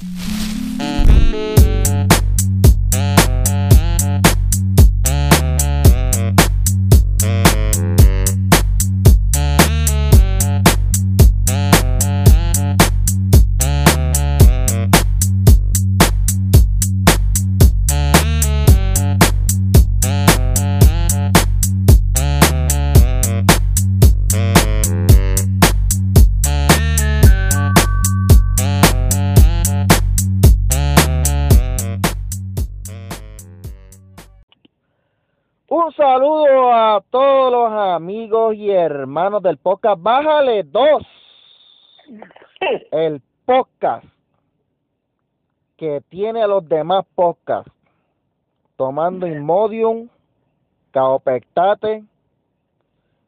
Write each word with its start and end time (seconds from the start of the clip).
Mm-hmm. 0.00 0.27
Amigos 38.48 38.54
y 38.54 38.70
hermanos 38.70 39.42
del 39.42 39.56
podcast. 39.58 40.00
Bájale 40.02 40.62
dos. 40.64 41.02
El 42.90 43.20
podcast 43.44 44.04
que 45.76 46.02
tiene 46.08 46.42
a 46.42 46.46
los 46.46 46.68
demás 46.68 47.04
podcasts 47.14 47.70
tomando 48.76 49.26
Imodium, 49.26 50.08
Caopectate 50.90 52.04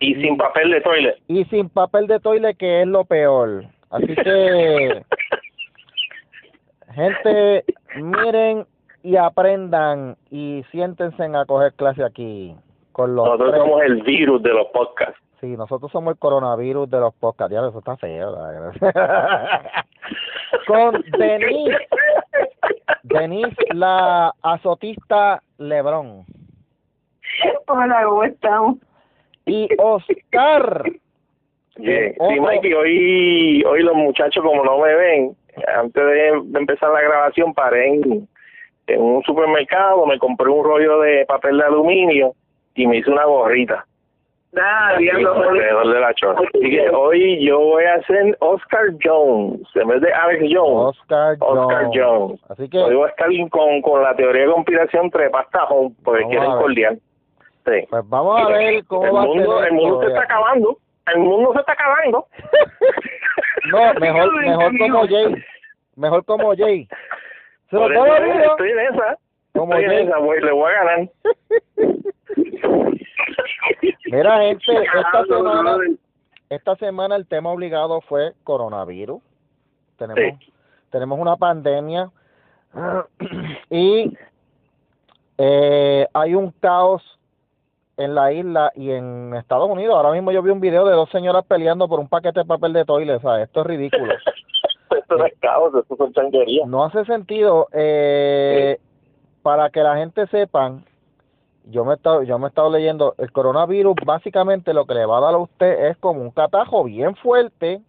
Y 0.01 0.15
sin 0.15 0.37
papel 0.37 0.71
de 0.71 0.81
toilet. 0.81 1.19
y 1.29 1.45
sin 1.45 1.69
papel 1.69 2.07
de 2.07 2.21
toile, 2.21 2.55
que 2.55 2.83
es 2.83 2.87
lo 2.89 3.05
peor. 3.05 3.65
Así 3.91 4.15
que, 4.15 5.05
gente, 6.95 7.65
miren 7.97 8.67
y 9.03 9.17
aprendan 9.17 10.17
y 10.31 10.65
siéntense 10.71 11.23
a 11.25 11.45
coger 11.45 11.73
clase 11.75 12.05
aquí 12.05 12.55
con 12.93 13.15
los 13.15 13.25
Nosotros 13.25 13.51
tres. 13.51 13.63
somos 13.63 13.83
el 13.83 14.03
virus 14.03 14.43
de 14.43 14.51
los 14.51 14.67
podcasts. 14.69 15.19
Sí, 15.41 15.57
nosotros 15.57 15.91
somos 15.91 16.13
el 16.13 16.19
coronavirus 16.19 16.91
de 16.91 17.01
los 17.01 17.15
podcasts. 17.15 17.53
Ya, 17.55 17.61
eso 17.67 17.79
está 17.79 17.97
feo. 17.97 18.35
Con 20.67 21.03
Denise, 21.19 21.79
Denise, 23.05 23.57
la 23.73 24.35
azotista 24.43 25.43
Lebrón. 25.59 26.25
Hola, 27.69 28.03
¿cómo 28.05 28.25
estamos? 28.25 28.77
Y 29.47 29.69
Oscar. 29.79 30.85
Yeah. 31.77 32.13
Sí, 32.13 32.41
Mikey, 32.41 32.75
hoy, 32.75 33.65
hoy 33.65 33.83
los 33.83 33.95
muchachos, 33.95 34.45
como 34.45 34.63
no 34.65 34.79
me 34.79 34.95
ven, 34.95 35.37
antes 35.75 36.05
de, 36.05 36.41
de 36.45 36.59
empezar 36.59 36.91
la 36.91 37.01
grabación, 37.01 37.55
paré 37.55 37.95
en, 37.95 38.29
en 38.89 39.01
un 39.01 39.23
supermercado, 39.23 40.05
me 40.05 40.19
compré 40.19 40.51
un 40.51 40.65
rollo 40.65 41.01
de 41.01 41.25
papel 41.27 41.57
de 41.57 41.65
aluminio 41.65 42.35
y 42.83 42.87
me 42.87 42.97
hice 42.99 43.11
una 43.11 43.25
gorrita. 43.25 43.85
Ah, 44.61 44.95
diablo, 44.99 45.33
alrededor 45.35 45.93
de 45.95 46.01
la 46.01 46.15
chorra. 46.15 46.41
Así 46.41 46.71
que 46.71 46.91
hoy 46.91 47.45
yo 47.47 47.59
voy 47.61 47.85
a 47.85 47.95
hacer 47.95 48.37
Oscar 48.41 48.87
Jones, 49.03 49.61
en 49.77 49.87
vez 49.89 50.01
de 50.01 50.13
Alex 50.13 50.43
Jones. 50.53 50.97
Oscar 50.99 51.37
Jones. 51.39 51.61
Oscar 51.63 51.91
Jones. 51.95 52.41
Así 52.49 52.69
que, 52.69 52.79
Hoy 52.79 52.95
voy 52.97 53.07
a 53.07 53.11
estar 53.11 53.29
con, 53.51 53.81
con 53.83 54.03
la 54.03 54.17
teoría 54.17 54.47
de 54.47 54.53
conspiración 54.53 55.09
trepastajón, 55.11 55.95
porque 56.03 56.23
Vamos 56.23 56.31
quieren 56.37 56.51
cordial. 56.59 56.99
Sí. 57.65 57.87
pues 57.91 58.09
vamos 58.09 58.41
a 58.43 58.49
ver 58.49 58.85
cómo 58.87 59.05
el 59.07 59.15
va 59.15 59.23
mundo, 59.27 59.53
a 59.53 59.59
ser 59.61 59.69
el 59.69 59.75
mundo 59.75 60.01
se 60.01 60.09
está 60.09 60.23
acabando. 60.23 60.79
El 61.15 61.19
mundo 61.21 61.53
se 61.53 61.61
está 61.61 61.73
acabando. 61.73 62.27
No, 63.71 63.95
mejor, 64.01 64.33
mejor 64.45 64.79
como 64.79 65.07
Jay. 65.07 65.35
Mejor 65.97 66.25
como 66.25 66.57
Jay. 66.57 66.89
Se 67.69 67.77
lo 67.77 67.83
Por 67.83 67.93
tengo 67.93 68.07
eso 68.07 68.25
digo. 68.25 68.51
estoy 68.53 68.71
en 68.71 68.79
esa. 68.81 69.19
Como 69.53 69.75
estoy 69.75 69.85
en 69.85 69.91
Jay. 69.91 70.07
esa, 70.09 70.19
voy, 70.19 70.41
le 70.41 70.51
voy 70.53 70.73
a 70.73 70.85
ganar. 70.85 71.09
Mira, 74.07 74.41
gente, 74.43 74.73
esta 74.73 75.25
semana, 75.25 75.63
brother. 75.63 75.91
esta 76.49 76.77
semana 76.77 77.17
el 77.17 77.27
tema 77.27 77.51
obligado 77.51 78.01
fue 78.03 78.33
coronavirus. 78.45 79.23
Tenemos, 79.97 80.39
Sí. 80.41 80.53
tenemos 80.91 81.19
una 81.19 81.37
pandemia 81.37 82.11
y 83.71 84.17
eh, 85.39 86.07
hay 86.13 86.35
un 86.35 86.51
caos 86.53 87.03
en 87.97 88.15
la 88.15 88.33
isla 88.33 88.73
y 88.75 88.91
en 88.91 89.35
Estados 89.35 89.69
Unidos. 89.69 89.95
Ahora 89.95 90.13
mismo 90.13 90.33
yo 90.33 90.43
vi 90.43 90.51
un 90.51 90.61
video 90.61 90.87
de 90.87 90.95
dos 90.95 91.11
señoras 91.11 91.45
peleando 91.47 91.87
por 91.89 92.01
un 92.01 92.09
paquete 92.09 92.41
de 92.41 92.47
papel 92.47 92.73
de 92.73 92.85
toilet. 92.85 93.21
¿sabes? 93.21 93.47
Esto 93.47 93.61
es 93.61 93.67
ridículo. 93.67 94.15
Esto 94.91 95.17
no 95.19 95.25
es 95.25 95.35
caos, 95.39 95.73
esto 95.73 95.97
son 95.97 96.13
changuerías. 96.13 96.67
No 96.69 96.85
hace 96.85 97.05
sentido. 97.05 97.69
Eh, 97.73 98.77
para 99.43 99.71
que 99.71 99.83
la 99.83 99.97
gente 99.97 100.27
sepan, 100.29 100.85
yo 101.65 101.85
me 101.85 101.93
he 101.93 101.97
estado, 101.97 102.23
yo 102.23 102.39
me 102.39 102.51
leyendo, 102.71 103.15
el 103.19 103.33
coronavirus 103.33 103.95
básicamente 104.05 104.75
lo 104.75 104.87
que 104.87 104.95
le 104.95 105.07
va 105.07 105.19
a 105.19 105.21
dar 105.21 105.35
a 105.35 105.39
usted 105.39 105.89
es 105.89 105.97
como 105.99 106.21
un 106.21 106.31
catajo 106.31 106.85
bien 106.85 107.15
fuerte. 107.17 107.83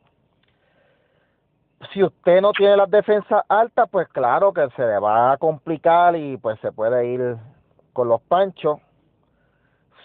Si 1.94 2.04
usted 2.04 2.42
no 2.42 2.52
tiene 2.52 2.78
las 2.78 2.90
defensas 2.90 3.44
altas, 3.50 3.90
pues 3.90 4.08
claro 4.10 4.54
que 4.54 4.68
se 4.76 4.86
le 4.86 5.00
va 5.00 5.32
a 5.32 5.38
complicar 5.38 6.16
y 6.16 6.38
pues 6.38 6.60
se 6.60 6.72
puede 6.72 7.08
ir 7.08 7.38
con 7.94 8.08
los 8.08 8.22
panchos. 8.22 8.80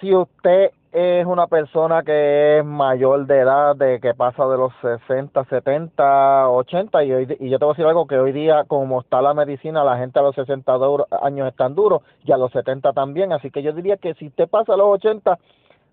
Si 0.01 0.15
usted 0.15 0.71
es 0.99 1.27
una 1.27 1.47
persona 1.47 2.03
que 2.03 2.59
es 2.59 2.65
mayor 2.65 3.27
de 3.27 3.41
edad, 3.41 3.77
de 3.77 4.01
que 4.01 4.15
pasa 4.15 4.47
de 4.47 4.57
los 4.57 4.73
60, 4.81 5.45
70, 5.45 6.49
80, 6.49 7.05
y, 7.05 7.13
hoy, 7.13 7.37
y 7.39 7.51
yo 7.51 7.59
te 7.59 7.65
voy 7.67 7.73
a 7.73 7.75
decir 7.75 7.87
algo, 7.87 8.07
que 8.07 8.17
hoy 8.19 8.33
día 8.33 8.65
como 8.67 9.01
está 9.03 9.21
la 9.21 9.35
medicina, 9.35 9.85
la 9.85 9.99
gente 9.99 10.19
a 10.19 10.23
los 10.23 10.35
60 10.35 10.73
duro- 10.73 11.07
años 11.23 11.49
están 11.49 11.75
duros 11.75 12.01
y 12.25 12.33
a 12.33 12.39
los 12.39 12.51
70 12.53 12.95
también, 12.95 13.33
así 13.35 13.51
que 13.51 13.63
yo 13.63 13.73
diría 13.73 13.99
que 13.99 14.15
si 14.15 14.29
usted 14.29 14.49
pasa 14.49 14.73
a 14.73 14.77
los 14.79 14.87
80, 14.87 15.39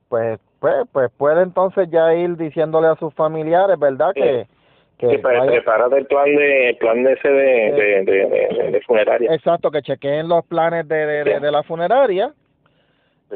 pues, 0.08 0.40
pues, 0.60 0.86
pues 0.94 1.12
puede 1.18 1.42
entonces 1.44 1.90
ya 1.92 2.14
ir 2.14 2.38
diciéndole 2.38 2.88
a 2.88 2.96
sus 2.96 3.14
familiares, 3.14 3.78
¿verdad? 3.78 4.14
Que, 4.14 4.48
que 4.98 5.18
vaya- 5.18 5.46
prepárate 5.48 5.98
el 5.98 6.06
plan 6.06 6.26
de, 6.34 6.70
el 6.70 6.78
plan 6.78 7.04
de 7.04 7.12
ese 7.12 7.28
de, 7.28 7.72
de, 7.74 8.06
de, 8.06 8.72
de- 8.72 8.82
funeraria. 8.88 9.34
exacto, 9.34 9.70
que 9.70 9.82
chequeen 9.82 10.30
los 10.30 10.46
planes 10.46 10.88
de- 10.88 11.24
de 11.42 11.52
la 11.52 11.62
funeraria 11.64 12.32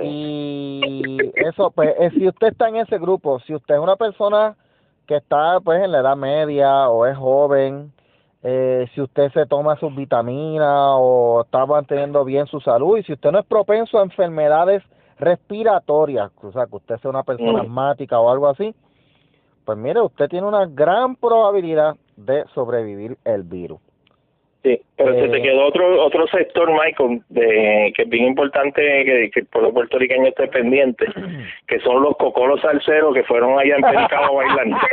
Sí. 0.02 0.82
y 0.84 1.18
eso 1.36 1.72
pues 1.72 1.94
eh, 2.00 2.12
si 2.12 2.28
usted 2.28 2.48
está 2.48 2.70
en 2.70 2.78
ese 2.78 2.98
grupo 3.00 3.40
si 3.42 3.56
usted 3.56 3.76
es 3.76 3.82
una 3.82 3.96
persona 3.96 4.56
que 5.08 5.16
está 5.16 5.60
pues 5.62 5.84
en 5.84 5.92
la 5.92 6.00
edad 6.00 6.16
media 6.16 6.90
o 6.90 7.06
es 7.06 7.18
joven 7.18 7.92
eh, 8.44 8.88
si 8.94 9.02
usted 9.02 9.32
se 9.32 9.46
toma 9.46 9.80
sus 9.80 9.96
vitaminas 9.96 10.94
o 10.98 11.42
está 11.46 11.66
manteniendo 11.66 12.24
bien 12.26 12.46
su 12.48 12.60
salud 12.60 12.98
y 12.98 13.04
si 13.04 13.14
usted 13.14 13.32
no 13.32 13.40
es 13.40 13.46
propenso 13.46 14.00
a 14.00 14.04
enfermedades 14.04 14.84
respiratorias 15.20 16.32
o 16.44 16.52
sea 16.52 16.68
que 16.68 16.76
usted 16.76 16.98
sea 16.98 17.10
una 17.10 17.24
persona 17.24 17.62
asmática 17.62 18.20
o 18.20 18.30
algo 18.30 18.48
así 18.48 18.76
pues 19.66 19.78
mire 19.78 20.02
usted 20.02 20.30
tiene 20.30 20.48
una 20.48 20.66
gran 20.66 21.16
probabilidad 21.16 21.96
de 22.16 22.46
sobrevivir 22.54 23.18
el 23.24 23.44
virus 23.44 23.80
Sí, 24.64 24.82
pero 24.98 25.14
se 25.14 25.26
Eh, 25.26 25.30
te 25.30 25.42
quedó 25.42 25.66
otro 25.66 26.04
otro 26.04 26.28
sector, 26.28 26.72
Michael, 26.72 27.22
de, 27.30 27.94
que 27.96 28.04
es 28.04 28.10
bien 28.10 28.26
importante 28.26 28.82
que, 28.82 29.30
que 29.32 29.40
el 29.42 29.46
pueblo 29.48 29.74
puertorriqueño 29.74 30.28
esté 30.28 30.48
pendiente, 30.48 31.06
que 31.68 31.80
son 31.80 32.02
los 32.02 32.18
cocolos 32.18 32.62
salseros 32.62 33.14
que 33.14 33.24
fueron 33.24 33.60
allá 33.60 33.76
en 33.76 33.82
Pelicano 33.82 34.34
bailando. 34.34 34.78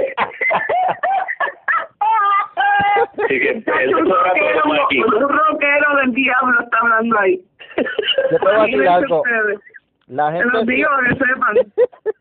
Así 2.95 3.41
que 3.41 3.51
eso 3.51 3.99
un, 3.99 4.11
rockero, 4.11 4.63
un 5.93 5.97
del 5.97 6.15
diablo 6.15 6.61
está 6.63 6.79
hablando 6.81 7.19
ahí. 7.19 7.41
Yo 8.31 8.39
te 8.39 8.45
voy 8.45 8.55
a 8.55 8.63
decir 8.63 8.89
algo. 8.89 9.23
ustedes. 9.23 9.61
la 10.09 10.31
Se 10.31 10.39
gente 10.39 10.53
los 10.53 10.67
digo 10.67 10.89
que 11.09 11.15
sepan. 11.17 11.57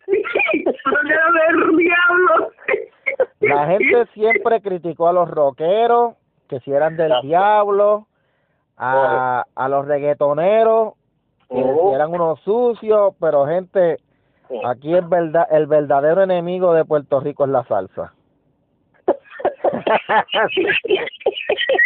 Un 0.08 0.94
rockero 0.94 1.26
del 1.34 1.78
diablo. 1.78 2.52
La 3.42 3.68
gente 3.68 4.06
siempre 4.14 4.62
criticó 4.62 5.10
a 5.10 5.14
los 5.14 5.30
rockeros, 5.30 6.16
que 6.48 6.60
si 6.62 6.72
eran 6.72 6.96
del 6.98 7.08
Exacto. 7.08 7.28
diablo, 7.28 8.08
a, 8.78 9.46
a 9.56 9.70
los 9.70 9.86
reggaetoneros, 9.88 10.94
que 11.50 11.62
si 11.64 11.94
eran 11.94 12.12
unos 12.14 12.40
sucios, 12.42 13.14
pero 13.20 13.46
gente, 13.46 13.98
Sí. 14.50 14.60
aquí 14.66 14.94
es 14.96 15.08
verdad, 15.08 15.48
el 15.52 15.68
verdadero 15.68 16.22
enemigo 16.24 16.74
de 16.74 16.84
Puerto 16.86 17.20
Rico 17.22 17.44
es 17.46 17.50
la 17.52 17.64
salsa. 17.66 18.14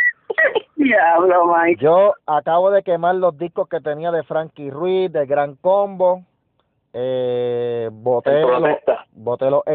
Diablo, 0.75 1.45
Mike. 1.56 1.83
Yo 1.83 2.13
acabo 2.25 2.71
de 2.71 2.83
quemar 2.83 3.15
los 3.15 3.38
discos 3.38 3.68
que 3.68 3.81
tenía 3.81 4.12
de 4.12 4.24
Frankie 4.24 4.69
Ruiz, 4.69 5.12
de 5.12 5.25
Gran 5.25 5.56
Combo, 5.56 6.24
eh, 6.94 7.89
boté 7.92 8.42
los, 8.42 8.63
boté 9.12 9.50
los 9.51 9.63
Sí. 9.65 9.71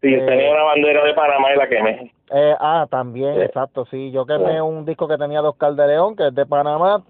Sí, 0.00 0.14
Eh, 0.14 0.24
tenía 0.26 0.50
una 0.52 0.62
bandera 0.62 1.04
de 1.04 1.14
Panamá 1.14 1.52
y 1.52 1.56
la 1.58 1.68
quemé. 1.68 2.12
Eh, 2.30 2.54
ah, 2.58 2.86
también, 2.90 3.34
Sí. 3.34 3.40
exacto, 3.42 3.84
sí. 3.86 4.10
Yo 4.10 4.24
quemé 4.24 4.54
Sí. 4.54 4.60
un 4.60 4.84
disco 4.84 5.06
que 5.06 5.18
tenía 5.18 5.42
de 5.42 5.48
Oscar 5.48 5.74
de 5.74 5.86
León, 5.86 6.16
que 6.16 6.28
es 6.28 6.34
de 6.34 6.46
Panamá, 6.46 7.02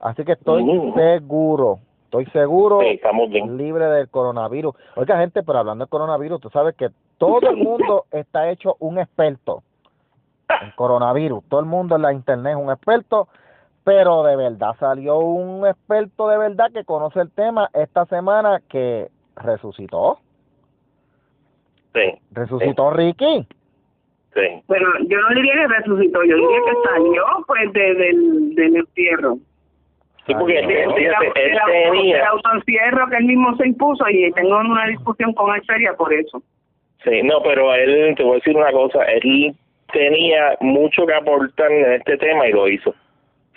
así 0.00 0.24
que 0.24 0.32
estoy 0.32 0.62
Mm. 0.62 0.94
seguro, 0.94 1.78
estoy 2.04 2.26
seguro, 2.26 2.80
Sí, 2.80 2.86
estamos 2.90 3.28
bien. 3.30 3.56
libre 3.56 3.86
del 3.86 4.08
coronavirus. 4.08 4.74
Oiga, 4.96 5.18
gente, 5.18 5.42
pero 5.42 5.58
hablando 5.58 5.84
del 5.84 5.90
coronavirus, 5.90 6.40
tú 6.40 6.50
sabes 6.50 6.76
que 6.76 6.90
todo 7.18 7.40
el 7.50 7.56
mundo 7.56 8.04
está 8.12 8.48
hecho 8.50 8.76
un 8.78 8.98
experto 9.00 9.62
en 10.62 10.70
coronavirus. 10.76 11.42
Todo 11.48 11.60
el 11.60 11.66
mundo 11.66 11.96
en 11.96 12.02
la 12.02 12.12
internet 12.12 12.54
es 12.56 12.62
un 12.64 12.70
experto, 12.70 13.26
pero 13.82 14.22
de 14.22 14.36
verdad 14.36 14.76
salió 14.78 15.18
un 15.18 15.66
experto 15.66 16.28
de 16.28 16.38
verdad 16.38 16.70
que 16.72 16.84
conoce 16.84 17.20
el 17.20 17.30
tema 17.32 17.68
esta 17.74 18.04
semana 18.06 18.60
que 18.68 19.08
resucitó. 19.36 20.18
Sí. 21.98 22.18
Resucitó 22.32 22.90
Ricky. 22.92 23.46
Sí. 24.34 24.62
Bueno, 24.68 24.86
yo 25.08 25.18
no 25.20 25.28
diría 25.34 25.52
que 25.54 25.66
resucitó, 25.68 26.22
yo 26.24 26.36
diría 26.36 26.58
que 26.66 26.88
salió 26.88 27.24
pues 27.46 27.72
de, 27.72 27.94
del, 27.94 28.54
del 28.54 28.76
encierro. 28.76 29.36
Sí, 30.26 30.34
porque 30.34 30.58
él, 30.58 30.70
él 30.70 31.14
auto- 31.14 31.32
del 31.34 31.58
tenía, 31.66 32.28
autoencierro 32.28 33.08
que 33.08 33.16
él 33.16 33.24
mismo 33.24 33.56
se 33.56 33.66
impuso 33.68 34.04
y 34.10 34.30
tengo 34.32 34.58
una 34.58 34.86
discusión 34.86 35.32
con 35.32 35.54
él 35.54 35.62
seria 35.66 35.94
por 35.94 36.12
eso. 36.12 36.42
sí, 37.02 37.22
no, 37.22 37.42
pero 37.42 37.74
él, 37.74 38.14
te 38.16 38.22
voy 38.22 38.32
a 38.32 38.34
decir 38.36 38.54
una 38.56 38.70
cosa, 38.70 39.02
él 39.04 39.54
tenía 39.92 40.56
mucho 40.60 41.06
que 41.06 41.14
aportar 41.14 41.72
en 41.72 41.92
este 41.94 42.18
tema 42.18 42.46
y 42.46 42.52
lo 42.52 42.68
hizo. 42.68 42.94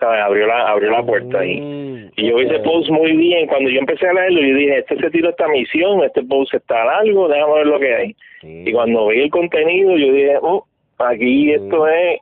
¿Sabes? 0.01 0.19
Abrió 0.19 0.47
la, 0.47 0.67
abrió 0.67 0.89
la 0.89 1.03
puerta 1.03 1.45
y, 1.45 1.57
Sí, 1.59 2.09
y 2.17 2.29
yo 2.29 2.37
vi 2.37 2.45
ese 2.45 2.55
este, 2.55 2.67
post 2.67 2.89
muy 2.89 3.15
bien. 3.15 3.45
Cuando 3.47 3.69
yo 3.69 3.79
empecé 3.79 4.07
a 4.07 4.13
leerlo, 4.13 4.41
yo 4.41 4.55
dije, 4.55 4.79
este 4.79 4.97
se 4.97 5.11
tiró 5.11 5.29
esta 5.29 5.47
misión, 5.47 6.03
este 6.03 6.23
post 6.23 6.53
está 6.55 6.83
largo, 6.83 7.27
déjame 7.29 7.53
ver 7.53 7.67
lo 7.67 7.79
que 7.79 7.95
hay. 7.95 8.15
sí. 8.41 8.63
Y 8.65 8.71
cuando 8.73 9.07
vi 9.07 9.21
el 9.21 9.29
contenido, 9.29 9.95
yo 9.95 10.11
dije, 10.11 10.37
oh, 10.41 10.65
aquí 10.97 11.45
Sí. 11.45 11.51
esto 11.53 11.87
es, 11.87 12.19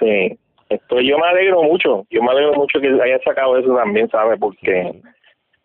sí, 0.00 0.38
esto 0.70 1.00
yo 1.02 1.18
me 1.18 1.26
alegro 1.26 1.62
mucho, 1.62 2.06
yo 2.10 2.22
me 2.22 2.30
alegro 2.30 2.54
mucho 2.54 2.80
que 2.80 2.88
haya 2.88 3.18
sacado 3.22 3.58
eso 3.58 3.76
también, 3.76 4.08
¿sabes? 4.08 4.38
Porque, 4.40 4.90
Sí. 4.92 5.02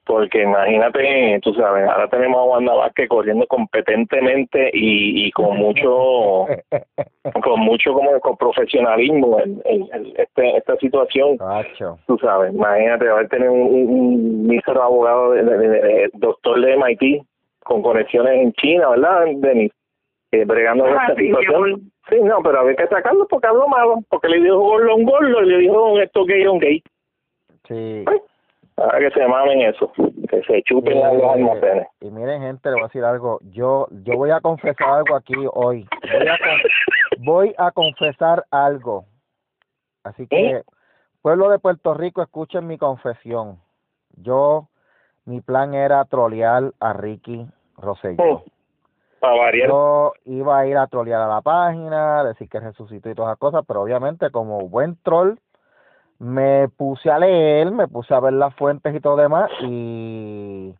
Porque 0.09 0.41
imagínate, 0.41 1.39
tú 1.44 1.53
sabes, 1.53 1.88
ahora 1.88 2.07
tenemos 2.09 2.39
a 2.39 2.44
Wanda 2.44 2.73
Vázquez 2.73 3.07
corriendo 3.07 3.45
competentemente 3.45 4.71
y, 4.73 5.27
y 5.27 5.31
con 5.31 5.56
mucho, 5.56 6.47
con 7.44 7.59
mucho 7.59 7.94
como 7.94 8.19
con 8.19 8.35
profesionalismo 8.35 9.39
en, 9.39 9.61
en- 9.65 9.88
en 9.94 10.13
este, 10.17 10.57
esta 10.57 10.75
situación 10.77 11.38
Cacho. 11.38 12.00
tú 12.07 12.17
sabes, 12.17 12.51
imagínate 12.56 13.07
haber 13.07 13.29
tenido 13.29 13.51
un, 13.53 13.61
un, 13.61 13.89
un 13.89 14.47
mísero 14.47 14.81
abogado, 14.81 15.33
de, 15.33 15.44
de- 15.44 15.57
de- 15.59 15.69
de- 15.81 16.09
doctor 16.13 16.59
de 16.59 16.73
MIT, 16.75 17.21
con 17.63 17.83
conexiones 17.83 18.33
en 18.41 18.51
China, 18.53 18.89
¿verdad, 18.89 19.25
Denis? 19.35 19.71
Eh, 20.31 20.44
bregando 20.44 20.85
con 20.85 20.94
Ah, 20.97 21.03
esta 21.09 21.19
sí, 21.19 21.27
situación. 21.27 21.91
Sí, 22.09 22.15
no, 22.23 22.41
pero 22.41 22.61
había 22.61 22.75
que 22.75 22.88
sacarlo 22.88 23.27
porque 23.27 23.45
habló 23.45 23.67
malo, 23.67 24.00
porque 24.09 24.27
le 24.29 24.41
dijo 24.41 24.57
gordo 24.57 24.91
a 24.91 24.95
un 24.95 25.03
gordo 25.03 25.44
y 25.44 25.45
le 25.50 25.57
dijo 25.59 26.00
esto 26.00 26.25
gay 26.25 26.44
a 26.45 26.51
un 26.51 26.59
gay. 26.59 26.81
Sí. 27.67 28.01
Pues, 28.06 28.21
ahora 28.81 28.99
que 28.99 29.11
se 29.11 29.27
mamen 29.27 29.61
eso, 29.61 29.91
que 30.29 30.41
se 30.43 30.61
chupen 30.63 31.03
a 31.03 31.13
los 31.13 31.23
almacenes. 31.31 31.87
Y 32.01 32.09
miren, 32.11 32.41
gente, 32.41 32.69
le 32.69 32.75
voy 32.75 32.83
a 32.83 32.87
decir 32.87 33.03
algo. 33.03 33.39
Yo 33.51 33.87
yo 34.03 34.15
voy 34.17 34.31
a 34.31 34.41
confesar 34.41 34.89
algo 34.89 35.15
aquí 35.15 35.33
hoy. 35.53 35.87
Voy 36.01 36.27
a, 36.27 36.37
con- 36.37 37.23
voy 37.25 37.55
a 37.57 37.71
confesar 37.71 38.45
algo. 38.51 39.05
Así 40.03 40.27
que, 40.27 40.51
¿Eh? 40.51 40.63
pueblo 41.21 41.49
de 41.49 41.59
Puerto 41.59 41.93
Rico, 41.93 42.21
escuchen 42.21 42.67
mi 42.67 42.77
confesión. 42.77 43.59
Yo, 44.15 44.67
mi 45.25 45.41
plan 45.41 45.73
era 45.73 46.03
trolear 46.05 46.71
a 46.79 46.93
Ricky 46.93 47.45
Rosselló. 47.77 48.43
Variar. 49.21 49.67
Yo 49.67 50.13
iba 50.25 50.59
a 50.59 50.65
ir 50.65 50.77
a 50.77 50.87
trolear 50.87 51.21
a 51.21 51.27
la 51.27 51.41
página, 51.41 52.23
decir 52.23 52.47
que 52.49 52.59
resucitó 52.61 53.09
y 53.09 53.15
todas 53.15 53.31
esas 53.31 53.39
cosas, 53.39 53.63
pero 53.67 53.81
obviamente 53.81 54.31
como 54.31 54.69
buen 54.69 54.95
troll 55.03 55.35
me 56.19 56.68
puse 56.69 57.10
a 57.10 57.18
leer, 57.18 57.71
me 57.71 57.88
puse 57.88 58.13
a 58.13 58.19
ver 58.19 58.33
las 58.33 58.54
fuentes 58.56 58.94
y 58.94 59.00
todo 59.00 59.16
demás 59.16 59.50
y 59.62 60.74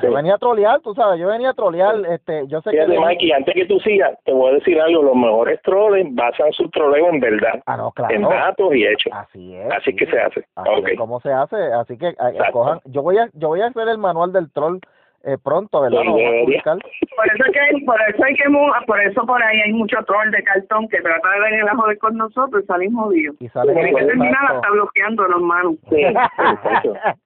yo 0.00 0.08
Sí. 0.10 0.14
venía 0.14 0.34
a 0.34 0.38
trolear, 0.38 0.78
tú 0.80 0.94
sabes, 0.94 1.18
yo 1.18 1.26
venía 1.26 1.50
a 1.50 1.54
trolear, 1.54 1.96
este, 2.10 2.46
yo 2.46 2.60
sé 2.60 2.70
que 2.70 2.86
Mikey, 2.86 3.32
antes 3.32 3.52
que 3.52 3.64
tú 3.66 3.80
sigas, 3.80 4.16
te 4.24 4.32
voy 4.32 4.50
a 4.50 4.54
decir 4.54 4.80
algo, 4.80 5.02
los 5.02 5.16
mejores 5.16 5.60
troles 5.62 6.06
basan 6.14 6.52
su 6.52 6.68
troleo 6.70 7.08
en 7.08 7.18
verdad, 7.18 7.60
ah 7.66 7.76
no, 7.76 7.92
en 8.10 8.22
claro, 8.22 8.28
datos 8.28 8.74
y 8.76 8.86
hechos. 8.86 9.12
así 9.12 9.56
es, 9.56 9.72
Así 9.72 9.96
que 9.96 10.04
sí. 10.06 10.12
se 10.12 10.20
hace. 10.20 10.46
así 10.54 10.70
es 10.92 10.98
como 10.98 11.18
se 11.20 11.32
hace, 11.32 11.56
así 11.72 11.98
que 11.98 12.10
eh, 12.10 12.14
cojan, 12.52 12.80
yo 12.84 13.02
voy 13.02 13.18
a, 13.18 13.28
yo 13.32 13.48
voy 13.48 13.60
a 13.60 13.66
hacer 13.66 13.88
el 13.88 13.98
manual 13.98 14.32
del 14.32 14.52
troll 14.52 14.78
eh, 15.24 15.36
pronto, 15.42 15.80
¿verdad? 15.82 16.00
Sí, 16.00 16.06
Lo 16.06 16.12
vamos 16.12 16.20
a 16.20 16.24
debería. 16.24 16.44
publicar. 16.44 16.78
Por 17.16 17.26
eso 17.26 17.44
es 17.44 17.52
que 17.52 17.84
por 17.84 18.00
eso 18.02 18.24
hay 18.24 18.34
que 18.34 18.48
mu- 18.48 18.72
por 18.86 19.00
eso 19.00 19.26
por 19.26 19.42
ahí 19.42 19.60
hay 19.60 19.72
mucho 19.72 19.96
troll 20.06 20.30
de 20.30 20.42
cartón 20.44 20.88
que 20.88 21.00
trata 21.00 21.28
de 21.30 21.40
venir 21.40 21.68
a 21.68 21.74
joder 21.76 21.98
con 21.98 22.16
nosotros 22.16 22.62
y 22.62 22.66
salir 22.66 22.92
jodidos. 22.94 23.36
y 23.40 23.48
sale 23.48 23.72
Tiene 23.74 23.92
que 23.94 24.04
terminar 24.04 24.32
exacto. 24.42 24.54
hasta 24.56 24.70
bloqueando 24.70 25.22
los 25.28 25.40
manos. 25.42 25.74
Sí, 25.90 25.96
mira, 25.96 26.30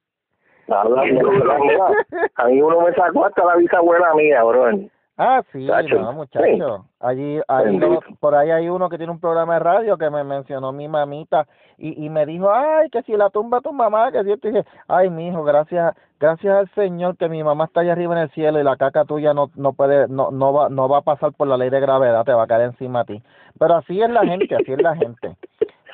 A 2.35 2.45
mí 2.47 2.61
uno 2.61 2.81
me 2.81 2.93
sacó 2.93 3.25
hasta 3.25 3.43
la 3.45 3.55
bisabuela 3.57 4.13
mía, 4.15 4.43
bro. 4.43 4.69
Ah, 5.15 5.43
sí, 5.51 5.59
no, 6.01 6.13
muchacho. 6.13 6.85
Allí, 6.99 7.39
allí 7.47 7.65
Bendito. 7.77 7.87
lo- 8.09 8.15
por 8.19 8.33
ahí 8.33 8.49
hay 8.49 8.67
uno 8.67 8.89
que 8.89 8.97
tiene 8.97 9.11
un 9.11 9.19
programa 9.19 9.53
de 9.53 9.59
radio 9.59 9.97
que 9.97 10.09
me 10.09 10.23
mencionó 10.23 10.71
mi 10.71 10.87
mamita 10.87 11.45
y, 11.77 12.03
y 12.05 12.09
me 12.09 12.25
dijo, 12.25 12.51
ay, 12.51 12.89
que 12.89 13.03
si 13.03 13.15
la 13.15 13.29
tumba 13.29 13.61
tu 13.61 13.71
mamá, 13.73 14.11
que 14.11 14.23
si 14.23 14.31
esto", 14.31 14.47
dije, 14.47 14.65
ay, 14.87 15.11
mi 15.11 15.27
hijo, 15.27 15.43
gracias, 15.43 15.95
gracias 16.19 16.55
al 16.57 16.69
Señor 16.73 17.15
que 17.17 17.29
mi 17.29 17.43
mamá 17.43 17.65
está 17.65 17.81
allá 17.81 17.91
arriba 17.91 18.15
en 18.15 18.23
el 18.23 18.31
cielo 18.31 18.59
y 18.59 18.63
la 18.63 18.75
caca 18.75 19.05
tuya 19.05 19.35
no, 19.35 19.51
no 19.55 19.73
puede, 19.73 20.07
no, 20.07 20.31
no 20.31 20.51
va, 20.51 20.69
no 20.69 20.89
va 20.89 20.97
a 20.99 21.01
pasar 21.01 21.31
por 21.33 21.47
la 21.47 21.57
ley 21.57 21.69
de 21.69 21.79
gravedad, 21.79 22.25
te 22.25 22.33
va 22.33 22.43
a 22.43 22.47
caer 22.47 22.63
encima 22.63 23.01
a 23.01 23.05
ti. 23.05 23.21
Pero 23.59 23.75
así 23.75 24.01
es 24.01 24.09
la 24.09 24.25
gente, 24.25 24.55
así 24.55 24.73
es 24.73 24.81
la 24.81 24.95
gente. 24.95 25.37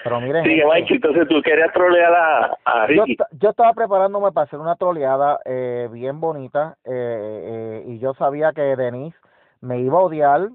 Pero 0.03 0.21
miren, 0.21 0.43
Sigue, 0.43 0.61
gente, 0.61 0.73
Mike, 0.75 0.93
entonces 0.95 1.27
tú 1.27 1.41
querías 1.41 1.73
trolear 1.73 2.13
a, 2.13 2.45
a 2.65 2.87
yo, 2.87 3.03
Ricky. 3.03 3.11
esta- 3.13 3.27
yo 3.31 3.49
estaba 3.49 3.73
preparándome 3.73 4.31
para 4.31 4.45
hacer 4.45 4.59
una 4.59 4.75
troleada 4.75 5.39
eh, 5.45 5.89
bien 5.91 6.19
bonita 6.21 6.77
eh, 6.85 6.91
eh, 6.91 7.83
y 7.87 7.99
yo 7.99 8.13
sabía 8.13 8.53
que 8.53 8.61
Denise 8.75 9.17
me 9.61 9.79
iba 9.79 9.97
a 9.99 10.03
odiar 10.03 10.49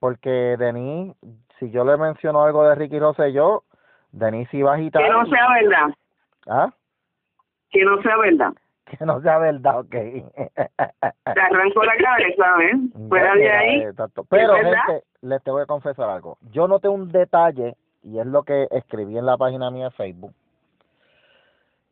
porque 0.00 0.56
Denise, 0.58 1.14
si 1.58 1.70
yo 1.70 1.84
le 1.84 1.96
menciono 1.96 2.42
algo 2.42 2.62
de 2.68 2.74
Ricky 2.74 2.98
Rosselló, 2.98 3.64
Denise 4.12 4.56
iba 4.56 4.72
a 4.72 4.74
agitar. 4.76 5.02
Que 5.02 5.10
no 5.10 5.26
sea 5.26 5.46
verdad, 5.48 5.94
¿Ah? 6.48 6.70
que 7.70 7.84
no 7.84 8.02
sea 8.02 8.16
verdad. 8.16 8.52
Que 8.86 9.04
no 9.06 9.20
sea 9.20 9.38
verdad, 9.38 9.78
ok. 9.80 9.90
Te 9.90 11.40
arranco 11.40 11.84
la 11.84 11.96
cabeza, 11.96 12.44
¿eh? 12.62 12.72
Fuera 13.08 13.34
de 13.36 13.50
ahí. 13.50 13.82
exacto. 13.82 14.24
Pero, 14.28 14.54
gente, 14.54 15.04
les 15.22 15.42
te 15.44 15.50
voy 15.52 15.62
a 15.62 15.66
confesar 15.66 16.10
algo. 16.10 16.38
Yo 16.50 16.66
noté 16.66 16.88
un 16.88 17.08
detalle, 17.12 17.76
y 18.02 18.18
es 18.18 18.26
lo 18.26 18.42
que 18.42 18.68
escribí 18.70 19.16
en 19.18 19.26
la 19.26 19.36
página 19.36 19.70
mía 19.70 19.86
de 19.86 19.90
Facebook. 19.92 20.32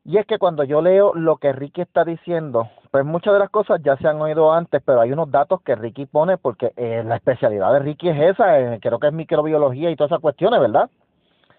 Y 0.05 0.17
es 0.17 0.27
que 0.27 0.39
cuando 0.39 0.65
yo 0.65 0.81
leo 0.81 1.13
lo 1.15 1.37
que 1.37 1.53
Ricky 1.53 1.83
está 1.83 2.05
diciendo, 2.05 2.71
pues 2.91 3.05
muchas 3.05 3.35
de 3.35 3.41
las 3.41 3.51
cosas 3.51 3.83
ya 3.83 3.97
se 3.99 4.09
han 4.09 4.21
oído 4.21 4.53
antes, 4.53 4.83
pero 4.83 5.01
hay 5.03 5.13
unos 5.13 5.31
datos 5.31 5.61
que 5.61 5.75
Ricky 5.75 6.07
pone 6.07 6.39
porque 6.39 6.73
eh, 6.77 7.03
la 7.05 7.17
especialidad 7.17 7.73
de 7.75 7.81
Ricky 7.81 8.09
es 8.09 8.19
esa, 8.19 8.59
eh, 8.59 8.79
creo 8.81 8.99
que 8.99 9.09
es 9.09 9.13
microbiología 9.13 9.91
y 9.91 9.97
todas 9.97 10.13
esas 10.13 10.23
cuestiones, 10.23 10.61
¿verdad? 10.61 10.89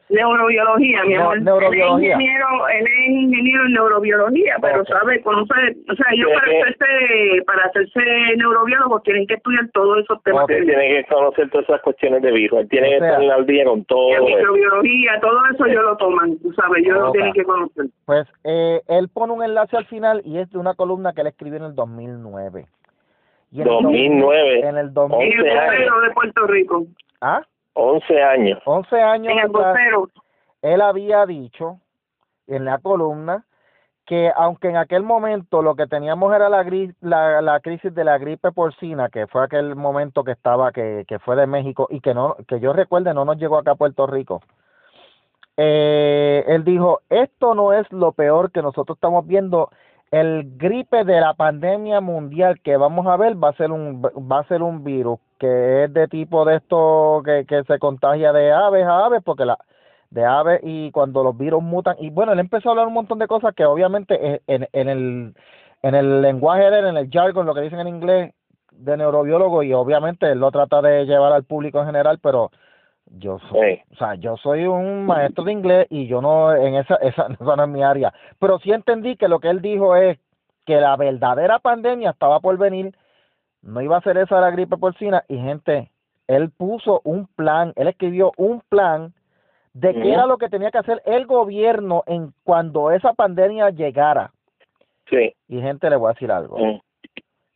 Neurobiología, 0.09 1.03
mi 1.05 1.15
amor. 1.15 1.41
neurobiología. 1.41 1.85
Él 1.85 2.11
es 2.11 2.17
ingeniero, 2.17 2.47
él 2.69 2.85
es 2.87 3.09
ingeniero 3.09 3.65
en 3.65 3.73
neurobiología, 3.73 4.55
pero 4.61 4.83
sabe, 4.85 5.21
conoce, 5.21 5.53
o 5.89 5.95
sea, 5.95 6.05
ellos 6.11 6.29
para 6.33 6.45
hacerse, 6.51 7.43
para 7.45 7.63
hacerse 7.65 7.99
neurobiólogos 8.37 9.03
tienen 9.03 9.27
que 9.27 9.35
estudiar 9.35 9.69
todos 9.73 9.99
esos 9.99 10.21
temas. 10.23 10.43
Ok. 10.45 10.51
Él 10.51 10.65
tiene 10.65 10.87
que 10.89 11.05
conocer 11.13 11.49
todas 11.51 11.69
esas 11.69 11.81
cuestiones 11.81 12.21
de 12.23 12.31
virus. 12.31 12.59
Él 12.61 12.69
tiene 12.69 12.87
O 12.87 12.89
que 12.89 12.95
estar 13.05 13.21
al 13.31 13.45
día 13.45 13.65
con 13.65 13.85
todo. 13.85 14.11
La 14.11 14.21
microbiología, 14.21 15.19
todo 15.21 15.39
eso 15.53 15.65
ellos 15.65 15.83
lo 15.83 15.97
toman, 15.97 16.37
tú 16.39 16.51
sabes, 16.53 16.83
ellos 16.83 16.97
lo 16.97 17.07
Ok. 17.09 17.13
tienen 17.13 17.33
que 17.33 17.43
conocer. 17.43 17.85
Pues 18.05 18.27
eh, 18.43 18.81
él 18.87 19.09
pone 19.13 19.33
un 19.33 19.43
enlace 19.43 19.77
al 19.77 19.85
final 19.85 20.21
y 20.25 20.39
es 20.39 20.49
de 20.51 20.57
una 20.57 20.73
columna 20.73 21.13
que 21.13 21.21
él 21.21 21.27
escribió 21.27 21.57
en 21.57 21.65
el 21.65 21.75
2009. 21.75 22.65
Y 23.51 23.61
en 23.61 23.67
el 23.67 23.73
2009. 23.73 24.59
En 24.59 24.77
el 24.77 24.87
En 24.87 24.93
2009. 24.93 25.25
el 25.25 25.39
11 25.39 25.49
años. 25.51 25.71
vocero 25.71 26.01
de 26.01 26.09
Puerto 26.11 26.47
Rico, 26.47 26.85
¿Ah? 27.21 27.41
11 27.79 28.23
años. 28.23 28.59
11 28.65 29.01
años 29.01 29.33
en 29.33 29.39
el 29.39 29.47
vocero. 29.49 30.07
él 30.61 30.81
había 30.81 31.25
dicho 31.25 31.79
en 32.47 32.65
la 32.65 32.77
columna 32.79 33.45
que 34.05 34.31
aunque 34.35 34.69
en 34.69 34.77
aquel 34.77 35.03
momento 35.03 35.61
lo 35.61 35.75
que 35.75 35.85
teníamos 35.85 36.33
era 36.35 36.49
la, 36.49 36.63
gri- 36.63 36.95
la, 36.99 37.41
la 37.43 37.59
crisis 37.59 37.93
de 37.93 38.03
la 38.03 38.17
gripe 38.17 38.51
porcina, 38.51 39.07
que 39.09 39.27
fue 39.27 39.43
aquel 39.43 39.75
momento 39.75 40.23
que 40.23 40.31
estaba, 40.31 40.71
que, 40.71 41.05
que 41.07 41.19
fue 41.19 41.35
de 41.35 41.45
México 41.45 41.87
y 41.91 42.01
que 42.01 42.15
no, 42.15 42.35
que 42.47 42.59
yo 42.59 42.73
recuerde 42.73 43.13
no 43.13 43.23
nos 43.23 43.37
llegó 43.37 43.59
acá 43.59 43.71
a 43.71 43.75
Puerto 43.75 44.07
Rico. 44.07 44.41
Eh, 45.57 46.43
él 46.47 46.63
dijo, 46.63 47.01
esto 47.09 47.53
no 47.53 47.73
es 47.73 47.91
lo 47.91 48.13
peor 48.13 48.51
que 48.51 48.61
nosotros 48.61 48.95
estamos 48.97 49.27
viendo, 49.27 49.69
el 50.09 50.57
gripe 50.57 51.03
de 51.03 51.19
la 51.19 51.33
pandemia 51.35 52.01
mundial 52.01 52.59
que 52.61 52.77
vamos 52.77 53.05
a 53.07 53.15
ver 53.17 53.35
va 53.41 53.49
a 53.49 53.53
ser 53.53 53.71
un 53.71 54.01
va 54.01 54.39
a 54.39 54.47
ser 54.47 54.63
un 54.63 54.83
virus 54.83 55.19
que 55.39 55.85
es 55.85 55.93
de 55.93 56.07
tipo 56.07 56.45
de 56.45 56.57
esto 56.57 57.21
que, 57.25 57.45
que 57.47 57.63
se 57.63 57.79
contagia 57.79 58.31
de 58.33 58.51
aves 58.51 58.85
a 58.85 59.05
aves 59.05 59.21
porque 59.23 59.45
la 59.45 59.57
de 60.11 60.25
aves 60.25 60.59
y 60.63 60.91
cuando 60.91 61.23
los 61.23 61.37
virus 61.37 61.63
mutan 61.63 61.95
y 61.99 62.09
bueno 62.09 62.33
él 62.33 62.39
empezó 62.39 62.69
a 62.69 62.71
hablar 62.73 62.87
un 62.87 62.93
montón 62.93 63.19
de 63.19 63.27
cosas 63.27 63.53
que 63.55 63.65
obviamente 63.65 64.41
en, 64.47 64.67
en 64.73 64.89
el 64.89 65.33
en 65.81 65.95
el 65.95 66.21
lenguaje 66.21 66.69
de 66.69 66.79
él, 66.79 66.85
en 66.87 66.97
el 66.97 67.09
jargon 67.09 67.45
lo 67.45 67.53
que 67.55 67.61
dicen 67.61 67.79
en 67.79 67.87
inglés 67.87 68.33
de 68.71 68.97
neurobiólogo 68.97 69.63
y 69.63 69.73
obviamente 69.73 70.31
él 70.31 70.39
lo 70.39 70.51
trata 70.51 70.81
de 70.81 71.05
llevar 71.05 71.31
al 71.31 71.43
público 71.45 71.79
en 71.79 71.85
general 71.85 72.19
pero 72.21 72.51
yo 73.11 73.39
soy, 73.49 73.77
Sí. 73.77 73.81
o 73.93 73.95
sea, 73.95 74.15
yo 74.15 74.37
soy 74.37 74.65
un 74.67 75.05
maestro 75.05 75.43
de 75.43 75.51
inglés 75.51 75.87
y 75.89 76.05
yo 76.07 76.21
no 76.21 76.53
en 76.53 76.75
esa 76.75 76.95
esa, 76.95 77.27
esa 77.39 77.55
no 77.55 77.63
es 77.63 77.69
mi 77.69 77.83
área, 77.83 78.13
pero 78.39 78.59
sí 78.59 78.71
entendí 78.71 79.15
que 79.15 79.27
lo 79.27 79.39
que 79.39 79.49
él 79.49 79.61
dijo 79.61 79.95
es 79.95 80.19
que 80.65 80.79
la 80.79 80.95
verdadera 80.95 81.57
pandemia 81.59 82.11
estaba 82.11 82.39
por 82.39 82.55
venir, 82.57 82.93
no 83.61 83.81
iba 83.81 83.97
a 83.97 84.01
ser 84.01 84.17
esa 84.17 84.39
la 84.39 84.51
gripe 84.51 84.77
porcina 84.77 85.23
y 85.27 85.37
gente, 85.37 85.91
él 86.27 86.49
puso 86.51 87.01
un 87.03 87.27
plan, 87.27 87.73
él 87.75 87.87
escribió 87.87 88.31
un 88.37 88.61
plan 88.69 89.13
de 89.73 89.93
qué 89.93 90.13
era 90.13 90.25
lo 90.25 90.37
que 90.37 90.49
tenía 90.49 90.71
que 90.71 90.79
hacer 90.79 91.01
el 91.05 91.25
gobierno 91.25 92.03
en 92.07 92.33
cuando 92.43 92.91
esa 92.91 93.13
pandemia 93.13 93.69
llegara. 93.69 94.31
Sí. 95.09 95.33
Y 95.47 95.61
gente, 95.61 95.89
le 95.89 95.95
voy 95.95 96.09
a 96.09 96.13
decir 96.13 96.31
algo. 96.31 96.57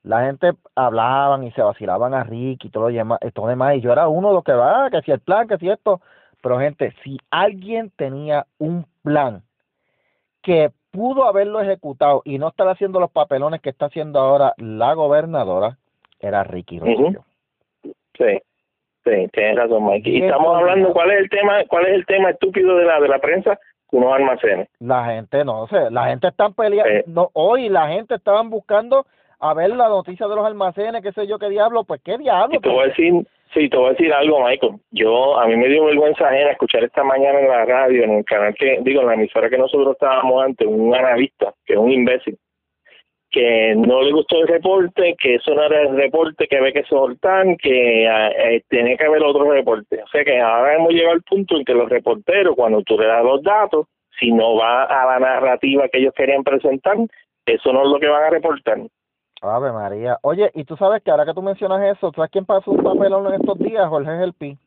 La 0.03 0.25
gente 0.25 0.51
hablaban 0.75 1.43
y 1.43 1.51
se 1.51 1.61
vacilaban 1.61 2.13
a 2.13 2.23
Rick 2.23 2.65
y 2.65 2.69
todo 2.69 2.89
lo 2.89 2.95
demás, 2.95 3.19
todo 3.33 3.47
demás 3.47 3.75
y 3.75 3.81
yo 3.81 3.91
era 3.91 4.07
uno 4.07 4.29
de 4.29 4.33
los 4.35 4.43
que 4.43 4.53
va, 4.53 4.89
que 4.89 5.01
si 5.01 5.11
el 5.11 5.19
plan, 5.19 5.47
que 5.47 5.57
si 5.57 5.69
esto, 5.69 6.01
pero 6.41 6.59
gente, 6.59 6.93
si 7.03 7.17
alguien 7.31 7.89
tenía 7.95 8.45
un 8.57 8.85
plan 9.01 9.43
que 10.41 10.71
pudo 10.91 11.25
haberlo 11.25 11.61
ejecutado 11.61 12.21
y 12.25 12.37
no 12.37 12.49
estar 12.49 12.67
haciendo 12.67 12.99
los 12.99 13.11
papelones 13.11 13.61
que 13.61 13.69
está 13.69 13.85
haciendo 13.85 14.19
ahora 14.19 14.53
la 14.57 14.93
gobernadora, 14.93 15.77
era 16.23 16.43
Ricky 16.43 16.79
Rosselló. 16.79 17.23
Sí. 18.17 18.39
Sí, 19.03 19.27
tienes 19.33 19.57
razón, 19.57 19.85
Mike. 19.85 20.09
Y 20.09 20.23
estamos 20.23 20.55
hablando, 20.55 20.93
¿cuál 20.93 21.11
es 21.11 21.19
el 21.19 21.29
tema, 21.29 21.63
cuál 21.67 21.87
es 21.87 21.93
el 21.93 22.05
tema 22.05 22.29
estúpido 22.29 22.77
de 22.77 22.85
la 22.85 23.01
de 23.01 23.09
la 23.09 23.19
prensa? 23.19 23.59
Unos 23.91 24.13
almacenes. 24.13 24.69
La 24.79 25.05
gente, 25.05 25.43
no 25.45 25.67
sé, 25.67 25.91
la 25.91 26.07
gente 26.07 26.27
está 26.27 26.49
peleando, 26.49 27.29
hoy 27.33 27.69
la 27.69 27.89
gente 27.89 28.15
estaban 28.15 28.49
buscando 28.49 29.05
a 29.39 29.53
ver 29.53 29.69
la 29.71 29.89
noticia 29.89 30.25
de 30.27 30.35
los 30.35 30.45
almacenes, 30.45 31.03
qué 31.03 31.11
sé 31.11 31.27
yo, 31.27 31.37
qué 31.37 31.49
diablo, 31.49 31.83
pues 31.83 32.01
qué 32.01 32.17
diablo. 32.17 32.59
te 32.59 32.69
voy 32.69 32.85
a 32.85 32.87
decir, 32.87 33.13
sí, 33.53 33.69
te 33.69 33.77
voy 33.77 33.87
a 33.87 33.89
decir 33.89 34.11
algo, 34.13 34.39
Michael. 34.43 34.75
Yo, 34.91 35.37
a 35.37 35.45
mí 35.47 35.57
me 35.57 35.67
dio 35.67 35.85
vergüenza 35.85 36.27
ajena 36.27 36.51
escuchar 36.51 36.83
esta 36.83 37.03
mañana 37.03 37.39
en 37.39 37.49
la 37.49 37.65
radio, 37.65 38.03
en 38.05 38.11
el 38.13 38.25
canal 38.25 38.55
que, 38.55 38.79
digo, 38.81 39.01
en 39.01 39.07
la 39.07 39.13
emisora 39.15 39.49
que 39.49 39.57
nosotros 39.57 39.91
estábamos 39.91 40.43
antes, 40.43 40.65
un 40.65 40.95
analista, 40.95 41.53
que 41.65 41.73
es 41.73 41.79
un 41.79 41.91
imbécil, 41.91 42.37
que 43.33 43.73
no 43.75 44.01
le 44.03 44.11
gustó 44.13 44.37
el 44.37 44.47
reporte, 44.47 45.15
que 45.19 45.35
eso 45.35 45.53
no 45.55 45.63
era 45.63 45.81
el 45.81 45.95
reporte 45.97 46.47
que 46.47 46.61
ve 46.61 46.71
que 46.71 46.83
soltan, 46.83 47.57
que 47.57 48.05
eh, 48.05 48.63
tiene 48.69 48.95
que 48.95 49.05
haber 49.05 49.23
otro 49.23 49.51
reporte. 49.51 50.01
O 50.03 50.07
sea 50.07 50.23
que 50.23 50.39
ahora 50.39 50.75
hemos 50.75 50.91
llegado 50.93 51.15
al 51.15 51.23
punto 51.23 51.57
en 51.57 51.65
que 51.65 51.73
los 51.73 51.89
reporteros, 51.89 52.55
cuando 52.55 52.83
tú 52.83 52.97
le 52.97 53.07
das 53.07 53.23
los 53.23 53.41
datos, 53.41 53.87
si 54.19 54.31
no 54.31 54.55
va 54.55 54.83
a 54.83 55.05
la 55.07 55.19
narrativa 55.19 55.89
que 55.89 55.97
ellos 55.97 56.13
querían 56.15 56.43
presentar, 56.43 56.95
eso 57.45 57.73
no 57.73 57.83
es 57.83 57.89
lo 57.89 57.99
que 57.99 58.07
van 58.07 58.23
a 58.23 58.29
reportar. 58.29 58.77
Ave 59.41 59.71
María. 59.71 60.17
Oye, 60.21 60.51
y 60.53 60.63
tú 60.63 60.77
sabes 60.77 61.01
que 61.03 61.11
ahora 61.11 61.25
que 61.25 61.33
tú 61.33 61.41
mencionas 61.41 61.97
eso, 61.97 62.11
¿sabes 62.15 62.31
quién 62.31 62.45
pasó 62.45 62.71
un 62.71 62.83
papelón 62.83 63.27
en 63.27 63.41
estos 63.41 63.57
días? 63.57 63.89
Jorge 63.89 64.11
Gelpi. 64.17 64.57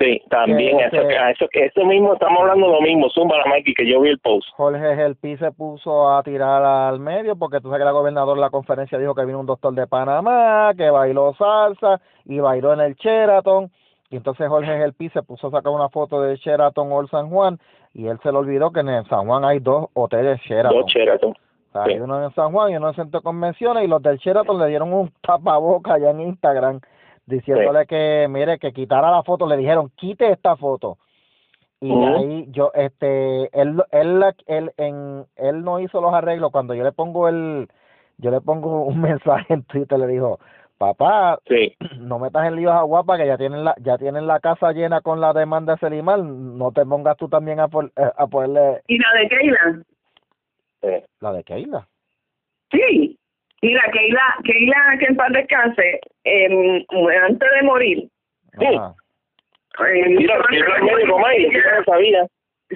Sí, 0.00 0.22
también, 0.30 0.80
eso, 0.80 0.96
eso, 0.96 1.46
eso 1.52 1.84
mismo, 1.84 2.14
estamos 2.14 2.40
hablando 2.40 2.68
lo 2.68 2.80
mismo, 2.80 3.10
Zumba 3.10 3.36
la 3.36 3.44
Mikey, 3.44 3.74
que 3.74 3.86
yo 3.86 4.00
vi 4.00 4.08
el 4.08 4.18
post. 4.18 4.48
Jorge 4.56 4.96
Gelpi 4.96 5.36
se 5.36 5.52
puso 5.52 6.10
a 6.10 6.22
tirar 6.22 6.64
al 6.64 6.98
medio 6.98 7.36
porque 7.36 7.60
tú 7.60 7.68
sabes 7.68 7.80
que 7.80 7.84
la 7.84 7.90
gobernadora 7.90 8.36
de 8.36 8.40
la 8.40 8.48
conferencia 8.48 8.98
dijo 8.98 9.14
que 9.14 9.26
vino 9.26 9.38
un 9.38 9.44
doctor 9.44 9.74
de 9.74 9.86
Panamá, 9.86 10.72
que 10.74 10.88
bailó 10.88 11.34
salsa 11.34 12.00
y 12.24 12.40
bailó 12.40 12.72
en 12.72 12.80
el 12.80 12.94
Sheraton. 12.94 13.70
Y 14.08 14.16
entonces 14.16 14.48
Jorge 14.48 14.78
Gelpi 14.78 15.10
se 15.10 15.22
puso 15.22 15.48
a 15.48 15.50
sacar 15.50 15.70
una 15.70 15.90
foto 15.90 16.22
de 16.22 16.36
Sheraton 16.36 16.90
o 16.90 17.06
San 17.08 17.28
Juan 17.28 17.58
y 17.92 18.06
él 18.06 18.18
se 18.22 18.32
le 18.32 18.38
olvidó 18.38 18.72
que 18.72 18.80
en 18.80 19.04
San 19.04 19.26
Juan 19.26 19.44
hay 19.44 19.58
dos 19.58 19.88
hoteles 19.92 20.40
Sheraton. 20.40 20.80
Dos 20.80 20.90
Sheraton. 20.90 21.34
Hay 21.74 22.00
uno 22.00 22.24
en 22.24 22.34
San 22.34 22.52
Juan 22.52 22.72
y 22.72 22.76
uno 22.76 22.88
en 22.88 22.94
Centro 22.94 23.20
de 23.20 23.24
Convenciones 23.24 23.84
y 23.84 23.86
los 23.86 24.02
del 24.02 24.16
Sheraton 24.16 24.58
le 24.58 24.66
dieron 24.68 24.94
un 24.94 25.12
tapaboca 25.20 25.94
allá 25.94 26.10
en 26.10 26.22
Instagram 26.22 26.80
diciéndole 27.30 27.86
que, 27.86 28.26
mire, 28.28 28.58
que 28.58 28.72
quitara 28.72 29.10
la 29.10 29.22
foto, 29.22 29.46
le 29.46 29.56
dijeron, 29.56 29.90
quite 29.96 30.30
esta 30.30 30.56
foto. 30.56 30.98
Y 31.80 31.90
ahí 31.90 32.46
yo, 32.50 32.72
este, 32.74 33.44
él, 33.58 33.82
él, 33.90 34.22
él, 34.46 34.70
en, 34.76 35.24
él 35.36 35.64
no 35.64 35.80
hizo 35.80 36.02
los 36.02 36.12
arreglos. 36.12 36.52
Cuando 36.52 36.74
yo 36.74 36.84
le 36.84 36.92
pongo 36.92 37.26
el, 37.28 37.68
yo 38.18 38.30
le 38.30 38.40
pongo 38.42 38.84
un 38.84 39.00
mensaje 39.00 39.54
en 39.54 39.62
Twitter, 39.64 39.98
le 39.98 40.06
dijo, 40.06 40.38
papá, 40.76 41.38
sí. 41.48 41.76
no 41.98 42.18
metas 42.18 42.46
en 42.46 42.56
líos 42.56 42.72
a 42.72 42.82
guapa 42.82 43.16
que 43.16 43.26
ya 43.26 43.38
tienen 43.38 43.64
la, 43.64 43.74
ya 43.80 43.96
tienen 43.96 44.26
la 44.26 44.40
casa 44.40 44.72
llena 44.72 45.00
con 45.00 45.20
la 45.20 45.32
demanda 45.32 45.74
de 45.74 45.78
Selimal, 45.78 46.58
no 46.58 46.70
te 46.72 46.84
pongas 46.84 47.16
tú 47.16 47.28
también 47.28 47.60
a, 47.60 47.64
eh, 47.64 48.10
a 48.16 48.26
ponerle. 48.26 48.82
¿Y 48.86 48.98
la 48.98 49.12
de 49.18 49.28
Keila? 49.28 49.82
Sí. 50.82 51.04
¿La 51.20 51.32
de 51.32 51.44
Keila? 51.44 51.88
Sí. 52.70 53.19
Mira, 53.62 53.82
Keila, 53.92 54.36
Keila, 54.44 54.96
que 54.98 55.06
en 55.06 55.16
paz 55.16 55.32
descanse, 55.32 56.00
eh, 56.24 56.86
antes 57.28 57.48
de 57.54 57.62
morir. 57.62 58.08
Sí. 58.58 58.66
Eh, 58.66 60.08
Mira, 60.08 60.38
no 60.38 61.84
sabía. 61.84 62.26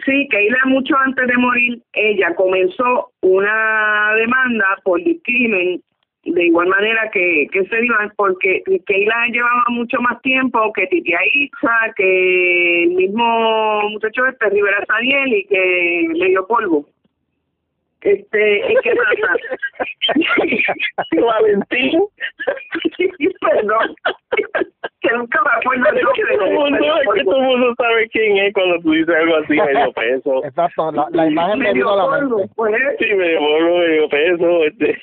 Sí, 0.05 0.29
Keila 0.29 0.59
mucho 0.67 0.95
antes 0.99 1.26
de 1.26 1.37
morir, 1.37 1.81
ella 1.93 2.35
comenzó 2.35 3.11
una 3.21 4.12
demanda 4.17 4.67
por 4.83 5.03
discrimen 5.03 5.81
de 6.25 6.47
igual 6.47 6.69
manera 6.69 7.11
que, 7.11 7.47
que 7.53 7.64
se 7.67 7.85
iban, 7.85 8.11
porque 8.17 8.62
Keila 8.87 9.26
llevaba 9.31 9.64
mucho 9.69 10.00
más 10.00 10.21
tiempo 10.23 10.73
que 10.73 10.87
Titia 10.87 11.19
Ixa, 11.33 11.93
que 11.97 12.85
el 12.85 12.91
mismo 12.91 13.91
muchacho 13.91 14.26
este 14.26 14.49
Rivera 14.49 14.85
Saniel 14.87 15.35
y 15.35 15.45
que 15.47 16.09
le 16.14 16.29
dio 16.29 16.47
polvo. 16.47 16.87
Este, 18.05 18.59
¿y 18.71 18.77
qué 18.83 18.95
pasa? 18.97 19.35
Valentín. 21.25 22.05
Perdón. 23.41 23.95
que 25.01 25.11
nunca 25.15 25.41
me 25.43 25.51
acuerdo 25.59 25.89
el 25.89 26.03
nombre. 26.03 26.23
Todo 26.37 26.45
el 26.45 26.53
mundo, 26.55 27.01
es 27.01 27.09
que 27.15 27.25
todo 27.25 27.37
el 27.37 27.47
mundo 27.47 27.75
sabe 27.79 28.09
quién 28.11 28.37
es 28.37 28.53
cuando 28.53 28.79
tú 28.81 28.93
dices 28.93 29.15
algo 29.15 29.37
así, 29.37 29.55
medio 29.55 29.93
peso. 29.93 30.45
Exacto, 30.45 30.93
la, 30.93 31.07
la 31.13 31.27
imagen 31.27 31.59
me 31.61 31.71
a 31.71 31.75
la 31.75 32.21
mente. 32.21 32.53
Pues, 32.55 32.75
sí, 32.99 33.15
medio 33.15 33.39
polvo, 33.39 33.79
medio 33.79 34.09
peso, 34.11 34.65
este... 34.65 35.01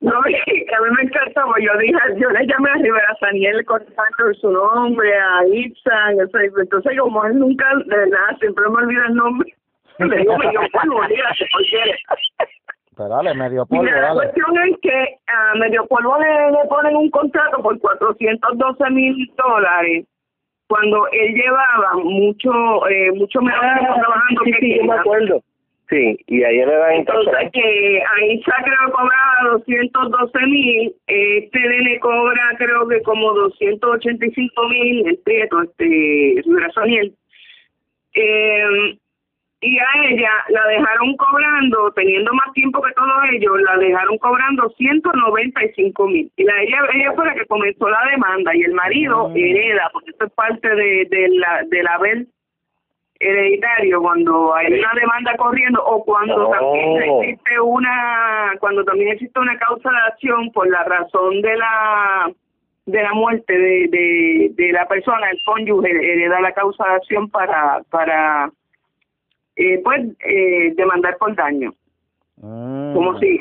no, 0.00 0.18
a 0.18 0.22
mí 0.24 0.34
me 0.96 1.02
encantó, 1.02 1.42
pues 1.52 1.64
yo 1.64 1.78
dije, 1.78 1.98
yo 2.16 2.30
le 2.30 2.46
llamé 2.46 2.70
a 2.70 2.74
Rivera 2.74 3.16
Saniel 3.20 3.64
con 3.64 3.80
su 4.40 4.50
nombre, 4.50 5.14
a 5.14 5.46
Itzan, 5.46 6.18
entonces 6.20 6.98
como 6.98 7.24
él 7.26 7.38
nunca, 7.38 7.64
de 7.86 7.96
verdad, 7.96 8.36
siempre 8.40 8.64
me 8.68 8.82
olvida 8.82 9.06
el 9.06 9.14
nombre, 9.14 9.54
le 9.98 10.16
digo 10.18 10.38
medio 10.38 10.60
polvo, 10.72 11.06
dígase, 11.08 11.46
porque... 11.52 11.94
Pero 12.96 13.08
dale, 13.08 13.34
medio 13.34 13.66
polvo, 13.66 13.82
Mira, 13.82 14.00
dale. 14.00 14.14
La 14.14 14.22
cuestión 14.22 14.58
es 14.68 14.78
que 14.80 15.18
a 15.26 15.54
medio 15.56 15.86
polvo 15.86 16.18
le, 16.18 16.50
le 16.52 16.68
ponen 16.68 16.96
un 16.96 17.10
contrato 17.10 17.62
por 17.62 17.78
412 17.78 18.90
mil 18.90 19.32
dólares 19.36 20.06
cuando 20.68 21.06
él 21.12 21.34
llevaba 21.34 21.94
mucho 22.02 22.88
eh, 22.88 23.12
mucho 23.12 23.40
mejor 23.40 23.60
tiempo 23.60 23.94
trabajando 23.94 24.42
sí, 24.44 24.52
que 24.52 24.58
sí, 24.60 24.76
yo 24.76 24.84
me 24.84 24.94
acuerdo. 24.94 25.42
Sí, 25.90 26.18
y 26.26 26.42
ahí 26.42 26.56
le 26.56 26.76
dan 26.76 26.92
Entonces, 26.94 27.50
que 27.52 28.02
ahí 28.16 28.42
creo 28.42 28.92
cobraba 28.92 29.52
212 29.52 30.46
mil, 30.46 30.94
este 31.06 31.58
le 31.58 32.00
cobra 32.00 32.54
creo 32.56 32.88
que 32.88 33.02
como 33.02 33.34
285 33.34 34.68
mil, 34.68 35.06
el 35.06 35.18
Prieto, 35.18 35.62
este, 35.62 36.42
Rivera 36.44 36.72
Saniel. 36.72 37.14
Eh, 38.14 38.96
y 39.66 39.78
a 39.78 39.86
ella 40.10 40.30
la 40.48 40.66
dejaron 40.66 41.16
cobrando, 41.16 41.90
teniendo 41.92 42.32
más 42.34 42.52
tiempo 42.52 42.82
que 42.82 42.92
todos 42.92 43.14
ellos, 43.32 43.60
la 43.62 43.76
dejaron 43.78 44.18
cobrando 44.18 44.68
195 44.76 46.06
mil. 46.08 46.30
Y 46.36 46.44
la 46.44 46.60
ella, 46.62 46.78
ella 46.92 47.12
fue 47.14 47.24
la 47.26 47.34
que 47.34 47.46
comenzó 47.46 47.88
la 47.88 48.04
demanda 48.10 48.54
y 48.54 48.62
el 48.62 48.72
marido 48.74 49.28
Mm. 49.30 49.36
hereda, 49.36 49.90
porque 49.92 50.10
esto 50.10 50.26
es 50.26 50.32
parte 50.32 50.68
de, 50.68 51.06
de 51.10 51.28
la 51.30 51.62
del 51.68 51.86
haber 51.88 52.26
hereditario 53.20 54.00
cuando 54.02 54.54
hay 54.54 54.72
una 54.72 54.92
demanda 55.00 55.34
corriendo 55.36 55.82
o 55.84 56.04
cuando 56.04 56.48
Oh. 56.48 56.50
también 56.50 57.02
existe 57.22 57.60
una 57.60 58.52
cuando 58.60 58.84
también 58.84 59.12
existe 59.12 59.38
una 59.40 59.56
causa 59.56 59.88
de 59.90 59.96
acción 60.08 60.50
por 60.52 60.68
la 60.68 60.82
razón 60.84 61.40
de 61.40 61.56
la 61.56 62.30
de 62.86 63.02
la 63.02 63.12
muerte 63.14 63.56
de, 63.56 63.88
de, 63.88 64.50
de 64.54 64.72
la 64.72 64.86
persona 64.86 65.30
el 65.30 65.38
cónyuge 65.46 65.90
hereda 65.90 66.40
la 66.40 66.52
causa 66.52 66.84
de 66.86 66.94
acción 66.96 67.30
para 67.30 67.80
para 67.90 68.50
eh, 69.56 69.80
pues 69.84 70.00
eh, 70.24 70.72
demandar 70.76 71.16
por 71.18 71.34
daño 71.34 71.72
Mm, 72.36 72.94
como 72.94 73.16
si 73.20 73.38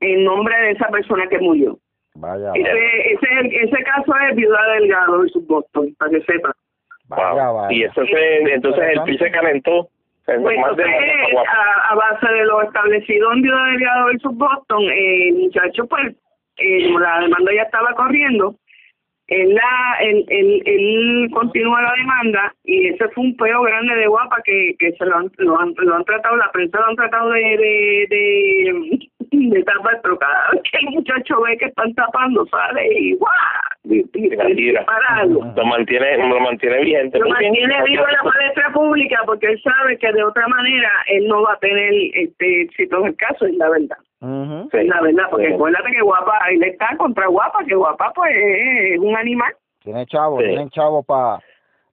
en 0.00 0.24
nombre 0.24 0.54
de 0.60 0.70
esa 0.72 0.88
persona 0.88 1.24
que 1.28 1.38
murió 1.38 1.78
Vaya, 2.16 2.50
vaya, 2.50 2.64
ese 2.64 3.56
ese 3.62 3.84
caso 3.84 4.12
es 4.28 4.34
viuda 4.36 4.60
delgado 4.74 5.20
versus 5.20 5.46
Boston 5.46 5.94
para 5.98 6.10
que 6.10 6.20
sepa 6.22 6.50
vaya, 7.08 7.32
Wow. 7.50 7.54
vaya. 7.54 7.72
Y 7.76 7.84
eso 7.84 8.04
se, 8.04 8.52
entonces 8.52 8.84
el 8.92 9.02
pi 9.04 9.18
se 9.18 9.30
calentó. 9.30 9.88
Pues 10.26 10.38
entonces, 10.56 10.86
a, 11.46 11.92
a 11.92 11.94
base 11.94 12.32
de 12.32 12.44
lo 12.46 12.62
establecido 12.62 13.30
en 13.34 13.42
Viuda 13.42 13.66
Delgado 13.66 14.06
versus 14.06 14.34
Boston, 14.36 14.82
eh, 14.84 15.28
el 15.28 15.34
muchacho, 15.34 15.86
pues, 15.86 16.14
eh, 16.56 16.90
la 16.98 17.20
demanda 17.20 17.52
ya 17.54 17.62
estaba 17.64 17.92
corriendo. 17.94 18.56
Él, 19.28 19.54
la, 19.54 19.96
él, 20.00 20.24
él, 20.28 20.62
él 20.66 21.30
continúa 21.32 21.80
la 21.80 21.94
demanda 21.96 22.54
y 22.64 22.88
ese 22.88 23.08
fue 23.08 23.24
un 23.24 23.36
peo 23.36 23.62
grande 23.62 23.94
de 23.94 24.06
guapa 24.06 24.36
que, 24.44 24.76
que 24.78 24.92
se 24.92 25.06
lo 25.06 25.16
han, 25.16 25.30
lo 25.38 25.58
han, 25.58 25.72
lo 25.78 25.96
han 25.96 26.04
tratado, 26.04 26.36
la 26.36 26.52
prensa 26.52 26.78
lo 26.78 26.88
han 26.88 26.96
tratado 26.96 27.30
de, 27.30 27.40
de, 27.40 28.06
de, 28.10 29.08
de 29.32 29.62
tapar, 29.62 30.00
pero 30.02 30.18
cada 30.18 30.50
vez 30.52 30.62
que 30.70 30.78
el 30.78 30.94
muchacho 30.94 31.40
ve 31.40 31.56
que 31.56 31.66
están 31.66 31.94
tapando, 31.94 32.46
sale 32.46 32.86
y 32.98 33.14
¡guau! 33.14 33.30
Lo 35.56 35.64
mantiene, 35.66 36.16
lo 36.16 36.40
mantiene 36.40 36.80
vigente. 36.84 37.18
Lo 37.18 37.28
mantiene 37.28 37.82
vivo 37.84 38.04
en 38.08 38.14
la 38.14 38.30
palestra 38.30 38.72
pública 38.72 39.20
porque 39.26 39.46
él 39.46 39.60
sabe 39.62 39.98
que 39.98 40.12
de 40.12 40.24
otra 40.24 40.48
manera 40.48 40.90
él 41.08 41.28
no 41.28 41.42
va 41.42 41.52
a 41.52 41.58
tener 41.58 41.92
este 42.14 42.62
éxito 42.62 43.00
en 43.00 43.06
el 43.08 43.16
caso, 43.16 43.46
es 43.46 43.54
la 43.56 43.68
verdad. 43.68 43.98
Ujú. 44.24 44.68
Sí. 44.72 44.86
La 44.86 45.00
verdad, 45.02 45.24
porque 45.30 45.48
Sí. 45.48 45.52
acuérdate 45.54 45.90
que 45.92 46.00
guapa, 46.00 46.38
ahí 46.42 46.56
le 46.56 46.68
está 46.68 46.96
contra 46.96 47.26
guapa, 47.26 47.64
que 47.66 47.74
guapa 47.74 48.10
pues 48.14 48.32
es 48.34 48.98
un 48.98 49.16
animal. 49.16 49.52
Tiene 49.82 50.06
chavo, 50.06 50.38
Sí. 50.40 50.46
tienen 50.46 50.70
chavo 50.70 51.02
para 51.02 51.40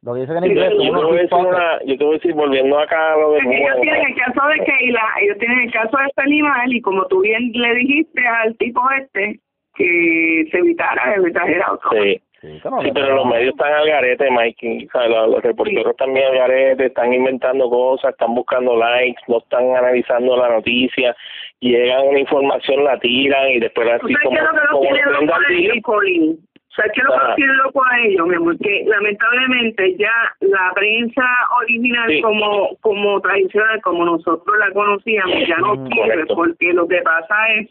lo 0.04 0.14
que 0.14 0.22
dicen 0.22 0.38
en 0.38 0.44
Yo, 0.46 0.50
inglés. 0.50 0.70
yo 0.72 0.78
son 0.78 0.96
te 1.00 1.06
voy 1.06 1.18
a 1.18 1.22
decir 1.22 1.38
una- 1.38 1.80
yo 1.86 1.98
te 1.98 2.04
voy 2.06 2.14
a 2.14 2.18
decir, 2.18 2.34
volviendo 2.34 2.80
acá 2.80 3.14
a 3.14 3.18
lo 3.18 3.32
de 3.34 3.40
Porque 3.44 3.58
ellos 3.58 3.82
tienen 3.82 4.02
el 4.08 4.16
caso 4.16 4.48
de 4.48 4.60
Keila, 4.66 5.04
ellos 5.22 5.38
tienen 5.40 5.60
el 5.60 5.72
caso 5.74 5.98
de 5.98 6.06
este 6.08 6.22
animal 6.22 6.74
y 6.74 6.82
como 6.82 7.06
tú 7.08 7.20
bien 7.22 7.52
le 7.54 7.76
dijiste 7.76 8.26
al 8.28 8.56
tipo 8.58 8.82
este 9.00 9.40
que 9.76 10.46
se 10.52 10.58
evitara, 10.58 11.16
que 11.24 11.32
trajera 11.32 11.72
otro. 11.74 11.92
Sí. 12.02 12.22
Sí, 12.42 12.60
no 12.66 12.80
pero 12.94 13.16
los 13.18 13.26
medios 13.28 13.52
están 13.52 13.72
al 13.72 13.88
garete, 13.88 14.32
Mikey. 14.32 14.88
O 14.88 14.92
sea, 14.92 15.08
los, 15.08 15.30
los 15.30 15.44
reporteros 15.44 15.96
también 15.98 16.26
al 16.26 16.38
garete, 16.40 16.88
están 16.88 17.14
inventando 17.14 17.70
cosas, 17.70 18.12
están 18.14 18.34
buscando 18.34 18.76
likes, 18.76 19.22
no 19.28 19.38
están 19.38 19.76
analizando 19.76 20.36
la 20.38 20.50
noticia, 20.50 21.16
llegan 21.60 22.08
una 22.08 22.20
información, 22.20 22.84
la 22.84 22.98
tiran 23.00 23.48
y 23.52 23.60
después 23.60 23.88
¿Tú 24.00 24.08
así 24.08 24.14
sabes 24.16 24.24
como, 24.26 24.36
qué 24.36 24.40
es 24.42 24.46
lo 24.46 24.52
que 24.52 24.58
los 24.58 24.70
como 24.72 24.82
tiene 24.82 25.06
loco 25.12 25.34
a 25.36 25.54
ellos. 25.54 25.78
Colin? 25.84 26.40
¿Sabes 26.76 26.92
qué 26.96 27.02
es 27.02 27.06
lo 27.06 27.12
que 27.14 27.26
los 27.28 27.36
tiene 27.36 27.54
loco 27.54 27.82
a 27.86 28.00
ellos, 28.00 28.28
mi 28.28 28.36
amor? 28.36 28.58
Que 28.58 28.84
lamentablemente 28.88 29.96
ya 29.98 30.14
la 30.40 30.72
prensa 30.74 31.24
original 31.62 32.10
Sí. 32.10 32.22
como 32.22 32.70
como 32.82 33.22
tradicional, 33.22 33.82
como 33.82 34.06
nosotros 34.06 34.58
la 34.58 34.72
conocíamos, 34.72 35.48
ya 35.48 35.58
no 35.58 35.76
Mm, 35.76 35.88
sirve 35.90 36.02
correcto. 36.10 36.36
porque 36.36 36.74
lo 36.74 36.88
que 36.88 37.02
pasa 37.04 37.36
es 37.60 37.70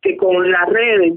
que 0.00 0.16
con 0.16 0.50
las 0.50 0.68
redes 0.70 1.14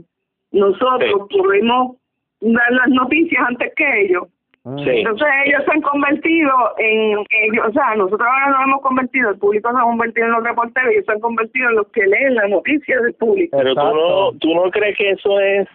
nosotros 0.51 1.27
podemos 1.31 1.95
dar 2.41 2.71
las 2.71 2.87
noticias 2.89 3.43
antes 3.47 3.73
que 3.75 4.01
ellos. 4.01 4.23
Sí. 4.63 4.89
Entonces 4.89 5.27
ellos 5.45 5.63
se 5.63 5.71
han 5.71 5.81
convertido 5.81 6.51
en, 6.79 7.23
ellos, 7.29 7.67
o 7.69 7.71
sea, 7.71 7.95
nosotros 7.95 8.27
ahora 8.27 8.57
nos 8.57 8.67
hemos 8.67 8.81
convertido, 8.81 9.29
el 9.29 9.37
público 9.37 9.69
se 9.71 9.77
ha 9.77 9.81
convertido 9.81 10.25
en 10.25 10.33
los 10.33 10.43
reporteros 10.43 10.89
y 10.89 10.93
ellos 10.95 11.05
se 11.05 11.11
han 11.11 11.19
convertido 11.19 11.69
en 11.69 11.75
los 11.75 11.87
que 11.89 12.07
leen 12.07 12.33
las 12.33 12.49
noticias 12.49 13.03
del 13.03 13.13
público. 13.13 13.55
Pero 13.55 13.75
tú 13.75 13.81
no, 13.81 14.31
tú 14.39 14.55
no 14.55 14.71
crees 14.71 14.97
que 14.97 15.11
eso 15.11 15.39
es 15.39 15.67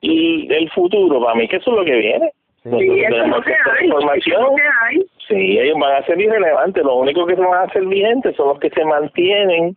el, 0.00 0.52
el 0.52 0.70
futuro, 0.70 1.22
para 1.22 1.36
mí 1.36 1.46
que 1.46 1.56
eso 1.56 1.70
es 1.70 1.76
lo 1.76 1.84
que 1.84 1.96
viene. 1.96 2.32
Sí. 2.64 3.00
Eso 3.04 3.22
es 3.22 3.28
lo 3.28 3.40
que 3.42 3.52
que 3.52 3.70
hay, 3.78 3.86
información. 3.86 4.36
eso 4.36 4.46
es 4.46 4.50
lo 4.50 4.56
que 4.56 4.62
hay. 4.82 5.06
Sí, 5.28 5.58
ellos 5.60 5.78
van 5.78 6.02
a 6.02 6.06
ser 6.06 6.20
irrelevantes. 6.20 6.82
Lo 6.82 6.96
único 6.96 7.26
que 7.26 7.36
se 7.36 7.40
van 7.40 7.54
a 7.54 7.62
hacer 7.62 7.86
vigentes 7.86 8.34
son 8.34 8.48
los 8.48 8.58
que 8.58 8.70
se 8.70 8.84
mantienen 8.84 9.76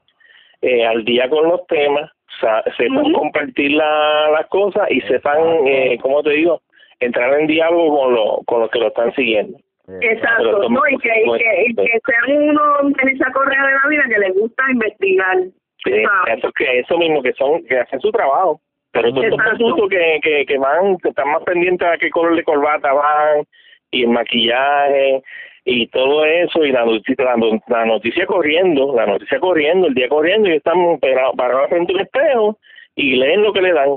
eh, 0.62 0.86
al 0.88 1.06
día 1.06 1.30
con 1.30 1.48
los 1.48 1.66
temas, 1.68 2.12
sa- 2.40 2.64
sepan 2.78 2.98
Ujú. 3.06 3.14
compartir 3.14 3.72
la- 3.72 4.30
las 4.32 4.48
cosas 4.48 4.90
y 4.90 5.02
sepan, 5.02 5.38
eh, 5.66 5.98
¿cómo 6.02 6.24
te 6.24 6.32
digo?, 6.32 6.62
entrar 7.00 7.34
en 7.40 7.48
diálogo 7.48 7.98
con, 7.98 8.14
lo, 8.14 8.40
con 8.46 8.60
los 8.62 8.70
que 8.72 8.80
lo 8.80 8.88
están 8.88 9.14
siguiendo. 9.16 9.58
Exacto, 10.02 10.70
no, 10.70 10.82
y 10.92 10.98
que, 10.98 11.10
y 11.26 11.38
que, 11.38 11.66
y 11.68 11.76
que 11.76 12.00
sean 12.06 12.50
unos 12.50 12.84
Melissa 13.02 13.32
Correa 13.32 13.66
de 13.66 13.74
la 13.74 13.90
vida 13.90 14.04
que 14.08 14.20
les 14.20 14.36
gusta 14.36 14.64
investigar. 14.72 15.38
Sí, 15.84 16.04
eso, 16.28 16.52
que, 16.52 16.80
eso 16.80 16.98
mismo, 16.98 17.24
que 17.24 17.34
son 17.34 17.64
que 17.66 17.78
hacen 17.80 18.00
su 18.02 18.12
trabajo. 18.12 18.60
Pero 18.92 19.12
todos 19.12 19.24
estos 19.26 19.40
asuntos 19.42 19.90
que, 19.90 20.20
que, 20.22 20.46
que 20.46 20.58
van, 20.58 20.98
que 20.98 21.10
están 21.10 21.30
más 21.30 21.44
pendientes 21.44 21.88
a 21.88 21.98
qué 21.98 22.10
color 22.10 22.36
de 22.36 22.44
corbata 22.44 22.92
van, 22.94 23.44
y 23.92 24.04
el 24.04 24.10
maquillaje, 24.10 25.24
y 25.70 25.88
todo 25.88 26.26
eso, 26.26 26.64
y 26.66 26.72
la 26.72 26.86
noticia, 26.86 27.26
la, 27.26 27.36
no- 27.38 27.60
la 27.68 27.86
noticia 27.86 28.26
corriendo, 28.26 28.94
la 28.96 29.06
noticia 29.06 29.40
corriendo, 29.40 29.88
el 29.88 29.94
día 29.94 30.10
corriendo, 30.10 30.50
y 30.50 30.54
están 30.54 31.00
parados 31.00 31.70
frente 31.70 31.94
a 31.94 31.96
un 31.96 32.02
espejo, 32.02 32.58
y 32.96 33.16
leen 33.16 33.44
lo 33.44 33.54
que 33.54 33.62
le 33.62 33.74
dan. 33.74 33.90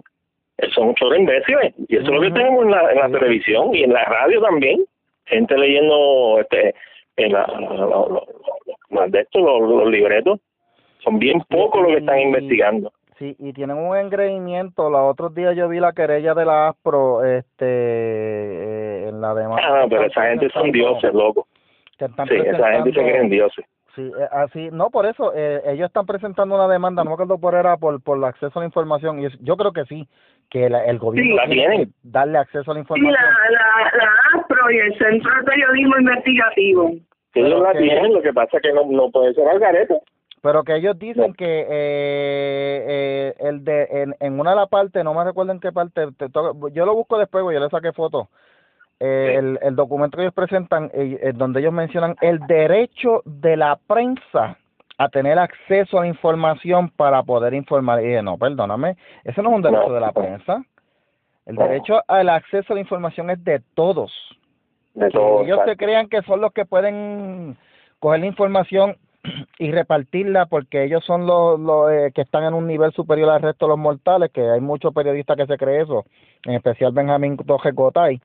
Son 0.74 0.88
muchos 0.88 1.16
imbéciles, 1.16 1.74
y 1.88 1.96
eso 1.96 2.04
es 2.04 2.10
lo 2.10 2.20
que 2.20 2.30
tenemos 2.30 2.64
en 2.64 2.70
la, 2.70 2.92
en 2.92 2.98
la 2.98 3.18
televisión 3.18 3.74
y 3.74 3.82
en 3.84 3.92
la 3.92 4.04
radio 4.04 4.40
también. 4.42 4.84
Gente 5.26 5.56
leyendo 5.56 6.38
este 6.40 6.74
en 7.16 7.32
la, 7.32 7.46
la- 8.90 9.06
de 9.08 9.20
estos, 9.20 9.42
los, 9.42 9.60
los 9.62 9.88
libretos. 9.90 10.38
Son 11.02 11.18
bien 11.18 11.40
pocos 11.48 11.82
los 11.82 11.92
que 11.92 11.98
están 11.98 12.20
investigando. 12.20 12.92
Sí, 13.18 13.34
y 13.38 13.52
tienen 13.52 13.76
un 13.76 13.96
engreimiento. 13.96 14.88
Los 14.90 15.10
otros 15.12 15.34
días 15.34 15.56
yo 15.56 15.68
vi 15.68 15.80
la 15.80 15.92
querella 15.92 16.34
de 16.34 16.44
la 16.44 16.68
ASPRO 16.68 17.24
este, 17.24 17.64
eh, 17.66 19.08
en 19.08 19.20
la 19.20 19.34
demanda. 19.34 19.62
Ah, 19.82 19.86
pero 19.88 20.04
esa 20.04 20.28
gente 20.28 20.48
son 20.50 20.70
dioses, 20.70 21.12
loco. 21.12 21.46
Que 22.06 22.10
están 22.10 22.28
Sí, 22.28 22.34
esa 22.34 22.72
gente 22.72 22.92
se 22.92 23.00
creen 23.02 23.28
dioses. 23.30 23.64
Sí, 23.94 24.02
eh, 24.02 24.28
así, 24.32 24.68
no, 24.72 24.88
por 24.90 25.04
eso, 25.06 25.32
eh, 25.36 25.60
ellos 25.66 25.86
están 25.86 26.06
presentando 26.06 26.54
una 26.54 26.66
demanda, 26.66 27.04
no 27.04 27.10
me 27.10 27.14
acuerdo 27.14 27.38
por 27.38 27.54
era, 27.54 27.76
por, 27.76 28.02
por 28.02 28.16
el 28.16 28.24
acceso 28.24 28.58
a 28.58 28.62
la 28.62 28.66
información, 28.66 29.20
y 29.20 29.26
es- 29.26 29.38
yo 29.40 29.56
creo 29.56 29.72
que 29.72 29.84
sí, 29.84 30.08
que 30.50 30.70
la- 30.70 30.84
el 30.86 30.98
gobierno 30.98 31.36
la 31.36 31.46
tiene 31.46 31.84
que 31.86 31.90
darle 32.02 32.38
acceso 32.38 32.70
a 32.70 32.74
la 32.74 32.80
Y 32.80 32.82
información. 32.82 33.12
la, 33.12 33.20
la, 33.20 33.96
la 33.98 34.40
ASPRO 34.40 34.70
y 34.70 34.78
el 34.78 34.98
Centro 34.98 35.30
de 35.36 35.42
Periodismo 35.44 35.98
Investigativo. 35.98 36.88
Ellos 36.88 37.04
Pero 37.34 37.62
la 37.62 37.72
que- 37.72 37.78
tienen, 37.80 38.14
lo 38.14 38.22
que 38.22 38.32
pasa 38.32 38.56
es 38.56 38.62
que 38.62 38.72
no, 38.72 38.84
no 38.86 39.10
puede 39.10 39.34
ser 39.34 39.46
al 39.46 39.58
garete. 39.58 40.00
Pero 40.42 40.64
que 40.64 40.74
ellos 40.74 40.98
dicen 40.98 41.28
No. 41.28 41.34
que 41.34 41.60
eh, 41.60 41.66
eh, 42.88 43.34
el 43.40 43.62
de 43.64 43.84
en, 43.90 44.14
en 44.18 44.40
una 44.40 44.50
de 44.50 44.56
las 44.56 44.68
partes, 44.68 45.04
no 45.04 45.14
me 45.14 45.22
recuerdo 45.24 45.52
en 45.52 45.60
qué 45.60 45.70
parte, 45.70 46.06
te 46.18 46.28
to- 46.30 46.68
yo 46.72 46.84
lo 46.86 46.94
busco 46.94 47.16
después, 47.18 47.44
yo 47.44 47.60
le 47.60 47.68
saqué 47.68 47.92
foto. 47.92 48.28
Eh, 49.04 49.34
el, 49.34 49.58
el 49.62 49.74
documento 49.74 50.16
que 50.16 50.22
ellos 50.22 50.34
presentan, 50.34 50.84
eh, 50.94 51.18
eh, 51.20 51.32
donde 51.34 51.58
ellos 51.58 51.72
mencionan 51.72 52.14
el 52.20 52.38
derecho 52.46 53.22
de 53.24 53.56
la 53.56 53.76
prensa 53.88 54.56
a 54.96 55.08
tener 55.08 55.40
acceso 55.40 55.98
a 55.98 56.02
la 56.02 56.06
información 56.06 56.88
para 56.88 57.20
poder 57.24 57.52
informar. 57.52 58.00
Y 58.00 58.06
dije, 58.06 58.22
no, 58.22 58.38
perdóname, 58.38 58.96
ese 59.24 59.42
no 59.42 59.50
es 59.50 59.56
un 59.56 59.62
derecho 59.62 59.92
de 59.92 60.00
la 60.00 60.12
prensa. 60.12 60.64
El 61.46 61.56
derecho 61.56 62.00
al 62.06 62.28
acceso 62.28 62.72
a 62.72 62.76
la 62.76 62.80
información 62.80 63.28
es 63.30 63.42
de 63.42 63.60
todos. 63.74 64.12
De 64.94 65.06
Que 65.06 65.10
todo, 65.10 65.42
ellos 65.42 65.58
se 65.64 65.76
crean 65.76 66.08
que 66.08 66.22
son 66.22 66.40
los 66.40 66.52
que 66.52 66.64
pueden 66.64 67.56
coger 67.98 68.20
la 68.20 68.26
información 68.26 68.98
y 69.58 69.72
repartirla 69.72 70.46
porque 70.46 70.84
ellos 70.84 71.04
son 71.04 71.26
los, 71.26 71.58
los 71.58 71.90
eh, 71.90 72.12
que 72.14 72.20
están 72.20 72.44
en 72.44 72.54
un 72.54 72.68
nivel 72.68 72.92
superior 72.92 73.30
al 73.30 73.42
resto 73.42 73.66
de 73.66 73.70
los 73.70 73.78
mortales, 73.80 74.30
que 74.30 74.48
hay 74.48 74.60
muchos 74.60 74.94
periodistas 74.94 75.36
que 75.36 75.46
se 75.46 75.58
creen 75.58 75.82
eso, 75.82 76.04
en 76.44 76.54
especial 76.54 76.92
Benjamín 76.92 77.36
Torres 77.36 77.74
Gotay. 77.74 78.20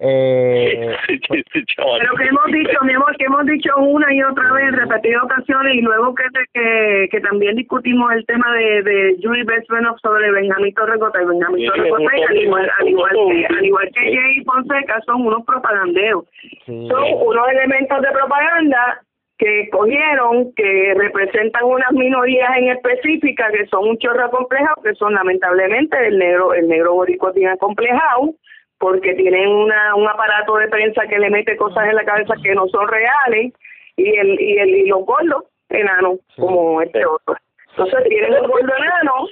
Eh, 0.00 0.96
chaval. 1.66 2.00
Pero 2.00 2.14
que 2.14 2.24
hemos 2.24 2.46
dicho, 2.46 2.78
mi 2.84 2.92
amor, 2.92 3.16
que 3.16 3.24
hemos 3.24 3.44
dicho 3.46 3.76
una 3.78 4.14
y 4.14 4.22
otra 4.22 4.52
vez 4.52 4.68
en 4.68 4.76
repetidas 4.76 5.24
ocasiones 5.24 5.74
y 5.74 5.80
luego 5.80 6.14
que, 6.14 6.24
que, 6.54 7.08
que 7.10 7.20
también 7.20 7.56
discutimos 7.56 8.12
el 8.12 8.24
tema 8.26 8.52
de, 8.54 8.82
de 8.82 9.16
Julie 9.20 9.42
Bessbenoff 9.44 9.98
sobre 10.00 10.30
Benjamín 10.30 10.72
Torrecota 10.74 11.20
y 11.20 11.26
Benjamín 11.26 11.68
un 11.68 11.80
al 11.80 12.36
igual, 12.36 12.70
al 12.78 12.88
igual 12.88 13.12
que, 13.12 13.46
al 13.46 13.64
igual 13.64 13.90
que. 13.92 14.00
Jay 14.00 14.44
Fonseca, 14.44 15.00
son 15.04 15.26
unos 15.26 15.44
propaganderos. 15.44 16.24
sí, 16.64 16.88
Son 16.88 17.04
unos 17.26 17.48
elementos 17.48 18.00
de 18.00 18.10
propaganda 18.12 19.02
que 19.36 19.62
escogieron, 19.62 20.52
que 20.54 20.94
representan 20.96 21.64
unas 21.64 21.92
minorías 21.92 22.50
en 22.56 22.68
específica, 22.68 23.50
que 23.52 23.66
son 23.66 23.88
un 23.88 23.98
chorro 23.98 24.24
acomplejado, 24.24 24.82
que 24.82 24.94
son 24.94 25.14
lamentablemente 25.14 25.96
el 26.06 26.18
negro, 26.18 26.54
el 26.54 26.68
negro 26.68 26.94
boricua 26.94 27.32
tiene 27.32 27.52
acomplejado, 27.52 28.34
porque 28.78 29.14
tienen 29.14 29.48
una, 29.48 29.94
un 29.94 30.08
aparato 30.08 30.56
de 30.56 30.68
prensa 30.68 31.06
que 31.06 31.18
le 31.18 31.30
mete 31.30 31.56
cosas 31.56 31.88
en 31.88 31.96
la 31.96 32.04
cabeza 32.04 32.34
que 32.42 32.54
no 32.54 32.66
son 32.68 32.88
reales, 32.88 33.52
y 33.96 34.16
el, 34.16 34.40
y 34.40 34.58
el, 34.58 34.68
y 34.68 34.86
los 34.86 35.04
gordos 35.04 35.44
enanos, 35.68 36.18
Sí. 36.34 36.42
como 36.42 36.80
este 36.82 37.04
otro. 37.04 37.36
Entonces 37.70 38.04
tienen 38.08 38.34
un 38.34 38.48
gordo 38.48 38.72
enano, 38.76 39.26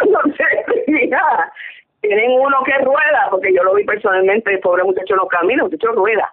entonces, 0.00 0.46
mira, 0.86 1.52
tienen 2.00 2.30
uno 2.32 2.62
que 2.64 2.78
rueda, 2.78 3.28
porque 3.30 3.52
yo 3.54 3.62
lo 3.62 3.74
vi 3.74 3.84
personalmente, 3.84 4.52
el 4.52 4.60
pobre 4.60 4.84
muchacho 4.84 5.16
no 5.16 5.26
camina, 5.26 5.64
el 5.64 5.70
muchacho 5.70 5.92
rueda 5.92 6.32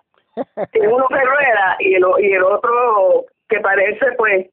tiene 0.71 0.87
uno 0.87 1.07
que 1.09 1.19
rueda 1.19 1.75
y 1.79 1.95
el, 1.95 2.05
y 2.19 2.31
el 2.33 2.43
otro 2.43 3.25
que 3.49 3.59
parece 3.59 4.13
pues 4.13 4.47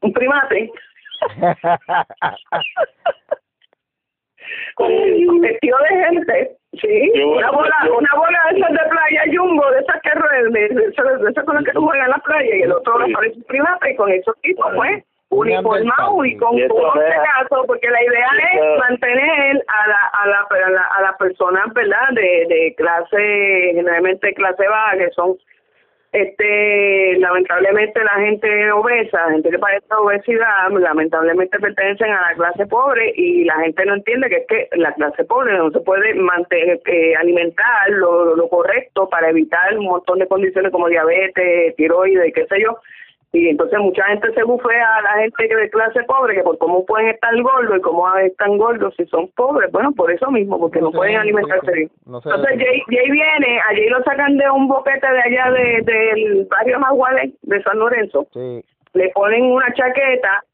un 0.00 0.12
primate 0.12 0.70
con 4.74 4.92
un 4.92 5.40
vestido 5.40 5.78
de 5.90 6.04
gente 6.04 6.50
sí. 6.80 7.12
Yo- 7.14 7.30
una 7.32 7.50
bola 7.50 7.74
yo- 7.86 7.98
una 7.98 8.14
bola 8.16 8.38
de 8.50 8.58
esas 8.58 8.70
de 8.72 8.78
playa 8.90 9.22
jumbo 9.36 9.70
de 9.70 9.80
esas 9.80 10.00
que 10.02 10.10
de, 10.50 10.68
de, 10.68 10.84
esas- 10.88 11.20
de 11.22 11.30
esas 11.30 11.44
con 11.44 11.54
las 11.56 11.64
que 11.64 11.72
tú 11.72 11.82
juegas 11.86 12.06
en 12.06 12.10
la 12.10 12.18
playa 12.18 12.56
y 12.56 12.62
el 12.62 12.72
otro 12.72 13.04
Sí. 13.06 13.12
parece 13.12 13.36
un 13.36 13.44
primate 13.44 13.90
y 13.92 13.96
con 13.96 14.10
esos 14.10 14.40
tipos 14.40 14.66
pues 14.74 15.04
Un 15.30 15.48
uniformado 15.48 16.24
y 16.26 16.36
con 16.36 16.56
todo 16.68 16.94
es- 17.02 17.14
caso 17.38 17.64
porque 17.66 17.88
la 17.88 18.02
idea 18.02 18.28
es 18.52 18.78
mantener 18.78 19.64
a 19.66 19.88
la 19.88 20.00
a 20.12 20.26
la 20.28 20.46
a 20.50 20.70
la, 20.70 20.82
a 20.98 21.02
las 21.02 21.16
personas 21.16 21.72
verdad 21.74 22.08
de, 22.12 22.46
de 22.48 22.74
clase 22.76 23.72
generalmente 23.74 24.34
clase 24.34 24.66
baja 24.68 24.96
que 24.98 25.10
son 25.10 25.36
este 26.12 27.18
lamentablemente 27.18 28.04
la 28.04 28.20
gente 28.20 28.70
obesa, 28.72 29.26
la 29.26 29.32
gente 29.32 29.50
que 29.50 29.58
padece 29.58 29.86
obesidad, 29.98 30.70
lamentablemente 30.70 31.58
pertenecen 31.58 32.10
a 32.10 32.30
la 32.30 32.34
clase 32.34 32.66
pobre 32.66 33.12
y 33.16 33.44
la 33.44 33.56
gente 33.60 33.84
no 33.86 33.94
entiende 33.94 34.28
que 34.28 34.36
es 34.36 34.46
que 34.46 34.68
la 34.76 34.92
clase 34.92 35.24
pobre 35.24 35.56
no 35.56 35.70
se 35.70 35.80
puede 35.80 36.14
mantener 36.14 36.80
eh, 36.84 37.14
alimentar 37.16 37.90
lo, 37.90 38.36
lo 38.36 38.48
correcto 38.48 39.08
para 39.08 39.30
evitar 39.30 39.78
un 39.78 39.86
montón 39.86 40.18
de 40.18 40.28
condiciones 40.28 40.70
como 40.70 40.88
diabetes, 40.88 41.74
tiroides, 41.76 42.32
qué 42.34 42.46
sé 42.46 42.60
yo. 42.60 42.78
Y 43.34 43.48
entonces 43.48 43.78
mucha 43.78 44.04
gente 44.08 44.30
se 44.34 44.42
bufea 44.44 44.96
a 44.96 45.02
la 45.02 45.22
gente 45.22 45.48
que 45.48 45.56
de 45.56 45.70
clase 45.70 46.02
pobre, 46.04 46.34
que 46.34 46.42
por 46.42 46.58
cómo 46.58 46.84
pueden 46.84 47.08
estar 47.08 47.34
gordos 47.40 47.78
y 47.78 47.80
cómo 47.80 48.14
están 48.18 48.58
gordos 48.58 48.94
si 48.96 49.06
son 49.06 49.28
pobres. 49.28 49.72
Bueno, 49.72 49.92
por 49.92 50.10
eso 50.10 50.30
mismo, 50.30 50.58
porque 50.58 50.80
No 50.80 50.92
pueden 50.92 51.16
alimentarse 51.16 51.72
bien. 51.72 51.90
No. 52.04 52.18
Entonces 52.18 52.58
Jay, 52.58 52.82
Jay 52.90 53.10
viene, 53.10 53.60
allí 53.70 53.88
lo 53.88 54.02
sacan 54.02 54.36
de 54.36 54.50
un 54.50 54.68
boquete 54.68 55.06
de 55.10 55.20
allá 55.22 55.50
de, 55.50 55.82
del 55.82 56.46
barrio 56.50 56.78
Maguale, 56.78 57.32
de 57.40 57.62
San 57.62 57.78
Lorenzo, 57.78 58.26
sí, 58.34 58.62
le 58.92 59.08
ponen 59.10 59.44
una 59.44 59.72
chaqueta, 59.72 60.44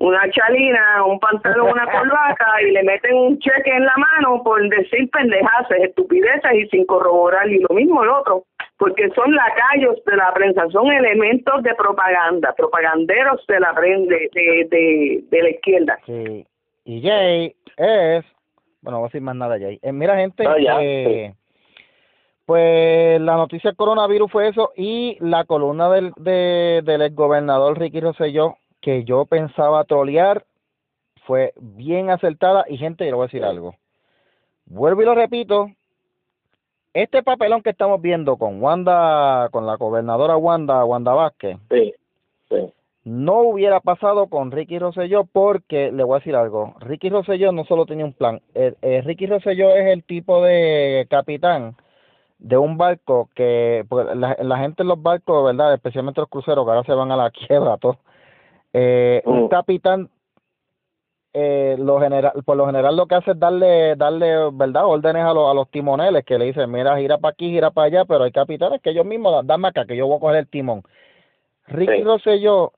una 0.00 0.30
chalina, 0.30 1.04
un 1.04 1.20
pantalón, 1.20 1.72
una 1.72 1.86
corbata 1.92 2.62
y 2.66 2.72
le 2.72 2.82
meten 2.82 3.14
un 3.14 3.38
cheque 3.38 3.70
en 3.70 3.84
la 3.84 3.94
mano 3.96 4.42
por 4.42 4.66
decir 4.68 5.08
pendejaces, 5.10 5.82
estupideces 5.82 6.52
y 6.54 6.66
sin 6.68 6.86
corroborar. 6.86 7.48
Y 7.48 7.58
lo 7.60 7.74
mismo 7.74 8.02
el 8.02 8.08
otro, 8.08 8.44
porque 8.78 9.10
son 9.10 9.34
lacayos 9.34 10.02
de 10.06 10.16
la 10.16 10.32
prensa, 10.32 10.66
son 10.70 10.90
elementos 10.90 11.62
de 11.62 11.74
propaganda, 11.74 12.54
propaganderos 12.56 13.46
de 13.46 13.60
la 13.60 13.74
prensa, 13.74 14.14
de, 14.14 14.68
de, 14.70 15.24
de, 15.30 15.42
la 15.42 15.50
izquierda. 15.50 15.98
Sí. 16.06 16.46
Y 16.86 17.02
Jay 17.02 17.54
es, 17.76 18.24
bueno, 18.80 18.96
no 18.96 18.98
voy 19.00 19.04
a 19.04 19.08
decir 19.08 19.20
más 19.20 19.36
nada, 19.36 19.58
Jay. 19.58 19.78
Eh, 19.82 19.92
mira, 19.92 20.16
gente, 20.16 20.44
eh, 20.70 21.34
pues 22.46 23.20
la 23.20 23.36
noticia 23.36 23.68
del 23.68 23.76
coronavirus 23.76 24.32
fue 24.32 24.48
eso 24.48 24.72
y 24.74 25.18
la 25.20 25.44
columna 25.44 25.90
del, 25.90 26.12
de, 26.16 26.80
del 26.82 27.02
exgobernador 27.02 27.78
Ricky 27.78 28.00
Rosselló, 28.00 28.56
que 28.80 29.04
yo 29.04 29.24
pensaba 29.26 29.84
trolear, 29.84 30.44
fue 31.26 31.52
bien 31.56 32.10
acertada 32.10 32.64
y 32.68 32.76
gente, 32.76 33.04
yo 33.04 33.10
le 33.10 33.16
voy 33.16 33.24
a 33.24 33.26
decir 33.26 33.44
algo. 33.44 33.74
Vuelvo 34.66 35.02
y 35.02 35.04
lo 35.04 35.14
repito, 35.14 35.70
este 36.94 37.22
papelón 37.22 37.62
que 37.62 37.70
estamos 37.70 38.00
viendo 38.00 38.36
con 38.36 38.62
Wanda, 38.62 39.48
con 39.50 39.66
la 39.66 39.76
gobernadora 39.76 40.36
Wanda, 40.36 40.84
Wanda 40.84 41.12
Vázquez, 41.12 41.58
sí, 41.70 41.94
no 43.04 43.40
hubiera 43.40 43.80
pasado 43.80 44.26
con 44.26 44.50
Ricky 44.50 44.78
Rosselló 44.78 45.24
porque, 45.24 45.90
le 45.90 46.04
voy 46.04 46.16
a 46.16 46.18
decir 46.18 46.36
algo, 46.36 46.74
Ricky 46.80 47.08
Rosselló 47.08 47.52
no 47.52 47.64
solo 47.64 47.86
tenía 47.86 48.04
un 48.04 48.12
plan, 48.12 48.40
eh, 48.54 48.74
eh, 48.82 49.02
Ricky 49.02 49.26
Rosselló 49.26 49.70
es 49.70 49.86
el 49.86 50.04
tipo 50.04 50.42
de 50.42 51.06
capitán 51.08 51.76
de 52.38 52.56
un 52.56 52.76
barco 52.76 53.28
que, 53.34 53.84
la, 54.14 54.36
la, 54.40 54.58
gente 54.58 54.82
en 54.82 54.88
los 54.88 55.00
barcos, 55.00 55.44
¿verdad? 55.44 55.74
Especialmente 55.74 56.20
los 56.20 56.30
cruceros 56.30 56.64
que 56.64 56.70
ahora 56.70 56.84
se 56.84 56.92
van 56.92 57.12
a 57.12 57.16
la 57.16 57.30
quiebra, 57.48 57.76
todo. 57.76 57.98
Eh, 58.72 59.22
Un 59.24 59.44
mm. 59.44 59.48
capitán, 59.48 60.08
eh, 61.32 61.76
lo 61.78 62.00
general, 62.00 62.32
por 62.44 62.56
lo 62.56 62.66
general 62.66 62.96
lo 62.96 63.06
que 63.06 63.14
hace 63.14 63.32
es 63.32 63.38
darle, 63.38 63.94
darle, 63.96 64.50
¿verdad? 64.52 64.86
Órdenes 64.86 65.24
a, 65.24 65.32
los 65.32 65.50
a 65.50 65.54
los 65.54 65.70
timoneles 65.70 66.24
que 66.24 66.38
le 66.38 66.46
dicen, 66.46 66.70
mira, 66.70 66.98
gira 66.98 67.18
para 67.18 67.32
aquí, 67.32 67.50
gira 67.50 67.70
para 67.70 67.86
allá, 67.86 68.04
pero 68.04 68.24
hay 68.24 68.32
capitanes 68.32 68.80
que 68.80 68.90
ellos 68.90 69.06
mismos, 69.06 69.46
dame 69.46 69.68
acá, 69.68 69.84
que 69.86 69.96
yo 69.96 70.06
voy 70.06 70.16
a 70.16 70.20
coger 70.20 70.36
el 70.38 70.48
timón. 70.48 70.82
Ricky 71.66 72.02
sí. 72.24 72.40
yo 72.40 72.72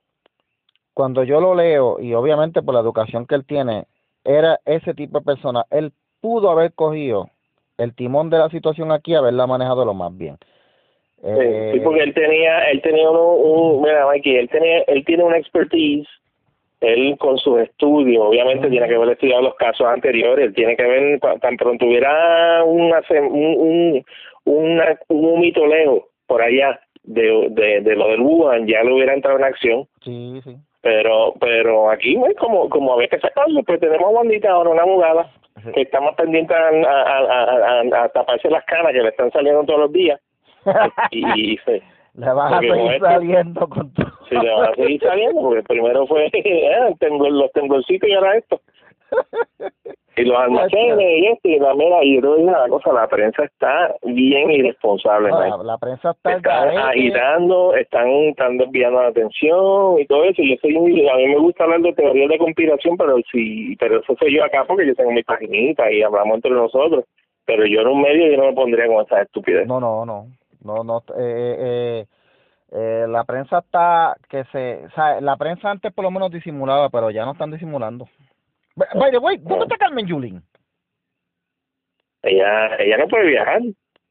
cuando 0.93 1.23
yo 1.23 1.41
lo 1.41 1.55
leo, 1.55 1.99
y 1.99 2.13
obviamente 2.13 2.61
por 2.61 2.75
la 2.75 2.81
educación 2.81 3.25
que 3.25 3.35
él 3.35 3.45
tiene, 3.45 3.87
era 4.23 4.59
ese 4.65 4.93
tipo 4.93 5.19
de 5.19 5.25
persona. 5.25 5.65
Él 5.71 5.91
pudo 6.21 6.51
haber 6.51 6.73
cogido 6.73 7.29
el 7.77 7.93
timón 7.95 8.29
de 8.29 8.37
la 8.37 8.49
situación 8.49 8.91
aquí, 8.91 9.15
haberla 9.15 9.47
manejado 9.47 9.85
lo 9.85 9.93
más 9.93 10.15
bien. 10.15 10.37
Sí, 11.23 11.29
eh, 11.29 11.81
porque 11.81 12.03
él 12.03 12.13
tenía, 12.13 12.69
él 12.69 12.81
tenía 12.81 13.09
un, 13.09 13.81
mira, 13.81 14.05
Mikey, 14.07 14.35
él 14.35 14.49
tenía, 14.49 14.81
él 14.87 15.05
tiene 15.05 15.23
una 15.23 15.37
expertise, 15.37 16.05
él 16.81 17.15
con 17.17 17.37
sus 17.37 17.61
estudios, 17.61 18.25
obviamente 18.25 18.69
tiene 18.69 18.89
que 18.89 18.95
haber 18.95 19.09
estudiado 19.09 19.41
los 19.41 19.55
casos 19.55 19.87
anteriores, 19.87 20.47
él 20.47 20.53
tiene 20.53 20.75
que 20.75 20.83
ver, 20.83 21.19
tan 21.39 21.55
pronto 21.55 21.85
hubiera 21.85 22.61
una, 22.65 23.01
un, 23.31 24.03
un, 24.43 24.81
un 25.07 25.39
mito 25.39 25.65
lejos 25.65 26.03
por 26.27 26.41
allá 26.41 26.77
de, 27.03 27.47
de, 27.51 27.79
de 27.79 27.95
lo 27.95 28.09
del 28.09 28.19
Wuhan, 28.19 28.67
ya 28.67 28.83
lo 28.83 28.95
hubiera 28.95 29.13
entrado 29.13 29.37
en 29.37 29.45
acción. 29.45 29.87
Sí, 30.01 30.41
sí. 30.43 30.57
Pero, 30.81 31.33
pero 31.39 31.89
aquí, 31.89 32.17
como, 32.37 32.67
como 32.69 32.93
había 32.93 33.07
que 33.07 33.19
sacarlo, 33.19 33.63
pues 33.63 33.79
tenemos 33.79 34.13
bandita 34.13 34.51
ahora, 34.51 34.71
una 34.71 34.81
abogada, 34.81 35.31
que 35.73 35.83
estamos 35.83 36.15
pendientes 36.15 36.57
a, 36.57 36.67
a, 36.67 37.19
a, 37.19 38.03
a, 38.03 38.09
taparse 38.09 38.49
las 38.49 38.65
canas 38.65 38.91
que 38.91 39.01
le 39.01 39.07
están 39.07 39.31
saliendo 39.31 39.63
todos 39.63 39.79
los 39.79 39.93
días. 39.93 40.19
Y, 41.11 41.57
le 42.15 42.31
vas 42.31 42.53
a 42.53 42.59
seguir 42.59 42.75
este 42.75 42.99
saliendo 42.99 43.67
con 43.67 43.93
todo. 43.93 44.05
Sí, 44.29 44.35
le 44.35 44.51
vas 44.51 44.69
a 44.69 44.75
seguir 44.75 45.01
saliendo, 45.01 45.41
porque 45.41 45.63
primero 45.63 46.05
fue 46.05 46.29
eh, 46.33 46.95
tengo 46.99 47.29
los 47.29 47.51
temblorcitos 47.53 48.07
y 48.07 48.13
ahora 48.13 48.37
esto. 48.37 48.61
y 50.15 50.25
los 50.25 50.37
almacenes 50.37 50.99
y 50.99 51.25
esto 51.27 51.47
y 51.47 51.59
la 51.59 51.73
mera 51.75 52.03
y 52.03 52.21
yo 52.21 52.35
una 52.35 52.67
cosa 52.67 52.93
la 52.93 53.07
prensa 53.07 53.43
está 53.43 53.95
bien 54.03 54.49
irresponsable 54.49 55.29
no, 55.29 55.63
la, 55.63 55.77
prensa 55.77 56.11
está 56.11 56.33
están 56.33 56.77
agitando 56.77 57.75
están 57.75 58.07
están 58.07 58.57
desviando 58.57 59.01
la 59.01 59.09
atención 59.09 59.99
y 59.99 60.05
todo 60.05 60.23
eso. 60.25 60.41
Y 60.41 60.51
yo 60.51 60.57
soy 60.61 60.75
a 61.09 61.15
mí 61.15 61.27
me 61.27 61.37
gusta 61.37 61.63
hablar 61.63 61.81
de 61.81 61.93
teorías 61.93 62.29
de 62.29 62.37
conspiración 62.37 62.95
pero 62.97 63.17
sí 63.31 63.75
pero 63.79 63.99
eso 63.99 64.15
soy 64.19 64.35
yo 64.35 64.43
acá 64.43 64.65
porque 64.67 64.85
yo 64.87 64.95
tengo 64.95 65.11
mi 65.11 65.23
paginita 65.23 65.91
y 65.91 66.03
hablamos 66.03 66.35
entre 66.35 66.51
nosotros. 66.51 67.05
Pero 67.45 67.65
yo 67.65 67.81
en 67.81 67.87
un 67.87 68.01
medio 68.01 68.31
yo 68.31 68.37
no 68.37 68.45
me 68.45 68.53
pondría 68.53 68.87
con 68.87 69.03
esa 69.03 69.21
estupidez. 69.21 69.67
No 69.67 69.79
no 69.79 70.05
no 70.05 70.27
no 70.63 70.83
no 70.83 71.03
eh, 71.17 71.55
eh, 71.59 72.05
eh, 72.71 73.05
la 73.07 73.23
prensa 73.23 73.59
está 73.59 74.15
que 74.29 74.43
se 74.45 74.85
o 74.85 74.91
sea, 74.91 75.21
la 75.21 75.37
prensa 75.37 75.69
antes 75.69 75.93
por 75.93 76.03
lo 76.03 76.11
menos 76.11 76.31
disimulaba 76.31 76.89
pero 76.89 77.11
ya 77.11 77.25
no 77.25 77.33
están 77.33 77.51
disimulando 77.51 78.07
By 78.75 79.11
the 79.11 79.19
way, 79.19 79.37
¿dónde 79.37 79.65
está 79.65 79.77
Carmen 79.77 80.07
Yulín? 80.07 80.41
Ella, 82.23 82.75
ella 82.77 82.97
no 82.97 83.07
puede 83.07 83.27
viajar. 83.27 83.61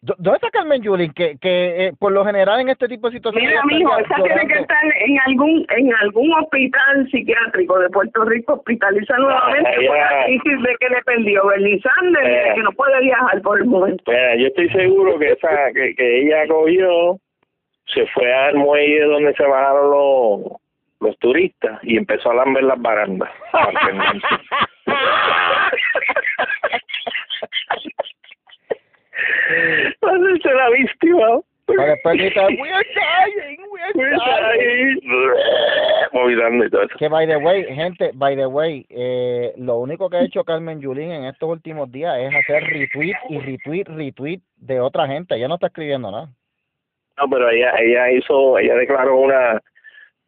¿Dónde 0.05 0.35
está 0.35 0.51
Carmen 0.51 0.83
Yulín? 0.83 1.13
Que, 1.13 1.37
que 1.41 1.87
eh, 1.87 1.93
por 1.97 2.11
lo 2.11 2.25
general 2.25 2.61
en 2.61 2.71
este 2.71 2.89
tipo 2.89 3.09
de 3.09 3.19
situaciones... 3.19 3.51
Mira, 3.51 3.61
amigo, 3.61 3.97
esa 3.99 4.17
tiene 4.17 4.49
que 4.49 4.59
estar 4.59 4.85
en 4.85 5.21
algún 5.27 5.65
en 5.69 5.95
algún 5.95 6.33
hospital 6.33 7.09
psiquiátrico 7.09 7.79
de 7.79 7.89
Puerto 7.89 8.25
Rico, 8.25 8.55
hospitaliza 8.55 9.17
nuevamente 9.19 9.71
ella, 9.79 9.87
por 9.87 9.97
la 9.97 10.25
crisis 10.25 10.63
de 10.63 10.77
que 10.81 10.89
le 10.89 11.03
perdió 11.03 11.47
Bernie 11.47 11.81
Sanders, 11.81 12.55
que 12.55 12.63
no 12.63 12.73
puede 12.73 13.01
viajar 13.01 13.41
por 13.43 13.61
el 13.61 13.67
momento. 13.67 14.11
yo 14.39 14.47
estoy 14.49 14.71
seguro 14.71 15.21
que 15.21 15.31
esa 15.31 15.73
que, 15.73 15.95
que 15.95 16.23
ella 16.23 16.49
cogió, 16.49 17.21
se 17.87 18.05
fue 18.09 18.35
al 18.35 18.57
muelle 18.57 19.05
donde 19.05 19.33
se 19.35 19.45
bajaron 19.45 19.89
los 19.89 20.41
los 20.99 21.17
turistas 21.19 21.79
y 21.83 21.97
empezó 21.97 22.33
a 22.33 22.35
lamber 22.35 22.65
las 22.65 22.81
barandas. 22.81 23.31
Hacerse 30.01 30.55
la 30.55 30.71
víctima. 30.71 31.41
Para 31.65 31.97
we 32.05 32.71
are 32.71 32.85
dying, 32.95 33.61
we 33.71 33.81
are 33.81 33.93
dying. 33.95 35.01
Movidando 36.13 36.65
y 36.65 36.71
todo 36.71 36.83
eso. 36.83 36.99
Que, 36.99 37.09
by 37.09 37.27
the 37.27 37.37
way, 37.37 37.65
gente, 37.75 38.11
by 38.15 38.37
the 38.37 38.47
way, 38.47 38.85
eh, 38.91 39.53
lo 39.57 39.79
único 39.79 40.11
que 40.11 40.17
ha 40.17 40.25
hecho 40.25 40.45
Carmen 40.45 40.81
Yulín 40.81 41.13
en 41.13 41.25
estos 41.25 41.49
últimos 41.49 41.91
días 41.91 42.19
es 42.19 42.35
hacer 42.35 42.65
retweet 42.65 43.15
y 43.31 43.39
retweet, 43.39 43.85
retweet 43.87 44.41
de 44.57 44.81
otra 44.81 45.07
gente. 45.07 45.37
Ella 45.37 45.49
no 45.49 45.55
está 45.55 45.69
escribiendo 45.69 46.11
nada. 46.11 46.29
No, 47.17 47.31
pero 47.31 47.49
ella, 47.49 47.73
ella 47.79 48.11
hizo, 48.11 48.59
ella 48.59 48.75
declaró 48.75 49.17
una 49.17 49.61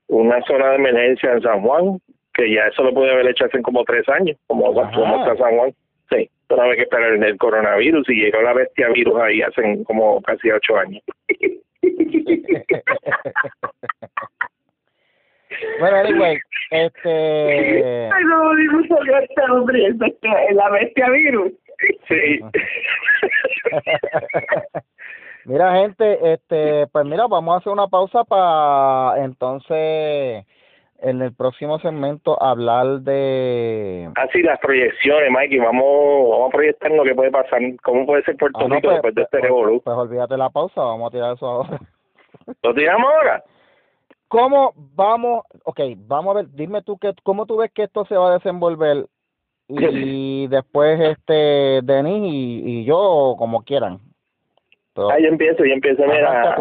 una 0.08 0.42
zona 0.42 0.70
de 0.70 0.76
emergencia 0.76 1.32
en 1.32 1.42
San 1.42 1.62
Juan, 1.62 1.98
que 2.34 2.52
ya 2.52 2.66
eso 2.66 2.82
lo 2.82 2.92
puede 2.92 3.12
haber 3.12 3.28
hecho 3.28 3.46
hace 3.46 3.62
como 3.62 3.84
tres 3.84 4.08
años, 4.08 4.36
como, 4.46 4.72
como 4.72 5.24
está 5.24 5.36
San 5.36 5.56
Juan. 5.56 5.74
Sí, 6.10 6.28
pero 6.48 6.62
hay 6.62 6.76
que 6.76 6.82
esperar 6.82 7.12
el 7.12 7.38
coronavirus 7.38 8.08
y 8.08 8.14
llegó 8.14 8.42
la 8.42 8.52
bestia 8.52 8.88
virus 8.90 9.20
ahí 9.20 9.42
hace 9.42 9.82
como 9.84 10.20
casi 10.22 10.50
ocho 10.50 10.76
años. 10.76 11.02
bueno, 15.80 15.96
anyway, 15.96 16.38
este... 16.70 18.10
Ay, 18.12 18.24
no, 18.24 18.52
salió 18.88 19.18
este 19.18 19.42
hombre, 19.50 19.94
la 20.52 20.70
bestia 20.70 21.10
virus. 21.10 21.52
Sí. 22.08 22.40
Mira, 25.46 25.74
gente, 25.74 26.32
este, 26.32 26.86
pues 26.86 27.04
mira, 27.04 27.26
vamos 27.26 27.54
a 27.54 27.58
hacer 27.58 27.70
una 27.70 27.86
pausa 27.86 28.24
para 28.24 29.22
entonces 29.22 30.46
en 31.00 31.22
el 31.22 31.34
próximo 31.34 31.78
segmento 31.78 32.40
hablar 32.42 33.00
de 33.00 34.10
así 34.16 34.42
las 34.42 34.58
proyecciones, 34.60 35.30
Mikey, 35.30 35.58
vamos, 35.58 36.30
vamos 36.30 36.48
a 36.48 36.56
proyectar 36.56 36.90
lo 36.90 37.04
que 37.04 37.14
puede 37.14 37.30
pasar, 37.30 37.60
cómo 37.82 38.06
puede 38.06 38.22
ser 38.24 38.36
Puerto 38.36 38.60
ah, 38.60 38.68
Rico 38.68 38.80
pues, 38.82 38.94
después 38.94 39.14
de 39.14 39.22
este 39.22 39.38
pues, 39.38 39.42
revolú. 39.42 39.82
Pues 39.82 39.96
olvídate 39.96 40.36
la 40.36 40.50
pausa, 40.50 40.80
vamos 40.80 41.08
a 41.08 41.10
tirar 41.10 41.34
eso 41.34 41.46
ahora. 41.46 41.78
¿Lo 42.62 42.74
tiramos 42.74 43.12
ahora? 43.12 43.44
¿Cómo 44.28 44.72
vamos? 44.76 45.44
Ok, 45.64 45.80
vamos 45.96 46.34
a 46.34 46.40
ver, 46.40 46.50
dime 46.52 46.82
tú 46.82 46.98
que, 46.98 47.12
cómo 47.22 47.46
tú 47.46 47.58
ves 47.58 47.70
que 47.72 47.84
esto 47.84 48.04
se 48.06 48.16
va 48.16 48.30
a 48.30 48.34
desenvolver 48.34 49.06
y 49.68 50.46
después 50.48 51.00
este 51.00 51.80
Denis 51.82 52.32
y, 52.32 52.80
y 52.80 52.84
yo 52.84 53.34
como 53.38 53.62
quieran 53.62 54.00
Ah, 54.96 55.18
yo 55.18 55.28
empiezo, 55.28 55.64
yo 55.64 55.72
empiezo, 55.72 56.06
mira. 56.06 56.56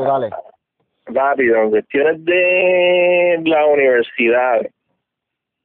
Rápido, 1.06 1.58
en 1.58 1.70
cuestiones 1.70 2.24
de 2.24 3.42
la 3.46 3.66
universidad, 3.66 4.62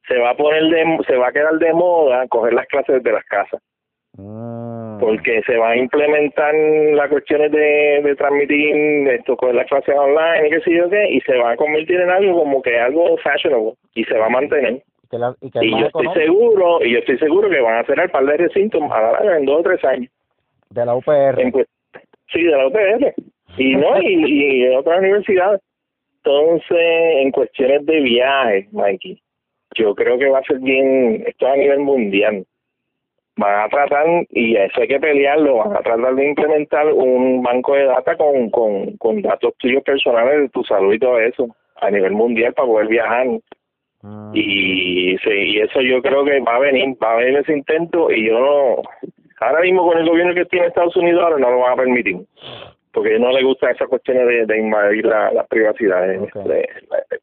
se 0.07 0.17
va 0.17 0.31
a 0.31 0.35
poner 0.35 0.63
de, 0.63 0.99
se 1.07 1.15
va 1.15 1.27
a 1.27 1.31
quedar 1.31 1.57
de 1.59 1.73
moda 1.73 2.27
coger 2.27 2.53
las 2.53 2.65
clases 2.67 3.01
de 3.01 3.11
las 3.11 3.23
casas. 3.25 3.61
Mm. 4.17 4.99
Porque 4.99 5.41
se 5.43 5.55
va 5.55 5.69
a 5.69 5.77
implementar 5.77 6.53
las 6.53 7.09
cuestiones 7.09 7.51
de, 7.51 8.01
de 8.03 8.15
transmitir 8.15 9.07
esto, 9.07 9.37
coger 9.37 9.55
las 9.55 9.67
clases 9.67 9.95
online 9.95 10.47
y 10.47 10.49
qué 10.49 10.61
sé 10.61 10.75
yo 10.75 10.89
qué, 10.89 11.09
y 11.09 11.21
se 11.21 11.37
va 11.37 11.51
a 11.51 11.55
convertir 11.55 12.01
en 12.01 12.09
algo 12.09 12.39
como 12.39 12.61
que 12.61 12.77
algo 12.77 13.15
fashionable 13.19 13.75
y 13.93 14.03
se 14.03 14.17
va 14.17 14.25
a 14.25 14.29
mantener. 14.29 14.83
y, 15.61 15.79
yo 15.79 15.85
estoy 15.85 16.07
seguro, 16.15 16.83
y 16.83 16.91
yo 16.91 16.99
estoy 16.99 17.17
seguro 17.19 17.49
que 17.49 17.61
van 17.61 17.75
a 17.75 17.79
hacer 17.79 17.97
el 17.97 18.09
par 18.09 18.25
de 18.25 18.37
recintos 18.37 18.81
a 18.91 19.23
la 19.23 19.37
en 19.37 19.45
dos 19.45 19.59
o 19.59 19.63
tres 19.63 19.83
años. 19.85 20.11
De 20.71 20.85
la 20.85 20.95
UPR. 20.95 21.39
Sí, 22.31 22.43
de 22.43 22.57
la 22.57 22.67
UPR. 22.67 23.13
Y 23.59 23.75
no, 23.75 24.01
y, 24.01 24.07
y 24.25 24.63
en 24.65 24.77
otras 24.77 24.99
universidades. 24.99 25.61
Entonces, 26.23 26.77
en 26.77 27.31
cuestiones 27.31 27.85
de 27.85 27.99
viaje, 28.01 28.67
Mikey, 28.71 29.21
yo 29.75 29.95
creo 29.95 30.17
que 30.17 30.29
va 30.29 30.39
a 30.39 30.43
ser 30.43 30.59
bien, 30.59 31.23
esto 31.25 31.47
a 31.47 31.55
nivel 31.55 31.79
mundial. 31.79 32.45
Van 33.37 33.65
a 33.65 33.69
tratar, 33.69 34.05
y 34.29 34.55
eso 34.57 34.81
hay 34.81 34.87
que 34.87 34.99
pelearlo, 34.99 35.57
van 35.57 35.77
a 35.77 35.81
tratar 35.81 36.13
de 36.15 36.27
implementar 36.27 36.87
un 36.93 37.41
banco 37.41 37.73
de 37.73 37.85
datos 37.85 38.17
con, 38.17 38.49
con, 38.49 38.97
con 38.97 39.21
datos 39.21 39.53
tuyos 39.57 39.81
personales 39.83 40.41
de 40.41 40.49
tu 40.49 40.63
salud 40.65 40.93
y 40.93 40.99
todo 40.99 41.19
eso 41.19 41.47
a 41.77 41.89
nivel 41.89 42.11
mundial 42.11 42.53
para 42.53 42.67
poder 42.67 42.87
viajar. 42.87 43.27
Mm. 44.01 44.31
Y, 44.33 45.17
sí, 45.19 45.29
y 45.31 45.59
eso 45.59 45.81
yo 45.81 46.01
creo 46.01 46.25
que 46.25 46.39
va 46.41 46.55
a 46.55 46.59
venir, 46.59 46.97
va 47.01 47.13
a 47.13 47.17
venir 47.17 47.37
ese 47.37 47.53
intento 47.53 48.11
y 48.11 48.27
yo 48.27 48.39
no, 48.39 48.81
ahora 49.39 49.61
mismo 49.61 49.87
con 49.87 49.97
el 49.97 50.09
gobierno 50.09 50.33
que 50.33 50.45
tiene 50.45 50.67
Estados 50.67 50.95
Unidos 50.97 51.23
ahora 51.23 51.37
no 51.37 51.49
lo 51.49 51.59
van 51.59 51.73
a 51.73 51.75
permitir 51.77 52.17
porque 52.93 53.19
no 53.19 53.31
le 53.31 53.43
gusta 53.43 53.71
esa 53.71 53.87
cuestión 53.87 54.17
de, 54.27 54.45
de 54.45 54.57
invadir 54.57 55.05
la, 55.05 55.31
las 55.31 55.47
privacidades. 55.47 56.21
De- 56.33 56.69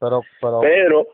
Pero, 0.01 0.23
pero, 0.41 0.61
pero 0.61 1.07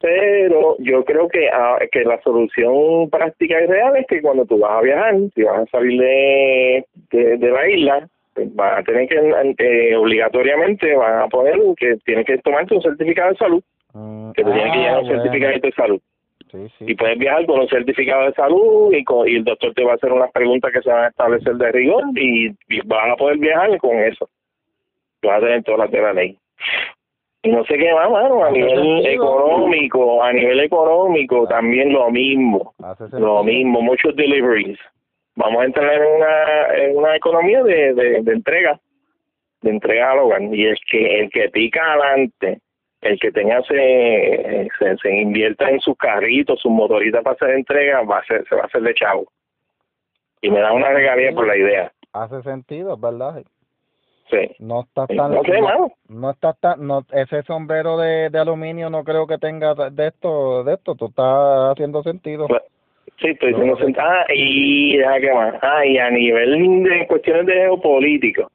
pero 0.00 0.76
yo 0.80 1.02
creo 1.02 1.28
que 1.28 1.48
ah, 1.48 1.78
que 1.90 2.04
la 2.04 2.20
solución 2.20 3.08
práctica 3.08 3.58
y 3.62 3.66
real 3.66 3.96
es 3.96 4.06
que 4.06 4.20
cuando 4.20 4.44
tú 4.44 4.58
vas 4.58 4.72
a 4.72 4.82
viajar, 4.82 5.14
si 5.34 5.42
vas 5.42 5.60
a 5.60 5.70
salir 5.70 5.98
de, 5.98 6.84
de, 7.10 7.50
la 7.50 7.66
isla, 7.70 8.08
pues 8.34 8.54
vas 8.54 8.80
a 8.80 8.82
tener 8.82 9.08
que 9.08 9.16
eh, 9.16 9.96
obligatoriamente 9.96 10.94
van 10.94 11.20
a 11.20 11.28
poner 11.28 11.54
que 11.78 11.96
tienes 12.04 12.26
que 12.26 12.36
tomarte 12.38 12.74
un 12.74 12.82
certificado 12.82 13.30
de 13.30 13.36
salud, 13.36 13.62
mm, 13.94 14.32
que 14.32 14.44
te 14.44 14.50
tienen 14.52 14.72
que 14.72 14.78
ah, 14.78 14.82
llevar 14.82 14.98
un 14.98 15.06
bueno. 15.06 15.22
certificado 15.22 15.58
de 15.58 15.72
salud 15.72 16.00
Sí, 16.54 16.68
sí. 16.78 16.84
y 16.86 16.94
puedes 16.94 17.18
viajar 17.18 17.44
con 17.46 17.60
un 17.60 17.68
certificado 17.68 18.26
de 18.26 18.32
salud 18.34 18.92
y, 18.92 19.02
con, 19.02 19.28
y 19.28 19.34
el 19.36 19.44
doctor 19.44 19.74
te 19.74 19.82
va 19.82 19.92
a 19.92 19.94
hacer 19.96 20.12
unas 20.12 20.30
preguntas 20.30 20.72
que 20.72 20.82
se 20.82 20.88
van 20.88 21.06
a 21.06 21.08
establecer 21.08 21.54
de 21.56 21.72
rigor 21.72 22.04
y, 22.14 22.46
y 22.68 22.80
vas 22.84 23.10
a 23.10 23.16
poder 23.16 23.38
viajar 23.38 23.76
con 23.78 23.98
eso. 23.98 24.28
Vas 25.22 25.38
a 25.38 25.40
tener 25.40 25.64
todas 25.64 25.80
las 25.80 25.90
de 25.90 26.00
la 26.00 26.12
ley. 26.12 26.38
Y 27.42 27.50
no 27.50 27.64
sé 27.64 27.76
qué 27.76 27.92
más, 27.92 28.08
mano, 28.08 28.44
a 28.44 28.52
nivel 28.52 29.04
económico, 29.04 30.22
a 30.22 30.32
nivel 30.32 30.60
económico 30.60 31.46
también 31.48 31.92
lo 31.92 32.08
mismo, 32.10 32.72
lo 33.12 33.42
mismo, 33.42 33.82
muchos 33.82 34.14
deliveries. 34.14 34.78
Vamos 35.34 35.60
a 35.60 35.64
entrar 35.64 35.92
en 35.92 36.14
una, 36.14 36.74
en 36.76 36.96
una 36.96 37.16
economía 37.16 37.64
de, 37.64 37.94
de, 37.94 38.22
de 38.22 38.32
entrega, 38.32 38.80
de 39.60 39.70
entrega 39.70 40.12
al 40.12 40.20
hogar. 40.20 40.42
Y 40.42 40.66
el 40.66 40.78
que, 40.88 41.20
el 41.20 41.30
que 41.30 41.48
pica 41.50 41.82
adelante, 41.92 42.60
el 43.04 43.18
que 43.20 43.30
tenga 43.32 43.62
se, 43.62 44.68
se, 44.78 44.96
se 44.96 45.14
invierta 45.14 45.68
en 45.68 45.80
sus 45.80 45.96
carritos, 45.96 46.60
sus 46.60 46.72
motoritas 46.72 47.22
para 47.22 47.34
hacer 47.34 47.50
entrega, 47.50 48.02
va 48.02 48.18
a 48.18 48.24
ser, 48.24 48.44
se 48.48 48.54
va 48.54 48.62
a 48.62 48.66
hacer 48.66 48.82
de 48.82 48.94
chavo. 48.94 49.26
Y 50.40 50.50
me 50.50 50.60
da 50.60 50.72
una 50.72 50.90
regalía 50.90 51.32
por 51.32 51.46
la 51.46 51.56
idea. 51.56 51.92
Hace 52.12 52.42
sentido, 52.42 52.94
es 52.94 53.00
¿verdad? 53.00 53.42
Sí. 54.30 54.56
No 54.58 54.82
está 54.82 55.06
tan... 55.06 55.34
no 55.34 55.42
sé, 55.42 55.60
mano. 55.60 55.92
no 56.08 56.30
está 56.30 56.54
tan... 56.54 56.86
No, 56.86 57.04
ese 57.12 57.42
sombrero 57.42 57.98
de, 57.98 58.30
de 58.30 58.38
aluminio 58.38 58.90
no 58.90 59.04
creo 59.04 59.26
que 59.26 59.38
tenga 59.38 59.74
de 59.74 60.06
esto, 60.06 60.64
de 60.64 60.74
esto. 60.74 60.94
Tú 60.94 61.06
estás 61.06 61.72
haciendo 61.72 62.02
sentido. 62.02 62.46
Pues, 62.48 62.62
Sí, 63.20 63.28
estoy 63.28 63.52
No, 63.52 63.64
no 63.64 63.76
sé. 63.76 63.94
Ah, 63.98 64.24
y 64.34 64.96
deja 64.96 65.20
que 65.20 65.32
más. 65.32 65.54
Ah, 65.62 65.86
y 65.86 65.98
a 65.98 66.10
nivel 66.10 66.82
de 66.82 67.06
cuestiones 67.06 67.46
de 67.46 67.52
geopolítico. 67.52 68.50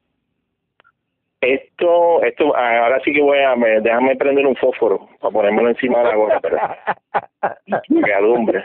Esto, 1.42 2.22
esto, 2.24 2.54
ah, 2.56 2.80
ahora 2.86 3.00
sí 3.04 3.14
que 3.14 3.22
voy 3.22 3.40
a, 3.40 3.56
me- 3.56 3.80
déjame 3.82 4.16
prender 4.18 4.46
un 4.46 4.56
fósforo 4.58 5.08
para 5.22 5.32
ponérmelo 5.32 5.70
encima 5.70 6.00
de 6.00 6.04
la 6.06 6.16
gorra, 6.16 6.40
pero 6.42 6.58
que 8.06 8.14
alumbre. 8.14 8.64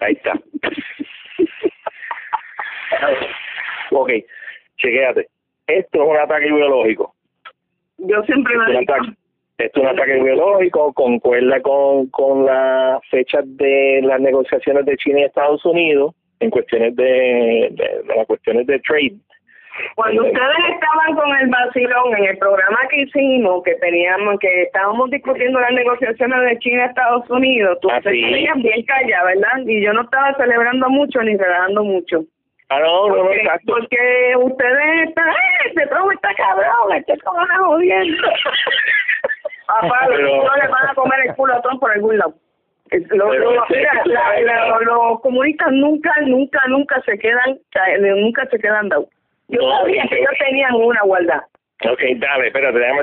Ahí 0.00 0.14
está. 0.14 0.32
ok, 3.90 4.10
chequéate. 4.76 5.28
Esto 5.66 6.02
es 6.02 6.08
un 6.08 6.16
ataque 6.16 6.46
biológico. 6.46 7.14
Yo 7.98 8.22
siempre 8.22 8.54
Esto 8.54 8.78
ataque, 8.92 9.08
esto 9.58 9.80
es 9.80 9.86
un 9.86 9.90
ataque 9.98 10.22
biológico, 10.22 10.92
concuerda 10.94 11.60
con, 11.60 12.06
con 12.08 12.46
las 12.46 13.04
fechas 13.10 13.44
de 13.56 14.00
las 14.02 14.20
negociaciones 14.20 14.86
de 14.86 14.96
China 14.96 15.20
y 15.20 15.24
Estados 15.24 15.64
Unidos 15.66 16.14
en 16.40 16.50
cuestiones 16.50 16.94
de, 16.96 17.04
de, 17.72 18.02
de 18.06 18.14
las 18.16 18.26
cuestiones 18.26 18.66
de 18.66 18.78
trade. 18.80 19.16
Cuando 19.94 20.22
ustedes 20.24 20.58
estaban 20.72 21.14
con 21.16 21.36
el 21.36 21.48
vacilón 21.48 22.16
en 22.16 22.24
el 22.24 22.38
programa 22.38 22.78
que 22.90 23.00
hicimos, 23.02 23.62
que 23.64 23.74
teníamos, 23.76 24.38
que 24.40 24.62
estábamos 24.62 25.10
discutiendo 25.10 25.60
las 25.60 25.72
negociaciones 25.72 26.40
de 26.42 26.58
China 26.58 26.86
Estados 26.86 27.28
Unidos, 27.30 27.78
tú 27.80 27.88
Ah, 27.90 28.00
te 28.00 28.10
bien 28.10 28.84
callada, 28.86 29.24
¿verdad? 29.24 29.58
Y 29.66 29.82
yo 29.84 29.92
no 29.92 30.02
estaba 30.02 30.34
celebrando 30.34 30.88
mucho 30.88 31.20
ni 31.22 31.36
relajando 31.36 31.84
mucho. 31.84 32.20
Ah, 32.70 32.80
no, 32.80 33.08
no, 33.08 33.24
Porque, 33.66 34.34
ustedes 34.36 35.08
están, 35.08 35.28
¡eh! 35.30 35.34
Este 35.66 35.86
promo 35.86 36.12
está 36.12 36.34
cabrón, 36.34 36.92
este 36.96 37.14
es 37.14 37.22
como 37.22 37.38
una 37.42 37.58
jodiendo. 37.58 38.28
Papá, 39.66 40.06
los 40.08 40.16
Pero- 40.16 40.26
niños 40.28 40.50
le 40.62 40.68
van 40.68 40.88
a 40.88 40.94
comer 40.94 41.20
el 41.26 41.34
culo 41.34 41.54
a 41.54 41.62
todos 41.62 41.78
por 41.78 41.90
algún 41.92 42.18
lado. 42.18 42.34
Es- 42.90 43.06
lo- 43.10 43.28
Pero 43.30 43.52
lo- 43.52 43.64
ese- 43.64 43.76
mira, 43.78 43.92
la- 44.06 44.40
la- 44.40 44.78
los 44.80 45.20
comunistas 45.20 45.72
nunca, 45.72 46.12
nunca, 46.22 46.60
nunca 46.68 47.00
se 47.02 47.18
quedan, 47.18 47.58
ca- 47.70 47.98
nunca 47.98 48.46
se 48.46 48.58
quedan 48.58 48.88
dados. 48.88 49.08
Yo 49.48 49.60
No, 49.60 49.78
sabía 49.78 50.06
que 50.08 50.18
ellos 50.18 50.34
tenían 50.38 50.74
una 50.74 51.02
guardada. 51.02 51.46
Ok, 51.84 52.00
dale, 52.16 52.48
espérate, 52.48 52.78
déjame 52.78 53.02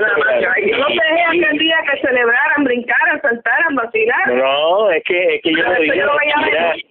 Yo 0.70 0.76
no 0.78 0.88
dejé 0.88 1.22
aquel 1.24 1.58
día 1.58 1.76
que 1.90 2.00
celebraran, 2.06 2.64
brincaran, 2.64 3.20
saltaran, 3.22 3.74
vacilaran. 3.74 4.38
No, 4.38 4.90
es 4.90 5.02
que, 5.04 5.36
es 5.36 5.42
que 5.42 5.52
yo 5.52 5.62
China, 5.62 5.78
venir. 5.78 6.86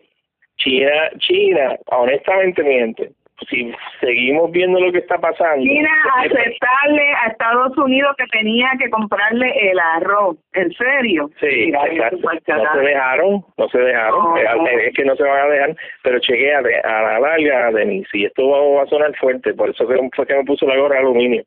China, 0.57 1.09
China, 1.19 1.75
honestamente 1.87 2.63
miente. 2.63 3.11
Si 3.49 3.69
seguimos 3.99 4.49
viendo 4.51 4.79
lo 4.79 4.91
que 4.91 4.99
está 4.99 5.17
pasando. 5.17 5.63
China 5.63 5.89
aceptarle 6.19 7.03
a 7.21 7.27
Estados 7.27 7.77
Unidos 7.77 8.15
que 8.17 8.25
tenía 8.27 8.71
que 8.79 8.89
comprarle 8.89 9.71
el 9.71 9.77
arroz. 9.77 10.37
¿En 10.53 10.71
serio? 10.71 11.29
Sí, 11.39 11.65
Mira, 11.65 11.83
No 12.11 12.73
se 12.73 12.79
dejaron, 12.79 13.45
no 13.57 13.69
se 13.69 13.77
dejaron. 13.77 14.37
Es 14.67 14.93
que 14.93 15.03
no 15.03 15.15
se 15.17 15.23
van 15.23 15.39
a 15.39 15.51
dejar, 15.51 15.75
pero 16.01 16.19
chequea 16.19 16.59
a 16.59 17.01
la 17.01 17.19
larga, 17.19 17.71
Denise, 17.71 18.17
y 18.17 18.25
esto 18.25 18.49
va, 18.49 18.77
va 18.77 18.83
a 18.83 18.87
sonar 18.87 19.13
fuerte, 19.17 19.53
por 19.53 19.69
eso 19.69 19.85
fue 19.85 20.25
que 20.25 20.35
me 20.35 20.45
puso 20.45 20.65
la 20.65 20.77
gorra 20.77 20.95
de 20.95 21.01
aluminio. 21.01 21.43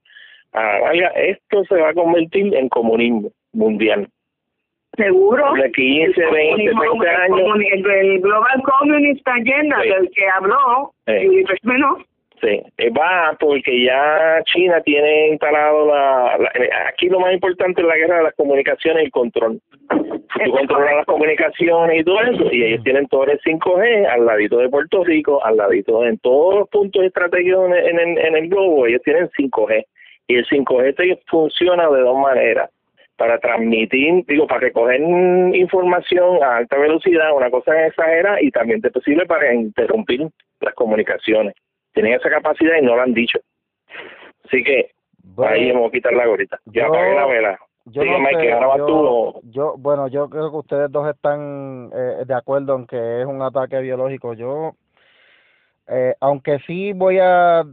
A 0.52 0.62
la 0.62 0.80
larga, 0.80 1.08
esto 1.16 1.64
se 1.64 1.76
va 1.76 1.90
a 1.90 1.94
convertir 1.94 2.54
en 2.54 2.68
comunismo 2.68 3.30
mundial. 3.52 4.08
Seguro. 4.98 5.52
De 5.54 5.70
15, 5.72 6.20
El 6.22 6.30
20, 6.30 6.70
comunismo, 6.72 7.02
30 7.02 7.24
el 7.26 7.32
años. 7.32 7.84
El, 7.88 8.20
Global 8.20 8.62
Communist 8.64 9.26
Agenda 9.28 9.80
Sí. 9.82 9.88
del 9.88 10.10
que 10.10 10.28
habló, 10.28 10.92
Sí. 11.06 11.12
y 11.14 11.66
menos, 11.66 11.98
Sí, 12.40 12.62
eh, 12.78 12.90
va 12.90 13.36
porque 13.40 13.82
ya 13.84 14.40
China 14.44 14.80
tiene 14.82 15.30
instalado 15.30 15.86
la, 15.86 16.36
la- 16.38 16.50
eh, 16.54 16.70
Aquí 16.88 17.08
lo 17.08 17.18
más 17.18 17.32
importante 17.32 17.80
es 17.80 17.86
la 17.88 17.96
guerra 17.96 18.18
de 18.18 18.22
las 18.24 18.34
comunicaciones 18.36 19.02
y 19.02 19.06
el 19.06 19.10
control. 19.10 19.58
Tú 19.88 20.50
controlas 20.52 20.94
las 20.98 21.06
comunicaciones 21.06 22.00
y 22.00 22.04
todo 22.04 22.20
eso, 22.22 22.44
y 22.52 22.62
ellos 22.62 22.84
tienen 22.84 23.08
todo 23.08 23.24
el 23.24 23.40
5G 23.40 24.06
al 24.06 24.24
ladito 24.24 24.58
de 24.58 24.68
Puerto 24.68 25.02
Rico, 25.02 25.44
al 25.44 25.56
ladito 25.56 26.04
en 26.04 26.16
todos 26.18 26.60
los 26.60 26.68
puntos 26.68 27.02
estratégicos 27.02 27.66
en, 27.66 27.72
el- 27.74 27.86
en, 27.88 27.98
el- 27.98 28.18
en 28.18 28.36
el 28.36 28.48
globo, 28.48 28.86
ellos 28.86 29.02
tienen 29.02 29.28
5G. 29.36 29.84
Y 30.28 30.36
el 30.36 30.46
5G 30.46 30.94
te 30.94 31.18
funciona 31.26 31.88
de 31.90 32.00
dos 32.02 32.18
maneras. 32.18 32.70
Para 33.18 33.38
transmitir, 33.38 34.24
digo, 34.26 34.46
para 34.46 34.60
recoger 34.60 35.00
información 35.02 36.42
a 36.42 36.56
alta 36.56 36.78
velocidad, 36.78 37.36
una 37.36 37.50
cosa 37.50 37.86
exagerada, 37.86 38.40
y 38.40 38.50
también 38.50 38.80
te 38.80 38.90
posible 38.90 39.26
para 39.26 39.52
interrumpir 39.52 40.26
las 40.60 40.74
comunicaciones 40.74 41.54
tienen 41.94 42.12
esa 42.12 42.30
capacidad 42.30 42.76
y 42.80 42.84
no 42.84 42.94
lo 42.94 43.02
han 43.02 43.12
dicho. 43.12 43.40
Así 44.44 44.62
que 44.62 44.92
Bueno, 45.34 45.52
ahí 45.52 45.72
vamos 45.72 45.88
a 45.88 45.92
quitar 45.92 46.12
la 46.12 46.26
gorita. 46.26 46.58
Ya 46.66 46.82
yo- 46.82 46.88
apagué 46.94 47.14
la 47.14 47.26
vela. 47.26 47.58
yo 47.86 48.02
Sigue, 48.02 48.12
no 48.12 48.20
Mike, 48.20 48.40
sé, 48.40 48.52
ahora 48.52 48.76
yo, 48.76 48.86
tú. 48.86 49.40
yo- 49.50 49.74
bueno, 49.78 50.06
yo 50.06 50.30
creo 50.30 50.50
que 50.50 50.56
ustedes 50.58 50.92
dos 50.92 51.08
están 51.12 51.90
eh, 51.92 52.24
de 52.24 52.34
acuerdo 52.34 52.76
en 52.76 52.86
que 52.86 53.20
es 53.22 53.26
un 53.26 53.42
ataque 53.42 53.80
biológico. 53.80 54.34
Yo, 54.34 54.74
eh, 55.88 56.14
aunque 56.20 56.60
sí 56.68 56.92
voy 56.92 57.18
a 57.20 57.64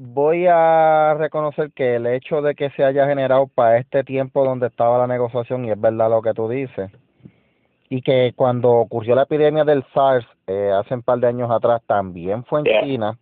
voy 0.00 0.46
a 0.48 1.14
reconocer 1.18 1.72
que 1.72 1.96
el 1.96 2.06
hecho 2.06 2.40
de 2.40 2.54
que 2.54 2.70
se 2.70 2.84
haya 2.84 3.06
generado 3.08 3.48
para 3.48 3.78
este 3.78 4.04
tiempo 4.04 4.44
donde 4.44 4.68
estaba 4.68 4.96
la 4.96 5.08
negociación 5.08 5.64
y 5.64 5.72
es 5.72 5.80
verdad 5.80 6.08
lo 6.08 6.22
que 6.22 6.32
tú 6.34 6.48
dices 6.48 6.88
y 7.90 8.00
que 8.00 8.32
cuando 8.36 8.70
ocurrió 8.70 9.16
la 9.16 9.22
epidemia 9.24 9.64
del 9.64 9.82
SARS 9.92 10.24
eh, 10.46 10.70
hace 10.72 10.94
un 10.94 11.02
par 11.02 11.18
de 11.18 11.26
años 11.26 11.50
atrás 11.50 11.82
también 11.86 12.44
fue 12.44 12.60
en 12.60 12.66
Yeah. 12.66 12.82
China 12.82 13.18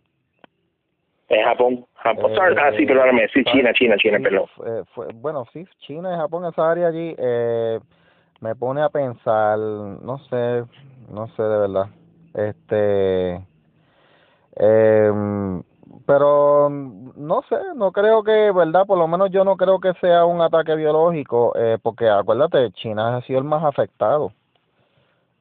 En 1.29 1.43
Japón. 1.45 1.85
Japón. 1.95 2.31
Eh, 2.31 2.55
ah, 2.61 2.71
sí, 2.77 2.85
perdóname. 2.85 3.27
Sí. 3.33 3.43
China, 3.45 3.73
China, 3.73 3.95
China, 3.97 4.19
perdón. 4.21 4.45
fue- 4.55 4.85
fue- 4.93 5.07
bueno, 5.15 5.45
sí, 5.51 5.65
China 5.79 6.13
y 6.13 6.15
Japón, 6.17 6.45
esa 6.45 6.69
área 6.71 6.87
allí, 6.89 7.15
eh, 7.17 7.79
me 8.39 8.55
pone 8.55 8.81
a 8.83 8.89
pensar, 8.89 9.57
no 9.57 10.19
sé, 10.29 10.63
no 11.11 11.27
sé 11.29 11.41
de 11.43 11.57
verdad, 11.57 11.87
este, 12.35 13.41
em, 14.55 15.63
pero 16.05 16.69
no 16.69 17.41
sé, 17.49 17.55
no 17.75 17.91
creo 17.91 18.23
que, 18.23 18.51
verdad, 18.51 18.85
por 18.85 18.97
lo 18.97 19.07
menos 19.07 19.31
yo 19.31 19.43
no 19.43 19.55
creo 19.57 19.79
que 19.79 19.93
sea 20.01 20.25
un 20.25 20.41
ataque 20.41 20.75
biológico, 20.75 21.53
eh, 21.57 21.77
porque 21.81 22.07
acuérdate, 22.09 22.71
China 22.71 23.17
ha 23.17 23.21
sido 23.23 23.39
el 23.39 23.45
más 23.45 23.63
afectado. 23.63 24.31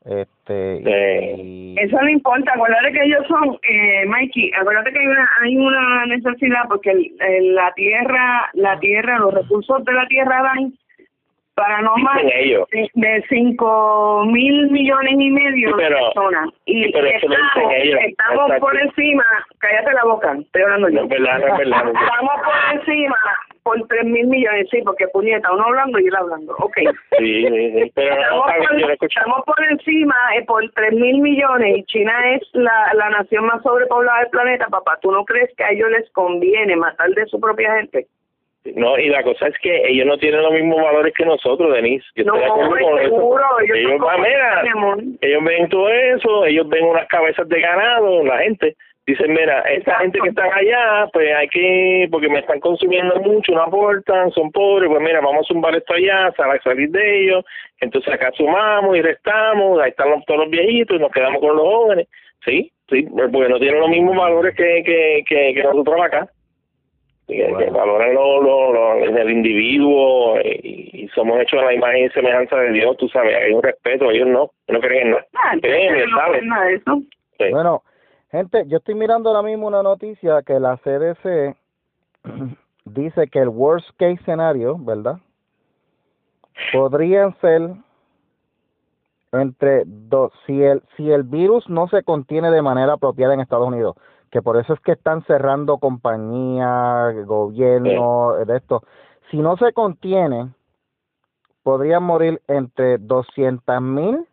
Este, 0.05 0.79
Sí. 0.85 1.43
y- 1.43 1.75
Eso 1.81 2.01
no 2.01 2.09
importa, 2.09 2.53
acuérdate 2.55 2.93
que 2.93 3.03
ellos 3.05 3.27
son, 3.27 3.59
eh, 3.69 4.07
Mikey, 4.07 4.53
acuérdate 4.61 4.93
que 4.93 4.99
hay 5.01 5.07
una, 5.07 5.29
hay 5.43 5.57
una 5.57 6.07
necesidad 6.07 6.61
porque 6.69 6.91
el- 6.93 7.17
el- 7.21 7.55
la 7.57 7.73
tierra, 7.75 8.49
la 8.55 8.79
tierra, 8.79 9.19
los 9.19 9.35
recursos 9.35 9.85
de 9.85 9.93
la 9.93 10.07
tierra 10.07 10.43
dan 10.43 10.73
para 11.57 11.81
no 11.81 11.97
más 11.97 12.23
de- 12.23 13.25
cinco 13.31 14.25
mil 14.27 14.71
millones 14.71 15.15
y 15.19 15.31
medio 15.31 15.69
Sí, 15.71 15.75
pero- 15.77 15.97
de 15.97 16.03
personas. 16.05 16.49
Y 16.67 16.85
sí, 16.85 16.91
pero 16.93 17.07
estamos, 17.07 17.73
estamos 18.05 18.45
exacto. 18.45 18.61
por 18.61 18.77
encima, 18.79 19.25
cállate 19.59 19.93
la 19.95 20.05
boca, 20.05 20.37
estoy 20.39 20.63
hablando 20.63 20.89
yo. 20.91 21.09
verdad, 21.09 21.39
no 21.41 21.57
verdad. 21.57 21.85
no. 21.85 21.91
Estamos 22.01 22.35
por 22.45 22.79
encima 22.79 23.17
por 23.63 23.83
tres 23.89 24.05
mil 24.05 24.27
millones, 24.29 24.69
sí, 24.71 24.81
porque 24.85 25.09
puñeta, 25.09 25.51
uno 25.53 25.65
hablando 25.65 25.99
y 25.99 26.07
él 26.07 26.15
hablando, 26.15 26.55
ok. 26.59 26.77
Sí, 27.19 27.47
sí, 27.49 27.73
sí. 27.73 27.93
Pero 27.95 28.15
no, 28.31 28.47
Estamos 28.49 28.69
por, 28.69 29.05
estamos 29.09 29.45
por 29.47 29.65
encima 29.71 30.15
eh, 30.37 30.45
por 30.45 30.71
tres 30.73 30.93
mil 30.93 31.19
millones 31.21 31.79
y 31.79 31.85
China 31.85 32.13
es 32.35 32.43
la, 32.53 32.93
la 32.95 33.11
nación 33.11 33.47
más 33.47 33.63
sobrepoblada 33.63 34.21
del 34.21 34.31
planeta, 34.31 34.67
papá. 34.69 34.99
¿Tú 35.03 35.11
no 35.11 35.25
crees 35.25 35.51
que 35.57 35.65
a 35.65 35.71
ellos 35.73 35.91
les 35.91 36.09
conviene 36.13 36.77
matar 36.77 37.09
de 37.11 37.27
su 37.27 37.41
propia 37.41 37.75
gente? 37.77 38.07
No, 38.75 38.99
y 38.99 39.09
la 39.09 39.23
cosa 39.23 39.47
es 39.49 39.55
que 39.59 39.89
ellos 39.89 40.07
no 40.07 40.19
tienen 40.19 40.43
los 40.43 40.53
mismos 40.53 40.83
valores 40.83 41.13
que 41.15 41.25
nosotros, 41.25 41.73
Denise. 41.75 42.05
Yo 42.17 42.25
No, 42.25 42.35
estoy 42.37 42.47
de 42.49 42.65
acuerdo 42.65 42.87
con 42.91 42.99
eso. 43.01 43.75
Ellos, 43.75 44.01
ah, 44.09 44.17
mira, 44.19 44.63
ellos 45.21 45.45
ven 45.45 45.69
todo 45.69 45.89
eso, 45.89 46.45
ellos 46.47 46.69
ven 46.69 46.85
unas 46.85 47.07
cabezas 47.09 47.49
de 47.49 47.61
ganado, 47.61 48.25
la 48.25 48.39
gente. 48.39 48.77
Dicen, 49.07 49.33
mira, 49.33 49.61
esta 49.61 49.73
Exacto. 49.93 50.03
gente 50.03 50.19
que 50.21 50.29
están 50.31 50.53
allá, 50.53 51.07
pues 51.13 51.33
hay 51.33 51.47
que, 51.49 52.09
porque 52.11 52.29
me 52.29 52.41
están 52.41 52.59
consumiendo 52.59 53.21
mucho, 53.21 53.53
no 53.53 53.63
aportan, 53.63 54.33
son 54.33 54.51
pobres, 54.51 54.89
pues 54.91 55.01
mira, 55.01 55.21
vamos 55.21 55.45
a 55.45 55.53
zumbar 55.53 55.77
esto 55.77 55.95
allá, 55.95 56.33
sal- 56.37 56.61
salir 56.65 56.91
de 56.91 57.23
ellos, 57.23 57.45
entonces 57.81 58.13
acá 58.13 58.33
sumamos 58.35 58.97
y 58.97 59.03
restamos, 59.03 59.81
ahí 59.81 59.91
están 59.91 60.11
los- 60.11 60.25
todos 60.25 60.41
los 60.41 60.51
viejitos 60.51 60.97
y 60.97 61.01
nos 61.01 61.13
quedamos 61.13 61.41
con 61.41 61.55
los 61.55 61.65
jóvenes. 61.65 62.09
Sí, 62.45 62.73
sí, 62.91 63.07
porque 63.33 63.49
no 63.49 63.59
tienen 63.61 63.79
los 63.81 63.89
mismos 63.91 64.17
valores 64.17 64.57
que, 64.57 64.83
que, 64.85 65.23
que, 65.29 65.55
que 65.55 65.63
nosotros 65.63 66.01
acá. 66.01 66.29
Que, 67.27 67.35
que 67.37 67.51
Bueno. 67.53 67.73
valoran 67.73 68.15
lo, 68.15 68.41
lo, 68.41 68.73
lo- 68.73 68.95
el 69.05 69.31
individuo 69.31 70.39
eh, 70.39 70.61
y, 70.63 71.05
y 71.05 71.09
somos 71.09 71.41
hechos 71.41 71.61
a 71.61 71.67
la 71.67 71.75
imagen 71.75 72.05
y 72.05 72.09
semejanza 72.11 72.57
de 72.57 72.73
Dios, 72.73 72.97
tú 72.99 73.09
sabes, 73.09 73.37
hay 73.37 73.53
un 73.53 73.63
respeto, 73.63 74.11
ellos 74.11 74.29
no, 74.29 74.51
no 74.69 74.81
creen 74.81 75.09
en 75.09 75.11
nada. 75.13 75.27
Ah, 75.35 75.53
Creen, 75.61 75.83
entonces 75.95 76.09
no 76.11 76.17
¿sabes? 76.19 76.33
creen 76.39 76.49
nada 76.49 76.65
de 76.67 76.75
eso. 76.75 77.03
Sí. 77.39 77.45
Bueno, 77.51 77.83
gente, 78.31 78.65
yo 78.69 78.79
estoy 78.79 78.95
mirando 78.95 79.31
ahora 79.31 79.43
mismo 79.43 79.67
una 79.67 79.83
noticia 79.83 80.43
que 80.43 80.61
la 80.61 80.77
CDC 80.79 81.57
dice 82.85 83.27
que 83.29 83.39
el 83.41 83.49
worst 83.49 83.89
case 83.99 84.19
scenario, 84.25 84.77
¿verdad? 84.79 85.17
Podrían 86.73 87.37
ser 87.41 87.71
entre 89.33 89.83
dos, 89.85 90.33
si 90.47 90.63
el, 90.63 90.81
si 90.97 91.11
el 91.11 91.25
virus 91.25 91.69
no 91.69 91.89
se 91.89 92.03
contiene 92.03 92.51
de 92.51 92.63
manera 92.63 92.95
apropiada 92.95 93.35
en 93.35 93.41
Estados 93.41 93.69
Unidos, 93.69 93.97
que 94.31 94.43
por 94.43 94.57
eso 94.59 94.73
es 94.75 94.81
que 94.81 94.93
están 94.93 95.23
cerrando 95.25 95.79
compañías, 95.79 97.15
gobierno, 97.27 98.35
de 98.45 98.57
esto. 98.57 98.83
Si 99.31 99.39
no 99.39 99.57
se 99.57 99.73
contiene, 99.73 100.49
podrían 101.63 102.03
morir 102.03 102.41
entre 102.49 102.99
200 102.99 103.81
mil 103.81 104.25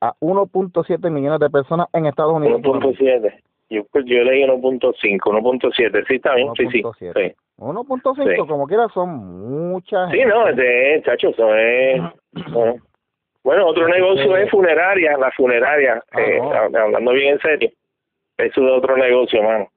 a 0.00 0.14
1.7 0.20 1.10
millones 1.10 1.40
de 1.40 1.50
personas 1.50 1.86
en 1.92 2.06
Estados 2.06 2.34
Unidos. 2.34 2.60
1.7. 2.62 3.40
Yo, 3.70 3.84
pues, 3.90 4.04
yo 4.06 4.22
leí 4.22 4.42
1.5, 4.44 4.92
1.7. 5.20 6.04
Sí, 6.06 6.14
está 6.16 6.34
bien, 6.34 6.48
sí, 6.56 6.66
sí. 6.70 6.82
1.7. 6.82 7.12
Sí, 7.14 7.34
1.5, 7.58 8.34
Sí. 8.36 8.48
como 8.48 8.66
quiera, 8.66 8.88
son 8.88 9.70
muchas. 9.70 10.10
sí 10.10 10.20
no, 10.26 10.48
este, 10.48 11.02
chacho, 11.04 11.28
eso 11.28 11.54
es... 11.54 12.02
no. 12.50 12.74
Bueno, 13.42 13.66
otro 13.66 13.86
negocio 13.88 14.36
es 14.38 14.50
funeraria, 14.50 15.18
la 15.18 15.30
funeraria, 15.32 16.02
Ah, 16.12 16.20
eh, 16.20 16.38
no. 16.40 16.50
hablando 16.80 17.12
bien 17.12 17.34
en 17.34 17.40
serio. 17.40 17.70
Eso 18.38 18.60
es 18.66 18.72
otro 18.72 18.96
negocio, 18.96 19.42
mano. 19.42 19.68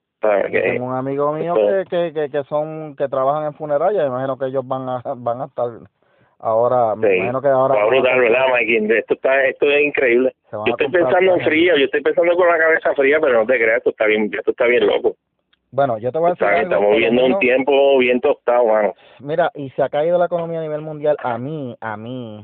tengo 0.52 0.86
un 0.86 0.96
amigo 0.96 1.32
mío 1.34 1.54
que, 1.54 1.84
que, 1.90 2.14
que, 2.14 2.30
que 2.30 2.44
son 2.46 2.96
que 2.96 3.08
trabajan 3.08 3.46
en 3.46 3.54
funeraria, 3.54 4.06
imagino 4.06 4.38
que 4.38 4.46
ellos 4.46 4.68
van 4.68 4.90
a 4.90 5.02
van 5.16 5.42
a 5.42 5.46
estar 5.46 5.70
ahora, 6.40 6.96
me 6.96 7.08
Sí. 7.08 7.16
imagino 7.18 7.42
que 7.42 7.48
ahora 7.50 7.76
Va 7.76 7.86
brutal, 7.86 8.20
¿verdad, 8.20 8.46
Mikey? 8.52 8.98
Esto, 8.98 9.14
está, 9.14 9.46
esto 9.46 9.66
es 9.68 9.86
increíble. 9.86 10.34
Yo 10.52 10.64
estoy 10.66 10.90
pensando 10.90 11.36
en 11.36 11.42
frío, 11.42 11.78
yo 11.78 11.86
estoy 11.86 12.02
pensando 12.02 12.36
con 12.36 12.48
la 12.48 12.58
cabeza 12.58 12.94
fría, 12.96 13.20
pero 13.22 13.34
no 13.40 13.46
te 13.46 13.58
creas, 13.58 13.78
esto 13.78 13.92
está 13.92 14.06
bien, 14.06 14.30
esto 14.34 14.52
está 14.52 14.66
bien 14.66 14.88
loco. 14.88 15.16
Bueno, 15.70 15.98
yo 15.98 16.12
te 16.12 16.18
voy 16.18 16.32
a 16.32 16.34
decir 16.34 16.48
estamos 16.64 16.92
viviendo 16.92 17.26
un 17.26 17.40
tiempo 17.40 17.98
bien 18.00 18.22
tostado, 18.22 18.66
mano. 18.68 18.94
Mira, 19.20 19.52
y 19.54 19.70
se 19.72 19.84
ha 19.84 19.90
caído 19.90 20.18
la 20.18 20.26
economía 20.26 20.60
a 20.60 20.64
nivel 20.64 20.82
mundial. 20.82 21.18
A 21.22 21.38
mí, 21.38 21.76
a 21.82 21.98
mí, 21.98 22.44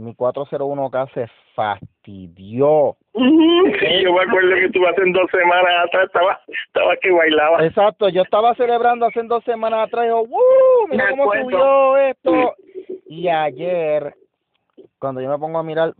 mi 0.00 0.14
401k 0.14 1.12
se 1.14 1.26
fastidió. 1.54 2.96
Ujú. 3.12 3.66
Yo 4.02 4.12
me 4.12 4.22
acuerdo 4.22 4.54
que 4.54 4.70
tú 4.70 4.86
hace 4.86 5.02
dos 5.12 5.30
semanas 5.30 5.72
atrás 5.86 6.06
estaba, 6.06 6.40
estaba 6.66 6.96
que 6.96 7.10
bailaba. 7.10 7.64
Exacto, 7.66 8.08
yo 8.08 8.22
estaba 8.22 8.54
celebrando 8.54 9.06
hace 9.06 9.22
dos 9.24 9.44
semanas 9.44 9.86
atrás, 9.86 10.06
y 10.06 10.08
yo, 10.08 10.22
¡Woo! 10.22 10.40
Mira 10.90 11.04
Me 11.06 11.10
cómo 11.10 11.22
acuerdo. 11.24 11.44
subió 11.50 11.96
esto. 11.98 12.54
Y 13.08 13.28
ayer, 13.28 14.14
cuando 15.00 15.22
yo 15.22 15.30
me 15.30 15.38
pongo 15.38 15.58
a 15.58 15.62
mirar, 15.62 15.94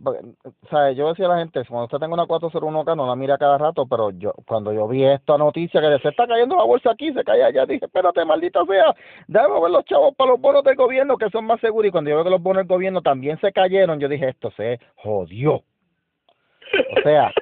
¿sabes? 0.69 0.95
Yo 0.95 1.09
decía 1.09 1.25
a 1.25 1.29
la 1.29 1.39
gente, 1.39 1.65
cuando 1.67 1.85
usted 1.85 1.97
tenga 1.97 2.13
una 2.13 2.25
401k, 2.25 2.95
no 2.95 3.07
la 3.07 3.15
mira 3.15 3.37
cada 3.37 3.57
rato, 3.57 3.87
pero 3.87 4.11
yo, 4.11 4.31
cuando 4.45 4.71
yo 4.71 4.87
vi 4.87 5.03
esta 5.03 5.37
noticia 5.39 5.81
que 5.81 5.99
se 5.99 6.09
está 6.09 6.27
cayendo 6.27 6.55
la 6.55 6.63
bolsa 6.63 6.91
aquí, 6.91 7.11
se 7.11 7.23
cae 7.23 7.43
allá, 7.43 7.65
dije, 7.65 7.85
espérate, 7.85 8.23
maldita 8.23 8.63
sea, 8.65 8.95
déjame 9.27 9.59
ver 9.59 9.71
los 9.71 9.85
chavos 9.85 10.15
para 10.15 10.31
los 10.31 10.39
bonos 10.39 10.63
del 10.63 10.75
gobierno 10.75 11.17
que 11.17 11.31
son 11.31 11.45
más 11.45 11.59
seguros. 11.59 11.89
Y 11.89 11.91
cuando 11.91 12.11
yo 12.11 12.17
veo 12.17 12.23
que 12.23 12.29
los 12.29 12.41
bonos 12.43 12.61
del 12.61 12.67
gobierno 12.67 13.01
también 13.01 13.39
se 13.39 13.51
cayeron, 13.51 13.99
yo 13.99 14.07
dije, 14.07 14.29
esto 14.29 14.51
se 14.51 14.79
jodió. 14.95 15.55
O 15.55 17.01
sea, 17.03 17.33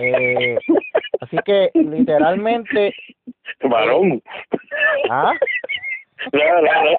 eh, 0.00 0.58
así 1.20 1.36
que 1.44 1.70
literalmente, 1.74 2.92
Varón. 3.62 4.20
¿ah? 5.10 5.32
No, 6.32 6.62
no, 6.62 6.62
no. 6.62 6.96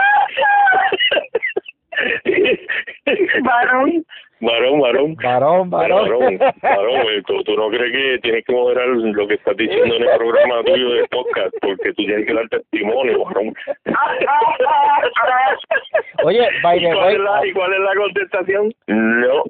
Varón. 3.44 4.06
Varón, 4.42 4.80
varón. 4.80 5.16
Varón, 5.16 5.70
varón. 5.70 6.00
Varón, 6.00 6.38
varón, 6.62 7.24
¿tú, 7.28 7.44
tú 7.44 7.58
no 7.58 7.68
crees 7.70 7.92
que 7.92 8.20
tienes 8.22 8.46
que 8.46 8.54
moderar 8.54 8.88
lo 8.88 9.28
que 9.28 9.34
estás 9.34 9.58
diciendo 9.58 9.96
en 9.96 10.04
el 10.04 10.18
programa 10.18 10.64
tuyo 10.64 10.92
de 10.92 11.06
podcast 11.10 11.54
porque 11.62 11.92
tú 11.94 12.06
tienes 12.06 12.26
que 12.26 12.34
dar 12.34 12.48
testimonio, 12.48 13.26
varón. 13.26 13.54
Oye, 16.24 16.48
by 16.64 16.78
¿Y 16.78 16.82
the 16.82 16.94
cuál, 16.94 17.06
way, 17.06 17.16
es 17.16 17.22
la, 17.22 17.48
¿Y 17.48 17.54
cuál 17.54 17.74
es 17.74 17.80
la 17.80 17.96
contestación? 17.96 18.74
No. 18.88 19.44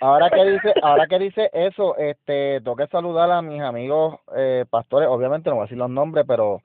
ahora 0.00 0.28
que 0.30 0.44
dice, 0.44 0.74
ahora 0.82 1.06
que 1.06 1.18
dice 1.18 1.50
eso, 1.54 1.96
este, 1.96 2.60
tengo 2.60 2.76
que 2.76 2.86
saludar 2.88 3.30
a 3.30 3.40
mis 3.40 3.62
amigos 3.62 4.20
eh, 4.36 4.66
pastores, 4.68 5.08
obviamente 5.08 5.48
no 5.48 5.56
voy 5.56 5.62
a 5.62 5.64
decir 5.64 5.78
los 5.78 5.90
nombres, 5.90 6.26
pero 6.28 6.60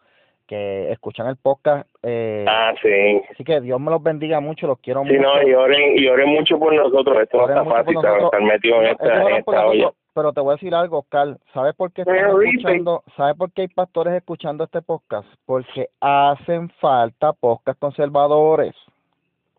que 0.47 0.91
escuchan 0.91 1.27
el 1.27 1.37
podcast, 1.37 1.87
eh, 2.03 2.45
Ah, 2.47 2.73
sí. 2.81 3.21
así 3.31 3.43
que 3.43 3.61
Dios 3.61 3.79
me 3.79 3.91
los 3.91 4.03
bendiga 4.03 4.39
mucho, 4.39 4.67
los 4.67 4.79
quiero 4.79 5.03
Sí, 5.03 5.13
mucho. 5.13 5.21
no, 5.21 5.47
y 5.47 5.53
oren, 5.53 5.97
y 5.97 6.07
oren 6.07 6.29
mucho 6.29 6.59
por 6.59 6.73
nosotros. 6.73 7.17
Esto 7.21 7.37
no 7.37 7.47
está 7.49 7.63
fácil, 7.65 7.97
estar 7.97 8.41
metido 8.41 8.81
en 8.81 8.87
esta, 8.87 9.05
en 9.15 9.21
oran 9.23 9.43
por 9.43 9.55
esta 9.55 9.67
olla. 9.67 9.77
nosotros, 9.83 10.01
pero 10.13 10.33
te 10.33 10.41
voy 10.41 10.51
a 10.51 10.55
decir 10.55 10.75
algo, 10.75 10.99
Oscar, 10.99 11.37
¿sabes 11.53 11.73
por 11.75 11.91
qué 11.91 12.01
están 12.01 12.15
escuchando, 12.17 13.03
sabes 13.17 13.35
por 13.35 13.51
qué 13.51 13.61
hay 13.63 13.67
pastores 13.69 14.13
escuchando 14.13 14.63
este 14.65 14.81
podcast? 14.81 15.27
Porque 15.45 15.87
hacen 16.01 16.69
falta 16.79 17.33
podcast 17.33 17.79
conservadores. 17.79 18.75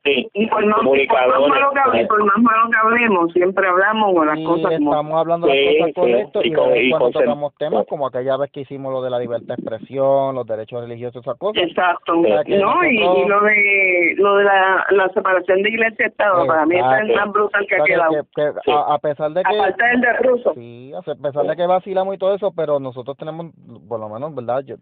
Sí, 0.05 0.29
Y 0.35 0.47
por 0.49 0.67
más, 0.67 0.81
por 0.81 0.85
más 0.99 1.49
malo 1.49 1.71
que 1.73 1.81
hable- 1.81 2.07
por 2.07 2.23
más 2.25 2.37
malo 2.37 2.69
que 2.71 2.77
hablemos, 2.77 3.33
siempre 3.33 3.67
hablamos 3.67 4.13
con 4.15 4.27
las 4.27 4.39
y 4.39 4.45
cosas 4.45 4.73
como 4.77 4.91
estamos 4.91 5.19
hablando 5.19 5.47
de 5.47 5.53
Sí, 5.55 5.65
las 5.65 5.73
cosas 5.79 5.89
sí, 5.95 5.95
correctas 5.95 6.45
y 6.45 6.49
y, 6.49 6.53
con- 6.53 6.77
y 6.77 6.91
cuando 6.91 7.05
con 7.07 7.13
ser- 7.15 7.23
tocamos 7.25 7.55
temas 7.57 7.87
como 7.89 8.07
aquella 8.07 8.37
vez 8.37 8.51
que 8.53 8.61
hicimos 8.61 8.93
lo 8.93 9.01
de 9.01 9.09
la 9.09 9.19
libertad 9.19 9.57
de 9.57 9.63
expresión, 9.63 10.35
los 10.35 10.47
derechos 10.47 10.83
religiosos, 10.83 11.23
esas 11.23 11.39
cosas. 11.39 11.63
Exacto. 11.63 12.21
sea, 12.23 12.45
que 12.45 12.59
No, 12.59 12.85
y, 12.85 12.99
nosotros- 13.01 13.17
y 13.25 13.29
lo 13.29 13.41
de 13.41 14.15
lo 14.19 14.37
de 14.37 14.45
la, 14.45 14.87
la 14.91 15.09
separación 15.09 15.63
de 15.63 15.69
iglesia 15.71 16.05
y 16.05 16.09
Estado, 16.11 16.47
para 16.47 16.67
mí 16.67 16.77
es 16.77 16.85
el 17.01 17.15
más 17.17 17.33
brutal 17.33 17.67
que 17.67 17.75
O 17.75 17.83
ha 17.83 17.87
sea, 17.87 17.87
que- 17.87 17.93
quedado. 17.95 18.11
que- 18.13 18.43
que 18.53 18.61
Sí. 18.67 18.71
a, 18.73 18.95
a 18.95 18.99
pesar 18.99 19.31
de 19.33 19.43
que 19.43 19.57
Aparte 19.59 19.85
del 19.87 20.01
de 20.03 20.13
ruso. 20.19 20.53
sí, 20.55 20.93
a 20.95 21.01
pesar 21.01 21.47
de 21.47 21.57
que 21.57 21.67
vacilamos 21.67 22.15
y 22.15 22.19
todo 22.19 22.35
eso, 22.35 22.53
pero 22.55 22.79
nosotros 22.79 23.17
tenemos, 23.17 23.47
por 23.89 23.99
lo 24.01 24.11
menos, 24.11 24.35
¿verdad? 24.35 24.63
Yo, 24.67 24.77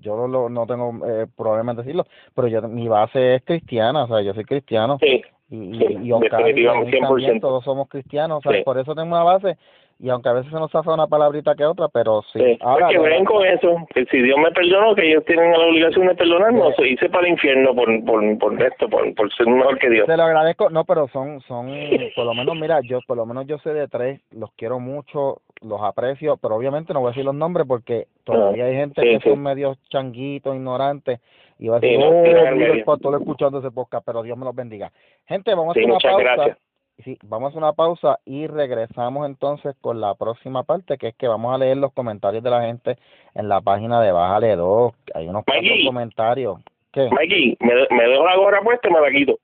yo 0.00 0.16
no, 0.16 0.26
lo- 0.26 0.48
no 0.48 0.66
tengo 0.66 0.90
eh, 1.06 1.26
problema 1.36 1.70
en 1.70 1.76
decirlo, 1.78 2.04
pero 2.34 2.48
yo 2.48 2.60
mi 2.62 2.88
base 2.88 3.36
es 3.36 3.44
cristiana, 3.44 4.02
o 4.02 4.06
sea, 4.08 4.15
yo 4.22 4.34
soy 4.34 4.44
cristiano. 4.44 4.98
sí. 5.00 5.22
y, 5.48 5.56
Sí, 5.56 5.78
definitivamente, 5.78 6.36
Denis 6.36 6.66
también, 7.00 7.30
100%. 7.34 7.40
todos 7.40 7.62
somos 7.64 7.88
cristianos, 7.88 8.38
o 8.38 8.40
sea, 8.50 8.58
Sí. 8.58 8.64
por 8.64 8.78
eso 8.78 8.94
tenemos 8.96 9.16
una 9.16 9.22
base 9.24 9.56
y 9.98 10.10
aunque 10.10 10.28
a 10.28 10.32
veces 10.32 10.50
se 10.52 10.58
nos 10.58 10.70
zafa 10.72 10.92
una 10.92 11.06
palabrita 11.06 11.54
que 11.54 11.64
otra, 11.64 11.86
pero 11.88 12.20
sí. 12.32 12.38
Sí, 12.38 12.58
Ahora, 12.60 12.88
que 12.88 12.98
de 12.98 13.08
ven 13.08 13.24
con 13.24 13.46
eso, 13.46 13.76
que 13.94 14.04
si 14.06 14.20
Dios 14.22 14.36
me 14.38 14.50
perdonó, 14.50 14.94
que 14.94 15.08
ellos 15.08 15.24
tienen 15.24 15.52
la 15.52 15.58
obligación 15.66 16.08
de 16.08 16.14
perdonarnos, 16.16 16.74
se 16.76 16.88
hice 16.88 17.08
para 17.08 17.26
el 17.26 17.32
infierno 17.34 17.74
por, 17.74 18.04
por, 18.04 18.38
por 18.38 18.62
esto, 18.62 18.88
por, 18.90 19.14
por 19.14 19.32
ser 19.34 19.46
mejor 19.46 19.78
que 19.78 19.88
Dios. 19.88 20.06
Te 20.06 20.16
lo 20.16 20.24
agradezco, 20.24 20.68
no, 20.68 20.84
pero 20.84 21.06
son, 21.08 21.40
son, 21.42 21.72
por 22.16 22.26
lo 22.26 22.34
menos, 22.34 22.56
mira, 22.56 22.80
yo, 22.82 22.98
por 23.06 23.16
lo 23.16 23.24
menos 23.24 23.46
yo 23.46 23.56
sé 23.58 23.72
de 23.72 23.86
tres, 23.88 24.20
los 24.32 24.50
quiero 24.56 24.80
mucho, 24.80 25.38
los 25.62 25.80
aprecio, 25.80 26.36
pero 26.36 26.56
obviamente 26.56 26.92
no 26.92 27.00
voy 27.00 27.08
a 27.08 27.10
decir 27.12 27.24
los 27.24 27.34
nombres 27.36 27.66
porque 27.68 28.08
todavía 28.24 28.64
hay 28.66 28.74
gente 28.74 29.00
Sí, 29.00 29.08
que 29.08 29.20
sí. 29.20 29.30
son 29.30 29.42
medios 29.42 29.78
changuitos, 29.88 30.54
ignorantes, 30.56 31.20
y 31.58 31.68
va 31.68 31.76
a 31.76 31.80
Sí, 31.80 31.86
decir, 31.86 32.00
no, 32.00 32.08
oh, 32.10 32.22
mira 32.22 32.72
el 32.72 32.84
pastor 32.84 33.14
escuchando 33.20 33.58
ese 33.60 33.70
podcast, 33.70 34.04
pero 34.04 34.22
Dios 34.22 34.36
me 34.36 34.44
los 34.44 34.54
bendiga. 34.54 34.92
Gente, 35.26 35.54
vamos 35.54 35.70
a 35.76 35.80
Sí, 35.80 35.80
hacer 35.80 35.90
una 35.90 36.00
pausa, 36.00 36.22
gracias. 36.34 36.58
sí, 37.04 37.18
vamos 37.24 37.46
a 37.46 37.48
hacer 37.50 37.58
una 37.62 37.72
pausa 37.72 38.18
y 38.24 38.46
regresamos 38.46 39.26
entonces 39.26 39.74
con 39.80 40.00
la 40.00 40.14
próxima 40.14 40.62
parte, 40.64 40.98
que 40.98 41.08
es 41.08 41.14
que 41.16 41.28
vamos 41.28 41.54
a 41.54 41.58
leer 41.58 41.76
los 41.78 41.92
comentarios 41.92 42.42
de 42.42 42.50
la 42.50 42.62
gente 42.62 42.96
en 43.34 43.48
la 43.48 43.60
página 43.60 44.00
de 44.00 44.12
Bájale 44.12 44.56
2. 44.56 44.92
Hay 45.14 45.28
unos 45.28 45.44
comentarios. 45.86 46.58
¿Qué? 46.92 47.08
Mikey, 47.10 47.56
me, 47.60 47.74
me 47.90 48.08
dejo 48.08 48.24
la 48.24 48.36
gorra 48.36 48.62
puesta 48.62 48.88
y 48.88 48.92
me 48.92 49.00
la 49.00 49.10
quito 49.10 49.38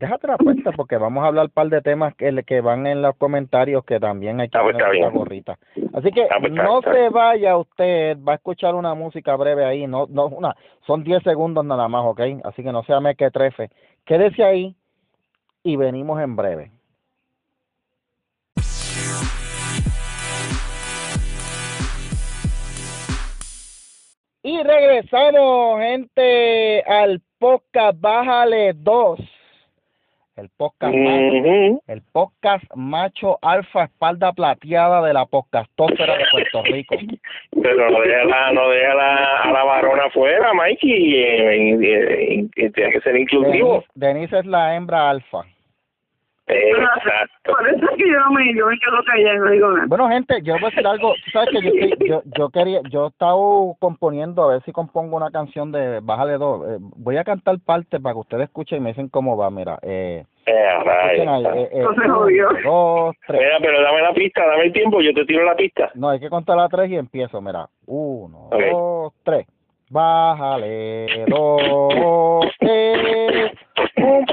déjate 0.00 0.26
la 0.26 0.38
puesta 0.38 0.72
porque 0.76 0.96
vamos 0.96 1.22
a 1.22 1.28
hablar 1.28 1.44
un 1.46 1.50
par 1.50 1.68
de 1.68 1.80
temas 1.82 2.14
que, 2.16 2.42
que 2.44 2.60
van 2.60 2.86
en 2.86 3.02
los 3.02 3.14
comentarios 3.16 3.84
que 3.84 4.00
también 4.00 4.40
hay 4.40 4.48
que 4.48 4.58
ah, 4.58 4.62
pues 4.62 4.76
poner 4.76 4.96
la 4.96 5.10
gorrita. 5.10 5.58
Así 5.92 6.10
que 6.10 6.24
ah, 6.24 6.38
pues 6.40 6.52
no 6.52 6.80
se 6.82 7.08
vaya 7.10 7.56
usted, 7.56 8.18
va 8.26 8.32
a 8.32 8.36
escuchar 8.36 8.74
una 8.74 8.94
música 8.94 9.36
breve 9.36 9.64
ahí, 9.64 9.86
no, 9.86 10.06
no, 10.08 10.26
una, 10.26 10.56
son 10.86 11.04
10 11.04 11.22
segundos 11.22 11.64
nada 11.64 11.86
más, 11.86 12.04
¿ok? 12.06 12.20
Así 12.44 12.62
que 12.62 12.72
no 12.72 12.82
sea 12.82 13.00
me 13.00 13.14
que 13.14 13.30
trefe. 13.30 13.70
Quédese 14.04 14.42
ahí 14.42 14.74
y 15.62 15.76
venimos 15.76 16.20
en 16.20 16.34
breve. 16.34 16.72
Y 24.42 24.62
regresamos, 24.62 25.80
gente, 25.80 26.82
al 26.84 27.20
podcast 27.38 28.00
Bájale 28.00 28.72
2 28.74 29.20
el 30.36 30.48
podcast, 30.56 30.94
macho, 30.94 31.82
el 31.86 32.02
podcast 32.12 32.64
macho 32.74 33.38
alfa 33.42 33.84
espalda 33.84 34.32
plateada 34.32 35.06
de 35.06 35.12
la 35.12 35.26
podcastósfera 35.26 36.16
de 36.16 36.24
Puerto 36.30 36.62
Rico. 36.64 36.96
Pero 37.62 37.90
no 37.90 38.00
deja 38.00 38.24
la, 38.24 38.52
no 38.52 38.68
deja 38.68 38.94
la, 38.94 39.36
a 39.42 39.52
la 39.52 39.64
varona 39.64 40.04
afuera, 40.04 40.52
Mikey, 40.54 40.90
y, 40.90 42.70
tiene 42.70 42.92
que 42.92 43.00
ser 43.02 43.16
inclusivo. 43.16 43.84
Denise 43.94 44.38
es 44.38 44.46
la 44.46 44.76
hembra 44.76 45.10
alfa. 45.10 45.44
Exacto. 46.50 47.52
Por 47.52 47.68
eso 47.68 47.84
es 47.90 47.96
que 47.96 48.10
yo 48.10 48.30
me, 48.30 48.54
yo 48.54 48.66
me 48.66 48.78
quedo 48.78 49.02
callado, 49.04 49.50
digo 49.50 49.70
nada. 49.72 49.86
Bueno, 49.88 50.08
gente, 50.08 50.40
yo 50.42 50.54
voy 50.54 50.64
a 50.64 50.70
decir 50.70 50.86
algo. 50.86 51.14
Tú 51.24 51.30
sabes 51.30 51.50
que 51.50 51.62
yo, 51.62 51.96
yo, 52.06 52.22
yo 52.38 52.48
quería, 52.50 52.80
yo 52.90 53.08
estaba 53.08 53.34
componiendo, 53.78 54.42
a 54.44 54.52
ver 54.52 54.62
si 54.64 54.72
compongo 54.72 55.16
una 55.16 55.30
canción 55.30 55.72
de 55.72 56.00
Bájale 56.00 56.38
dos. 56.38 56.68
Eh, 56.68 56.78
voy 56.80 57.16
a 57.16 57.24
cantar 57.24 57.58
parte 57.64 58.00
para 58.00 58.14
que 58.14 58.20
ustedes 58.20 58.44
escuchen 58.44 58.78
y 58.78 58.80
me 58.80 58.90
dicen 58.90 59.08
cómo 59.08 59.36
va, 59.36 59.50
mira. 59.50 59.78
Eh, 59.82 60.24
eh, 60.46 60.52
eh, 60.52 61.68
eh 61.72 61.82
dos, 62.64 63.16
tres. 63.26 63.40
Mira, 63.40 63.58
pero 63.60 63.82
dame 63.82 64.02
la 64.02 64.12
pista, 64.12 64.46
dame 64.46 64.64
el 64.64 64.72
tiempo, 64.72 65.00
yo 65.00 65.12
te 65.14 65.24
tiro 65.24 65.44
la 65.44 65.54
pista. 65.54 65.90
No, 65.94 66.08
hay 66.10 66.20
que 66.20 66.30
contar 66.30 66.56
la 66.56 66.68
tres 66.68 66.90
y 66.90 66.96
empiezo, 66.96 67.40
mira. 67.40 67.68
Uno, 67.86 68.48
dos, 68.50 69.12
tres. 69.22 69.46
Bájale 69.92 71.24
dos, 71.26 72.46
tres 72.60 73.50
un 73.96 74.24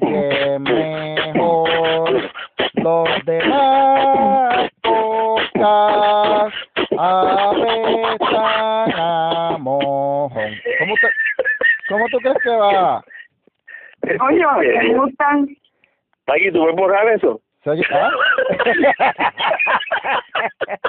bien 0.00 0.62
mejor. 0.64 2.28
Los 2.74 3.08
demás 3.24 4.68
podcast 4.82 6.56
apretan 6.98 8.90
a 8.96 9.56
mojón. 9.60 10.52
¿Cómo, 10.80 10.94
te, 10.96 11.08
¿Cómo 11.88 12.04
tú 12.10 12.18
crees 12.18 12.38
que 12.42 12.50
va? 12.50 13.04
Oye, 14.26 14.44
¿me 14.82 14.94
gustan? 14.98 15.56
Aquí, 16.26 16.50
¿tú 16.50 16.58
puedes 16.58 16.74
borrar 16.74 17.08
eso? 17.10 17.40
¿Ah? 17.92 18.10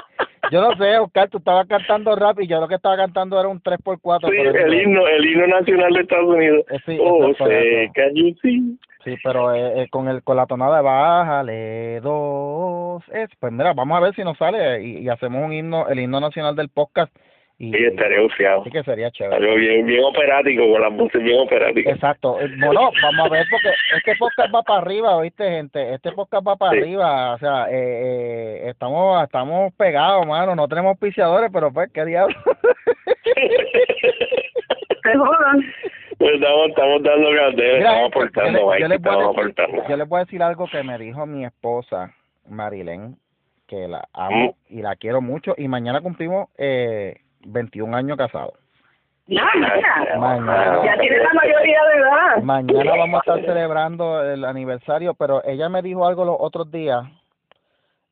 Yo 0.50 0.60
no 0.60 0.76
sé, 0.76 0.98
Oscar, 0.98 1.28
tú 1.28 1.38
estabas 1.38 1.66
cantando 1.68 2.16
rap 2.16 2.40
y 2.40 2.48
yo 2.48 2.60
lo 2.60 2.68
que 2.68 2.74
estaba 2.74 2.96
cantando 2.96 3.38
era 3.38 3.48
un 3.48 3.62
3x4. 3.62 4.28
Sí, 4.28 4.36
el 4.36 4.74
himno, 4.74 5.06
el 5.06 5.24
himno 5.24 5.46
nacional 5.46 5.92
de 5.92 6.00
Estados 6.00 6.28
Unidos. 6.28 6.64
Eh, 6.70 6.78
sí, 6.86 6.98
oh, 7.00 7.32
see? 8.42 8.78
Sí, 9.04 9.14
pero 9.22 9.54
eh, 9.54 9.82
eh, 9.82 9.88
con 9.90 10.08
el 10.08 10.22
con 10.22 10.36
la 10.36 10.46
tonada 10.46 10.76
de 10.76 10.82
bájale 10.82 12.00
dos. 12.00 13.02
Es, 13.12 13.30
pues 13.38 13.52
mira, 13.52 13.72
vamos 13.72 13.96
a 13.96 14.00
ver 14.00 14.14
si 14.14 14.22
nos 14.22 14.36
sale 14.36 14.82
y, 14.82 14.98
y 14.98 15.08
hacemos 15.08 15.42
un 15.42 15.52
himno, 15.52 15.88
el 15.88 16.00
himno 16.00 16.20
nacional 16.20 16.54
del 16.54 16.68
podcast 16.68 17.14
y, 17.60 17.70
sí, 17.72 17.84
estaría 17.84 18.22
bufiado. 18.22 18.64
Sí 18.64 18.70
que 18.70 18.82
sería 18.84 19.10
chévere. 19.10 19.36
Algo 19.36 19.54
bien, 19.56 19.84
bien 19.84 20.02
operático, 20.02 20.66
con 20.72 20.80
las 20.80 20.96
voces 20.96 21.22
bien 21.22 21.40
operáticas. 21.40 21.94
Exacto. 21.94 22.38
Bueno, 22.58 22.90
vamos 23.02 23.26
a 23.26 23.28
ver, 23.28 23.44
porque 23.50 23.68
este 23.98 24.16
podcast 24.16 24.54
va 24.54 24.62
para 24.62 24.80
arriba, 24.80 25.14
¿oíste, 25.14 25.44
gente? 25.44 25.92
Este 25.92 26.10
podcast 26.12 26.48
va 26.48 26.56
para 26.56 26.72
arriba. 26.72 27.34
O 27.34 27.38
sea, 27.38 27.66
eh, 27.70 27.74
eh, 27.74 28.70
estamos 28.70 29.22
estamos 29.22 29.74
pegados, 29.74 30.26
mano. 30.26 30.54
No 30.54 30.68
tenemos 30.68 30.98
piciadores, 30.98 31.50
pero 31.52 31.70
pues, 31.70 31.90
¿qué 31.92 32.06
diablo? 32.06 32.34
¡Qué 35.02 35.18
jodan! 35.18 35.60
Pues 36.16 36.32
estamos, 36.36 36.68
estamos 36.68 37.02
dando 37.02 37.28
candela, 37.30 37.78
estamos 37.78 38.08
aportando, 38.08 38.78
yo, 38.78 38.88
les, 38.88 38.96
estamos 38.96 39.36
aportando. 39.36 39.82
Yo 39.86 39.96
les 39.98 40.08
voy 40.08 40.16
a 40.16 40.24
decir 40.24 40.42
algo 40.42 40.66
que 40.66 40.82
me 40.82 40.96
dijo 40.96 41.26
mi 41.26 41.44
esposa, 41.44 42.14
Marilén, 42.48 43.18
que 43.66 43.86
la 43.86 44.08
amo 44.14 44.56
mm. 44.70 44.78
y 44.78 44.80
la 44.80 44.96
quiero 44.96 45.20
mucho. 45.20 45.54
Y 45.58 45.68
mañana 45.68 46.00
cumplimos... 46.00 46.48
Eh, 46.56 47.16
21 47.46 47.96
años 47.96 48.16
casado. 48.16 48.52
Ya, 49.26 49.44
mañana. 50.18 50.84
Ya 50.84 50.98
tiene 50.98 51.18
la 51.18 51.32
mayoría 51.34 51.78
de 51.84 52.00
edad. 52.00 52.42
Mañana 52.42 52.96
vamos 52.96 53.14
a 53.14 53.18
estar 53.18 53.46
celebrando 53.46 54.24
el 54.24 54.44
aniversario, 54.44 55.14
pero 55.14 55.44
ella 55.44 55.68
me 55.68 55.82
dijo 55.82 56.04
algo 56.04 56.24
los 56.24 56.36
otros 56.38 56.70
días, 56.72 57.04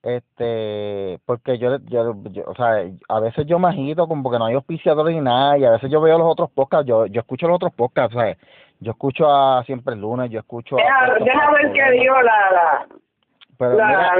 este, 0.03 1.19
porque 1.27 1.59
yo, 1.59 1.79
yo, 1.87 2.15
o 2.47 2.55
sea, 2.55 2.85
a 3.09 3.21
veces 3.21 3.47
yo 3.47 3.59
me 3.59 3.69
agito 3.69 4.07
como 4.07 4.23
porque 4.23 4.39
no 4.39 4.47
hay 4.47 4.55
auspiciadores 4.55 5.13
ni 5.15 5.21
nada, 5.21 5.59
y 5.59 5.65
a 5.65 5.73
veces 5.73 5.91
yo 5.91 6.01
veo 6.01 6.19
los 6.19 6.31
otros 6.31 6.51
podcasts, 6.53 6.87
yo, 6.87 7.07
yo 7.07 7.21
escucho 7.21 7.49
los 7.49 7.57
otros 7.57 7.73
podcasts, 7.73 8.15
o 8.15 8.21
sea, 8.21 8.37
yo 8.79 8.93
escucho 8.93 9.29
a 9.29 9.65
Siempre 9.65 9.95
el 9.95 10.01
Lunes, 10.01 10.31
yo 10.31 10.39
escucho 10.39 10.77
a... 10.77 11.15
Deja, 11.19 11.51
ver 11.51 11.73
qué 11.73 11.91
dijo 11.99 12.15
la, 12.23 12.51
la, 12.53 12.87
pero 13.59 13.75
la, 13.75 14.15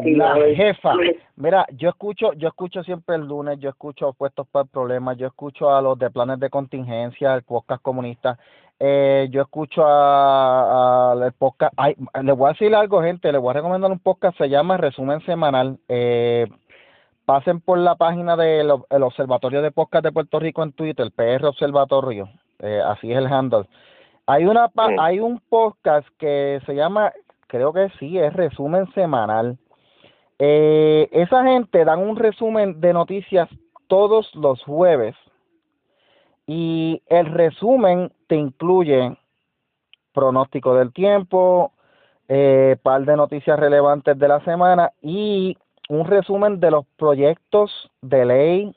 la, 0.00 0.34
jefa. 0.56 0.94
Mira, 1.36 1.66
yo 1.76 1.90
escucho, 1.90 2.32
yo 2.32 2.48
escucho 2.48 2.82
siempre 2.82 3.16
el 3.16 3.26
lunes, 3.26 3.58
yo 3.60 3.68
escucho 3.68 4.14
puestos 4.14 4.46
para 4.48 4.64
el 4.64 4.70
problema, 4.70 5.12
yo 5.12 5.26
escucho 5.26 5.70
a 5.70 5.82
los 5.82 5.98
de 5.98 6.10
planes 6.10 6.40
de 6.40 6.48
contingencia, 6.48 7.34
el 7.34 7.42
podcast 7.42 7.82
comunista, 7.82 8.38
eh, 8.80 9.28
yo 9.30 9.42
escucho 9.42 9.84
a, 9.86 11.14
el 11.22 11.32
podcast, 11.32 11.74
ay, 11.76 11.94
le 12.22 12.32
voy 12.32 12.48
a 12.48 12.52
decir 12.52 12.74
algo, 12.74 13.02
gente, 13.02 13.30
le 13.30 13.38
voy 13.38 13.50
a 13.50 13.54
recomendar 13.54 13.92
un 13.92 13.98
podcast, 13.98 14.36
se 14.38 14.48
llama 14.48 14.78
Resumen 14.78 15.20
Semanal, 15.26 15.78
eh, 15.88 16.46
pasen 17.26 17.60
por 17.60 17.78
la 17.78 17.96
página 17.96 18.34
del 18.36 18.70
Observatorio 18.70 19.60
de 19.60 19.72
Podcast 19.72 20.04
de 20.04 20.12
Puerto 20.12 20.40
Rico 20.40 20.62
en 20.62 20.72
Twitter, 20.72 21.12
PR 21.14 21.44
Observatorio, 21.44 22.30
eh, 22.60 22.80
así 22.84 23.12
es 23.12 23.18
el 23.18 23.26
handle. 23.26 23.66
Hay 24.26 24.46
una 24.46 24.70
hay 24.98 25.20
un 25.20 25.40
podcast 25.48 26.08
que 26.18 26.60
se 26.64 26.74
llama 26.74 27.12
creo 27.52 27.74
que 27.74 27.90
sí, 27.98 28.18
es 28.18 28.32
resumen 28.32 28.90
semanal. 28.94 29.58
Eh, 30.38 31.06
esa 31.12 31.44
gente 31.44 31.84
dan 31.84 31.98
un 31.98 32.16
resumen 32.16 32.80
de 32.80 32.94
noticias 32.94 33.46
todos 33.88 34.34
los 34.34 34.62
jueves 34.64 35.14
y 36.46 37.02
el 37.08 37.26
resumen 37.26 38.10
te 38.26 38.36
incluye 38.36 39.18
pronóstico 40.14 40.74
del 40.74 40.94
tiempo, 40.94 41.72
eh, 42.26 42.76
par 42.82 43.04
de 43.04 43.18
noticias 43.18 43.60
relevantes 43.60 44.18
de 44.18 44.28
la 44.28 44.42
semana 44.46 44.90
y 45.02 45.58
un 45.90 46.06
resumen 46.06 46.58
de 46.58 46.70
los 46.70 46.86
proyectos 46.96 47.90
de 48.00 48.24
ley 48.24 48.74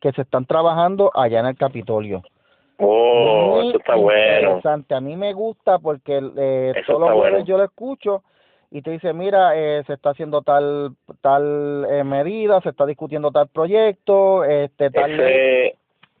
que 0.00 0.12
se 0.12 0.20
están 0.20 0.44
trabajando 0.44 1.10
allá 1.14 1.40
en 1.40 1.46
el 1.46 1.56
Capitolio. 1.56 2.22
Oh, 2.84 3.62
eso 3.62 3.78
está 3.78 3.94
bueno. 3.94 4.60
A 4.64 5.00
mí 5.00 5.16
me 5.16 5.32
gusta 5.32 5.78
porque 5.78 6.20
eh, 6.36 6.74
todos 6.86 7.32
los 7.32 7.44
yo 7.46 7.56
lo 7.56 7.64
escucho 7.64 8.22
y 8.70 8.82
te 8.82 8.90
dice, 8.90 9.12
mira, 9.12 9.54
eh, 9.54 9.82
se 9.86 9.92
está 9.92 10.10
haciendo 10.10 10.42
tal 10.42 10.92
tal 11.20 11.86
eh, 11.90 12.04
medida, 12.04 12.60
se 12.60 12.70
está 12.70 12.86
discutiendo 12.86 13.30
tal 13.30 13.48
proyecto, 13.48 14.44
este 14.44 14.90
tal... 14.90 15.12
Ese, 15.12 15.76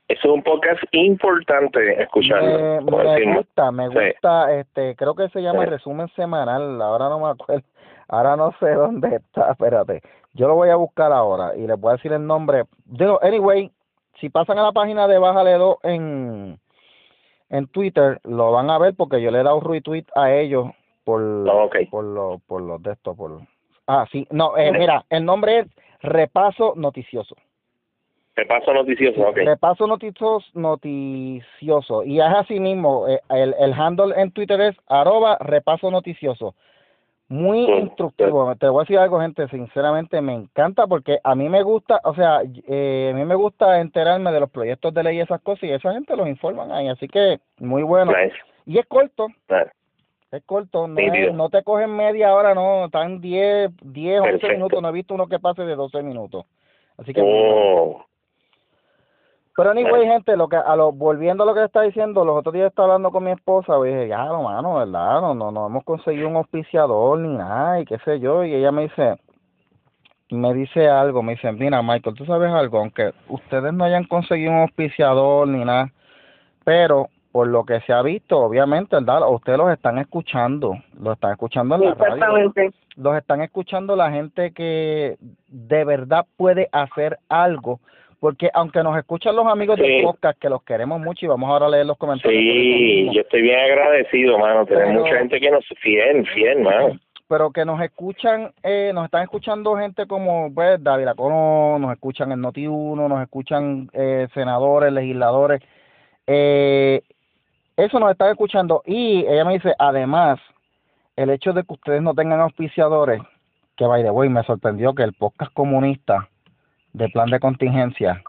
es 0.08 0.24
un 0.26 0.42
podcast 0.42 0.82
importante 0.92 2.02
escucharlo. 2.02 2.82
Me, 2.82 3.34
gusta, 3.34 3.72
me 3.72 3.88
gusta, 3.88 4.54
este, 4.54 4.94
creo 4.94 5.14
que 5.14 5.28
se 5.30 5.40
llama 5.40 5.64
resumen 5.64 6.08
semanal, 6.08 6.82
ahora 6.82 7.08
no 7.08 7.18
me 7.18 7.28
acuerdo, 7.30 7.64
ahora 8.08 8.36
no 8.36 8.52
sé 8.60 8.74
dónde 8.74 9.16
está, 9.16 9.52
espérate, 9.52 10.02
yo 10.34 10.48
lo 10.48 10.54
voy 10.54 10.68
a 10.68 10.76
buscar 10.76 11.12
ahora 11.12 11.56
y 11.56 11.66
les 11.66 11.80
voy 11.80 11.90
a 11.90 11.96
decir 11.96 12.12
el 12.12 12.26
nombre. 12.26 12.64
Digo, 12.84 13.18
anyway, 13.22 13.70
si 14.22 14.30
pasan 14.30 14.56
a 14.56 14.62
la 14.62 14.70
página 14.70 15.08
de 15.08 15.18
Bájale 15.18 15.54
2 15.54 15.78
en, 15.82 16.60
en 17.50 17.66
Twitter, 17.66 18.20
lo 18.22 18.52
van 18.52 18.70
a 18.70 18.78
ver 18.78 18.94
porque 18.94 19.20
yo 19.20 19.32
le 19.32 19.40
he 19.40 19.42
dado 19.42 19.58
retweet 19.58 20.04
a 20.14 20.32
ellos 20.32 20.68
por, 21.02 21.20
oh, 21.20 21.68
por, 21.90 22.04
lo, 22.04 22.40
por 22.46 22.62
los 22.62 22.80
de. 22.80 22.94
Por, 22.94 23.40
ah, 23.88 24.06
sí, 24.12 24.24
no, 24.30 24.56
eh, 24.56 24.70
mira, 24.70 25.04
el 25.10 25.24
nombre 25.24 25.58
es 25.58 25.66
Repaso 26.02 26.74
Noticioso. 26.76 27.34
Repaso 28.36 28.72
noticioso, 28.72 29.20
ok. 29.28 29.36
Repaso 29.38 29.86
noticioso, 29.88 30.46
noticioso. 30.54 32.04
Y 32.04 32.20
es 32.20 32.26
así 32.26 32.60
mismo, 32.60 33.08
eh, 33.08 33.20
el, 33.28 33.54
el 33.58 33.72
handle 33.72 34.14
en 34.16 34.30
Twitter 34.30 34.60
es 34.60 34.76
arroba 34.86 35.36
repaso 35.40 35.90
noticioso 35.90 36.54
muy 37.32 37.64
instructivo. 37.64 38.54
Te 38.56 38.68
voy 38.68 38.80
a 38.80 38.84
decir 38.84 38.98
algo, 38.98 39.18
gente, 39.20 39.48
sinceramente 39.48 40.20
me 40.20 40.34
encanta 40.34 40.86
porque 40.86 41.18
a 41.24 41.34
mí 41.34 41.48
me 41.48 41.62
gusta, 41.62 41.98
o 42.04 42.14
sea, 42.14 42.42
eh, 42.68 43.10
a 43.12 43.16
mí 43.16 43.24
me 43.24 43.34
gusta 43.34 43.80
enterarme 43.80 44.30
de 44.32 44.40
los 44.40 44.50
proyectos 44.50 44.92
de 44.92 45.02
ley 45.02 45.16
y 45.16 45.20
esas 45.20 45.40
cosas 45.40 45.64
y 45.64 45.72
esa 45.72 45.92
gente 45.94 46.14
los 46.14 46.28
informan 46.28 46.70
ahí, 46.70 46.88
así 46.88 47.08
que 47.08 47.40
muy 47.58 47.82
bueno. 47.82 48.12
Y 48.66 48.78
es 48.78 48.86
corto. 48.86 49.28
Es 50.30 50.42
corto, 50.44 50.86
no, 50.88 50.98
es- 51.28 51.32
no 51.34 51.48
te 51.48 51.62
cogen 51.62 51.96
media 51.96 52.34
hora, 52.34 52.54
no, 52.54 52.84
están 52.86 53.20
10, 53.20 53.70
10, 53.82 54.20
11 54.20 54.32
Perfecto. 54.32 54.54
minutos, 54.54 54.82
no 54.82 54.88
he 54.88 54.92
visto 54.92 55.14
uno 55.14 55.26
que 55.26 55.38
pase 55.38 55.62
de 55.62 55.74
12 55.74 56.02
minutos. 56.02 56.44
Así 56.98 57.14
que, 57.14 57.22
Oh, 57.22 58.04
pero 59.54 59.70
anyway, 59.70 60.06
gente, 60.06 60.36
lo 60.36 60.48
que, 60.48 60.56
a 60.56 60.76
lo, 60.76 60.92
volviendo 60.92 61.42
a 61.42 61.46
lo 61.46 61.54
que 61.54 61.64
está 61.64 61.82
diciendo, 61.82 62.24
los 62.24 62.38
otros 62.38 62.54
días 62.54 62.68
estaba 62.68 62.88
hablando 62.88 63.10
con 63.10 63.24
mi 63.24 63.30
esposa, 63.30 63.74
y 63.84 63.88
dije, 63.88 64.08
ya, 64.08 64.24
no, 64.24 64.42
mano, 64.44 64.76
¿verdad? 64.76 65.20
No, 65.20 65.34
no, 65.34 65.50
no 65.50 65.66
hemos 65.66 65.84
conseguido 65.84 66.28
un 66.28 66.36
auspiciador 66.36 67.18
ni 67.18 67.36
nada, 67.36 67.80
y 67.80 67.84
qué 67.84 67.98
sé 67.98 68.18
yo, 68.18 68.44
y 68.44 68.54
ella 68.54 68.72
me 68.72 68.82
dice, 68.82 69.18
me 70.30 70.54
dice 70.54 70.88
algo, 70.88 71.22
me 71.22 71.32
dice, 71.32 71.52
mira, 71.52 71.82
Michael, 71.82 72.16
tú 72.16 72.24
sabes 72.24 72.50
algo, 72.50 72.78
aunque 72.78 73.12
ustedes 73.28 73.72
no 73.72 73.84
hayan 73.84 74.04
conseguido 74.04 74.52
un 74.52 74.62
auspiciador 74.62 75.46
ni 75.46 75.64
nada, 75.64 75.92
pero 76.64 77.08
por 77.32 77.48
lo 77.48 77.64
que 77.64 77.80
se 77.80 77.92
ha 77.92 78.02
visto, 78.02 78.38
obviamente, 78.38 78.94
¿verdad? 78.94 79.28
Ustedes 79.30 79.58
los 79.58 79.70
están 79.70 79.98
escuchando, 79.98 80.76
los 80.98 81.14
están 81.14 81.32
escuchando 81.32 81.74
en 81.76 81.80
la 81.80 81.94
radio, 81.94 82.14
Exactamente. 82.14 82.70
los 82.96 83.16
están 83.16 83.40
escuchando 83.40 83.96
la 83.96 84.10
gente 84.10 84.52
que 84.52 85.16
de 85.48 85.84
verdad 85.84 86.26
puede 86.36 86.68
hacer 86.72 87.18
algo, 87.30 87.80
porque 88.22 88.48
aunque 88.54 88.84
nos 88.84 88.96
escuchan 88.96 89.34
los 89.34 89.48
amigos 89.48 89.80
Sí. 89.80 89.82
del 89.82 90.04
podcast, 90.04 90.38
que 90.38 90.48
los 90.48 90.62
queremos 90.62 91.00
mucho 91.00 91.26
y 91.26 91.28
vamos 91.28 91.50
ahora 91.50 91.66
a 91.66 91.70
leer 91.70 91.86
los 91.86 91.98
comentarios. 91.98 92.40
sí, 92.40 93.10
yo 93.12 93.20
estoy 93.22 93.42
bien 93.42 93.58
agradecido, 93.58 94.38
mano. 94.38 94.64
Tenemos 94.64 94.90
Pero- 94.90 95.00
mucha 95.00 95.18
gente 95.18 95.40
que 95.40 95.50
nos 95.50 95.64
fiel, 95.80 96.24
fiel, 96.28 96.60
mano. 96.60 97.00
pero 97.26 97.50
que 97.50 97.64
nos 97.64 97.80
escuchan, 97.80 98.52
eh, 98.62 98.92
nos 98.94 99.06
están 99.06 99.24
escuchando 99.24 99.74
gente 99.76 100.06
como 100.06 100.54
pues 100.54 100.80
David 100.84 101.08
Colón, 101.16 101.82
nos 101.82 101.92
escuchan 101.94 102.30
en 102.30 102.42
Noti1, 102.42 103.08
nos 103.08 103.22
escuchan 103.22 103.90
eh, 103.92 104.28
senadores, 104.34 104.92
legisladores, 104.92 105.60
eh, 106.28 107.02
eso 107.76 107.98
nos 107.98 108.12
están 108.12 108.30
escuchando 108.30 108.82
y 108.86 109.26
ella 109.26 109.44
me 109.44 109.54
dice, 109.54 109.74
además, 109.80 110.38
el 111.16 111.30
hecho 111.30 111.52
de 111.52 111.64
que 111.64 111.72
ustedes 111.72 112.02
no 112.02 112.14
tengan 112.14 112.38
auspiciadores, 112.40 113.20
que 113.76 113.84
by 113.84 114.04
the 114.04 114.10
way, 114.10 114.28
me 114.28 114.44
sorprendió 114.44 114.94
que 114.94 115.02
el 115.02 115.12
podcast 115.14 115.52
comunista 115.54 116.28
de 116.92 117.08
plan 117.08 117.30
de 117.30 117.40
contingencia, 117.40 118.22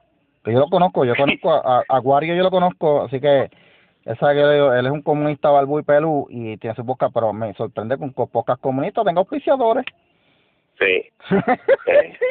que 0.43 0.53
yo 0.53 0.59
lo 0.59 0.68
conozco, 0.70 1.05
yo 1.05 1.16
conozco 1.16 1.51
a, 1.53 1.84
a, 1.88 2.01
yo 2.01 2.43
lo 2.43 2.51
conozco, 2.51 3.03
así 3.03 3.20
que 3.20 3.49
esa 4.05 4.34
que 4.34 4.41
él 4.41 4.86
es 4.86 4.91
un 4.91 5.01
comunista 5.01 5.49
balbú 5.49 5.80
y 5.80 5.84
pelú 5.84 6.28
y 6.30 6.57
tiene 6.57 6.76
su 6.76 6.86
podcast, 6.86 7.14
pero 7.14 7.32
me 7.32 7.53
sorprende 7.53 7.97
que 7.97 8.03
un 8.03 8.11
co- 8.11 8.28
podcast 8.28 8.61
comunista 8.61 9.03
tenga 9.03 9.20
auspiciadores. 9.22 9.86
Sí. 10.80 11.03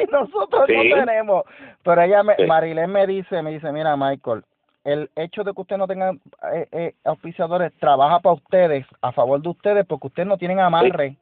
y 0.07 0.11
nosotros 0.11 0.65
Sí. 0.67 0.89
no 0.89 1.05
tenemos. 1.05 1.43
Pero 1.83 2.01
ella, 2.01 2.23
me, 2.23 2.35
Sí. 2.35 2.45
Marilén 2.45 2.91
me 2.91 3.07
dice, 3.07 3.41
me 3.41 3.51
dice, 3.51 3.71
mira 3.71 3.95
Michael, 3.97 4.43
el 4.83 5.09
hecho 5.15 5.43
de 5.43 5.53
que 5.53 5.61
usted 5.61 5.77
no 5.77 5.87
tengan 5.87 6.19
eh, 6.53 6.67
eh, 6.71 6.93
auspiciadores 7.05 7.71
trabaja 7.79 8.19
para 8.19 8.35
ustedes, 8.35 8.85
a 9.01 9.11
favor 9.11 9.41
de 9.41 9.49
ustedes, 9.49 9.85
porque 9.87 10.07
ustedes 10.07 10.27
no 10.27 10.37
tienen 10.37 10.59
amarre. 10.59 11.15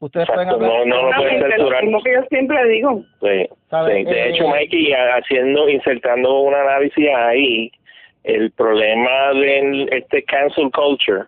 Ustedes 0.00 0.28
pueden 0.28 0.48
hablar. 0.48 0.70
no, 0.70 0.84
no 0.84 1.02
lo 1.10 1.16
pueden 1.16 1.40
lo 1.40 1.48
censurar. 1.48 1.82
mismo 1.84 2.02
que 2.02 2.12
yo 2.14 2.22
siempre 2.28 2.68
digo. 2.68 3.02
Sí. 3.20 3.26
De 3.26 3.48
Eh, 4.02 4.28
hecho, 4.30 4.48
Mikey, 4.48 4.92
haciendo, 4.92 5.68
insertando 5.68 6.40
un 6.42 6.54
análisis 6.54 7.08
ahí, 7.16 7.70
el 8.24 8.50
problema 8.52 9.32
de 9.34 9.88
este 9.90 10.22
cancel 10.24 10.70
culture, 10.70 11.24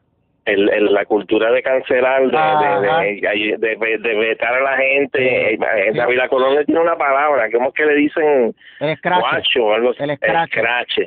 el, 0.52 0.68
el- 0.70 0.92
la 0.92 1.04
cultura 1.04 1.50
de 1.52 1.62
cancelar, 1.62 2.22
de, 2.30 3.56
de, 3.58 4.14
vetar 4.14 4.54
a 4.54 4.60
la 4.60 4.76
gente, 4.76 5.18
Sí. 5.18 5.58
eh. 5.62 5.92
David 5.94 6.16
La 6.16 6.28
Colón 6.28 6.64
tiene 6.64 6.80
una 6.80 6.96
palabra, 6.96 7.48
¿cómo 7.52 7.68
es 7.68 7.74
que 7.74 7.86
le 7.86 7.94
dicen? 7.94 8.54
el 8.80 8.96
scratch. 8.96 9.20
Guacho 9.20 9.64
o 9.66 9.72
algo 9.74 9.90
así. 9.90 10.02
El 10.02 10.16
scratch. 10.16 10.56
El 10.56 10.56
scratch. 10.56 10.98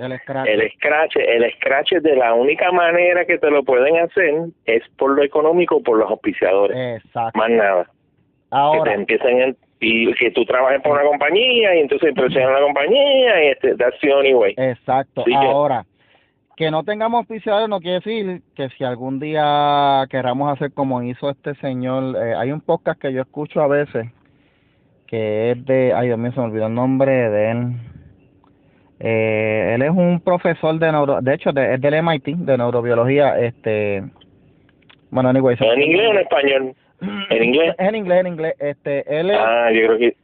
El 0.47 0.71
scratch, 0.71 1.15
el 1.17 1.53
scratch 1.53 1.91
de 1.93 2.15
la 2.15 2.33
única 2.33 2.71
manera 2.71 3.25
que 3.25 3.37
te 3.37 3.49
lo 3.49 3.63
pueden 3.63 3.97
hacer 3.97 4.33
es 4.65 4.83
por 4.97 5.11
lo 5.15 5.23
económico, 5.23 5.81
por 5.81 5.97
los 5.97 6.09
auspiciadores, 6.09 6.75
Exacto. 7.03 7.37
más 7.37 7.49
nada 7.49 7.83
que 7.85 7.89
te 7.91 8.55
Ahora, 8.57 8.93
empiecen 8.93 9.41
en- 9.41 9.57
y 9.85 10.13
que 10.13 10.31
tú 10.31 10.45
trabajes 10.45 10.79
por 10.81 10.93
una 10.93 11.03
compañía 11.03 11.75
y 11.75 11.79
entonces 11.79 12.13
presionan 12.15 12.51
a 12.51 12.59
la 12.59 12.65
compañía 12.65 13.43
y 13.43 13.47
este 13.49 13.75
that's 13.75 13.99
the 13.99 14.13
only 14.13 14.33
way 14.33 14.53
exacto. 14.57 15.25
Ahora, 15.35 15.83
que 15.83 15.92
no 16.71 16.83
tengamos 16.83 17.19
auspiciadores 17.19 17.67
no 17.67 17.79
quiere 17.79 17.99
decir 17.99 18.41
que 18.55 18.69
si 18.69 18.83
algún 18.83 19.19
día 19.19 20.05
queramos 20.09 20.51
hacer 20.51 20.71
como 20.73 21.01
hizo 21.01 21.29
este 21.29 21.55
señor, 21.55 22.15
eh, 22.15 22.35
hay 22.35 22.51
un 22.51 22.61
podcast 22.61 23.01
que 23.01 23.11
yo 23.11 23.21
escucho 23.21 23.61
a 23.61 23.67
veces 23.67 24.07
que 25.07 25.51
es 25.51 25.65
de, 25.65 25.93
ay 25.93 26.07
Dios 26.07 26.17
mío, 26.17 26.31
se 26.31 26.39
me 26.39 26.47
olvidó 26.47 26.67
el 26.67 26.73
nombre 26.73 27.11
de 27.11 27.51
él. 27.51 27.67
Eh, 28.99 29.73
él 29.75 29.81
es 29.81 29.91
un 29.91 30.21
profesor 30.21 30.79
de 30.79 30.91
neuro, 30.91 31.21
de 31.21 31.33
hecho 31.33 31.51
de, 31.51 31.75
es 31.75 31.81
del 31.81 32.01
MIT 32.01 32.25
de 32.37 32.57
neurobiología, 32.57 33.37
este, 33.39 34.03
bueno, 35.11 35.29
anyway, 35.29 35.55
en 35.59 35.81
inglés 35.81 36.07
o 36.07 36.11
en 36.11 36.17
español 36.17 36.75
en 37.29 37.43
inglés 37.43 37.75
Es 37.77 37.89
en 37.89 37.95
inglés, 37.95 38.19
en 38.21 38.27
inglés. 38.27 38.55
Este, 38.59 39.19
él 39.19 39.29
es, 39.29 39.37
ah 39.39 39.69
yo 39.71 39.85
creo 39.85 39.97
que 39.97 40.15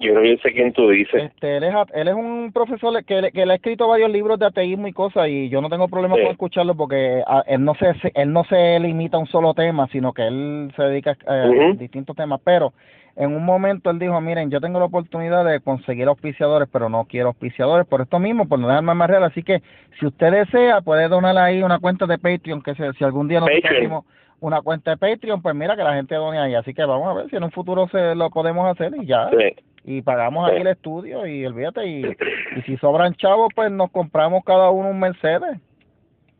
yo 0.00 0.14
creo 0.14 0.22
que 0.36 0.42
sé 0.42 0.52
quién 0.52 0.72
tú 0.72 0.88
dices 0.88 1.24
este, 1.24 1.56
él 1.56 1.64
es, 1.64 1.74
él 1.94 2.08
es 2.08 2.14
un 2.14 2.52
profesor 2.52 3.04
que, 3.04 3.20
le- 3.20 3.32
que 3.32 3.44
le 3.44 3.52
ha 3.52 3.56
escrito 3.56 3.88
varios 3.88 4.10
libros 4.10 4.38
de 4.38 4.46
ateísmo 4.46 4.86
y 4.86 4.92
cosas 4.92 5.28
y 5.28 5.48
yo 5.48 5.60
no 5.60 5.68
tengo 5.68 5.88
problema 5.88 6.14
Sí. 6.16 6.22
con 6.22 6.30
escucharlo 6.30 6.74
porque 6.76 7.22
a- 7.26 7.42
él 7.46 7.64
no 7.64 7.74
se 7.74 7.92
él 8.14 8.32
no 8.32 8.44
se 8.44 8.78
limita 8.78 9.16
a 9.16 9.20
un 9.20 9.26
solo 9.26 9.54
tema, 9.54 9.88
sino 9.88 10.12
que 10.12 10.26
él 10.26 10.72
se 10.76 10.82
dedica 10.84 11.16
a 11.26 11.48
Ujú. 11.48 11.74
distintos 11.78 12.14
temas, 12.16 12.40
pero 12.44 12.72
en 13.16 13.34
un 13.34 13.44
momento 13.44 13.90
él 13.90 13.98
dijo, 13.98 14.20
miren, 14.20 14.48
yo 14.50 14.60
tengo 14.60 14.78
la 14.78 14.84
oportunidad 14.84 15.44
de 15.44 15.58
conseguir 15.58 16.06
auspiciadores, 16.06 16.68
pero 16.72 16.88
no 16.88 17.04
quiero 17.06 17.28
auspiciadores 17.28 17.84
por 17.84 18.00
esto 18.00 18.20
mismo, 18.20 18.46
por 18.46 18.60
no 18.60 18.68
dejarme 18.68 18.94
más 18.94 19.10
real, 19.10 19.24
así 19.24 19.42
que 19.42 19.60
si 19.98 20.06
usted 20.06 20.30
desea 20.30 20.80
puede 20.82 21.08
donar 21.08 21.36
ahí 21.36 21.60
una 21.64 21.80
cuenta 21.80 22.06
de 22.06 22.18
Patreon, 22.18 22.62
que 22.62 22.76
se- 22.76 22.92
si 22.92 23.02
algún 23.02 23.26
día 23.26 23.40
Patreon. 23.40 23.74
abrimos 23.74 24.04
una 24.40 24.62
cuenta 24.62 24.92
de 24.92 24.96
Patreon, 24.98 25.42
pues 25.42 25.52
mira 25.56 25.74
que 25.74 25.82
la 25.82 25.94
gente 25.94 26.14
done 26.14 26.38
ahí, 26.38 26.54
así 26.54 26.72
que 26.72 26.84
vamos 26.84 27.08
a 27.08 27.14
ver 27.14 27.28
si 27.28 27.34
en 27.34 27.42
un 27.42 27.50
futuro 27.50 27.88
se 27.88 28.14
lo 28.14 28.30
podemos 28.30 28.70
hacer 28.70 28.92
y 28.96 29.04
ya 29.06 29.28
sí 29.30 29.56
y 29.90 30.02
pagamos 30.02 30.46
Sí. 30.46 30.52
aquí 30.52 30.60
el 30.60 30.66
estudio 30.66 31.26
y 31.26 31.46
olvídate 31.46 31.86
y, 31.86 32.04
y 32.04 32.62
si 32.66 32.76
sobran 32.76 33.14
chavos 33.14 33.48
pues 33.54 33.70
nos 33.70 33.90
compramos 33.90 34.44
cada 34.44 34.68
uno 34.70 34.90
un 34.90 35.00
Mercedes. 35.00 35.56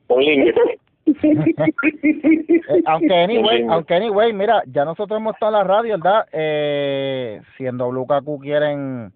Un 0.08 0.24
límite. 0.24 0.60
Eh, 2.70 2.82
aunque 2.84 3.14
anyway 3.16 3.64
aunque 3.70 3.94
anyway 3.94 4.30
mira 4.34 4.62
ya 4.66 4.84
nosotros 4.84 5.18
hemos 5.18 5.32
estado 5.32 5.52
en 5.52 5.58
la 5.58 5.64
radio 5.64 5.96
verdad 5.96 6.26
eh, 6.32 7.40
si 7.56 7.64
en 7.64 7.78
WKQ 7.78 8.42
quieren 8.42 9.10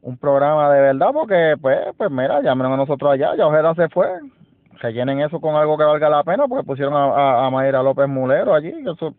un 0.00 0.16
programa 0.16 0.72
de 0.72 0.80
verdad 0.80 1.10
porque 1.12 1.56
pues 1.60 1.78
pues 1.98 2.10
mira 2.10 2.40
llamen 2.40 2.72
a 2.72 2.76
nosotros 2.78 3.12
allá 3.12 3.36
ya 3.36 3.46
Ojeda 3.46 3.74
se 3.74 3.90
fue. 3.90 4.06
Que 4.80 4.92
llenen 4.94 5.20
eso 5.20 5.38
con 5.38 5.56
algo 5.56 5.76
que 5.76 5.84
valga 5.84 6.08
la 6.08 6.24
pena 6.24 6.48
porque 6.48 6.64
pusieron 6.66 6.94
a, 6.94 7.04
a, 7.04 7.46
a 7.46 7.50
Mayra 7.50 7.82
López 7.82 8.08
Mulero 8.08 8.54
allí 8.54 8.72
eso 8.80 9.14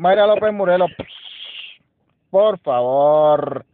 Mayra 0.00 0.26
López 0.26 0.52
Mulero 0.52 0.86
por 2.30 2.58
favor 2.60 3.64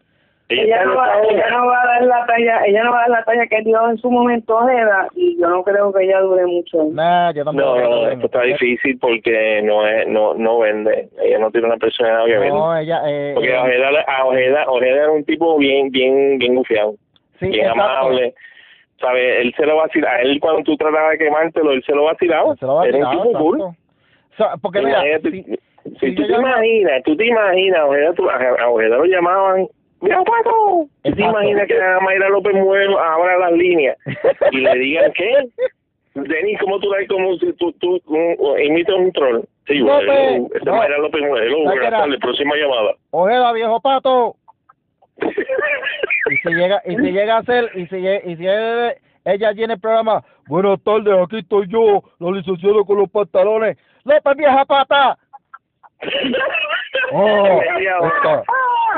Ella 0.49 0.85
no, 0.85 0.97
va, 0.97 1.21
ella 1.23 1.51
no 1.51 1.67
va 1.67 1.83
a 1.83 1.87
dar 1.87 2.03
la 2.03 2.27
talla, 2.27 2.67
ella 2.67 2.83
no 2.83 2.91
va 2.91 2.99
a 2.99 3.01
dar 3.03 3.11
la 3.11 3.25
talla 3.25 3.47
que 3.47 3.63
dio 3.63 3.89
en 3.89 3.99
su 3.99 4.11
momento 4.11 4.57
Ojeda 4.57 5.07
y 5.15 5.39
yo 5.41 5.49
no 5.49 5.63
creo 5.63 5.93
que 5.93 6.05
ella 6.05 6.21
dure 6.21 6.47
mucho. 6.47 6.85
Nah, 6.93 7.33
yo 7.33 7.45
tampoco 7.45 7.81
no 7.81 7.89
no 7.91 8.09
esto 8.09 8.27
está 8.27 8.43
difícil 8.43 8.99
porque 8.99 9.63
no 9.63 9.87
es 9.87 10.09
no 10.09 10.35
no 10.35 10.59
vende 10.59 11.09
ella 11.23 11.39
no 11.39 11.51
tiene 11.51 11.69
una 11.69 11.77
personalidad 11.77 12.25
que 12.27 12.39
vende 12.39 12.59
No, 12.59 12.77
ella, 12.77 13.03
eh, 13.07 13.33
porque 13.35 13.53
eh, 13.53 13.59
Ojeda, 13.59 14.05
a 14.07 14.25
Ojeda, 14.25 14.65
Ojeda 14.67 15.03
era 15.03 15.11
un 15.13 15.25
tipo 15.25 15.57
bien 15.59 15.91
bien 15.91 16.39
bien 16.39 16.57
gufiado 16.57 16.95
sí, 17.39 17.49
bien 17.49 17.67
exacto. 17.67 17.83
amable 17.83 18.35
¿sabes? 19.01 19.39
Él 19.41 19.55
se 19.57 19.67
lo 19.67 19.77
vacilaba, 19.77 20.17
a 20.17 20.21
él 20.23 20.41
cuando 20.41 20.63
tú 20.63 20.77
tratabas 20.77 21.13
de 21.13 21.19
quemártelo, 21.19 21.73
él 21.73 21.85
se 21.85 21.93
lo 21.93 22.05
vacilaba. 22.05 22.57
Se 22.57 22.65
lo 22.65 22.77
va 22.77 22.85
a 22.85 22.87
Era 22.87 22.97
un 22.97 23.11
tipo 23.11 23.39
cool. 23.39 23.61
O 23.61 23.75
sea, 24.37 24.57
porque 24.57 24.81
mira, 24.81 25.03
si, 25.23 25.59
si, 26.01 26.15
tú 26.15 26.27
te 26.27 26.33
imaginas, 26.33 27.03
tú 27.05 27.17
te 27.17 27.27
imaginas, 27.27 27.81
a 27.81 28.69
Ojeda, 28.69 28.97
lo 28.97 29.05
llamaban, 29.05 29.69
mira 30.01 30.23
Paco, 30.25 30.89
tú 31.03 31.13
te 31.15 31.23
imaginas 31.23 31.67
que 31.67 31.81
a 31.81 32.01
Mayra 32.01 32.29
López 32.29 32.55
Muero 32.55 32.99
abra 32.99 33.39
las 33.39 33.53
líneas 33.53 33.97
y 34.53 34.59
le 34.59 34.75
digan, 34.75 35.13
¿qué? 35.13 35.49
Denis, 36.15 36.59
¿cómo 36.61 36.81
tú 36.81 36.91
le 36.93 37.07
como 37.09 37.37
si 37.37 37.53
tú, 37.55 37.73
tú 37.73 38.01
imitas 38.59 38.97
un 38.97 39.13
troll? 39.13 39.43
Sí, 39.67 39.83
bueno, 39.83 40.49
esta. 40.55 40.73
Mayra 40.73 40.99
López 40.99 41.23
Muero, 41.23 41.57
¿Sabes 41.65 41.81
qué 41.81 41.81
buenas 41.81 41.91
tardes, 41.91 42.21
próxima 42.21 42.57
llamada. 42.57 42.95
Ojeda, 43.11 43.53
viejo 43.53 43.81
pato, 43.81 44.37
y 45.21 46.37
si 46.37 46.55
llega, 46.55 46.83
y 46.87 46.97
si 46.97 47.13
llega 47.13 47.39
a 47.39 47.43
ser, 47.45 47.71
y 47.75 47.87
si, 47.87 47.97
y 47.97 48.37
si 48.37 48.47
ella 48.47 49.55
tiene 49.55 49.75
el 49.75 49.81
programa, 49.81 50.25
buenas 50.47 50.83
tardes, 50.83 51.15
aquí 51.23 51.39
estoy 51.39 51.67
yo, 51.69 52.03
la 52.19 52.31
licenciada 52.31 52.83
con 52.87 52.99
los 52.99 53.11
pantalones, 53.11 53.77
López, 54.07 54.37
vieja 54.37 54.65
pata. 54.65 55.19
Oh, 57.13 57.61
media, 57.75 58.01
hora, 58.01 58.43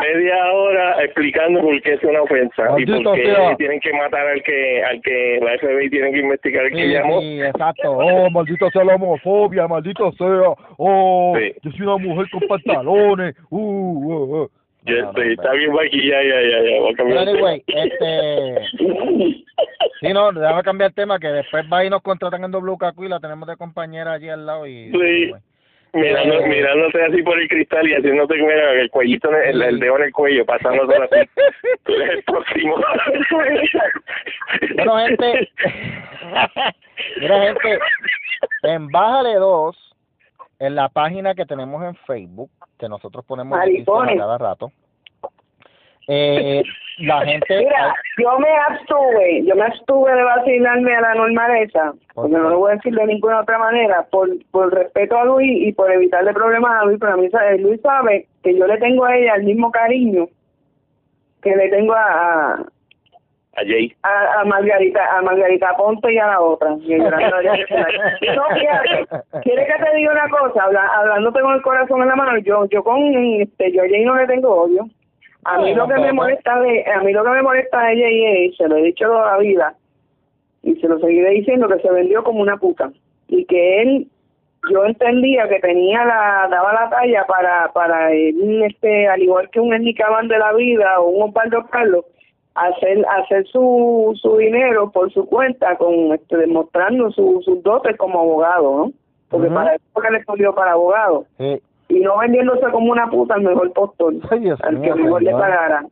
media 0.00 0.52
hora 0.52 1.04
explicando 1.04 1.60
por 1.60 1.80
qué 1.82 1.94
es 1.94 2.02
una 2.04 2.22
ofensa 2.22 2.62
y 2.78 2.86
Maldito 2.86 3.02
por 3.02 3.16
qué 3.16 3.26
sea. 3.26 3.56
tienen 3.56 3.80
que 3.80 3.92
matar 3.92 4.26
al 4.26 4.42
que 4.42 4.82
al 4.84 5.00
que 5.02 5.38
la 5.42 5.58
FBI 5.58 5.90
tienen 5.90 6.12
que 6.14 6.20
investigar 6.20 6.64
al 6.64 6.70
que 6.70 6.76
Sí, 6.76 6.92
llamó. 6.92 7.20
sí, 7.20 7.42
exacto. 7.42 7.92
Oh, 7.92 8.30
maldita 8.30 8.70
sea 8.70 8.84
la 8.84 8.94
homofobia, 8.94 9.68
maldito 9.68 10.10
sea. 10.12 10.52
Oh, 10.78 11.36
Sí. 11.38 11.52
yo 11.62 11.70
soy 11.72 11.80
una 11.82 11.96
mujer 11.98 12.26
con 12.30 12.40
pantalones. 12.48 13.34
Uh, 13.50 13.58
uh, 13.58 14.42
uh. 14.42 14.50
No, 14.84 14.94
no, 15.02 15.08
estoy- 15.10 15.26
no, 15.26 15.32
está 15.32 15.52
bien, 15.52 15.72
Mikey, 15.72 16.08
ya, 16.08 16.22
ya, 16.22 16.40
ya, 16.40 16.62
ya, 16.70 16.80
voy 16.80 16.92
a 16.92 16.96
cambiar 16.96 17.28
anyway, 17.28 17.62
este, 17.66 18.54
Sí, 20.00 20.12
no, 20.14 20.32
déjame 20.32 20.62
cambiar 20.62 20.90
el 20.90 20.94
tema, 20.94 21.18
que 21.18 21.26
después 21.28 21.64
va 21.70 21.84
y 21.84 21.90
nos 21.90 22.00
contratan 22.02 22.44
en 22.44 22.52
WKQ 22.52 23.02
y 23.04 23.08
la 23.08 23.18
tenemos 23.20 23.46
de 23.48 23.56
compañera 23.56 24.12
allí 24.12 24.28
al 24.30 24.46
lado 24.46 24.66
y... 24.66 24.90
Sí. 24.92 25.32
Mirando, 25.94 26.34
Eh. 26.40 26.48
mirándote 26.48 27.02
así 27.04 27.22
por 27.22 27.40
el 27.40 27.48
cristal 27.48 27.88
y 27.88 27.94
haciéndote 27.94 28.34
mira, 28.34 28.72
el 28.72 28.90
cuellito, 28.90 29.30
el, 29.34 29.62
el 29.62 29.80
dedo 29.80 29.96
en 29.96 30.02
el 30.04 30.12
cuello, 30.12 30.44
pasándote 30.44 30.94
así. 30.96 31.30
Tú 31.84 31.92
eres 31.94 32.10
el 32.18 32.22
próximo. 32.24 32.76
Bueno, 34.76 34.96
gente, 34.98 35.48
mira, 37.20 37.42
gente, 37.42 37.78
en 38.64 38.88
Bájale 38.88 39.34
2, 39.34 39.94
en 40.60 40.74
la 40.74 40.88
página 40.88 41.34
que 41.34 41.46
tenemos 41.46 41.82
en 41.84 41.94
Facebook, 42.06 42.50
que 42.78 42.88
nosotros 42.88 43.24
ponemos 43.24 43.58
noticias 43.58 43.88
a 43.88 43.92
Maricones. 43.92 44.18
cada 44.18 44.38
rato, 44.38 44.72
eh, 46.08 46.62
la 46.98 47.20
gente... 47.26 47.58
Mira, 47.58 47.94
yo 48.18 48.38
me 48.40 48.48
abstuve, 48.68 49.44
yo 49.44 49.54
me 49.54 49.62
abstuve 49.66 50.12
de 50.14 50.22
vacilarme 50.24 50.96
a 50.96 51.00
la 51.00 51.14
normaleza, 51.14 51.92
porque 52.14 52.32
no 52.32 52.48
lo 52.50 52.58
voy 52.58 52.72
a 52.72 52.74
decir 52.76 52.94
de 52.94 53.06
ninguna 53.06 53.40
otra 53.40 53.58
manera, 53.58 54.04
por, 54.10 54.28
por 54.50 54.74
respeto 54.74 55.16
a 55.16 55.24
Luis 55.24 55.68
y 55.68 55.72
por 55.72 55.90
evitarle 55.92 56.32
problemas 56.32 56.82
a 56.82 56.84
Luis, 56.86 56.98
pero 57.00 57.12
a 57.12 57.16
mí 57.16 57.28
sabe- 57.30 57.58
Luis 57.58 57.80
sabe 57.82 58.26
que 58.42 58.56
yo 58.58 58.66
le 58.66 58.78
tengo 58.78 59.04
a 59.04 59.16
ella 59.16 59.34
el 59.36 59.44
mismo 59.44 59.70
cariño 59.70 60.26
que 61.42 61.54
le 61.54 61.68
tengo 61.68 61.94
a, 61.94 62.54
A 62.54 63.60
Jay. 63.64 63.92
a, 64.02 64.40
a 64.40 64.44
Margarita 64.44 65.00
a 65.16 65.22
Margarita 65.22 65.76
Ponte 65.76 66.12
y 66.12 66.18
a 66.18 66.26
la 66.26 66.40
otra. 66.40 66.70
Y 66.82 66.96
no, 66.96 68.42
fíjate, 68.54 69.06
quiere 69.42 69.66
que 69.66 69.84
te 69.84 69.96
diga 69.96 70.12
una 70.12 70.28
cosa, 70.30 70.64
Habla, 70.64 70.84
hablándote 70.96 71.40
con 71.40 71.54
el 71.54 71.62
corazón 71.62 72.02
en 72.02 72.08
la 72.08 72.16
mano, 72.16 72.38
yo 72.38 72.66
yo 72.70 72.82
con 72.82 72.98
este 73.40 73.70
yo 73.72 73.82
a 73.82 73.88
Jay 73.88 74.04
no 74.04 74.16
le 74.16 74.26
tengo 74.26 74.52
odio. 74.62 74.86
A 75.44 75.58
mí 75.58 75.74
lo 75.74 75.86
que 75.86 75.94
me 75.94 76.00
tampoco. 76.08 76.14
molesta 76.14 76.60
de 76.60 76.84
a 76.92 77.00
mí 77.02 77.12
lo 77.12 77.24
que 77.24 77.30
me 77.30 77.42
molesta 77.42 77.82
de 77.86 77.96
Jay 78.00 78.46
es, 78.46 78.56
se 78.56 78.68
lo 78.68 78.76
he 78.76 78.82
dicho 78.82 79.06
toda 79.06 79.32
la 79.32 79.38
vida 79.38 79.74
y 80.62 80.74
se 80.76 80.88
lo 80.88 80.98
seguiré 80.98 81.30
diciendo 81.30 81.68
que 81.68 81.78
se 81.80 81.90
vendió 81.90 82.22
como 82.24 82.40
una 82.40 82.56
puta 82.56 82.90
y 83.28 83.44
que 83.44 83.82
él 83.82 84.08
yo 84.70 84.84
entendía 84.84 85.48
que 85.48 85.60
tenía 85.60 86.04
la 86.04 86.48
daba 86.50 86.72
la 86.74 86.90
talla 86.90 87.24
para 87.26 87.70
para 87.72 88.12
él 88.12 88.62
este 88.64 89.06
al 89.08 89.22
igual 89.22 89.48
que 89.50 89.60
un 89.60 89.72
Abán 89.72 90.28
de 90.28 90.38
la 90.38 90.52
vida 90.52 91.00
o 91.00 91.08
un 91.08 91.30
Osvaldo 91.30 91.64
Carlos 91.70 92.04
hacer 92.54 93.06
hacer 93.08 93.46
su 93.46 94.18
su 94.20 94.36
dinero 94.36 94.90
por 94.90 95.12
su 95.12 95.26
cuenta 95.26 95.76
con 95.76 96.12
este 96.12 96.36
demostrando 96.36 97.10
su, 97.12 97.40
sus 97.44 97.62
dotes 97.62 97.96
como 97.96 98.18
abogado 98.20 98.76
no 98.78 98.92
porque 99.30 99.46
Ujú. 99.46 99.54
para 99.54 99.74
eso 99.76 100.00
que 100.02 100.10
le 100.10 100.18
estudió 100.18 100.54
para 100.54 100.72
abogado 100.72 101.24
Sí. 101.38 101.62
Y 101.88 102.00
no 102.00 102.18
vendiéndose 102.18 102.70
como 102.70 102.92
una 102.92 103.08
puta 103.08 103.34
al 103.34 103.42
mejor 103.42 103.72
postor 103.72 104.14
Ay, 104.30 104.40
Dios 104.40 104.60
al 104.62 104.78
mío, 104.78 104.94
que 104.94 105.02
mejor 105.02 105.22
le 105.22 105.32
pagara 105.32 105.84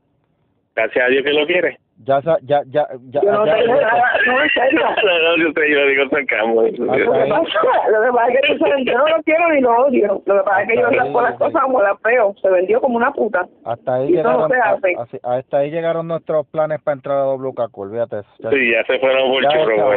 Gracias 0.74 1.04
a 1.04 1.08
Dios 1.08 1.24
que 1.24 1.32
lo 1.32 1.46
quiere. 1.46 1.78
Ya, 2.04 2.20
sa- 2.20 2.36
ya, 2.42 2.60
ya, 2.68 2.86
ya, 3.08 3.20
yo 3.22 3.32
no 3.32 3.46
ya- 3.46 3.54
tengo 3.56 3.80
nada 3.80 4.04
no 4.26 4.42
en 4.42 4.50
serio 4.54 4.80
no, 5.02 5.18
no, 5.18 5.36
yo 5.42 5.52
te 5.54 5.70
yo 5.72 5.86
digo 5.86 6.08
sarcasmo. 6.10 6.62
Lo 6.62 6.68
que 6.92 7.26
pasa, 7.30 7.88
lo 7.90 8.02
que 8.02 8.12
pasa 8.12 8.32
es 8.32 8.58
que 8.76 8.84
yo 8.84 8.98
no 8.98 9.08
lo 9.08 9.22
quiero 9.22 9.48
ni 9.48 9.60
lo 9.62 9.70
odio. 9.86 10.22
Lo 10.26 10.34
que 10.36 10.42
pasa 10.44 10.62
es 10.62 10.68
que 10.68 10.76
yo 10.76 10.90
las 10.90 11.08
cosas 11.38 11.62
como 11.62 11.80
las 11.82 12.00
veo. 12.02 12.34
Se 12.42 12.50
vendió 12.50 12.80
como 12.82 12.96
una 12.98 13.10
puta. 13.12 13.46
hasta 13.64 13.94
ahí 13.94 14.10
y 14.12 14.18
eso 14.18 14.30
no 14.30 14.46
llegaron, 14.46 14.80
se 14.80 14.88
hace. 14.88 14.98
a- 14.98 15.02
así- 15.02 15.20
hasta 15.22 15.56
ahí 15.58 15.70
llegaron 15.70 16.06
nuestros 16.06 16.46
planes 16.48 16.80
para 16.82 16.96
entrar 16.96 17.16
a 17.18 17.24
WKQ, 17.32 17.78
olvídate. 17.78 18.16
Ya- 18.40 18.50
Sí, 18.50 18.70
ya 18.72 18.84
se 18.84 18.98
fueron 18.98 19.30
por 19.30 19.42
churro, 19.48 19.92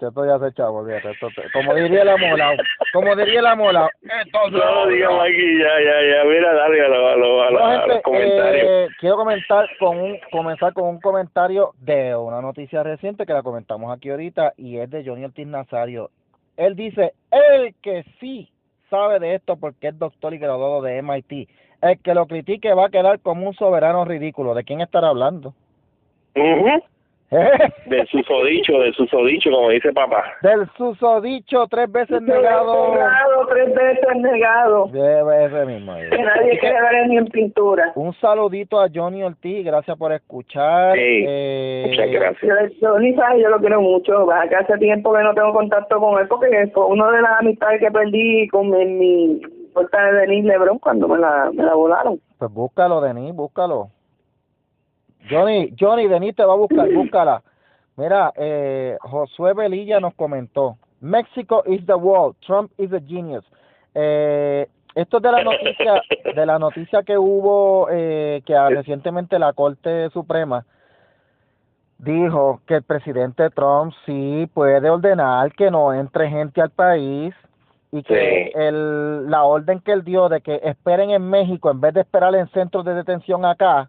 esto 0.00 0.26
ya 0.26 0.38
se 0.38 0.54
chavo, 0.54 0.78
olvídate. 0.78 1.10
esto 1.10 1.28
te- 1.36 1.50
como 1.52 1.74
diría 1.74 2.02
el 2.02 2.08
amolado, 2.08 2.56
como 2.92 3.14
diría 3.16 3.50
amolado, 3.50 3.88
esto 4.02 4.38
No, 4.50 4.90
ya, 4.90 5.08
ya, 5.10 6.16
ya, 6.16 6.24
mira, 6.24 6.54
dale 6.54 6.80
a, 6.84 6.88
los 7.86 8.02
comentarios. 8.02 8.64
eh, 8.66 8.88
quiero 8.98 9.16
comentar 9.16 9.68
con 9.78 9.98
un, 9.98 10.18
comenzar 10.30 10.72
con 10.72 10.85
un 10.88 11.00
comentario 11.00 11.72
de 11.80 12.16
una 12.16 12.40
noticia 12.40 12.82
reciente 12.82 13.26
que 13.26 13.32
la 13.32 13.42
comentamos 13.42 13.94
aquí 13.94 14.10
ahorita 14.10 14.54
y 14.56 14.78
es 14.78 14.90
de 14.90 15.04
Johnny 15.04 15.24
Ortiz 15.24 15.46
Nazario. 15.46 16.10
Él 16.56 16.74
dice, 16.74 17.12
el 17.30 17.74
que 17.82 18.04
sí 18.20 18.50
sabe 18.90 19.18
de 19.18 19.34
esto 19.34 19.56
porque 19.56 19.88
es 19.88 19.98
doctor 19.98 20.34
y 20.34 20.38
graduado 20.38 20.82
de 20.82 21.02
MIT, 21.02 21.48
el 21.82 21.98
que 22.00 22.14
lo 22.14 22.26
critique 22.26 22.72
va 22.74 22.86
a 22.86 22.90
quedar 22.90 23.20
como 23.20 23.46
un 23.48 23.54
soberano 23.54 24.04
ridículo. 24.04 24.54
¿De 24.54 24.64
quién 24.64 24.80
estará 24.80 25.08
hablando? 25.08 25.54
Ujú. 26.34 26.82
Del 27.86 28.06
susodicho, 28.08 28.78
del 28.78 28.94
susodicho, 28.94 29.50
como 29.50 29.70
dice 29.70 29.92
papá. 29.92 30.22
Del 30.42 30.68
susodicho 30.76 31.66
tres 31.68 31.90
veces 31.90 32.22
negado. 32.22 32.92
Negado, 32.94 33.46
tres 33.48 33.74
veces 33.74 34.16
negado. 34.16 34.86
De 34.88 35.46
ese 35.46 35.66
mismo. 35.66 35.92
ahí. 35.92 36.08
Que 36.08 36.18
nadie 36.18 36.58
quiere 36.58 36.80
ver 36.80 37.08
ni 37.08 37.16
en 37.18 37.26
pintura. 37.26 37.92
Un 37.96 38.12
saludito 38.14 38.80
a 38.80 38.88
Johnny 38.94 39.22
Ortiz, 39.24 39.64
gracias 39.64 39.96
por 39.98 40.12
escuchar. 40.12 40.94
Sí, 40.94 41.24
Eh, 41.26 41.84
Muchas 41.88 42.10
gracias. 42.10 42.72
Yo, 42.80 42.98
ni 42.98 43.14
sabe, 43.14 43.42
yo 43.42 43.48
lo 43.48 43.58
quiero 43.58 43.80
mucho. 43.80 44.24
Va 44.26 44.46
que 44.48 44.56
hace 44.56 44.78
tiempo 44.78 45.12
que 45.12 45.22
no 45.22 45.34
tengo 45.34 45.52
contacto 45.52 45.98
con 45.98 46.20
él 46.20 46.28
porque 46.28 46.70
fue 46.72 46.86
una 46.86 47.10
de 47.10 47.22
las 47.22 47.40
amistades 47.40 47.80
que 47.80 47.90
perdí 47.90 48.48
con 48.48 48.72
en 48.74 48.98
mi 48.98 49.40
puerta 49.74 50.00
de 50.12 50.20
Denise 50.20 50.48
Lebron 50.48 50.78
cuando 50.78 51.08
me 51.08 51.18
la, 51.18 51.50
me 51.52 51.64
la 51.64 51.74
volaron. 51.74 52.20
Pues 52.38 52.52
búscalo, 52.52 53.00
Denis, 53.00 53.34
búscalo. 53.34 53.88
Johnny, 55.28 55.74
Johnny, 55.78 56.08
Denis 56.08 56.34
te 56.36 56.44
va 56.44 56.52
a 56.52 56.56
buscar, 56.56 56.90
búscala. 56.92 57.42
Mira, 57.96 58.32
eh, 58.36 58.96
Josué 59.00 59.54
Velilla 59.54 60.00
nos 60.00 60.14
comentó, 60.14 60.76
México 61.00 61.62
is 61.66 61.84
the 61.86 61.94
world, 61.94 62.36
Trump 62.46 62.70
is 62.78 62.92
a 62.92 63.00
genius. 63.00 63.44
Eh, 63.94 64.68
esto 64.94 65.16
es 65.18 65.22
de 65.22 65.32
la 65.32 65.42
noticia, 65.42 66.02
de 66.34 66.46
la 66.46 66.58
noticia 66.58 67.02
que 67.02 67.16
hubo, 67.18 67.88
eh, 67.90 68.42
que 68.44 68.54
recientemente 68.70 69.38
la 69.38 69.52
Corte 69.52 70.10
Suprema 70.10 70.64
dijo 71.98 72.60
que 72.66 72.74
el 72.76 72.82
presidente 72.82 73.48
Trump 73.50 73.94
sí 74.04 74.48
puede 74.52 74.88
ordenar 74.90 75.52
que 75.52 75.70
no 75.70 75.94
entre 75.94 76.28
gente 76.28 76.60
al 76.60 76.70
país 76.70 77.34
y 77.90 78.02
que 78.02 78.50
Sí. 78.52 78.52
el, 78.54 79.30
la 79.30 79.44
orden 79.44 79.80
que 79.80 79.92
él 79.92 80.04
dio 80.04 80.28
de 80.28 80.42
que 80.42 80.60
esperen 80.62 81.10
en 81.10 81.28
México 81.28 81.70
en 81.70 81.80
vez 81.80 81.94
de 81.94 82.02
esperar 82.02 82.34
en 82.34 82.48
centros 82.48 82.84
de 82.84 82.94
detención 82.94 83.44
acá 83.46 83.88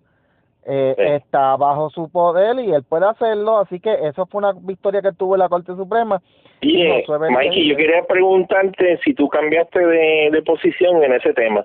eh, 0.67 0.93
Sí. 0.97 1.03
está 1.03 1.55
bajo 1.55 1.89
su 1.89 2.09
poder 2.09 2.59
y 2.59 2.73
él 2.73 2.83
puede 2.83 3.05
hacerlo, 3.07 3.59
así 3.59 3.79
que 3.79 3.93
eso 3.93 4.25
fue 4.25 4.39
una 4.39 4.53
victoria 4.53 5.01
que 5.01 5.13
tuvo 5.13 5.35
en 5.35 5.39
la 5.39 5.49
Corte 5.49 5.75
Suprema. 5.75 6.21
Y 6.61 6.81
eh, 6.81 7.05
Mikey, 7.07 7.69
yo 7.69 7.75
quería 7.75 8.03
preguntarte 8.03 8.99
si 9.03 9.13
tú 9.13 9.29
cambiaste 9.29 9.79
de, 9.79 10.29
de 10.31 10.41
posición 10.41 11.03
en 11.03 11.13
ese 11.13 11.33
tema, 11.33 11.63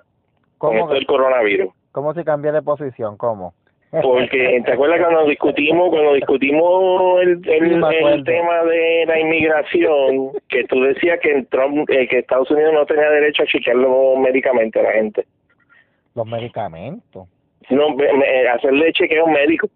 con 0.59 0.71
¿Cómo, 0.71 0.81
esto 0.85 0.95
del 0.95 1.07
coronavirus. 1.07 1.73
¿Cómo 1.91 2.15
si 2.15 2.23
cambié 2.25 2.53
de 2.53 2.63
posición? 2.63 3.17
¿Cómo? 3.17 3.55
Porque, 4.01 4.63
¿te 4.65 4.73
acuerdas 4.73 5.01
cuando 5.01 5.27
discutimos 5.27 5.91
cuando 5.91 6.15
discutimos 6.15 7.21
el, 7.21 7.43
el, 7.47 8.25
tema 8.25 8.65
de 8.65 9.05
la 9.07 9.21
inmigración, 9.21 10.31
que 10.49 10.65
tú 10.65 10.81
decías 10.81 11.21
que 11.21 11.31
en 11.31 11.47
Trump, 11.47 11.91
eh, 11.91 12.09
que 12.09 12.21
Estados 12.21 12.51
Unidos 12.51 12.73
no 12.73 12.87
tenía 12.87 13.11
derecho 13.11 13.43
a 13.43 13.47
chequear 13.47 13.77
los 13.77 14.19
medicamentos 14.19 14.81
a 14.81 14.85
la 14.87 14.93
gente? 14.93 15.27
Los 16.15 16.27
medicamentos. 16.27 17.29
No, 17.71 17.91
me- 17.91 18.49
hacerle 18.49 18.93
chequeo 18.93 19.27
médico. 19.27 19.67
¿Te 19.67 19.73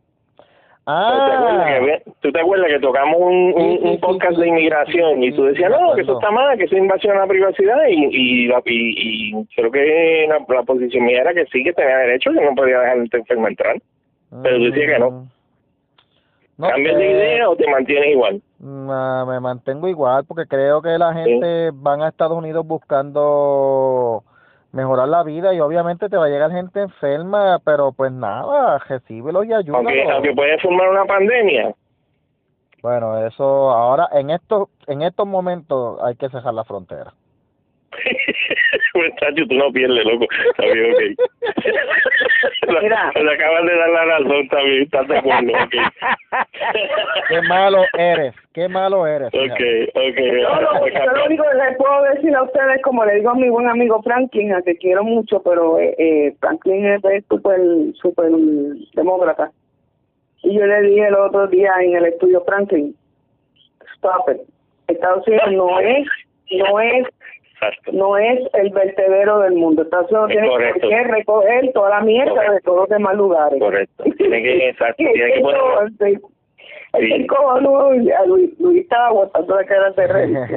Ah, 0.89 1.78
que, 1.80 2.03
tú 2.20 2.30
te 2.30 2.41
acuerdas 2.41 2.68
que 2.68 2.78
tocamos 2.78 3.16
un, 3.20 3.53
un, 3.57 3.72
Sí, 3.72 3.78
sí, 3.82 3.84
un 3.89 3.93
sí, 3.95 3.99
podcast 3.99 4.34
sí, 4.34 4.39
de 4.41 4.45
sí, 4.45 4.49
inmigración 4.51 5.20
sí, 5.20 5.26
y 5.26 5.32
tú 5.32 5.43
sí, 5.43 5.49
decías, 5.49 5.70
no, 5.72 5.95
que 5.97 6.03
eso 6.03 6.12
está 6.12 6.30
mal, 6.30 6.57
que 6.57 6.62
eso 6.64 6.76
es 6.76 6.80
invasión 6.82 7.16
a 7.16 7.20
la 7.22 7.26
privacidad 7.26 7.76
y, 7.89 8.05
y, 8.05 8.47
la- 8.47 8.62
y, 8.64 9.30
y 9.41 9.47
creo 9.57 9.72
que 9.72 10.26
la, 10.28 10.55
la 10.55 10.62
posición 10.62 11.05
mía 11.07 11.22
era 11.22 11.34
que 11.34 11.45
sí, 11.47 11.64
que 11.64 11.72
tenía 11.72 11.97
derecho, 11.99 12.30
que 12.32 12.41
no 12.41 12.55
podía 12.55 12.78
dejar 12.78 12.99
a 13.01 13.03
esta 13.03 13.16
enferma 13.18 13.49
entrar. 13.49 13.76
Pero 14.45 14.59
tú 14.59 14.64
decías 14.64 14.93
que 14.93 14.99
no. 15.01 15.11
mm, 15.11 15.28
no 16.59 16.68
¿Cambias 16.68 16.97
de 16.99 17.11
idea 17.11 17.51
o 17.51 17.57
te 17.57 17.68
mantienes 17.68 18.11
igual? 18.12 18.41
Nah, 18.61 19.24
me 19.24 19.41
mantengo 19.41 19.89
igual 19.89 20.24
porque 20.24 20.47
creo 20.47 20.80
que 20.82 20.91
la 20.99 21.12
gente 21.12 21.70
van 21.74 22.01
a 22.03 22.09
Estados 22.09 22.39
Unidos 22.39 22.64
buscando 22.64 24.22
mejorar 24.77 25.09
la 25.09 25.22
vida 25.22 25.55
y 25.55 25.61
obviamente 25.61 26.09
te 26.09 26.16
va 26.16 26.27
a 26.27 26.29
llegar 26.29 26.53
gente 26.53 26.83
enferma, 26.83 27.59
pero 27.64 27.93
pues 27.93 28.12
nada, 28.12 28.79
recíbelos 28.79 29.47
y 29.47 29.53
ayúdalos. 29.55 29.87
Aunque, 29.87 30.12
aunque 30.12 30.35
puede 30.35 30.59
formar 30.61 30.91
una 30.91 31.05
pandemia. 31.07 31.74
Bueno, 32.83 33.27
eso 33.27 33.70
ahora 33.70 34.09
en 34.12 34.31
estos 34.31 34.68
en 34.87 35.03
estos 35.03 35.27
momentos 35.27 35.99
hay 36.03 36.14
que 36.14 36.29
cerrar 36.29 36.55
la 36.55 36.64
frontera. 36.64 37.14
Muchacho, 38.94 39.47
tú 39.49 39.55
no 39.55 39.72
pierdes, 39.72 40.05
loco. 40.05 40.26
Está 40.51 40.64
bien, 40.72 40.92
ok. 40.92 41.01
Mira. 42.82 43.12
Le 43.14 43.32
acabas 43.32 43.64
de 43.64 43.76
dar 43.76 43.90
la 43.90 44.05
razón, 44.05 44.36
está 44.44 44.62
bien, 44.62 44.82
estás 44.82 45.09
de 45.09 45.18
acuerdo, 45.18 45.53
ok. 45.53 45.74
Qué 47.28 47.42
malo 47.42 47.84
eres, 47.99 48.34
qué 48.53 48.68
malo 48.68 49.07
eres. 49.07 49.28
Ok, 49.28 49.61
ok. 49.94 50.18
Yo 50.18 50.61
lo, 50.61 50.88
yo 50.88 51.12
lo 51.12 51.26
único 51.26 51.44
que 51.44 51.57
les 51.57 51.76
puedo 51.76 52.03
decir 52.14 52.34
a 52.34 52.42
ustedes, 52.42 52.82
como 52.82 53.05
le 53.05 53.16
digo 53.16 53.30
a 53.30 53.34
mi 53.34 53.49
buen 53.49 53.68
amigo 53.68 54.03
Franklin, 54.03 54.53
a 54.53 54.62
que 54.62 54.76
quiero 54.76 55.03
mucho, 55.03 55.42
pero 55.42 55.78
eh, 55.78 55.94
eh, 55.99 56.36
Franklin 56.40 56.86
es 56.86 57.05
es 57.05 57.24
súper 57.28 57.61
súper 57.94 58.30
demócrata. 58.94 59.51
Y 60.42 60.55
yo 60.55 60.66
le 60.66 60.82
dije 60.82 61.09
el 61.09 61.14
otro 61.14 61.49
día 61.49 61.72
en 61.80 61.97
el 61.97 62.07
estudio 62.07 62.44
Franklin, 62.44 62.94
stop 63.97 64.30
it. 64.30 64.40
Estados 64.88 65.26
Unidos 65.26 65.53
no 65.53 65.80
es, 65.80 66.07
no 66.53 66.80
es, 66.80 67.07
Exacto. 67.57 67.90
no 67.92 68.18
es 68.18 68.40
el 68.54 68.70
vertedero 68.70 69.40
del 69.40 69.54
mundo. 69.54 69.82
Estados 69.82 70.11
Unidos 70.12 70.30
Es 70.30 70.34
tiene 70.36 70.48
correcto. 70.48 70.88
que 70.88 71.04
recoger 71.04 71.72
toda 71.72 71.90
la 71.90 72.00
mierda 72.02 72.32
Correcto. 72.32 72.52
de 72.52 72.61
todos 72.61 72.78
los 72.80 72.88
demás 72.90 73.16
lugares. 73.16 73.59
Correcto. 73.59 74.04
Tiene 74.18 74.42
que, 74.42 74.68
exacto, 74.68 74.96
tiene 74.96 75.32
que 75.32 75.40
poner, 75.40 75.61
Entonces, 75.88 76.20
El 76.92 77.26
no, 77.62 77.92
Luis, 78.26 78.61
Luis 78.61 78.82
estaba 78.82 79.11
botando 79.11 79.54
la 79.57 79.64
cara 79.64 79.90
de 79.90 80.48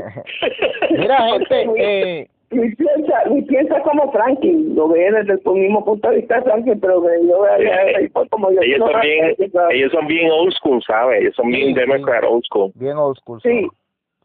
Mira, 0.98 1.18
gente, 1.48 1.66
eh, 1.78 2.28
Luis 2.52 2.76
piensa, 2.76 3.26
Luis 3.28 3.46
piensa 3.48 3.82
como 3.82 4.12
Franklin, 4.12 4.76
lo 4.76 4.90
ve 4.90 5.12
desde 5.12 5.34
el 5.34 5.52
mismo 5.54 5.86
punto 5.86 6.10
de 6.10 6.18
vista 6.18 6.42
Franklin, 6.42 6.80
pero 6.80 7.02
yo 7.22 7.42
veo 7.42 8.28
como 8.30 8.52
yo. 8.52 8.62
Ellos, 8.62 8.80
son 8.92 9.02
bien, 9.02 9.36
ellos 9.72 9.92
son 9.92 10.08
bien 10.08 10.32
old 10.32 10.52
school, 10.54 10.82
¿sabes? 10.86 11.22
Ellos 11.22 11.36
son 11.36 11.50
bien 11.50 11.74
democrat 11.74 12.24
old 12.28 12.44
school. 12.46 12.72
Bien 12.76 12.98
old 12.98 13.18
school. 13.18 13.40
Sí. 13.42 13.68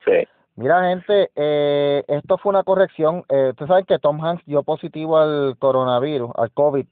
Sí. 0.05 0.27
Mira, 0.57 0.89
gente, 0.89 1.31
eh, 1.35 2.05
esto 2.07 2.39
fue 2.39 2.51
una 2.51 2.63
corrección. 2.63 3.25
Eh, 3.29 3.49
Ustedes 3.51 3.69
saben 3.69 3.85
que 3.87 3.99
Tom 3.99 4.25
Hanks 4.25 4.45
dio 4.47 4.63
positivo 4.63 5.19
al 5.19 5.57
coronavirus, 5.59 6.31
al 6.37 6.53
COVID. 6.53 6.87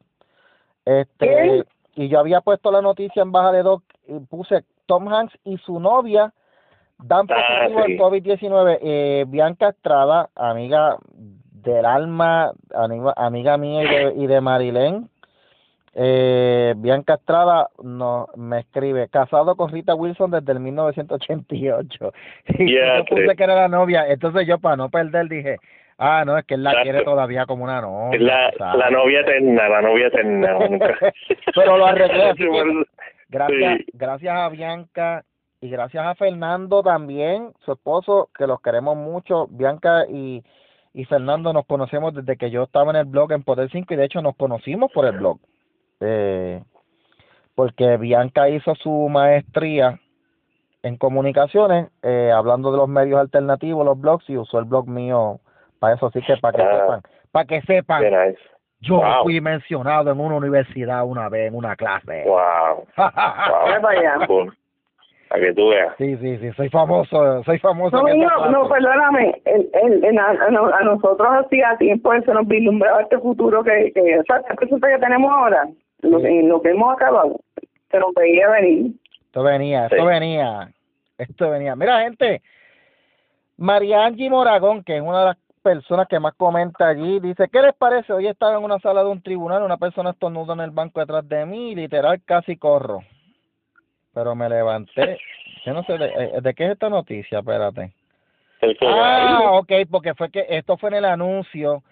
Este, 0.84 1.64
y 1.94 2.08
yo 2.08 2.18
había 2.18 2.40
puesto 2.40 2.72
la 2.72 2.82
noticia 2.82 3.22
en 3.22 3.30
baja 3.30 3.52
de 3.52 3.62
doc 3.62 3.84
y 4.08 4.18
puse 4.18 4.64
Tom 4.86 5.06
Hanks 5.08 5.38
y 5.44 5.58
su 5.58 5.78
novia 5.78 6.32
dan 6.98 7.26
ah, 7.30 7.68
positivo 7.68 7.84
al 7.84 8.12
COVID-19. 8.12 8.78
Eh, 8.82 9.24
Bianca 9.28 9.68
Estrada, 9.68 10.28
amiga 10.34 10.96
del 11.12 11.84
alma, 11.84 12.52
amiga, 13.16 13.56
mía 13.56 13.84
y 13.84 13.88
de, 13.88 14.14
y 14.16 14.26
de 14.26 14.40
Marilén, 14.40 15.08
eh, 15.95 16.72
Bianca 16.76 17.14
Estrada 17.14 17.68
no, 17.82 18.28
me 18.36 18.61
escribe, 18.61 19.09
casado 19.09 19.57
con 19.57 19.70
Rita 19.70 19.95
Wilson 19.95 20.30
desde 20.30 20.53
el 20.53 20.61
1988. 20.61 22.12
Y 22.59 22.74
yo 22.74 23.05
puse 23.05 23.36
que 23.36 23.45
era 23.45 23.55
la 23.55 23.68
novia, 23.68 24.07
entonces 24.09 24.47
yo 24.47 24.59
para 24.59 24.76
no 24.76 24.88
perder 24.88 25.28
dije, 25.28 25.59
ah, 25.99 26.24
no, 26.24 26.38
es 26.38 26.45
que 26.47 26.55
él 26.55 26.62
la 26.62 26.82
quiere 26.82 27.05
todavía 27.05 27.45
como 27.45 27.64
una 27.64 27.80
novia. 27.80 28.20
La, 28.59 28.74
la 28.74 28.90
novia 28.90 29.20
eterna, 29.20 29.68
la 29.68 29.82
novia 29.82 30.07
eterna. 30.07 30.59
Pero 31.55 31.76
lo 31.76 31.86
arreglé. 31.86 32.34
gracias, 33.28 33.80
gracias 33.93 34.34
a 34.34 34.49
Bianca 34.49 35.24
y 35.61 35.68
gracias 35.68 36.07
a 36.07 36.14
Fernando 36.14 36.82
también, 36.82 37.53
su 37.64 37.72
esposo, 37.72 38.30
que 38.36 38.47
los 38.47 38.61
queremos 38.62 38.97
mucho. 38.97 39.47
Bianca 39.49 40.07
y, 40.09 40.43
y 40.95 41.05
Fernando 41.05 41.53
nos 41.53 41.66
conocemos 41.66 42.14
desde 42.14 42.36
que 42.36 42.51
yo 42.51 42.62
estaba 42.62 42.90
en 42.90 42.97
el 42.97 43.05
blog 43.05 43.32
en 43.32 43.43
Poder 43.43 43.70
5 43.70 43.93
y 43.93 43.97
de 43.97 44.07
hecho 44.07 44.22
nos 44.22 44.36
conocimos 44.36 44.90
por 44.90 45.05
el 45.05 45.18
blog 45.18 45.38
eh, 46.03 46.62
porque 47.55 47.96
Bianca 47.96 48.48
hizo 48.48 48.74
su 48.74 49.09
maestría 49.09 49.98
en 50.82 50.96
comunicaciones, 50.96 51.88
eh, 52.03 52.32
hablando 52.34 52.72
de 52.72 52.78
los 52.78 52.88
medios 52.88 53.20
alternativos, 53.20 53.84
los 53.84 54.00
blogs, 54.00 54.28
y 54.28 54.36
usó 54.36 54.59
el 54.59 54.64
blog 54.64 54.88
mío 54.88 55.38
para 55.78 55.94
eso, 55.94 56.07
así 56.07 56.20
que 56.22 56.36
para 56.38 56.57
que 56.57 56.62
ah. 56.62 56.80
sepan, 56.80 57.03
para 57.30 57.44
que 57.46 57.62
sepan, 57.62 58.05
yo 58.80 59.00
fui 59.22 59.40
mencionado 59.40 60.11
en 60.11 60.18
una 60.18 60.36
universidad 60.36 61.05
una 61.05 61.28
vez, 61.28 61.48
en 61.48 61.55
una 61.55 61.76
clase. 61.76 62.24
Wow. 62.26 62.84
wow. 62.96 64.53
a 65.30 65.38
que 65.38 65.55
tú 65.55 65.68
veas. 65.68 65.94
Sí, 65.98 66.16
sí, 66.16 66.38
sí, 66.38 66.50
soy 66.57 66.68
famoso, 66.68 67.42
soy 67.44 67.59
famoso. 67.61 67.96
No, 67.96 68.12
no, 68.12 68.50
no, 68.50 68.68
perdóname, 68.68 69.40
el, 69.44 69.70
el, 70.05 70.18
a, 70.18 70.30
a, 70.30 70.82
nosotros 70.82 71.28
hacía 71.44 71.76
tiempo 71.78 72.12
se 72.12 72.34
nos 72.34 72.46
vislumbraba 72.46 73.03
este 73.03 73.18
futuro 73.18 73.62
que, 73.62 73.92
que 73.94 74.18
o 74.18 74.22
sea, 74.24 74.42
que 74.42 74.98
tenemos 74.98 75.32
ahora 75.32 75.68
lo, 76.03 76.18
lo 76.18 76.62
que 76.62 76.70
hemos 76.70 76.92
acabado, 76.92 77.40
se 77.90 77.98
nos 77.98 78.14
veía 78.14 78.48
venir. 78.50 78.92
Esto 79.26 79.42
venía, 79.42 79.86
esto 79.86 80.05
venía, 80.05 80.72
esto 81.16 81.50
venía. 81.50 81.74
Mira, 81.74 82.03
gente, 82.03 82.42
María 83.57 84.05
Angie 84.05 84.28
Moragón, 84.28 84.84
que 84.84 84.96
es 84.96 85.03
una 85.03 85.20
de 85.20 85.26
las 85.26 85.36
personas 85.62 86.09
que 86.09 86.18
más 86.18 86.34
comenta 86.34 86.88
allí, 86.88 87.20
dice, 87.20 87.48
¿qué 87.50 87.62
les 87.62 87.74
parece? 87.74 88.12
Hoy 88.12 88.26
estaba 88.26 88.59
en 88.59 88.64
una 88.64 88.78
sala 88.80 89.03
de 89.03 89.11
un 89.11 89.22
tribunal, 89.22 89.62
una 89.62 89.76
persona 89.76 90.11
estornuda 90.11 90.55
en 90.55 90.61
el 90.61 90.70
banco 90.70 91.00
detrás 91.00 91.26
de 91.28 91.46
mí 91.46 91.74
literal 91.74 92.20
casi 92.24 92.57
corro. 92.57 93.00
Pero 94.12 94.34
me 94.34 94.48
levanté. 94.48 95.18
Yo 95.64 95.72
no 95.72 95.82
sé, 95.84 95.96
¿de, 95.96 96.07
eh, 96.07 96.40
¿de 96.42 96.55
qué 96.55 96.66
es 96.66 96.72
esta 96.72 96.90
noticia? 96.90 97.38
Espérate. 97.38 97.92
Ah, 98.82 99.53
ok, 99.53 99.72
porque 99.90 100.14
fue 100.14 100.30
que 100.30 100.44
esto 100.48 100.76
fue 100.76 100.90
en 100.90 100.96
el 100.96 101.05
anuncio 101.05 101.82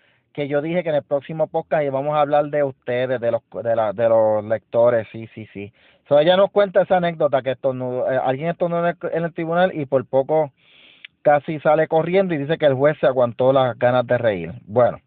que 0.40 0.48
yo 0.48 0.62
dije 0.62 0.82
que 0.82 0.88
en 0.88 0.94
el 0.94 1.02
próximo 1.02 1.48
podcast 1.48 1.84
íbamos 1.84 2.16
a 2.16 2.22
hablar 2.22 2.46
de 2.46 2.64
ustedes, 2.64 3.20
de 3.20 3.30
los 3.30 3.42
de, 3.62 3.76
la, 3.76 3.92
de 3.92 4.08
los 4.08 4.42
lectores, 4.42 5.06
sí, 5.12 5.28
sí, 5.34 5.46
sí. 5.52 5.70
So, 6.08 6.18
ella 6.18 6.34
nos 6.38 6.50
cuenta 6.50 6.80
esa 6.80 6.96
anécdota 6.96 7.42
que 7.42 7.50
estornudó, 7.50 8.10
eh, 8.10 8.18
alguien 8.24 8.48
estornudó 8.48 8.88
en 8.88 8.96
el, 9.02 9.12
en 9.12 9.24
el 9.24 9.34
tribunal 9.34 9.70
y 9.74 9.84
por 9.84 10.06
poco 10.06 10.50
casi 11.20 11.60
sale 11.60 11.88
corriendo 11.88 12.32
y 12.32 12.38
dice 12.38 12.56
que 12.56 12.64
el 12.64 12.72
juez 12.72 12.96
se 13.00 13.06
aguantó 13.06 13.52
las 13.52 13.78
ganas 13.78 14.06
de 14.06 14.16
reír. 14.16 14.52
Bueno, 14.64 15.00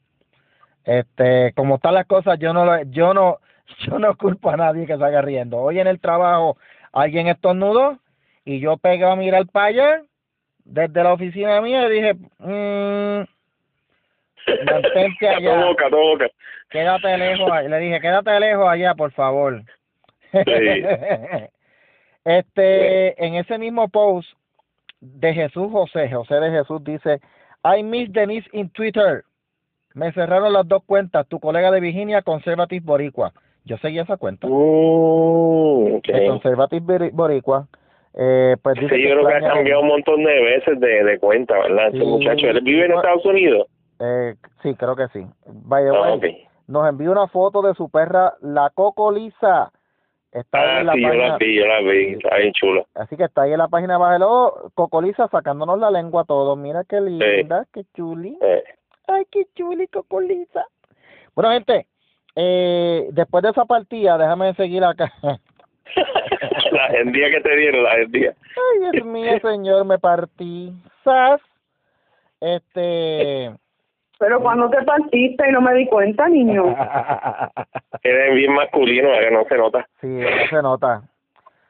este, 0.84 1.52
como 1.54 1.76
están 1.78 1.96
las 1.96 2.06
cosas, 2.06 2.38
yo 2.38 2.54
no, 2.54 2.84
yo 2.84 3.16
no, 3.16 3.40
yo 3.88 3.98
no 3.98 4.16
culpo 4.16 4.52
a 4.52 4.58
nadie 4.58 4.86
que 4.86 5.00
salga 5.00 5.24
riendo. 5.24 5.58
Hoy 5.58 5.80
en 5.80 5.88
el 5.88 6.00
trabajo 6.00 6.58
alguien 6.92 7.26
estornudó 7.28 7.98
y 8.46 8.60
yo 8.60 8.78
pegué 8.78 9.06
a 9.06 9.16
mirar 9.16 9.48
para 9.48 9.66
allá 9.66 10.04
desde 10.64 11.04
la 11.04 11.14
oficina 11.14 11.60
mía 11.60 11.88
y 11.88 11.92
dije, 11.92 12.14
mmm, 12.38 13.33
Mantente 14.66 15.28
allá. 15.36 15.66
Boca, 15.66 15.90
boca. 15.90 16.28
Quédate 16.70 17.18
lejos. 17.18 17.50
Le 17.70 17.80
dije, 17.80 18.00
quédate 18.02 18.40
lejos 18.40 18.68
allá, 18.68 18.96
por 18.96 19.12
favor. 19.12 19.62
este, 22.26 23.26
en 23.26 23.36
ese 23.36 23.58
mismo 23.58 23.90
post 23.90 24.30
de 25.00 25.34
Jesús 25.34 25.72
José, 25.72 26.10
José 26.10 26.36
de 26.36 26.52
Jesús 26.52 26.84
dice, 26.84 27.20
I 27.64 27.84
miss 27.84 28.12
Denise 28.12 28.50
in 28.54 28.70
Twitter. 28.70 29.24
Me 29.94 30.12
cerraron 30.12 30.54
las 30.54 30.68
dos 30.68 30.84
cuentas. 30.86 31.28
Tu 31.28 31.40
colega 31.40 31.70
de 31.72 31.80
Virginia, 31.80 32.24
Conservative 32.24 32.84
Boricua. 32.84 33.32
Yo 33.66 33.78
seguí 33.78 34.00
esa 34.00 34.18
cuenta. 34.18 34.48
Uh, 34.48 36.02
Conservative 36.28 37.12
Boricua. 37.12 37.68
Eh, 38.16 38.58
pues 38.62 38.80
dice 38.80 39.02
yo 39.02 39.10
creo 39.10 39.28
que 39.28 39.34
ha 39.34 39.54
cambiado 39.54 39.82
un 39.82 39.88
montón 39.88 40.24
de 40.24 40.42
veces 40.44 40.80
de, 40.80 41.04
de 41.04 41.18
cuenta, 41.20 41.58
¿verdad? 41.58 41.88
Ese 41.88 42.04
muchacho, 42.04 42.48
él 42.48 42.62
vive 42.62 42.86
en 42.86 42.92
Estados 42.92 43.26
Unidos. 43.26 43.68
Eh, 44.00 44.36
sí, 44.62 44.76
creo 44.76 44.96
que 44.96 45.08
sí. 45.10 45.26
Vaya, 45.46 45.92
ah, 45.94 46.18
Nos 46.68 46.90
envió 46.90 47.12
una 47.12 47.28
foto 47.28 47.62
de 47.62 47.74
su 47.76 47.90
perra, 47.90 48.34
la 48.42 48.70
Coco 48.72 49.12
Lisa. 49.12 49.72
Está 50.32 50.60
ah, 50.60 50.80
en 50.80 50.88
la 50.88 50.94
página. 50.94 51.14
yo 51.14 51.20
la 51.20 51.38
vi, 51.38 51.56
yo 51.56 51.68
la 51.68 51.80
vi, 51.80 52.14
está 52.14 52.38
bien 52.38 52.54
chula. 52.54 52.86
Así 52.96 53.16
que 53.16 53.26
está 53.26 53.44
ahí 53.44 53.52
en 53.52 53.60
la 53.60 53.68
página 53.68 53.98
Coco 53.98 54.72
Cocolisa 54.74 55.28
sacándonos 55.28 55.80
la 55.80 55.92
lengua 55.92 56.24
a 56.24 56.26
todos. 56.26 56.58
Mira 56.58 56.84
qué 56.84 57.02
linda, 57.02 57.66
qué 57.72 57.84
chuli. 57.96 58.38
Ay, 59.08 59.26
qué 59.32 59.46
chuli, 59.56 59.88
Cocolisa. 59.88 60.66
Bueno, 61.36 61.52
gente, 61.52 61.88
eh, 62.36 63.10
después 63.12 63.44
de 63.44 63.52
esa 63.52 63.66
partida, 63.66 64.18
déjame 64.18 64.54
seguir 64.56 64.84
acá. 64.84 65.14
la 66.72 67.12
día 67.12 67.30
que 67.30 67.42
te 67.42 67.56
dieron, 67.56 67.84
la 67.84 67.96
día. 68.08 68.34
Ay, 68.56 68.92
Dios 68.92 69.06
mío, 69.06 69.40
señor, 69.40 69.86
me 69.86 70.00
partí. 70.00 70.74
¿Sas? 71.04 71.42
Este. 72.40 73.52
Pero 74.20 74.42
cuando 74.42 74.70
te 74.70 74.82
partiste 74.84 75.50
y 75.50 75.52
no 75.52 75.62
me 75.62 75.74
di 75.74 75.88
cuenta, 75.88 76.28
niño. 76.30 76.66
Eres 78.04 78.36
bien 78.36 78.54
masculino, 78.54 79.10
que 79.20 79.32
no 79.32 79.44
se 79.46 79.58
nota. 79.58 79.88
Sí, 80.02 80.08
no 80.08 80.48
se 80.50 80.62
nota. 80.62 81.02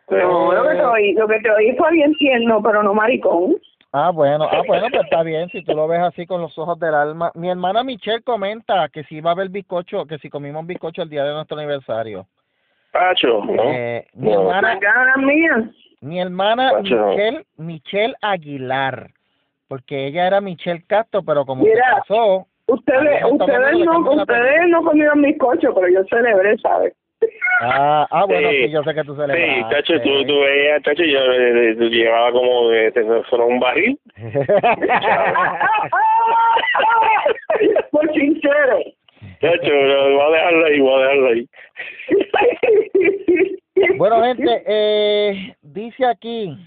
No, 0.09 0.53
lo 0.53 0.63
que 0.63 0.75
te 0.75 0.83
oí, 0.83 1.13
lo 1.13 1.27
que 1.27 1.39
te 1.39 1.49
oí 1.49 1.75
fue 1.75 1.91
bien 1.91 2.13
tierno, 2.15 2.61
pero 2.61 2.83
no 2.83 2.93
maricón. 2.93 3.55
Ah, 3.95 4.09
bueno, 4.11 4.47
ah, 4.51 4.61
bueno, 4.67 4.87
pues 4.89 5.03
está 5.03 5.21
bien, 5.21 5.49
si 5.49 5.63
tú 5.63 5.75
lo 5.75 5.87
ves 5.87 5.99
así 5.99 6.25
con 6.25 6.41
los 6.41 6.57
ojos 6.57 6.79
del 6.79 6.95
alma. 6.95 7.31
Mi 7.35 7.49
hermana 7.49 7.83
Michelle 7.83 8.23
comenta 8.23 8.89
que 8.89 9.03
si 9.03 9.21
va 9.21 9.31
a 9.31 9.33
haber 9.33 9.49
bizcocho, 9.49 10.05
que 10.05 10.17
si 10.17 10.29
comimos 10.29 10.65
bizcocho 10.65 11.03
el 11.03 11.09
día 11.09 11.23
de 11.23 11.33
nuestro 11.33 11.57
aniversario. 11.57 12.25
Pacho, 12.91 13.45
¿no? 13.45 13.63
Eh, 13.63 14.05
mi 14.15 14.33
hermana, 14.33 14.79
mía. 15.17 15.71
Mi 16.01 16.19
hermana 16.19 16.79
Michelle, 16.81 17.45
Michelle 17.57 18.15
Aguilar 18.21 19.11
porque 19.67 20.07
ella 20.07 20.27
era 20.27 20.41
Michelle 20.41 20.83
Castro, 20.87 21.23
pero 21.23 21.45
como 21.45 21.63
se 21.63 21.73
casó... 21.73 22.47
Ustedes, 22.65 23.25
ustedes, 23.29 23.79
no, 23.79 23.99
ustedes 23.99 24.69
no 24.69 24.83
comieron 24.83 25.21
bizcocho, 25.21 25.75
pero 25.75 25.89
yo 25.89 26.01
celebré, 26.05 26.57
¿sabes? 26.59 26.93
Ah, 27.61 28.07
ah, 28.09 28.25
bueno, 28.25 28.49
sí, 28.49 28.69
yo 28.69 28.83
sé 28.83 28.93
que 28.93 29.03
tú 29.03 29.15
celebras. 29.15 29.37
Sí, 29.37 29.63
Chacho, 29.69 30.01
tú, 30.01 30.25
tú 30.25 30.39
veías, 30.39 30.81
Chacho, 30.83 31.03
yo 31.03 31.19
eh, 31.19 31.75
llevaba 31.89 32.31
como 32.31 32.69
de, 32.69 32.91
de, 32.91 33.23
solo 33.29 33.47
un 33.47 33.59
barril. 33.59 33.99
Por 37.91 38.13
sincero. 38.13 38.79
Chacho, 39.41 39.71
voy 39.71 40.21
a 40.21 40.29
dejarlo 40.31 40.65
ahí, 40.65 40.79
voy 40.79 40.93
a 40.93 40.99
dejarlo 41.05 41.27
ahí. 41.27 41.45
bueno, 43.97 44.23
gente, 44.23 44.63
eh, 44.65 45.53
dice 45.61 46.05
aquí 46.05 46.57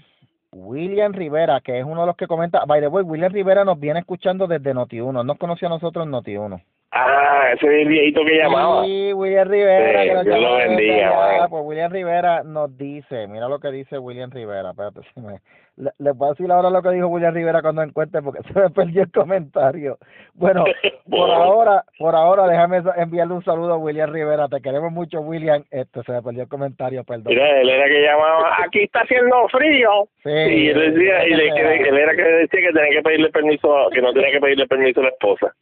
William 0.57 1.13
Rivera, 1.13 1.61
que 1.61 1.79
es 1.79 1.85
uno 1.85 2.01
de 2.01 2.07
los 2.07 2.17
que 2.17 2.25
comenta, 2.25 2.65
by 2.65 2.81
the 2.81 2.87
way, 2.87 3.03
William 3.03 3.31
Rivera 3.31 3.63
nos 3.63 3.79
viene 3.79 3.99
escuchando 3.99 4.47
desde 4.47 4.73
Noti1, 4.73 5.23
nos 5.23 5.37
conoció 5.37 5.67
a 5.67 5.71
nosotros 5.71 6.05
en 6.05 6.11
Noti1. 6.11 6.63
Ah, 6.99 7.51
ese 7.53 7.65
es 7.67 7.81
el 7.83 7.87
viejito 7.87 8.25
que 8.25 8.37
llamaba. 8.37 8.83
Sí, 8.85 9.13
William 9.13 9.47
Rivera. 9.47 10.01
Sí, 10.03 10.09
que 10.09 10.23
Dios 10.23 10.41
lo 10.41 10.55
bendiga, 10.55 11.29
allá. 11.29 11.47
Pues 11.47 11.63
William 11.65 11.91
Rivera 11.91 12.43
nos 12.43 12.75
dice, 12.77 13.27
mira 13.27 13.47
lo 13.47 13.59
que 13.59 13.69
dice 13.71 13.97
William 13.99 14.31
Rivera, 14.31 14.71
espérate, 14.71 15.01
si 15.13 15.21
me, 15.21 15.39
le, 15.77 15.91
le 15.99 16.13
puedo 16.15 16.31
decir 16.33 16.51
ahora 16.51 16.69
lo 16.69 16.81
que 16.81 16.89
dijo 16.89 17.07
William 17.07 17.33
Rivera 17.33 17.61
cuando 17.61 17.83
encuentre 17.83 18.21
porque 18.21 18.41
se 18.53 18.59
me 18.59 18.69
perdió 18.71 19.03
el 19.03 19.11
comentario. 19.11 19.97
Bueno, 20.33 20.63
por 21.09 21.29
ahora, 21.29 21.83
por 21.99 22.15
ahora 22.15 22.47
déjame 22.47 22.81
enviarle 22.97 23.33
un 23.35 23.43
saludo 23.43 23.73
a 23.73 23.77
William 23.77 24.11
Rivera, 24.11 24.47
te 24.47 24.59
queremos 24.61 24.91
mucho 24.91 25.19
William, 25.21 25.63
este 25.71 26.01
se 26.03 26.11
me 26.11 26.21
perdió 26.21 26.43
el 26.43 26.49
comentario, 26.49 27.03
perdón. 27.03 27.25
Mira, 27.27 27.61
él 27.61 27.69
era 27.69 27.85
que 27.87 28.01
llamaba, 28.01 28.55
aquí 28.65 28.83
está 28.83 29.01
haciendo 29.01 29.47
frío. 29.49 30.07
Sí, 30.23 30.29
y 30.29 30.67
él 30.69 30.93
decía, 30.93 31.25
y 31.27 31.33
le- 31.35 31.53
que- 31.53 31.89
él 31.89 31.97
era 31.97 32.15
que 32.15 32.23
decía 32.23 32.59
que 32.61 32.73
tenía 32.73 32.89
que 32.89 33.01
pedirle 33.03 33.29
permiso, 33.29 33.89
que 33.93 34.01
no 34.01 34.11
tenía 34.13 34.31
que 34.31 34.39
pedirle 34.41 34.67
permiso 34.67 34.99
a 35.01 35.03
la 35.03 35.09
esposa. 35.09 35.53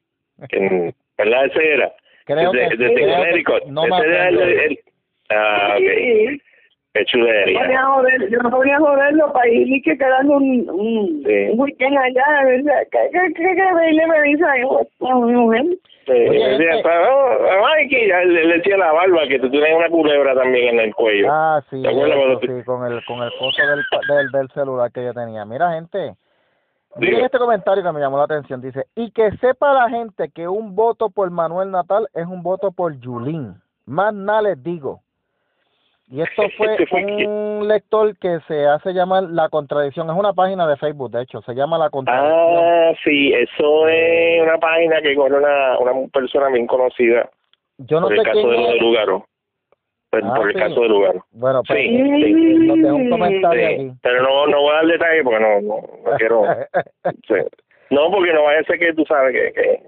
Que, 0.49 0.93
¿Verdad? 1.18 1.45
Ese 1.45 1.74
era. 1.74 1.93
creo 2.26 2.51
Desde- 2.51 2.70
que, 2.70 2.78
desde 2.78 2.93
creo 2.95 3.07
que- 3.07 3.16
Connecticut. 3.16 3.63
no 3.68 3.82
me 3.84 3.97
Ese 3.97 4.07
era 4.07 4.30
el, 4.30 4.39
el- 4.39 4.80
Ah, 5.30 5.74
ok. 5.74 5.80
Sí, 5.80 6.41
Qué 6.93 7.01
yo 7.01 7.05
chulería. 7.07 7.59
podía 7.61 7.82
joder, 7.84 8.30
yo 8.30 8.38
no 8.39 8.49
podía 8.51 8.78
joderlo 8.80 9.34
para 9.34 9.49
ir 9.49 9.68
y 9.68 9.82
que 9.82 9.97
quedando 9.97 10.38
un, 10.38 10.70
un, 10.70 11.24
Sí. 11.26 11.49
un 11.51 11.59
weekend 11.59 11.97
allá. 11.97 12.24
¿Qué, 12.45 12.63
qué, 13.11 13.34
qué, 13.36 13.43
qué 13.55 13.63
pedirle 13.76 14.07
permiso 14.07 14.45
a 14.45 15.11
a 15.11 15.16
mi 15.26 15.34
mujer? 15.34 15.63
Sí, 16.05 16.11
Oye, 16.11 16.49
decía, 16.51 16.76
este- 16.76 16.89
oh, 16.89 17.61
Mikey, 17.63 18.07
ya 18.07 18.20
le, 18.22 18.45
le 18.45 18.57
decía 18.57 18.78
la 18.78 18.91
barba 18.93 19.28
que 19.28 19.39
tú 19.39 19.49
tienes 19.49 19.74
una 19.76 19.89
culebra 19.89 20.36
también 20.36 20.76
en 20.76 20.80
el 20.86 20.95
cuello. 20.95 21.28
Ah, 21.32 21.61
sí, 21.70 21.82
¿Te 21.82 21.89
acuerdas 21.89 22.11
eso, 22.11 22.20
cuando 22.20 22.39
tú- 22.39 22.47
sí, 22.47 22.63
con 22.66 22.86
el 22.91 23.05
con 23.05 23.24
el 23.24 23.32
coso 23.39 23.61
del, 23.68 23.84
del 24.18 24.32
del 24.32 24.49
celular 24.51 24.91
que 24.93 25.03
yo 25.03 25.13
tenía. 25.13 25.43
Mira, 25.45 25.74
gente, 25.74 26.13
miren 26.96 27.26
este 27.26 27.38
comentario 27.38 27.84
que 27.84 27.91
me 27.91 28.00
llamó 28.00 28.18
la 28.18 28.24
atención. 28.24 28.62
Dice, 28.62 28.86
y 28.96 29.12
que 29.12 29.32
sepa 29.38 29.74
la 29.74 29.89
gente 29.89 30.30
que 30.30 30.48
un 30.48 30.76
voto 30.76 31.10
por 31.10 31.30
Manuel 31.32 31.72
Natal 31.72 32.08
es 32.14 32.26
un 32.26 32.43
voto 32.43 32.72
por 32.72 33.00
Yulín. 33.00 33.56
Más 33.86 34.14
nada 34.14 34.43
les 34.43 34.64
digo. 34.64 35.02
Y 36.08 36.22
esto 36.22 36.43
fue 36.58 36.72
Este 36.74 36.88
fue 36.88 37.04
un 37.04 37.68
lector 37.68 38.16
que 38.18 38.39
se 38.48 38.68
hace 38.68 38.93
llamar 38.93 39.24
La 39.24 39.50
Contradicción. 39.50 40.10
Es 40.10 40.16
una 40.16 40.34
página 40.34 40.68
de 40.68 40.78
Facebook, 40.78 41.12
de 41.12 41.24
hecho, 41.24 41.41
se 41.41 41.54
llama 41.54 41.78
La 41.78 41.89
Contradicción. 41.89 42.60
Ah, 42.64 42.91
sí, 43.04 43.34
eso 43.34 43.88
es 43.88 44.41
una 44.41 44.58
página 44.58 45.02
que 45.02 45.16
corre 45.16 45.38
una, 45.38 45.80
una 45.80 46.08
persona 46.12 46.50
bien 46.50 46.68
conocida 46.68 47.30
yo 47.78 48.00
no 48.00 48.08
por 48.08 48.16
sé 48.16 48.22
el 48.22 48.26
caso 48.26 48.39
quién 48.41 48.50
de 48.50 48.76
es. 48.76 48.82
Lugaro. 48.82 49.26
Por, 50.22 50.30
Ah, 50.32 50.36
por 50.36 50.47
el 50.49 50.53
sí. 50.55 50.59
caso 50.61 50.82
de 50.82 50.88
Lugaro. 50.89 51.26
Bueno, 51.32 51.61
pues 51.68 51.80
Sí, 51.80 51.88
sí. 51.88 52.34
nos 52.68 52.78
dejó 52.78 52.95
un 52.95 53.09
comentario 53.09 53.68
Sí, 53.68 53.74
aquí. 53.74 53.91
pero 54.01 54.22
no, 54.24 54.47
no 54.47 54.61
voy 54.61 54.72
a 54.72 54.76
dar 54.76 54.86
detalles 54.88 55.24
porque 55.24 55.39
no, 55.39 55.61
no, 55.61 55.76
no 55.82 56.18
quiero. 56.18 56.43
sí. 57.28 57.36
No, 57.91 58.09
porque 58.11 58.34
no 58.34 58.43
vaya 58.43 58.59
a 58.59 58.63
ser 58.63 58.80
que 58.80 58.93
tú 58.93 59.05
sabes 59.05 59.32
que, 59.34 59.53
que, 59.53 59.84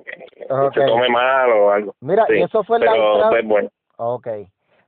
se 0.73 0.85
tome 0.85 1.09
mal 1.09 1.51
o 1.51 1.71
algo. 1.71 1.95
Mira, 2.01 2.25
Sí, 2.27 2.35
y 2.35 2.41
eso 2.43 2.63
fue 2.63 2.79
la 2.79 2.91
pero, 2.91 3.11
entrada- 3.13 3.29
pues, 3.31 3.45
bueno. 3.45 3.69
Ok. 3.97 4.27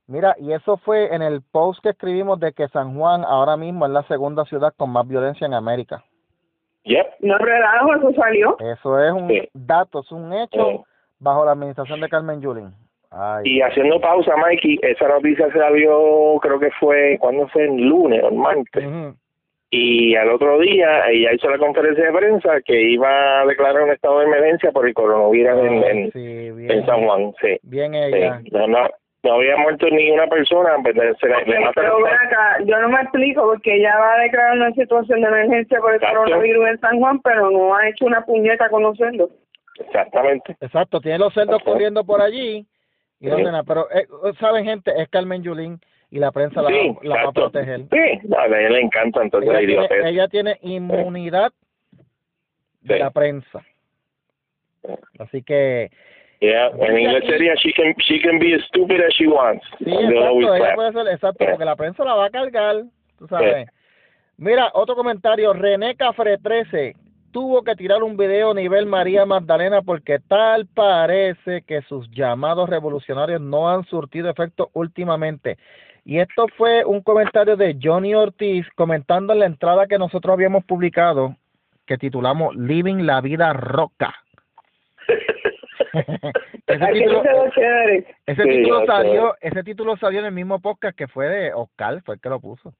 Mira, 0.06 0.34
y 0.38 0.52
eso 0.52 0.76
fue 0.78 1.12
en 1.14 1.22
el 1.22 1.40
post 1.52 1.80
que 1.82 1.90
escribimos 1.90 2.38
de 2.40 2.52
que 2.52 2.68
San 2.68 2.96
Juan 2.96 3.24
ahora 3.24 3.56
mismo 3.56 3.84
es 3.86 3.92
la 3.92 4.02
segunda 4.04 4.44
ciudad 4.44 4.72
con 4.76 4.90
más 4.90 5.06
violencia 5.06 5.46
en 5.46 5.54
América. 5.54 6.02
Yep. 6.84 7.06
No 7.20 7.36
relajo, 7.38 7.94
eso 7.94 8.12
salió. 8.14 8.56
Eso 8.58 8.98
es 9.02 9.12
un 9.12 9.28
Sí. 9.28 9.48
dato, 9.52 10.00
es 10.00 10.10
un 10.12 10.32
hecho 10.32 10.64
Sí. 10.70 10.80
bajo 11.18 11.44
la 11.44 11.52
administración 11.52 12.00
de 12.00 12.08
Carmen 12.08 12.40
Yulín. 12.40 12.72
Ay, 13.10 13.42
Y 13.44 13.60
haciendo 13.60 14.00
pausa, 14.00 14.36
Mikey, 14.36 14.78
esa 14.82 15.08
noticia 15.08 15.50
se 15.50 15.58
la 15.58 15.70
vio, 15.70 16.38
creo 16.40 16.60
que 16.60 16.70
fue, 16.78 17.16
¿cuándo 17.18 17.48
fue? 17.48 17.64
El 17.64 17.88
lunes 17.88 18.22
o 18.22 18.28
el 18.28 18.36
martes. 18.36 18.84
Y 19.72 20.16
al 20.16 20.30
otro 20.30 20.58
día 20.58 21.08
ella 21.08 21.32
hizo 21.32 21.48
la 21.48 21.58
conferencia 21.58 22.04
de 22.04 22.12
prensa 22.12 22.60
que 22.62 22.80
iba 22.80 23.40
a 23.40 23.46
declarar 23.46 23.82
un 23.82 23.92
estado 23.92 24.18
de 24.18 24.26
emergencia 24.26 24.72
por 24.72 24.86
el 24.86 24.94
coronavirus 24.94 25.60
en, 25.60 25.84
Ay, 25.84 25.90
en, 25.90 26.12
sí, 26.12 26.50
bien, 26.50 26.70
en 26.72 26.86
San 26.86 27.04
Juan. 27.04 27.32
Sí, 27.40 27.56
bien 27.62 27.92
sí. 27.92 27.98
ella. 27.98 28.40
No, 28.50 28.66
no, 28.66 28.88
no 29.22 29.32
había 29.34 29.56
muerto 29.58 29.86
ni 29.90 30.10
una 30.10 30.26
persona, 30.26 30.70
pues, 30.82 30.96
se 31.20 31.28
le, 31.28 31.44
le 31.46 31.60
mataron. 31.60 31.74
Pero 31.74 31.96
ven 32.02 32.14
acá, 32.14 32.56
yo 32.64 32.80
no 32.80 32.88
me 32.88 33.00
explico 33.00 33.42
porque 33.42 33.76
ella 33.76 33.96
va 33.96 34.14
a 34.14 34.20
declarar 34.22 34.56
una 34.56 34.72
situación 34.72 35.20
de 35.20 35.28
emergencia 35.28 35.78
por 35.78 35.90
el 35.90 35.96
Exacto. 35.96 36.18
coronavirus 36.18 36.68
en 36.68 36.80
San 36.80 36.98
Juan, 36.98 37.20
pero 37.20 37.50
no 37.50 37.74
ha 37.74 37.88
hecho 37.88 38.06
una 38.06 38.24
puñeta 38.24 38.68
conocerlo. 38.70 39.30
Exactamente. 39.78 40.56
Exacto, 40.60 41.00
tiene 41.00 41.18
los 41.18 41.32
cerdos 41.32 41.62
corriendo 41.62 42.04
por 42.04 42.20
allí. 42.20 42.66
Pero, 43.20 43.90
eh, 43.90 44.06
¿saben, 44.38 44.64
gente? 44.64 44.92
Es 44.96 45.08
Carmen 45.08 45.42
Yulín 45.42 45.78
y 46.10 46.18
la 46.18 46.32
prensa 46.32 46.62
la, 46.62 46.68
Sí, 46.70 46.96
la 47.02 47.14
va 47.24 47.28
a 47.28 47.32
proteger. 47.32 47.80
Sí, 47.90 48.28
a 48.36 48.46
ella 48.46 48.70
le 48.70 48.80
encanta 48.80 49.22
entonces 49.22 49.50
Ella 49.50 49.60
la 49.60 49.66
tiene, 49.66 49.72
idiotez. 49.86 50.04
ella 50.06 50.28
tiene 50.28 50.58
inmunidad 50.62 51.52
de 52.82 52.94
Sí. 52.94 53.00
la 53.00 53.10
prensa. 53.10 53.62
Así 55.18 55.42
que 55.42 55.90
Yeah, 56.42 56.68
en 56.68 56.98
inglés 56.98 57.22
sería 57.26 57.54
she 57.56 57.70
can, 57.74 57.94
she 57.98 58.18
can 58.18 58.38
be 58.38 58.54
as 58.54 58.62
stupid 58.68 58.98
as 59.02 59.12
she 59.12 59.26
wants. 59.26 59.62
Sí, 59.78 59.90
exacto, 59.92 60.54
ella 60.54 60.74
puede 60.74 60.92
ser, 60.92 61.08
exacto, 61.12 61.44
Yeah. 61.44 61.50
porque 61.52 61.64
la 61.66 61.76
prensa 61.76 62.02
la 62.02 62.14
va 62.14 62.24
a 62.26 62.30
cargar, 62.30 62.84
tú 63.18 63.28
sabes. 63.28 63.68
Mira, 64.38 64.70
otro 64.72 64.94
comentario, 64.96 65.52
René 65.52 65.94
Cafre 65.96 66.38
13 66.38 66.94
tuvo 67.32 67.62
que 67.62 67.76
tirar 67.76 68.02
un 68.02 68.16
video 68.16 68.54
nivel 68.54 68.86
María 68.86 69.26
Magdalena 69.26 69.82
porque 69.82 70.18
tal 70.18 70.66
parece 70.66 71.62
que 71.62 71.82
sus 71.82 72.10
llamados 72.10 72.68
revolucionarios 72.68 73.40
no 73.40 73.68
han 73.68 73.84
surtido 73.84 74.28
efecto 74.30 74.70
últimamente. 74.74 75.58
Y 76.04 76.18
esto 76.18 76.46
fue 76.56 76.84
un 76.84 77.02
comentario 77.02 77.56
de 77.56 77.78
Johnny 77.80 78.14
Ortiz 78.14 78.66
comentando 78.74 79.32
en 79.32 79.40
la 79.40 79.46
entrada 79.46 79.86
que 79.86 79.98
nosotros 79.98 80.32
habíamos 80.32 80.64
publicado 80.64 81.36
que 81.86 81.98
titulamos 81.98 82.54
Living 82.56 83.04
la 83.04 83.20
vida 83.20 83.52
roca. 83.52 84.14
ese 86.66 86.86
título, 86.92 87.22
ese 88.26 88.86
salió, 88.86 89.34
ese 89.40 89.62
título 89.64 89.96
salió 89.96 90.20
en 90.20 90.26
el 90.26 90.32
mismo 90.32 90.60
podcast 90.60 90.96
que 90.96 91.08
fue 91.08 91.28
de 91.28 91.52
Oscar, 91.52 92.00
fue 92.04 92.14
el 92.14 92.20
que 92.20 92.28
lo 92.28 92.40
puso. 92.40 92.72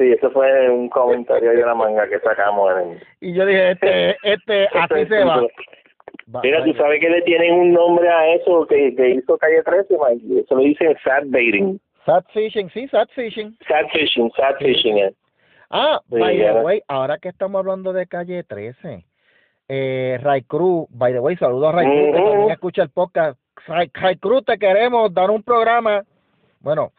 Sí, 0.00 0.12
eso 0.12 0.30
fue 0.30 0.70
un 0.70 0.88
comentario 0.88 1.50
de 1.50 1.58
la 1.60 1.74
manga 1.74 2.08
que 2.08 2.18
sacamos 2.20 2.72
en 2.72 2.90
el... 2.92 3.02
Y 3.20 3.34
yo 3.34 3.44
dije, 3.44 3.72
este, 3.72 4.16
este, 4.22 4.66
así 4.72 5.04
se 5.06 5.24
va. 5.24 5.42
Mira, 6.42 6.64
tú 6.64 6.72
sabes 6.72 7.00
que 7.00 7.10
le 7.10 7.20
tienen 7.20 7.52
un 7.52 7.72
nombre 7.74 8.08
a 8.08 8.34
eso 8.34 8.66
que, 8.66 8.94
que 8.96 9.10
hizo 9.10 9.36
Calle 9.36 9.62
13, 9.62 9.94
Mike. 9.98 10.40
Eso 10.40 10.54
lo 10.54 10.62
dicen 10.62 10.96
sad 11.04 11.24
baiting. 11.26 11.78
Sad 12.06 12.24
fishing, 12.32 12.70
sí, 12.70 12.88
sad 12.88 13.08
fishing. 13.14 13.54
Sad 13.68 13.88
fishing, 13.92 14.30
sad 14.36 14.54
fishing. 14.58 14.96
eh. 15.00 15.12
Ah, 15.68 16.00
Sí, 16.08 16.18
by 16.18 16.38
the 16.38 16.52
way, 16.62 16.82
ahora 16.88 17.18
que 17.18 17.28
estamos 17.28 17.58
hablando 17.58 17.92
de 17.92 18.06
calle 18.06 18.42
13, 18.42 19.04
eh, 19.68 20.18
Ray 20.22 20.42
Cruz, 20.44 20.86
by 20.88 21.12
the 21.12 21.20
way, 21.20 21.36
saludos 21.36 21.74
a 21.74 21.76
Ray 21.76 21.86
Cruz, 21.86 22.14
que 22.14 22.20
Ujú. 22.22 22.30
también 22.30 22.50
escucha 22.52 22.82
el 22.82 22.88
podcast. 22.90 23.38
Ray, 23.66 23.90
Ray 23.92 24.16
Cruz, 24.16 24.46
te 24.46 24.56
queremos 24.56 25.12
dar 25.12 25.28
un 25.30 25.42
programa. 25.42 26.02
Bueno, 26.60 26.90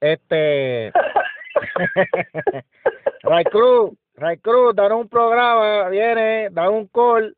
este. 0.00 0.90
Ray 3.22 3.44
Cruz, 3.44 3.92
Ray 4.16 4.38
Cruz, 4.38 4.74
dar 4.74 4.92
un 4.92 5.08
programa, 5.08 5.88
viene, 5.88 6.48
da 6.50 6.68
un 6.70 6.86
call. 6.88 7.36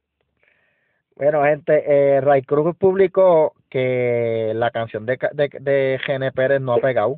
Bueno, 1.17 1.45
gente, 1.45 1.85
eh, 1.87 2.21
Ray 2.21 2.43
Cruz 2.43 2.75
publicó 2.77 3.55
que 3.69 4.53
la 4.55 4.71
canción 4.71 5.07
de, 5.07 5.19
Ca- 5.19 5.31
de, 5.33 5.49
de 5.61 6.01
Gene 6.05 6.33
Pérez 6.33 6.61
no 6.61 6.75
ha 6.75 6.79
pegado. 6.79 7.17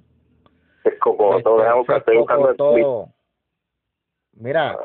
Es 0.85 0.99
como 0.99 1.41
todo, 1.43 1.61
Este, 1.63 1.73
buscar, 1.75 1.97
se 1.97 1.99
estoy 2.01 2.17
buscando 2.19 2.51
el 2.51 2.57
tweet. 2.57 2.83
cocotó. 2.83 3.13
Mira, 4.35 4.77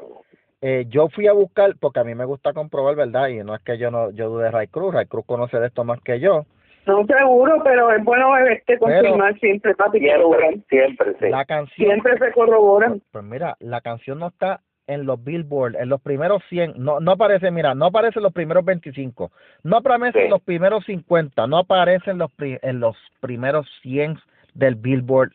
eh, 0.62 0.86
yo 0.90 1.10
fui 1.10 1.28
a 1.28 1.34
buscar, 1.34 1.76
porque 1.80 2.00
a 2.00 2.04
mí 2.04 2.14
me 2.16 2.26
gusta 2.26 2.54
comprobar, 2.54 2.96
¿verdad? 2.96 3.28
Y 3.30 3.44
no 3.44 3.56
es 3.56 3.62
que 3.64 3.78
yo 3.78 3.90
no 3.92 4.12
yo 4.12 4.30
dude 4.30 4.44
de 4.46 4.52
Ray 4.52 4.68
Cruz, 4.68 4.94
Ray 4.94 5.08
Cruz 5.08 5.26
conoce 5.26 5.60
de 5.60 5.68
esto 5.68 5.84
más 5.84 6.00
que 6.02 6.20
yo. 6.20 6.46
No 6.90 7.06
seguro, 7.06 7.62
pero 7.64 7.92
es 7.92 8.04
bueno 8.04 8.36
este 8.38 8.78
confirmar 8.80 9.38
siempre, 9.40 9.76
papi, 9.76 10.00
Siempre, 10.00 10.64
siempre, 10.70 11.14
sí. 11.20 11.30
La 11.30 11.46
canción, 11.46 11.88
siempre 11.88 12.18
se 12.18 12.32
corrobora. 12.32 12.96
pues 13.12 13.24
mira, 13.24 13.56
la 13.60 13.80
canción 13.82 14.18
no 14.20 14.28
está 14.28 14.62
en 14.88 15.06
los 15.06 15.24
Billboard, 15.24 15.76
en 15.76 15.88
los 15.88 16.02
primeros 16.02 16.42
100, 16.50 16.74
no 16.78 17.00
no 17.00 17.12
aparece, 17.12 17.52
mira, 17.52 17.76
no 17.76 17.86
aparece 17.86 18.18
en 18.18 18.24
los 18.24 18.34
primeros 18.34 18.66
25, 18.66 19.32
no 19.64 19.78
aparece 19.78 20.18
Sí. 20.18 20.26
en 20.26 20.32
los 20.32 20.42
primeros 20.42 20.84
50, 20.86 21.46
no 21.46 21.60
aparece 21.60 22.10
en 22.10 22.18
los 22.18 22.32
pri- 22.34 22.58
en 22.64 22.80
los 22.80 22.98
primeros 23.22 23.68
100 23.84 24.18
del 24.56 24.74
Billboard. 24.74 25.32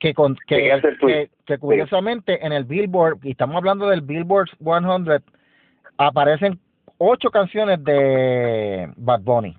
Que, 0.00 0.12
con, 0.14 0.34
que, 0.48 0.56
Sí, 0.56 0.62
ese 0.66 0.76
es 0.78 0.84
el 0.84 0.90
que, 0.94 0.98
tweet. 0.98 1.28
que 1.46 1.58
curiosamente 1.58 2.44
en 2.44 2.52
el 2.52 2.64
Billboard, 2.64 3.18
y 3.22 3.30
estamos 3.30 3.54
hablando 3.56 3.88
del 3.88 4.00
Billboard 4.00 4.48
100, 4.58 5.22
aparecen 5.96 6.58
ocho 6.98 7.30
canciones 7.30 7.82
de 7.84 8.90
Bad 8.96 9.20
Bunny. 9.22 9.56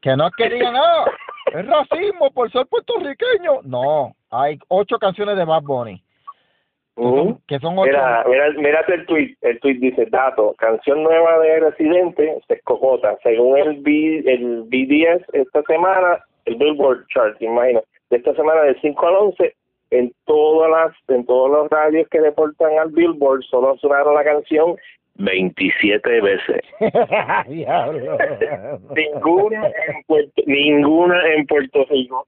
Que 0.00 0.16
no 0.16 0.28
es 0.28 0.34
que 0.36 0.48
digan, 0.48 0.76
ah, 0.76 1.04
es 1.52 1.66
racismo 1.66 2.30
por 2.30 2.50
ser 2.52 2.66
puertorriqueño. 2.66 3.62
No, 3.64 4.14
hay 4.30 4.58
ocho 4.68 4.98
canciones 4.98 5.36
de 5.36 5.44
Bad 5.44 5.62
Bunny. 5.62 6.02
Ujú. 6.98 7.38
que 7.46 7.60
son 7.60 7.78
ocho. 7.78 7.86
Mira, 7.86 8.24
mira, 8.26 8.50
mírate 8.50 8.94
el 8.94 9.06
tweet. 9.06 9.36
El 9.42 9.60
tweet 9.60 9.78
dice, 9.78 10.06
dato, 10.06 10.54
canción 10.58 11.04
nueva 11.04 11.38
de 11.38 11.60
Residente, 11.60 12.40
se 12.46 12.54
escojota. 12.54 13.16
Según 13.22 13.56
el, 13.56 13.80
B, 13.80 14.24
el 14.26 14.62
BDS 14.64 15.24
esta 15.32 15.62
semana, 15.62 16.24
el 16.44 16.56
Billboard 16.56 17.06
Chart, 17.14 17.40
imagina, 17.40 17.80
de 18.10 18.16
esta 18.16 18.34
semana 18.34 18.62
del 18.62 18.80
5 18.80 19.06
al 19.06 19.14
11, 19.14 19.54
en 19.90 20.12
todas 20.24 20.70
las, 20.70 21.16
en 21.16 21.24
todos 21.24 21.50
los 21.50 21.70
radios 21.70 22.08
que 22.08 22.20
reportan 22.20 22.78
al 22.78 22.90
Billboard, 22.90 23.42
solo 23.44 23.76
sonaron 23.78 24.14
la 24.14 24.24
canción 24.24 24.76
27 25.18 26.20
veces. 26.20 26.62
Ninguna 28.94 29.66
en 29.66 30.02
Puerto, 30.06 30.42
ninguna 30.46 31.34
en 31.34 31.46
Puerto 31.46 31.84
Rico. 31.90 32.26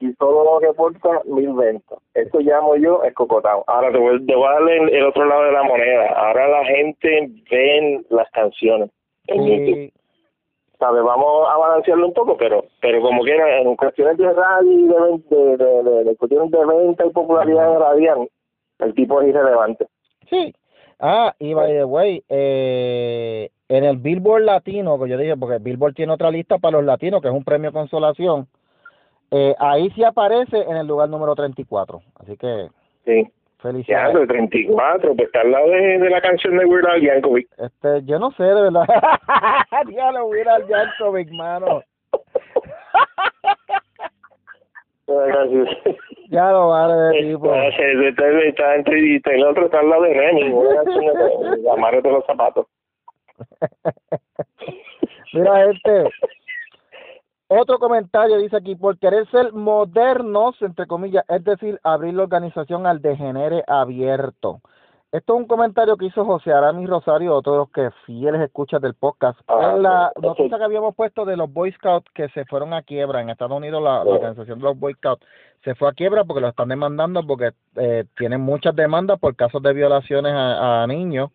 Y 0.00 0.12
solo 0.14 0.42
lo 0.44 0.58
reporta 0.60 1.20
mil 1.26 1.52
ventas. 1.52 1.98
Esto 2.14 2.40
llamo 2.40 2.74
yo 2.76 3.04
el 3.04 3.14
cocotado. 3.14 3.62
Ahora 3.68 3.92
te 3.92 3.98
voy, 3.98 4.24
te 4.26 4.34
voy 4.34 4.48
a 4.48 4.52
darle 4.52 4.76
el, 4.78 4.88
el 4.94 5.04
otro 5.06 5.24
lado 5.26 5.44
de 5.44 5.52
la 5.52 5.62
moneda. 5.62 6.06
Ahora 6.16 6.48
la 6.48 6.64
gente 6.64 7.30
ve 7.48 8.00
las 8.10 8.28
canciones 8.32 8.90
en 9.28 9.46
YouTube. 9.46 9.92
¿Sabe? 10.80 11.00
Vamos 11.02 11.46
a 11.48 11.56
balancearlo 11.56 12.08
un 12.08 12.12
poco, 12.14 12.36
pero 12.36 12.64
pero 12.80 13.00
como 13.00 13.22
quiera, 13.22 13.60
en 13.60 13.76
cuestiones 13.76 14.16
de 14.18 14.32
radio 14.32 15.20
de, 15.30 15.36
de, 15.36 15.56
de, 15.56 15.82
de- 15.84 16.04
de 16.04 16.16
cuestiones 16.16 16.50
de 16.50 16.66
venta 16.66 17.06
y 17.06 17.10
popularidad 17.10 17.78
radial, 17.78 18.28
el 18.80 18.94
tipo 18.94 19.22
es 19.22 19.28
irrelevante. 19.28 19.86
Sí. 20.28 20.52
Ah, 21.04 21.34
y 21.40 21.52
by 21.52 21.72
the 21.72 21.84
way, 21.84 22.22
eh, 22.28 23.50
en 23.68 23.84
el 23.84 23.96
Billboard 23.96 24.44
Latino, 24.44 25.00
que 25.02 25.10
yo 25.10 25.18
dije, 25.18 25.36
porque 25.36 25.58
Billboard 25.58 25.94
tiene 25.94 26.12
otra 26.12 26.30
lista 26.30 26.58
para 26.58 26.76
los 26.76 26.84
latinos, 26.84 27.20
que 27.20 27.26
es 27.26 27.34
un 27.34 27.42
premio 27.42 27.72
consolación, 27.72 28.46
eh, 29.32 29.52
ahí 29.58 29.90
sí 29.96 30.04
aparece 30.04 30.58
en 30.58 30.76
el 30.76 30.86
lugar 30.86 31.08
número 31.08 31.34
34. 31.34 32.00
Así 32.20 32.36
que 32.36 32.68
Sí. 33.04 33.24
Ya, 33.24 33.30
felicidades. 33.70 34.14
de 34.14 34.26
34, 34.28 35.14
pues 35.16 35.26
está 35.26 35.40
al 35.40 35.50
lado 35.50 35.68
de, 35.70 35.98
de 35.98 36.10
la 36.10 36.20
canción 36.20 36.56
de 36.56 36.66
Weird 36.66 36.86
Al 36.86 37.00
Yankovic. 37.00 37.48
Este, 37.58 38.04
yo 38.04 38.18
no 38.20 38.30
sé, 38.32 38.44
de 38.44 38.62
verdad. 38.62 38.84
Diablo, 39.88 40.28
mira 40.30 40.54
al 40.54 40.68
Yankovic, 40.68 41.30
mano. 41.32 41.82
Ya 46.32 46.50
lo 46.50 46.68
vale 46.68 46.94
de 46.94 47.32
tipo. 47.32 47.54
Está, 47.54 48.74
entre 48.74 49.16
está 49.16 49.32
el 49.32 49.44
otro 49.44 49.66
está 49.66 49.80
al 49.80 49.90
lado 49.90 50.02
de 50.04 50.14
Remy. 50.14 50.54
Amárrate 51.70 52.10
los 52.10 52.24
zapatos. 52.24 52.66
Mira, 55.34 55.70
este. 55.70 56.10
Otro 57.48 57.78
comentario 57.78 58.38
dice 58.38 58.56
aquí, 58.56 58.76
por 58.76 58.98
querer 58.98 59.28
ser 59.30 59.52
modernos, 59.52 60.56
entre 60.62 60.86
comillas, 60.86 61.22
es 61.28 61.44
decir, 61.44 61.78
abrir 61.82 62.14
la 62.14 62.22
organización 62.22 62.86
al 62.86 63.02
degenere 63.02 63.62
abierto. 63.66 64.62
Esto 65.12 65.34
es 65.34 65.40
un 65.40 65.46
comentario 65.46 65.98
que 65.98 66.06
hizo 66.06 66.24
José 66.24 66.52
Aramis 66.54 66.88
Rosario, 66.88 67.34
otro 67.36 67.52
de 67.52 67.58
los 67.58 67.70
que 67.70 67.90
fieles 68.06 68.40
escuchas 68.40 68.80
del 68.80 68.94
podcast. 68.94 69.38
Ah, 69.46 69.72
en 69.76 69.82
la 69.82 70.10
noticia 70.22 70.56
que 70.56 70.64
habíamos 70.64 70.94
puesto 70.96 71.26
de 71.26 71.36
los 71.36 71.52
Boy 71.52 71.70
Scouts 71.72 72.10
que 72.14 72.30
se 72.30 72.46
fueron 72.46 72.72
a 72.72 72.80
quiebra 72.82 73.20
en 73.20 73.28
Estados 73.28 73.54
Unidos, 73.56 73.82
la, 73.82 73.96
la 74.04 74.10
Oh. 74.10 74.14
organización 74.14 74.58
de 74.58 74.64
los 74.64 74.78
Boy 74.78 74.94
Scouts 74.94 75.26
se 75.64 75.74
fue 75.74 75.90
a 75.90 75.92
quiebra 75.92 76.24
porque 76.24 76.40
lo 76.40 76.48
están 76.48 76.68
demandando 76.70 77.26
porque 77.26 77.50
eh, 77.76 78.04
tienen 78.16 78.40
muchas 78.40 78.74
demandas 78.74 79.18
por 79.20 79.36
casos 79.36 79.62
de 79.62 79.74
violaciones 79.74 80.32
a, 80.32 80.82
a 80.82 80.86
niños 80.86 81.28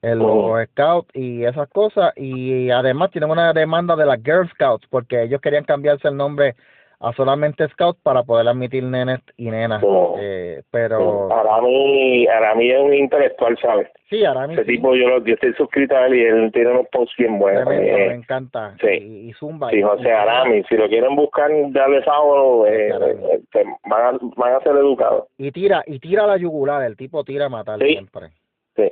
en 0.00 0.20
los 0.20 0.30
Oh. 0.30 0.64
Scouts 0.70 1.08
y 1.12 1.44
esas 1.44 1.68
cosas 1.70 2.12
y 2.16 2.70
además 2.70 3.10
tienen 3.10 3.30
una 3.32 3.52
demanda 3.52 3.96
de 3.96 4.06
las 4.06 4.22
Girl 4.22 4.48
Scouts 4.50 4.86
porque 4.88 5.24
ellos 5.24 5.40
querían 5.40 5.64
cambiarse 5.64 6.06
el 6.06 6.16
nombre 6.16 6.54
a 7.00 7.12
solamente 7.12 7.68
Scouts 7.68 8.00
para 8.02 8.24
poder 8.24 8.48
admitir 8.48 8.82
nenes 8.82 9.20
y 9.36 9.50
nenas 9.50 9.82
Oh. 9.84 10.16
eh, 10.18 10.62
pero 10.70 11.32
Arami, 11.32 12.26
Arami 12.26 12.70
es 12.72 12.80
un 12.80 12.94
intelectual, 12.94 13.56
¿sabes? 13.62 13.88
sí 14.10 14.24
ahora 14.24 14.46
mismo 14.48 14.62
Ese 14.62 14.72
tipo, 14.72 14.94
yo, 14.96 15.08
lo- 15.08 15.24
yo 15.24 15.34
estoy 15.34 15.52
suscrito 15.54 15.96
a 15.96 16.06
él 16.06 16.14
y 16.16 16.22
él 16.24 16.50
tiene 16.52 16.70
unos 16.72 16.86
posts 16.90 17.14
bien 17.16 17.38
buenos. 17.38 17.64
tremendo, 17.64 17.98
Eh, 17.98 18.08
me 18.08 18.14
encanta 18.14 18.74
sí. 18.80 18.88
y, 18.88 19.28
y 19.28 19.32
Zumba 19.34 19.70
Sí, 19.70 19.80
José 19.80 20.10
Arami, 20.12 20.64
si 20.64 20.76
lo 20.76 20.88
quieren 20.88 21.14
buscar, 21.14 21.50
darle 21.70 22.02
sábado, 22.04 22.66
eh, 22.66 22.92
Arami. 22.92 23.12
eh, 23.12 23.40
eh, 23.54 23.64
van, 23.88 24.14
a, 24.16 24.18
van 24.36 24.54
a 24.54 24.60
ser 24.60 24.72
educados. 24.76 25.24
y 25.38 25.52
tira 25.52 25.84
y 25.86 26.00
tira 26.00 26.26
la 26.26 26.36
yugular 26.36 26.82
el 26.82 26.96
tipo 26.96 27.22
tira 27.22 27.46
a 27.46 27.48
matar 27.48 27.78
Sí. 27.78 27.92
siempre 27.92 28.28
Sí. 28.74 28.90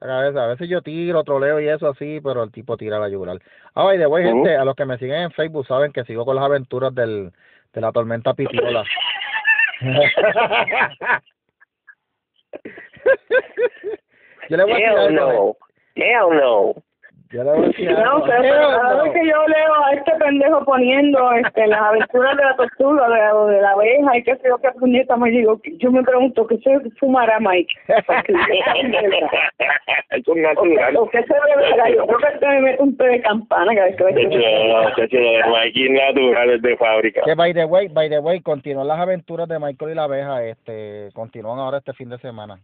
A 0.00 0.20
veces, 0.20 0.36
a 0.36 0.46
veces 0.46 0.68
yo 0.68 0.82
tiro, 0.82 1.22
troleo 1.24 1.60
y 1.60 1.68
eso 1.68 1.88
así, 1.88 2.20
pero 2.22 2.42
el 2.42 2.50
tipo 2.50 2.76
tira 2.76 2.98
la 2.98 3.08
yugular. 3.08 3.38
Ah, 3.74 3.94
y 3.94 3.98
de 3.98 4.06
buena 4.06 4.30
Ujú. 4.30 4.44
gente, 4.44 4.56
a 4.56 4.64
los 4.64 4.74
que 4.74 4.86
me 4.86 4.98
siguen 4.98 5.22
en 5.22 5.30
Facebook 5.32 5.66
saben 5.66 5.92
que 5.92 6.04
sigo 6.04 6.24
con 6.24 6.36
las 6.36 6.44
aventuras 6.44 6.94
del, 6.94 7.32
de 7.72 7.80
la 7.80 7.92
tormenta 7.92 8.34
pitiola. 8.34 8.84
yo 14.48 14.56
le 14.56 14.64
voy 14.64 14.72
a 14.72 14.76
decir 14.76 14.90
Hell 14.90 14.98
algo, 14.98 15.56
no. 15.94 16.02
Hell 16.02 16.30
no. 16.40 16.74
Yo 17.30 17.44
le 17.44 17.50
voy 17.50 17.86
a. 17.86 18.04
No 18.04 18.24
pero 18.24 18.52
cada 18.52 18.94
no. 18.96 19.02
vez 19.04 19.12
que 19.12 19.26
yo 19.28 19.46
leo 19.46 19.74
a 19.84 19.92
este 19.94 20.12
pendejo 20.16 20.64
poniendo 20.64 21.32
este, 21.32 21.66
las 21.66 21.80
aventuras 21.80 22.36
de 22.36 22.44
la 22.44 22.56
tortuga 22.56 23.08
de, 23.08 23.18
la- 23.18 23.44
de 23.46 23.60
la 23.62 23.70
abeja 23.70 24.16
y 24.18 24.22
qué 24.24 24.36
sé 24.36 24.48
yo 24.48 24.58
qué 24.58 24.70
puñeta, 24.78 25.16
me 25.16 25.30
digo, 25.30 25.60
yo 25.78 25.90
me 25.92 26.02
pregunto, 26.02 26.46
¿qué 26.46 26.58
se 26.58 26.90
fumará 26.98 27.38
Mike? 27.40 27.72
es 30.10 30.28
un 30.28 30.32
¿O 30.32 30.34
qué, 30.34 30.40
natural. 30.42 30.96
o 30.96 31.08
qué 31.08 31.22
se 31.22 31.34
beberá? 31.34 31.88
Yo 31.90 32.06
creo 32.06 32.18
que 32.18 32.28
este 32.34 32.46
me 32.48 32.60
mete 32.62 32.82
un 32.82 32.96
té 32.96 33.04
de 33.04 33.20
campana 33.22 33.74
cada 33.74 33.86
vez 33.86 33.96
que 33.96 34.04
ve 34.04 34.12
De 34.12 34.22
hecho, 34.22 34.38
de 34.38 35.04
hecho, 35.04 35.16
lo 35.18 35.30
de 35.32 35.42
Mikey 35.50 35.84
es 35.86 35.90
natural, 35.92 36.50
es 36.50 36.62
de 36.62 36.76
fábrica. 36.76 37.22
Que 37.24 37.34
by 37.34 37.54
the 37.54 37.64
way, 37.64 37.88
by 37.88 38.08
the 38.08 38.18
way, 38.18 38.40
continúan 38.40 38.88
las 38.88 38.98
aventuras 38.98 39.48
de 39.48 39.58
Michael 39.58 39.92
y 39.92 39.94
la 39.94 40.04
abeja, 40.04 40.44
este, 40.44 41.08
continúan 41.14 41.58
ahora 41.58 41.78
este 41.78 41.92
fin 41.92 42.08
de 42.10 42.18
semana. 42.18 42.58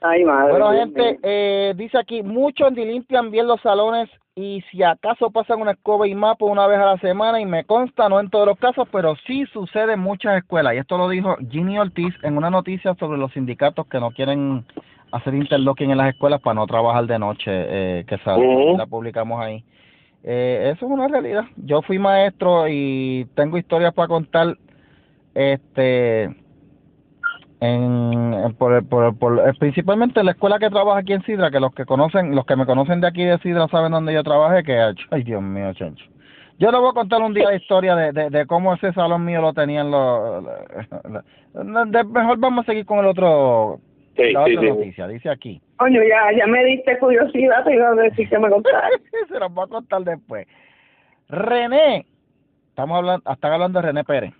Ay, 0.00 0.24
madre. 0.24 0.52
Bueno, 0.52 0.72
gente, 0.72 1.18
eh, 1.22 1.74
dice 1.76 1.98
aquí, 1.98 2.22
muchos 2.22 2.72
ni 2.72 2.84
limpian 2.84 3.30
bien 3.30 3.46
los 3.46 3.60
salones 3.60 4.08
y 4.34 4.62
si 4.70 4.82
acaso 4.82 5.30
pasan 5.30 5.60
una 5.60 5.72
escoba 5.72 6.08
y 6.08 6.14
mapa 6.14 6.46
una 6.46 6.66
vez 6.66 6.78
a 6.78 6.86
la 6.86 6.98
semana 6.98 7.40
y 7.40 7.44
me 7.44 7.64
consta, 7.64 8.08
no 8.08 8.20
en 8.20 8.30
todos 8.30 8.46
los 8.46 8.58
casos, 8.58 8.88
pero 8.90 9.14
sí 9.26 9.44
sucede 9.52 9.94
en 9.94 10.00
muchas 10.00 10.38
escuelas. 10.38 10.74
Y 10.74 10.78
esto 10.78 10.96
lo 10.96 11.08
dijo 11.08 11.36
Ginny 11.50 11.78
Ortiz 11.78 12.14
en 12.22 12.38
una 12.38 12.48
noticia 12.48 12.94
sobre 12.94 13.18
los 13.18 13.32
sindicatos 13.32 13.86
que 13.88 14.00
no 14.00 14.10
quieren 14.12 14.64
hacer 15.12 15.34
interlocking 15.34 15.90
en 15.90 15.98
las 15.98 16.14
escuelas 16.14 16.40
para 16.40 16.54
no 16.54 16.66
trabajar 16.66 17.06
de 17.06 17.18
noche, 17.18 17.50
eh, 17.50 18.04
que 18.06 18.16
sale, 18.18 18.46
Ujú. 18.46 18.78
la 18.78 18.86
publicamos 18.86 19.40
ahí. 19.40 19.62
Eh, 20.22 20.72
eso 20.74 20.86
es 20.86 20.92
una 20.92 21.08
realidad. 21.08 21.44
Yo 21.56 21.82
fui 21.82 21.98
maestro 21.98 22.68
y 22.68 23.26
tengo 23.34 23.58
historias 23.58 23.92
para 23.92 24.08
contar, 24.08 24.56
este, 25.34 26.30
en, 27.60 28.34
en- 28.34 28.54
por, 28.54 28.84
por, 28.88 29.16
por- 29.18 29.58
principalmente 29.58 30.20
en 30.20 30.26
la 30.26 30.32
escuela 30.32 30.58
que 30.58 30.70
trabaja 30.70 31.00
aquí 31.00 31.12
en 31.12 31.22
Sidra, 31.22 31.50
que 31.50 31.60
los 31.60 31.74
que 31.74 31.84
conocen, 31.84 32.34
los 32.34 32.44
que 32.46 32.56
me 32.56 32.66
conocen 32.66 33.00
de 33.00 33.06
aquí 33.08 33.24
de 33.24 33.38
Sidra 33.38 33.68
saben 33.68 33.92
dónde 33.92 34.12
yo 34.14 34.22
trabajé, 34.22 34.62
que 34.62 34.78
ay 35.10 35.22
Dios 35.22 35.42
mío, 35.42 35.72
chencho. 35.74 36.04
Yo 36.58 36.70
le 36.70 36.78
voy 36.78 36.90
a 36.90 36.94
contar 36.94 37.22
un 37.22 37.32
día 37.32 37.44
la 37.48 37.54
historia 37.56 37.96
de, 37.96 38.12
de, 38.12 38.28
de 38.30 38.46
cómo 38.46 38.74
ese 38.74 38.92
salón 38.92 39.24
mío 39.24 39.40
lo 39.40 39.52
tenían 39.54 39.90
los... 39.90 40.44
lo- 40.44 41.86
de- 41.86 42.04
mejor 42.04 42.38
vamos 42.38 42.64
a 42.64 42.66
seguir 42.70 42.84
con 42.84 42.98
el 42.98 43.06
otro... 43.06 43.78
Sí, 44.16 44.32
la 44.32 44.44
sí, 44.44 44.56
otra 44.56 44.62
sí. 44.68 44.68
noticia, 44.76 45.08
dice 45.08 45.30
aquí. 45.30 45.62
Coño, 45.76 46.00
ya, 46.02 46.36
ya 46.36 46.46
me 46.46 46.62
diste 46.64 46.98
curiosidad, 46.98 47.64
te 47.64 47.74
iba 47.74 47.88
a 47.88 47.94
decir 47.94 48.28
que 48.28 48.38
me 48.38 48.50
contaras. 48.50 48.90
Se 49.28 49.38
los 49.38 49.54
voy 49.54 49.64
a 49.64 49.68
contar 49.68 50.02
después. 50.02 50.46
René, 51.28 52.04
estamos 52.68 52.98
hablando, 52.98 53.30
están 53.32 53.52
hablando 53.52 53.80
de 53.80 53.86
René 53.86 54.04
Pérez. 54.04 54.34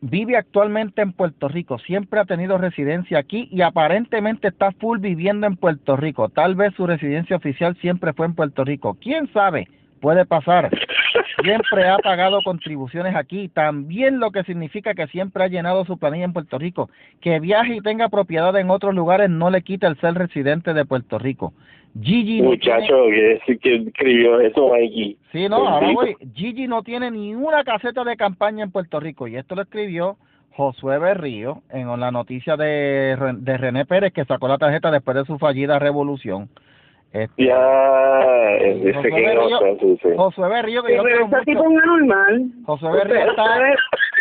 Vive 0.00 0.36
actualmente 0.36 1.02
en 1.02 1.12
Puerto 1.12 1.48
Rico, 1.48 1.78
siempre 1.80 2.20
ha 2.20 2.24
tenido 2.24 2.56
residencia 2.56 3.18
aquí 3.18 3.48
y 3.50 3.62
aparentemente 3.62 4.46
está 4.46 4.70
full 4.70 5.00
viviendo 5.00 5.48
en 5.48 5.56
Puerto 5.56 5.96
Rico. 5.96 6.28
Tal 6.28 6.54
vez 6.54 6.72
su 6.74 6.86
residencia 6.86 7.34
oficial 7.34 7.76
siempre 7.80 8.12
fue 8.12 8.26
en 8.26 8.34
Puerto 8.34 8.64
Rico. 8.64 8.96
¿Quién 9.00 9.28
sabe? 9.32 9.66
Puede 10.00 10.24
pasar. 10.24 10.70
Siempre 11.42 11.88
ha 11.88 11.98
pagado 11.98 12.40
contribuciones 12.44 13.16
aquí, 13.16 13.48
también 13.48 14.20
lo 14.20 14.30
que 14.30 14.44
significa 14.44 14.94
que 14.94 15.08
siempre 15.08 15.42
ha 15.42 15.48
llenado 15.48 15.84
su 15.84 15.98
planilla 15.98 16.26
en 16.26 16.32
Puerto 16.32 16.58
Rico. 16.58 16.90
Que 17.20 17.40
viaje 17.40 17.74
y 17.74 17.80
tenga 17.80 18.08
propiedad 18.08 18.56
en 18.56 18.70
otros 18.70 18.94
lugares 18.94 19.28
no 19.28 19.50
le 19.50 19.62
quita 19.62 19.88
el 19.88 19.98
ser 20.00 20.14
residente 20.14 20.74
de 20.74 20.84
Puerto 20.84 21.18
Rico. 21.18 21.54
Gigi 22.02 22.40
no 22.40 22.50
tiene- 22.56 22.76
Muchacho, 22.78 23.04
que, 23.46 23.58
que 23.58 23.74
escribió 23.76 24.40
eso, 24.40 24.68
Mikey. 24.70 25.16
Sí, 25.32 25.48
no, 25.48 25.66
ahora 25.66 25.90
voy. 25.92 26.16
Gigi 26.34 26.66
no 26.68 26.82
tiene 26.82 27.10
ni 27.10 27.34
una 27.34 27.64
caseta 27.64 28.04
de 28.04 28.16
campaña 28.16 28.64
en 28.64 28.70
Puerto 28.70 29.00
Rico 29.00 29.26
y 29.26 29.36
esto 29.36 29.54
lo 29.54 29.62
escribió 29.62 30.16
Josué 30.52 30.98
Berrío 30.98 31.62
en 31.70 31.88
la 32.00 32.10
noticia 32.10 32.56
de, 32.56 33.16
de 33.38 33.56
René 33.58 33.84
Pérez 33.84 34.12
que 34.12 34.24
sacó 34.24 34.48
la 34.48 34.58
tarjeta 34.58 34.90
después 34.90 35.16
de 35.16 35.24
su 35.24 35.38
fallida 35.38 35.78
revolución. 35.78 36.48
Este, 37.12 37.46
Ya, 37.46 37.56
Sí, 38.60 38.80
ese 38.88 38.92
Josué 38.94 39.10
que 39.10 39.34
no 39.34 39.40
Berrío- 39.42 39.58
sé, 39.58 39.76
sí, 39.80 39.98
sí. 40.02 40.08
Josué 40.16 40.48
Berrío 40.50 40.82
que 40.82 40.88
Sí, 40.90 40.96
yo 40.96 41.02
pero 41.04 41.24
ese 41.26 41.44
tipo 41.46 41.60
es 41.62 41.66
un 41.68 41.80
anormal. 41.80 42.42
Josué 42.66 42.92
Berrío 42.92 43.30
está... 43.30 43.44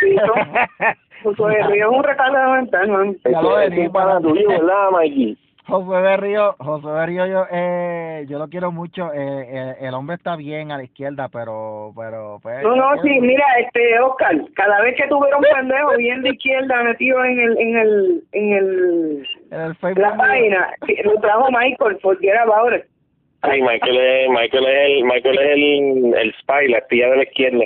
Josué 1.23 1.55
Berrío 1.55 1.89
es 1.91 1.97
un 1.97 2.03
recargo 2.03 2.51
mental, 2.53 2.88
man. 2.89 3.17
Ya 3.25 3.41
lo 3.41 3.59
es 3.59 3.69
venía 3.69 3.86
un 3.88 3.91
pana 3.93 4.21
tuyo, 4.21 4.47
¿verdad, 4.47 4.91
Mikey? 4.91 5.38
Josué 5.68 6.01
Berrío, 6.01 6.55
Josué 6.59 6.93
Berrío 6.93 7.26
yo, 7.28 7.45
eh, 7.51 8.26
yo 8.30 8.39
lo 8.39 8.47
quiero 8.47 8.72
mucho. 8.72 9.11
Eh, 9.13 9.18
eh, 9.20 9.76
el 9.82 9.93
hombre 9.93 10.15
está 10.15 10.36
bien 10.38 10.72
a 10.72 10.78
la 10.78 10.84
izquierda, 10.84 11.28
pero, 11.28 11.91
pero, 11.95 12.39
pues, 12.41 12.63
No, 12.63 12.76
no, 12.76 13.01
sí, 13.01 13.20
mira, 13.20 13.43
este, 13.59 13.99
Oscar, 13.99 14.34
cada 14.55 14.82
vez 14.82 14.95
que 14.95 15.07
tuviera 15.09 15.36
un 15.38 15.43
pendejo 15.55 15.97
bien 15.97 16.22
de 16.22 16.30
izquierda 16.30 16.84
metido 16.84 17.24
en 17.26 17.39
el, 17.39 17.57
en 17.57 17.78
el, 17.78 18.24
en 18.32 18.53
el, 18.53 19.28
en 19.51 19.59
el 19.61 19.76
Facebook 19.76 19.99
la 19.99 20.15
página, 20.15 20.74
lo 21.03 21.20
trajo 21.20 21.47
Michael, 21.51 21.99
forget 22.01 22.38
about 22.38 22.74
it. 22.74 22.86
Sí, 23.43 23.61
Michael 23.61 23.97
es, 23.97 24.30
Michael 24.30 24.65
es 24.65 24.89
el, 24.89 25.03
Michael 25.03 25.38
es 25.39 25.49
el, 25.51 26.13
el 26.15 26.34
spy, 26.41 26.68
la 26.70 26.78
espía 26.78 27.09
de 27.09 27.18
la 27.18 27.24
izquierda. 27.24 27.65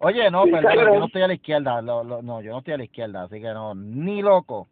Oye, 0.00 0.30
no, 0.30 0.44
perdón, 0.46 0.72
yo 0.94 0.98
no 1.00 1.06
estoy 1.06 1.22
a 1.22 1.26
la 1.28 1.34
izquierda, 1.34 1.82
lo, 1.82 2.04
lo- 2.04 2.22
no, 2.22 2.40
yo 2.40 2.52
no 2.52 2.58
estoy 2.58 2.74
a 2.74 2.78
la 2.78 2.84
izquierda, 2.84 3.22
así 3.24 3.40
que 3.40 3.48
no, 3.48 3.74
ni 3.74 4.22
loco. 4.22 4.68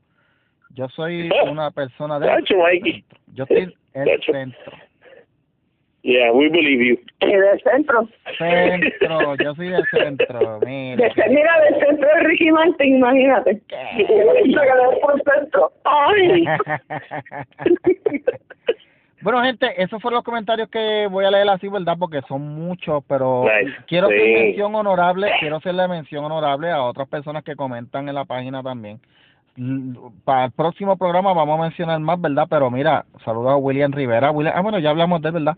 Yo 0.77 0.89
soy 0.91 1.29
una 1.51 1.71
persona 1.71 2.19
de... 2.21 2.27
Chacho, 2.27 2.57
Mikey. 2.59 3.05
Yo 3.35 3.45
estoy 3.45 3.75
en 3.95 4.09
el 4.09 4.23
centro. 4.23 4.73
Yeah, 6.03 6.31
we 6.33 6.49
believe 6.49 6.85
you. 6.87 6.97
Y 7.21 7.33
del 7.33 7.61
centro. 7.63 8.09
Centro, 8.39 9.35
yo 9.43 9.55
soy 9.57 9.71
del 9.71 9.85
centro, 9.87 10.61
mira. 10.65 11.09
De- 11.09 11.29
mira, 11.31 11.61
del 11.63 11.81
centro 11.85 12.09
de 12.09 12.21
Ricky 12.29 12.53
Martin, 12.53 12.97
imagínate. 12.99 13.61
Que 13.67 14.05
le 14.05 15.01
por 15.01 15.21
centro. 15.25 15.73
¡Ay! 15.85 16.45
Bueno, 19.23 19.43
gente, 19.43 19.83
esos 19.83 20.01
fueron 20.01 20.19
los 20.19 20.25
comentarios 20.25 20.69
que 20.69 21.09
voy 21.11 21.25
a 21.25 21.31
leer 21.33 21.49
así, 21.49 21.67
¿verdad? 21.67 21.97
Porque 21.99 22.21
son 22.29 22.43
muchos, 22.55 23.03
pero 23.09 23.45
Nice, 23.45 23.77
quiero 23.89 24.07
hacer 24.07 24.21
sí. 24.21 24.33
mención 24.35 24.75
honorable, 24.77 25.33
quiero 25.41 25.57
hacerle 25.57 25.89
mención 25.89 26.25
honorable 26.25 26.71
a 26.71 26.83
otras 26.85 27.09
personas 27.09 27.43
que 27.43 27.57
comentan 27.57 28.09
en 28.09 28.15
la 28.15 28.25
página 28.27 28.63
también. 28.63 29.01
Para 30.25 30.45
el 30.47 30.53
próximo 30.53 30.97
programa 30.97 31.33
vamos 31.33 31.59
a 31.59 31.63
mencionar 31.63 31.99
más, 32.01 32.21
¿verdad? 32.21 32.47
Pero 32.49 32.71
mira, 32.71 33.05
saludos 33.25 33.53
a 33.53 33.57
William 33.57 33.91
Rivera. 33.93 34.31
William, 34.31 34.55
ah, 34.57 34.61
bueno, 34.61 34.79
ya 34.79 34.91
hablamos 34.91 35.23
de 35.23 35.29
él, 35.29 35.35
¿verdad? 35.35 35.57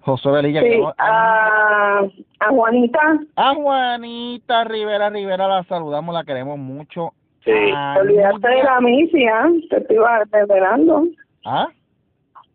José 0.00 0.30
Velilla. 0.30 0.62
Sí, 0.62 0.80
no- 0.80 0.94
a, 0.98 1.98
a 2.40 2.48
Juanita, 2.50 3.00
a 3.36 3.54
Juanita 3.54 4.64
Rivera 4.64 5.10
Rivera 5.10 5.48
la 5.48 5.64
saludamos, 5.64 6.14
la 6.14 6.24
queremos 6.24 6.58
mucho. 6.58 7.12
Sí. 7.44 7.52
A 7.74 7.98
olvidaste 8.00 8.48
de 8.48 8.62
la 8.64 8.80
misi, 8.80 9.26
¿ah? 9.26 9.48
Te 9.70 9.76
estoy 9.78 9.98
esperando. 10.32 11.04
¿Ah? 11.44 11.68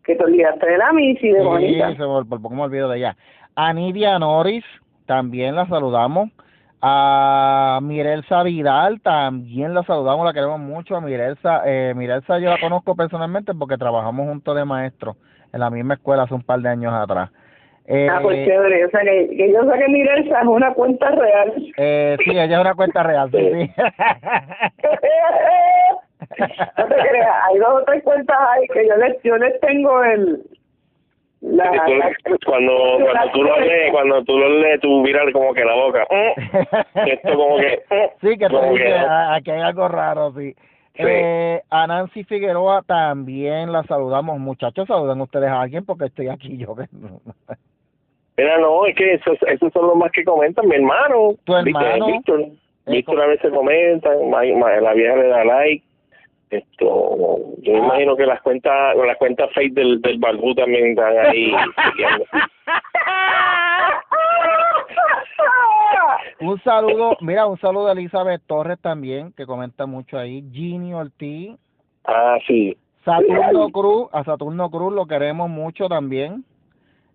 Que 0.04 0.14
te 0.16 0.24
olvidaste 0.24 0.66
de 0.66 0.76
la 0.78 0.92
misi 0.92 1.28
de 1.28 1.40
Sí, 1.40 1.44
Juanita. 1.46 1.88
me, 1.90 1.96
por 1.96 2.26
poco 2.40 2.54
me 2.54 2.62
olvido 2.62 2.88
de 2.90 2.98
ella. 2.98 3.16
A 3.54 3.72
Nidia 3.72 4.18
Norris, 4.18 4.64
también 5.06 5.54
la 5.54 5.66
saludamos. 5.66 6.30
A 6.84 7.78
Mirelsa 7.80 8.42
Vidal, 8.42 9.00
también 9.02 9.72
la 9.72 9.84
saludamos, 9.84 10.26
la 10.26 10.32
queremos 10.32 10.58
mucho. 10.58 10.96
A 10.96 11.00
Mirelsa, 11.00 11.62
eh, 11.64 11.92
Mirelsa 11.94 12.40
yo 12.40 12.50
la 12.50 12.58
conozco 12.58 12.96
personalmente 12.96 13.54
porque 13.54 13.78
trabajamos 13.78 14.26
juntos 14.26 14.56
de 14.56 14.64
maestro 14.64 15.14
en 15.52 15.60
la 15.60 15.70
misma 15.70 15.94
escuela 15.94 16.24
hace 16.24 16.34
un 16.34 16.42
par 16.42 16.58
de 16.60 16.70
años 16.70 16.92
atrás. 16.92 17.30
Eh, 17.86 18.08
Ah, 18.10 18.18
pues 18.20 18.44
chévere. 18.46 18.84
O 18.86 18.90
sea, 18.90 19.00
que, 19.02 19.28
que 19.36 19.52
yo 19.52 19.60
sé 19.62 19.78
que 19.78 19.88
Mirelsa 19.92 20.40
es 20.40 20.46
una 20.46 20.74
cuenta 20.74 21.08
real. 21.12 21.52
eh, 21.76 22.16
sí, 22.24 22.30
ella 22.32 22.56
es 22.56 22.60
una 22.60 22.74
cuenta 22.74 23.02
real, 23.04 23.30
sí, 23.30 23.38
sí. 23.38 23.70
no 26.78 26.86
te 26.86 26.94
creas, 26.94 27.36
hay 27.48 27.58
dos 27.58 27.80
o 27.80 27.84
tres 27.84 28.02
cuentas 28.02 28.36
ahí 28.50 28.66
que 28.68 28.86
yo 28.88 28.96
les, 28.96 29.22
yo 29.22 29.36
les 29.36 29.58
tengo 29.60 30.02
el... 30.04 30.42
La, 31.42 31.70
Que 31.72 31.78
tú- 31.86 31.94
la- 31.96 32.12
cuando 32.46 32.72
cuando 33.04 33.32
tú 33.32 33.42
lo 33.42 33.60
lees, 33.60 33.90
cuando 33.92 34.22
tú 34.24 34.38
lo 34.38 34.48
lees, 34.48 34.80
tú 34.80 35.00
miras 35.02 35.24
como 35.32 35.52
que 35.52 35.64
la 35.64 35.74
boca. 35.74 36.06
mm, 36.08 36.40
Esto 37.08 37.34
como 37.36 37.56
que... 37.56 37.82
mm, 37.90 38.26
Sí, 38.26 38.38
que 38.38 38.46
como. 38.48 38.74
"Ah, 39.08 39.34
aquí 39.34 39.50
hay 39.50 39.60
algo 39.60 39.88
raro, 39.88 40.32
sí. 40.36 40.54
Sí. 40.94 41.02
Eh, 41.04 41.60
a 41.70 41.86
Nancy 41.86 42.22
Figueroa 42.24 42.82
también 42.82 43.72
la 43.72 43.82
saludamos. 43.84 44.38
Muchachos, 44.38 44.86
saluden 44.86 45.20
ustedes 45.22 45.48
a 45.48 45.62
alguien 45.62 45.84
porque 45.84 46.04
estoy 46.06 46.28
aquí 46.28 46.56
yo. 46.58 46.76
que 46.76 46.84
Mira, 48.36 48.58
no, 48.58 48.86
es 48.86 48.94
que 48.96 49.14
esos, 49.14 49.36
esos 49.48 49.72
son 49.72 49.86
los 49.88 49.96
más 49.96 50.10
que 50.12 50.24
comentan. 50.24 50.66
Mi 50.68 50.76
hermano, 50.76 51.34
Tu 51.44 51.54
hermano. 51.56 52.06
Víctor, 52.06 52.40
Eh, 52.40 52.52
Víctor 52.86 53.20
a 53.22 53.26
veces 53.26 53.52
comenta, 53.52 54.10
Ma- 54.28 54.42
Ma- 54.56 54.76
la 54.80 54.92
vieja 54.94 55.16
le 55.16 55.28
da 55.28 55.44
like. 55.44 55.84
Esto, 56.52 57.38
yo 57.62 57.74
Ah. 57.74 57.78
imagino 57.78 58.14
que 58.14 58.26
las 58.26 58.42
cuentas, 58.42 58.94
las 58.94 59.16
cuentas 59.16 59.50
fake 59.54 59.72
del, 59.72 60.02
del 60.02 60.18
Balbú 60.18 60.54
también 60.54 60.88
están 60.90 61.16
ahí. 61.18 61.50
Un 66.40 66.60
saludo, 66.62 67.16
mira, 67.20 67.46
un 67.46 67.58
saludo 67.58 67.88
a 67.88 67.92
Elizabeth 67.92 68.42
Torres 68.46 68.78
también, 68.80 69.32
que 69.32 69.46
comenta 69.46 69.86
mucho 69.86 70.18
ahí. 70.18 70.44
Ginny 70.52 70.92
Ortiz, 70.92 71.56
ah, 72.04 72.36
sí. 72.46 72.76
Saturno 73.04 73.70
Cruz, 73.70 74.08
a 74.12 74.24
Saturno 74.24 74.70
Cruz 74.70 74.92
lo 74.92 75.06
queremos 75.06 75.48
mucho 75.48 75.88
también. 75.88 76.44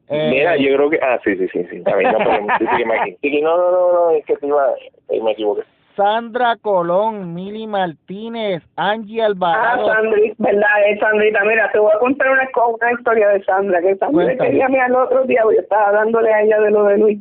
Eh, 0.10 0.30
Mira, 0.32 0.56
yo 0.56 0.74
creo 0.76 0.90
que, 0.90 1.00
ah, 1.02 1.20
sí, 1.24 1.36
sí, 1.36 1.48
sí, 1.50 1.66
sí, 1.70 1.84
también 1.84 2.12
no, 2.14 2.20
no, 2.20 3.72
no, 3.72 3.94
no, 3.94 4.10
es 4.12 4.26
que 4.26 4.38
te 4.38 4.48
iba, 4.48 4.66
eh, 5.10 5.22
me 5.22 5.32
equivoqué. 5.32 5.64
Sandra 5.98 6.56
Colón, 6.62 7.34
Mili 7.34 7.66
Martínez, 7.66 8.62
Angie 8.76 9.24
Ah, 9.24 9.26
Alvarado. 9.26 9.88
Sandrita, 9.88 10.36
verdad, 10.38 10.68
es 10.88 11.00
Sandrita. 11.00 11.44
Mira, 11.44 11.72
te 11.72 11.80
voy 11.80 11.92
a 11.94 11.98
contar 11.98 12.30
una, 12.30 12.48
una 12.68 12.92
historia 12.92 13.30
de 13.30 13.44
Sandra, 13.44 13.82
que 13.82 13.96
Sandra 13.96 14.38
quería 14.38 14.70
mí 14.70 14.78
al 14.78 14.96
otro 14.96 15.24
día, 15.24 15.42
yo 15.44 15.60
estaba 15.60 15.92
dándole 15.92 16.32
a 16.32 16.44
ella 16.44 16.60
de 16.60 16.70
lo 16.70 16.84
de 16.84 16.98
Luis. 17.00 17.20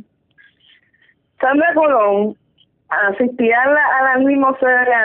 Sandra 1.41 1.73
Colón 1.73 2.37
asistía 2.89 3.63
a 3.63 3.71
la, 3.71 3.81
a 3.81 4.03
la 4.19 4.25
mismo 4.25 4.55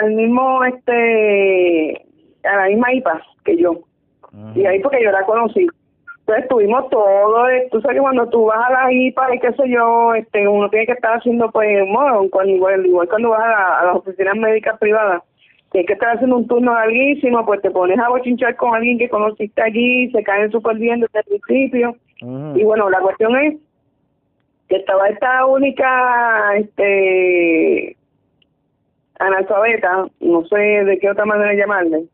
al 0.00 0.12
mismo, 0.12 0.64
este, 0.64 2.06
a 2.44 2.56
la 2.56 2.66
misma 2.66 2.92
IPA 2.92 3.22
que 3.44 3.56
yo. 3.56 3.72
Y 4.54 4.66
ahí 4.66 4.80
porque 4.80 5.02
yo 5.02 5.10
la 5.10 5.24
conocí. 5.24 5.66
Entonces 6.26 6.48
tuvimos 6.48 6.88
todo, 6.88 7.48
eh, 7.48 7.68
tú 7.72 7.80
sabes 7.80 7.96
que 7.96 8.00
cuando 8.02 8.28
tú 8.28 8.44
vas 8.46 8.58
a 8.68 8.72
la 8.72 8.92
IPA 8.92 9.34
y 9.34 9.38
qué 9.40 9.52
sé 9.52 9.68
yo, 9.68 10.14
este, 10.14 10.46
uno 10.46 10.70
tiene 10.70 10.86
que 10.86 10.92
estar 10.92 11.16
haciendo 11.18 11.50
pues, 11.50 11.80
bueno, 11.92 12.26
cuando, 12.30 12.52
igual, 12.54 12.86
igual 12.86 13.08
cuando 13.08 13.30
vas 13.30 13.42
a, 13.42 13.48
la- 13.48 13.80
a 13.80 13.84
las 13.86 13.96
oficinas 13.96 14.36
médicas 14.36 14.78
privadas, 14.78 15.22
tienes 15.72 15.86
que 15.88 15.94
estar 15.94 16.14
haciendo 16.14 16.36
un 16.36 16.46
turno 16.46 16.74
larguísimo, 16.74 17.44
pues 17.44 17.60
te 17.62 17.70
pones 17.72 17.98
a 17.98 18.08
bochinchar 18.08 18.54
con 18.56 18.74
alguien 18.74 18.98
que 18.98 19.08
conociste 19.08 19.60
allí, 19.62 20.10
se 20.12 20.22
caen 20.22 20.50
súper 20.52 20.76
bien 20.76 21.00
desde 21.00 21.20
el 21.34 21.40
principio. 21.40 21.96
Y 22.56 22.62
bueno, 22.62 22.88
la 22.88 23.00
cuestión 23.00 23.36
es 23.36 23.56
que 24.68 24.76
estaba 24.76 25.08
esta 25.08 25.44
única, 25.46 26.56
este, 26.56 27.96
analfabeta, 29.18 30.06
no 30.20 30.44
sé 30.46 30.56
de 30.56 30.98
qué 31.00 31.10
otra 31.10 31.24
manera 31.24 31.54
llamarle, 31.54 32.04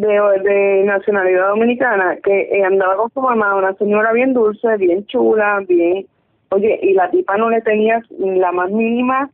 de, 0.00 0.40
de 0.50 0.84
nacionalidad 0.84 1.48
dominicana, 1.48 2.16
que 2.22 2.42
eh, 2.52 2.64
andaba 2.64 2.96
con 2.96 3.10
su 3.10 3.20
mamá, 3.20 3.54
una 3.56 3.72
señora 3.74 4.12
bien 4.12 4.34
dulce, 4.34 4.76
bien 4.76 5.04
chula, 5.06 5.60
bien, 5.68 6.06
oye, 6.50 6.78
y 6.82 6.92
la 6.94 7.10
tipa 7.10 7.36
no 7.36 7.50
le 7.50 7.60
tenía 7.62 8.00
la 8.18 8.52
más 8.52 8.70
mínima 8.70 9.30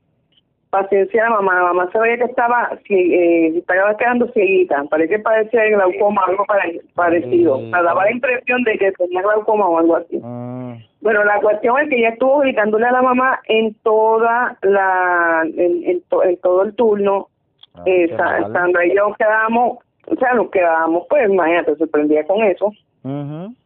paciencia 0.71 1.27
a 1.27 1.31
la 1.31 1.37
mamá, 1.37 1.55
la 1.57 1.63
mamá 1.65 1.89
se 1.93 1.99
veía 1.99 2.17
que 2.17 2.25
estaba, 2.25 2.71
eh, 2.89 3.53
estaba 3.59 3.95
quedando 3.99 4.27
cieguita, 4.33 4.83
parece 4.89 5.17
que 5.17 5.19
parecía 5.19 5.65
glaucoma, 5.67 6.23
algo 6.27 6.45
pare- 6.47 6.81
parecido, 6.95 7.61
me 7.61 7.83
daba 7.83 8.05
la 8.05 8.11
impresión 8.13 8.63
de 8.65 8.79
que 8.79 8.91
tenía 8.93 9.21
glaucoma 9.21 9.69
o 9.69 9.79
algo 9.79 9.97
así. 9.97 10.19
Mm. 10.19 10.77
Bueno, 11.03 11.25
la 11.25 11.41
cuestión 11.41 11.79
es 11.79 11.89
que 11.91 11.99
ella 11.99 12.11
estuvo 12.11 12.39
gritándole 12.39 12.87
a 12.87 12.93
la 12.93 13.03
mamá 13.03 13.41
en 13.49 13.75
toda 13.83 14.57
la, 14.63 15.43
en, 15.45 15.85
en, 15.85 16.01
to- 16.09 16.25
en 16.25 16.37
todo 16.39 16.63
el 16.63 16.75
turno. 16.75 17.29
Ah, 17.75 17.83
Eh. 17.87 18.15
Sandra 18.17 18.87
y 18.87 18.95
yo 18.97 19.15
quedamos, 19.19 19.79
o 20.07 20.17
sea, 20.17 20.35
nos 20.35 20.51
quedábamos, 20.51 21.07
pues 21.09 21.29
imagínate, 21.29 21.77
sorprendida 21.77 22.25
con 22.25 22.43
eso. 22.43 22.73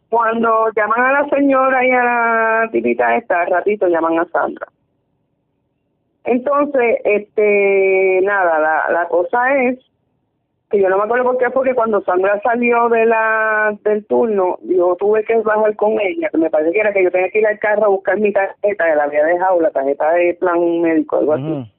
Cuando 0.09 0.71
llaman 0.75 1.01
a 1.01 1.23
la 1.23 1.29
señora 1.29 1.85
y 1.85 1.91
a 1.91 2.05
la 2.05 2.69
tipita 2.71 3.17
esta, 3.17 3.43
al 3.43 3.51
ratito 3.51 3.89
llaman 3.89 4.19
a 4.19 4.25
Sandra. 4.27 4.67
Entonces, 6.25 7.01
este, 7.05 8.21
nada, 8.23 8.59
la, 8.59 8.93
la 8.93 9.09
cosa 9.09 9.63
es 9.63 9.79
que 10.71 10.81
yo 10.81 10.89
no 10.89 10.99
me 10.99 11.05
acuerdo 11.05 11.25
por 11.25 11.39
qué, 11.39 11.51
porque 11.51 11.75
cuando 11.75 12.03
Sandra 12.03 12.41
salió 12.43 12.89
de 12.89 13.07
la 13.07 13.77
del 13.85 14.05
turno, 14.07 14.59
yo 14.63 14.97
tuve 14.97 15.25
que 15.25 15.37
bajar 15.37 15.77
con 15.77 16.01
ella, 16.01 16.29
que 16.31 16.39
me 16.39 16.51
parece 16.51 16.73
que 16.73 16.81
era 16.81 16.93
que 16.93 17.05
yo 17.05 17.11
tenía 17.11 17.31
que 17.31 17.39
ir 17.39 17.47
al 17.47 17.59
carro 17.61 17.85
a 17.85 17.89
buscar 17.89 18.19
mi 18.19 18.33
tarjeta, 18.33 18.85
que 18.85 18.97
la 18.97 19.05
había 19.05 19.25
dejado, 19.25 19.61
la 19.61 19.71
tarjeta 19.71 20.11
de 20.13 20.35
plan 20.35 20.81
médico, 20.81 21.19
algo 21.19 21.35
así. 21.35 21.73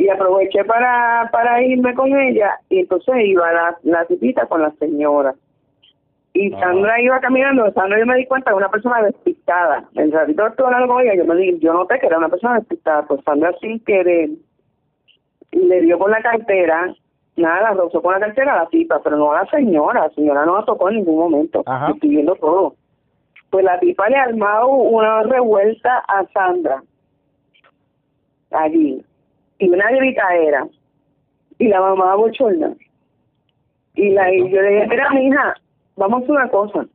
Y 0.00 0.08
aproveché 0.08 0.64
para 0.64 1.28
para 1.30 1.62
irme 1.62 1.92
con 1.94 2.08
ella 2.18 2.58
y 2.70 2.80
entonces 2.80 3.14
iba 3.22 3.52
la, 3.52 3.76
la 3.82 4.06
tipita 4.06 4.46
con 4.46 4.62
la 4.62 4.70
señora 4.78 5.34
y 6.32 6.54
Ah. 6.54 6.60
Sandra 6.60 7.00
iba 7.02 7.20
caminando 7.20 7.70
Sandra 7.72 7.98
yo 7.98 8.06
me 8.06 8.16
di 8.16 8.24
cuenta 8.24 8.50
de 8.50 8.56
una 8.56 8.70
persona 8.70 9.02
despistada 9.02 9.84
el 9.96 10.10
ratito 10.10 10.46
estuve 10.46 10.66
hablando 10.68 10.88
con 10.94 11.02
ella 11.02 11.14
yo 11.14 11.26
me 11.26 11.36
di, 11.36 11.58
yo 11.58 11.74
noté 11.74 11.98
que 11.98 12.06
era 12.06 12.16
una 12.16 12.30
persona 12.30 12.54
despistada 12.54 13.02
pues 13.02 13.20
Sandra 13.24 13.52
sin 13.60 13.78
querer 13.80 14.30
le 15.52 15.80
dio 15.82 15.98
con 15.98 16.10
la 16.10 16.22
cartera 16.22 16.94
nada 17.36 17.60
la 17.60 17.70
rozó 17.72 18.00
con 18.00 18.14
la 18.14 18.20
cartera 18.20 18.54
a 18.54 18.62
la 18.64 18.68
tipa 18.70 19.02
pero 19.02 19.18
no 19.18 19.32
a 19.32 19.42
la 19.42 19.50
señora 19.50 20.00
la 20.00 20.10
señora 20.10 20.46
no 20.46 20.56
la 20.60 20.64
tocó 20.64 20.88
en 20.88 20.96
ningún 20.96 21.18
momento 21.18 21.62
Ajá. 21.66 21.90
Estoy 21.90 22.08
viendo 22.08 22.34
todo 22.36 22.74
pues 23.50 23.66
la 23.66 23.78
tipa 23.80 24.08
le 24.08 24.16
ha 24.16 24.22
armado 24.22 24.68
una 24.68 25.24
revuelta 25.24 25.98
a 26.08 26.24
Sandra 26.32 26.82
allí 28.52 29.04
y 29.60 29.68
una 29.68 29.90
gritadera 29.90 30.66
y 31.58 31.68
la 31.68 31.80
mamá 31.80 32.16
bochorna. 32.16 32.72
Y 33.94 34.10
la 34.10 34.32
y 34.34 34.50
yo 34.50 34.60
le 34.62 34.70
dije 34.70 34.86
mira 34.88 35.10
mija 35.10 35.54
vamos 35.96 36.20
a 36.20 36.24
hacer 36.24 36.30
una 36.32 36.48
cosa. 36.50 36.86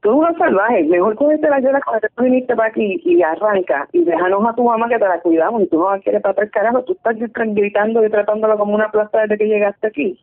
Tú 0.00 0.10
eres 0.10 0.36
una 0.36 0.38
salvaje 0.38 0.84
mejor 0.84 1.14
cógete 1.16 1.48
la 1.48 1.60
llora 1.60 1.80
cuando 1.84 2.06
tú 2.14 2.24
viniste 2.24 2.54
para 2.56 2.68
aquí 2.68 3.00
y 3.04 3.22
arranca 3.22 3.88
y 3.92 4.04
déjanos 4.04 4.44
a 4.46 4.54
tu 4.54 4.64
mamá 4.64 4.88
que 4.88 4.98
te 4.98 5.08
la 5.08 5.20
cuidamos 5.20 5.62
y 5.62 5.66
tú 5.68 5.78
no 5.78 5.90
la 5.90 6.00
quieres 6.00 6.20
para 6.22 6.42
el 6.42 6.50
carajo 6.50 6.82
tú 6.84 6.92
estás 6.92 7.16
gritando 7.34 8.04
y 8.04 8.10
tratándola 8.10 8.56
como 8.56 8.74
una 8.74 8.90
plaza 8.90 9.20
desde 9.20 9.38
que 9.38 9.46
llegaste 9.46 9.86
aquí 9.86 10.18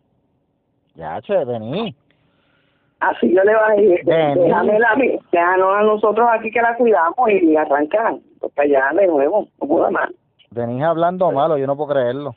Ya, 0.95 1.19
che, 1.21 1.33
vení. 1.45 1.95
así 2.99 3.33
yo 3.33 3.43
le 3.43 3.55
bajé 3.55 4.01
déjame 4.05 4.77
la 4.79 4.95
déjanos 5.31 5.75
a 5.75 5.81
nosotros 5.81 6.27
aquí 6.31 6.51
que 6.51 6.61
la 6.61 6.75
cuidamos 6.75 7.29
y 7.31 7.55
arrancan 7.55 8.19
pues 8.39 8.53
para 8.53 8.67
allá 8.67 9.01
de 9.01 9.07
nuevo 9.07 9.47
no 9.59 9.67
puedo 9.67 9.89
más 9.89 10.09
Venís 10.51 10.83
hablando 10.83 11.31
malo, 11.31 11.57
yo 11.57 11.65
no 11.65 11.77
puedo 11.77 11.93
creerlo. 11.93 12.35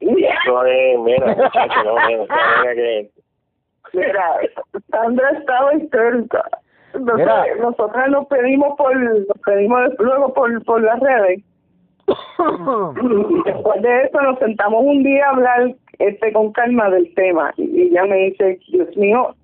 Eso 0.00 0.64
es, 0.66 1.00
mira, 1.00 1.26
muchacho, 1.36 1.84
no, 1.84 1.94
mira, 2.06 2.26
no 2.26 2.74
que... 2.74 3.10
Mira, 3.94 4.36
Sandra 4.90 5.30
estaba 5.30 5.74
histérica. 5.74 6.44
Mira. 6.94 7.44
nosotras 7.58 8.10
nos 8.10 8.26
pedimos 8.26 8.76
por, 8.76 8.94
nos 8.94 9.38
pedimos 9.46 9.80
luego 9.98 10.34
por, 10.34 10.64
por 10.64 10.82
las 10.82 11.00
redes. 11.00 11.42
Después 13.46 13.82
de 13.82 14.02
eso 14.02 14.20
nos 14.20 14.38
sentamos 14.38 14.82
un 14.84 15.02
día 15.02 15.26
a 15.26 15.30
hablar 15.30 15.74
este 15.98 16.32
con 16.32 16.52
calma 16.52 16.90
del 16.90 17.14
tema. 17.14 17.54
Y 17.56 17.88
ella 17.88 18.04
me 18.04 18.16
dice, 18.16 18.60
Dios 18.68 18.94
mío, 18.96 19.34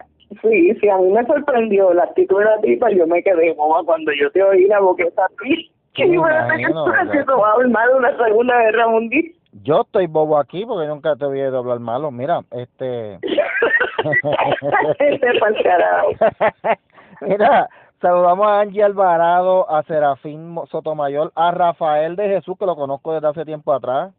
sí, 0.42 0.74
sí, 0.78 0.88
a 0.88 0.98
mí 0.98 1.10
me 1.10 1.24
sorprendió 1.24 1.94
la 1.94 2.04
actitud 2.04 2.38
de 2.38 2.44
la 2.44 2.60
tipa, 2.60 2.90
yo 2.90 3.06
me 3.06 3.22
quedé 3.22 3.54
boba 3.54 3.82
cuando 3.84 4.12
yo 4.12 4.30
te 4.30 4.42
oí 4.42 4.66
la 4.66 4.80
boqueta 4.80 5.24
así. 5.24 5.70
Que 5.94 6.18
va 6.18 6.28
a 6.30 7.54
armar 7.54 7.90
una 7.96 8.16
segunda 8.16 8.56
guerra 8.58 8.88
mundial. 8.88 9.24
Yo 9.62 9.80
estoy 9.80 10.06
bobo 10.06 10.38
aquí 10.38 10.64
porque 10.64 10.86
nunca 10.86 11.16
te 11.16 11.24
he 11.24 11.28
oído 11.28 11.58
hablar 11.58 11.80
malo. 11.80 12.10
Mira, 12.10 12.40
este... 12.52 13.18
este 14.98 15.62
carajo. 15.64 16.10
Mira, 17.20 17.68
saludamos 18.00 18.46
a 18.46 18.60
Angie 18.60 18.84
Alvarado, 18.84 19.68
a 19.70 19.82
Serafín 19.84 20.56
Sotomayor, 20.70 21.32
a 21.34 21.50
Rafael 21.50 22.14
de 22.14 22.28
Jesús, 22.28 22.56
que 22.58 22.66
lo 22.66 22.76
conozco 22.76 23.14
desde 23.14 23.28
hace 23.28 23.44
tiempo 23.44 23.72
atrás. 23.72 24.12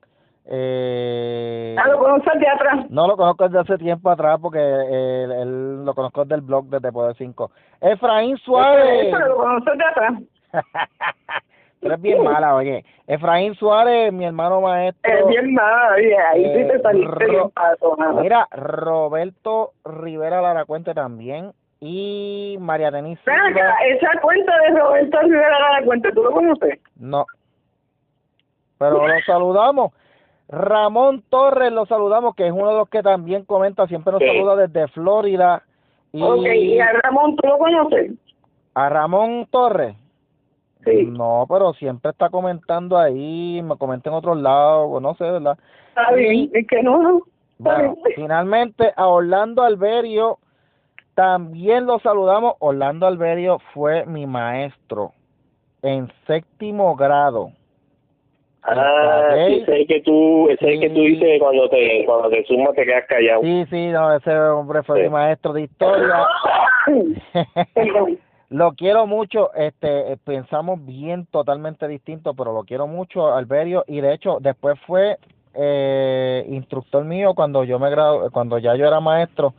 Eh, 0.52 1.76
Ah, 1.78 1.88
lo 1.88 2.00
conoces 2.00 2.40
de 2.40 2.48
atrás. 2.48 2.90
no 2.90 3.08
lo 3.08 3.16
conozco 3.16 3.48
desde 3.48 3.60
hace 3.60 3.78
tiempo 3.78 4.10
atrás 4.10 4.40
porque 4.42 4.60
eh, 4.60 5.24
él, 5.26 5.32
él 5.32 5.86
lo 5.86 5.94
conozco 5.94 6.26
del 6.26 6.42
blog 6.42 6.66
desde 6.66 6.92
Poder 6.92 7.16
5. 7.16 7.52
Efraín 7.82 8.36
Suárez. 8.38 9.08
Eso 9.08 9.20
lo 9.20 9.38
conoces 9.38 9.78
de 9.78 9.86
atrás. 9.86 10.14
Tú 11.80 11.88
eres 11.88 12.02
bien 12.02 12.22
mala, 12.24 12.56
oye. 12.56 12.84
Efraín 13.08 13.56
Suárez, 13.56 14.12
mi 14.12 14.26
hermano 14.26 14.60
maestro. 14.62 15.12
Es 15.12 15.28
bien 15.28 15.54
nada, 15.54 15.94
oye, 15.96 16.18
ahí 16.18 16.44
sí 16.44 16.68
te 16.68 16.76
Eh, 16.76 16.82
saliste 16.82 17.26
bien 17.26 17.52
nada. 17.56 18.22
Mira, 18.22 18.48
Roberto 18.52 19.72
Rivera 19.86 20.42
Lara 20.42 20.66
Cuente 20.66 20.94
también. 20.94 21.52
Y 21.82 22.58
María 22.60 22.92
Denise. 22.92 23.22
Esa 23.24 24.20
cuenta 24.22 24.54
de 24.60 24.78
Roberto 24.78 25.18
Rivera 25.22 25.80
la 25.80 25.86
cuenta, 25.86 26.12
¿tú 26.12 26.24
lo 26.24 26.32
conoces? 26.32 26.80
No. 26.98 27.26
Pero 28.78 29.08
lo 29.08 29.14
saludamos. 29.26 29.94
Ramón 30.50 31.24
Torres 31.30 31.72
lo 31.72 31.86
saludamos, 31.86 32.36
que 32.36 32.48
es 32.48 32.52
uno 32.52 32.70
de 32.72 32.78
los 32.78 32.90
que 32.90 33.02
también 33.04 33.46
comenta, 33.46 33.88
siempre 33.88 34.12
nos 34.12 34.22
Sí. 34.22 34.28
saluda 34.28 34.56
desde 34.68 34.88
Florida. 34.90 35.64
Y 36.12 36.22
Ok, 36.24 36.44
y 36.44 36.80
a 36.80 36.92
Ramón, 37.04 37.36
¿tú 37.38 37.48
lo 37.48 37.58
conoces? 37.58 38.12
a 38.76 38.90
Ramón 38.90 39.46
Torres. 39.52 39.96
Sí. 40.86 41.06
No, 41.06 41.46
pero 41.50 41.74
siempre 41.74 42.12
está 42.12 42.30
comentando 42.30 42.98
ahí, 42.98 43.62
me 43.62 43.76
comenta 43.78 44.10
en 44.10 44.16
otros 44.16 44.38
lados, 44.38 44.88
o 44.90 45.00
no 45.00 45.14
sé, 45.16 45.26
¿verdad? 45.26 45.58
Está 45.90 46.14
bien, 46.14 46.50
es 46.54 46.68
que 46.68 46.82
no, 46.82 47.02
no. 47.02 47.22
Bueno, 47.58 47.98
finalmente 48.16 48.94
a 48.96 49.08
Orlando 49.08 49.64
Alberio 49.64 50.38
también 51.16 51.86
lo 51.86 52.00
saludamos. 52.00 52.54
Orlando 52.60 53.06
Alberio 53.06 53.60
fue 53.74 54.06
mi 54.06 54.26
maestro 54.26 55.12
en 55.82 56.10
séptimo 56.26 56.96
grado. 56.96 57.52
Ah, 58.64 59.32
sí, 59.48 59.62
ese 59.62 59.82
es 59.82 59.88
que 59.88 60.02
tú, 60.02 60.50
ese 60.50 60.74
es 60.74 60.80
que 60.80 60.90
tú 60.90 61.02
dices 61.02 61.40
cuando 61.40 61.70
te, 61.70 62.06
cuando 62.06 62.30
te 62.30 62.46
sumas 62.46 62.74
te 62.76 62.86
quedas 62.86 63.06
callado. 63.08 63.42
Sí, 63.42 63.66
sí, 63.70 63.88
no, 63.88 64.14
ese 64.14 64.38
hombre 64.38 64.84
fue 64.84 64.98
Sí. 64.98 65.04
mi 65.04 65.10
maestro 65.10 65.52
de 65.54 65.62
historia. 65.64 66.26
Lo 68.50 68.74
quiero 68.74 69.06
mucho, 69.06 69.54
este, 69.54 70.14
eh, 70.14 70.18
pensamos 70.24 70.84
bien 70.84 71.28
totalmente 71.28 71.88
distinto, 71.88 72.34
pero 72.34 72.52
lo 72.52 72.64
quiero 72.64 72.88
mucho, 72.88 73.34
Alberio, 73.34 73.84
y 73.88 74.02
de 74.02 74.14
hecho 74.14 74.40
después 74.42 74.80
fue 74.88 75.18
eh, 75.54 76.46
instructor 76.50 77.04
mío 77.06 77.34
cuando 77.36 77.64
yo 77.64 77.78
me 77.80 77.90
gradu 77.92 78.32
cuando 78.32 78.58
ya 78.58 78.76
yo 78.76 78.88
era 78.88 79.00
maestro, 79.00 79.54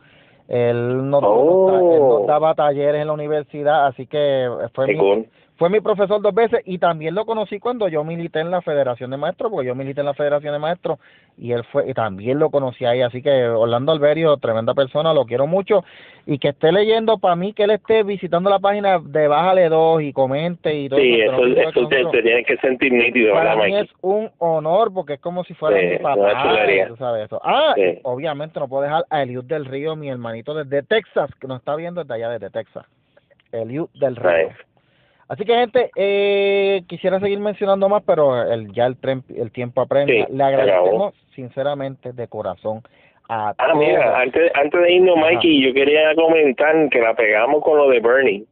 él 0.49 1.09
nos, 1.09 1.23
Oh. 1.23 2.21
él 2.21 2.27
daba 2.27 2.53
talleres 2.53 3.01
en 3.01 3.07
la 3.07 3.13
universidad, 3.13 3.87
así 3.87 4.07
que 4.07 4.49
fue 4.73 4.87
Qué 4.87 4.93
mi, 4.93 4.99
cool. 4.99 5.27
Fue 5.61 5.69
mi 5.69 5.79
profesor 5.79 6.19
dos 6.23 6.33
veces 6.33 6.61
y 6.65 6.79
también 6.79 7.13
lo 7.13 7.23
conocí 7.23 7.59
cuando 7.59 7.87
yo 7.87 8.03
milité 8.03 8.39
en 8.39 8.49
la 8.49 8.63
Federación 8.63 9.11
de 9.11 9.17
Maestros, 9.17 9.51
porque 9.51 9.67
yo 9.67 9.75
milité 9.75 9.99
en 9.99 10.07
la 10.07 10.15
Federación 10.15 10.53
de 10.53 10.57
Maestros 10.59 10.97
y 11.37 11.51
él 11.51 11.63
fue 11.65 11.87
y 11.87 11.93
también 11.93 12.39
lo 12.39 12.49
conocí 12.49 12.83
ahí, 12.83 13.03
así 13.03 13.21
que 13.21 13.47
Orlando 13.47 13.91
Alberio, 13.91 14.37
tremenda 14.37 14.73
persona, 14.73 15.13
lo 15.13 15.25
quiero 15.27 15.45
mucho 15.45 15.83
y 16.25 16.39
que 16.39 16.47
esté 16.49 16.71
leyendo 16.71 17.19
para 17.19 17.35
mí 17.35 17.53
que 17.53 17.65
él 17.65 17.69
esté 17.69 18.01
visitando 18.01 18.49
la 18.49 18.57
página 18.57 18.97
de 18.97 19.27
Bájale 19.27 19.69
2 19.69 20.01
y 20.01 20.13
comente 20.13 20.73
y 20.73 20.89
todo 20.89 20.99
Sí, 20.99 21.21
eso, 21.21 21.45
eso 21.45 21.87
te, 21.87 22.05
te 22.05 22.23
tienes 22.23 22.47
que 22.47 22.57
sentir 22.57 22.91
nítido, 22.91 23.33
Para 23.35 23.53
¿verdad, 23.55 23.65
mí 23.67 23.75
es 23.77 23.89
un 24.01 24.31
honor 24.39 24.91
porque 24.91 25.13
es 25.13 25.19
como 25.19 25.43
si 25.43 25.53
fuera 25.53 25.79
Sí, 25.79 25.85
mi 25.85 25.97
papá, 25.99 26.41
chulería. 26.41 26.87
tú 26.87 26.95
sabes 26.97 27.25
eso. 27.25 27.39
Ah, 27.43 27.73
Sí. 27.75 27.99
obviamente 28.01 28.59
no 28.59 28.67
puedo 28.67 28.81
dejar 28.81 29.05
a 29.11 29.21
Eliud 29.21 29.43
del 29.45 29.65
Río, 29.65 29.95
mi 29.95 30.09
hermanito 30.09 30.55
desde 30.55 30.81
Texas, 30.81 31.29
que 31.39 31.45
nos 31.47 31.59
está 31.59 31.75
viendo 31.75 32.01
desde 32.03 32.15
allá 32.15 32.29
desde 32.31 32.49
Texas. 32.49 32.87
Eliud 33.51 33.89
del 33.93 34.15
Río. 34.15 34.47
Nice. 34.47 34.70
Así 35.31 35.45
que 35.45 35.53
gente, 35.55 35.89
eh, 35.95 36.81
quisiera 36.89 37.17
seguir 37.21 37.39
mencionando 37.39 37.87
más, 37.87 38.03
pero 38.05 38.43
el, 38.51 38.73
ya 38.73 38.85
el, 38.85 38.99
tren- 38.99 39.23
el 39.33 39.49
tiempo. 39.51 39.85
Sí, 40.05 40.25
Le 40.29 40.43
agradecemos 40.43 41.13
sinceramente 41.33 42.11
de 42.11 42.27
corazón 42.27 42.81
a 43.29 43.51
Ah, 43.51 43.55
todos. 43.71 43.77
mira, 43.77 44.19
antes, 44.19 44.51
antes 44.55 44.81
de 44.81 44.91
irnos, 44.91 45.15
Ajá. 45.17 45.27
Mikey, 45.27 45.63
yo 45.65 45.73
quería 45.73 46.13
comentar 46.15 46.75
que 46.89 46.99
la 46.99 47.13
pegamos 47.13 47.63
con 47.63 47.77
lo 47.77 47.87
de 47.87 48.01
Bernie. 48.01 48.43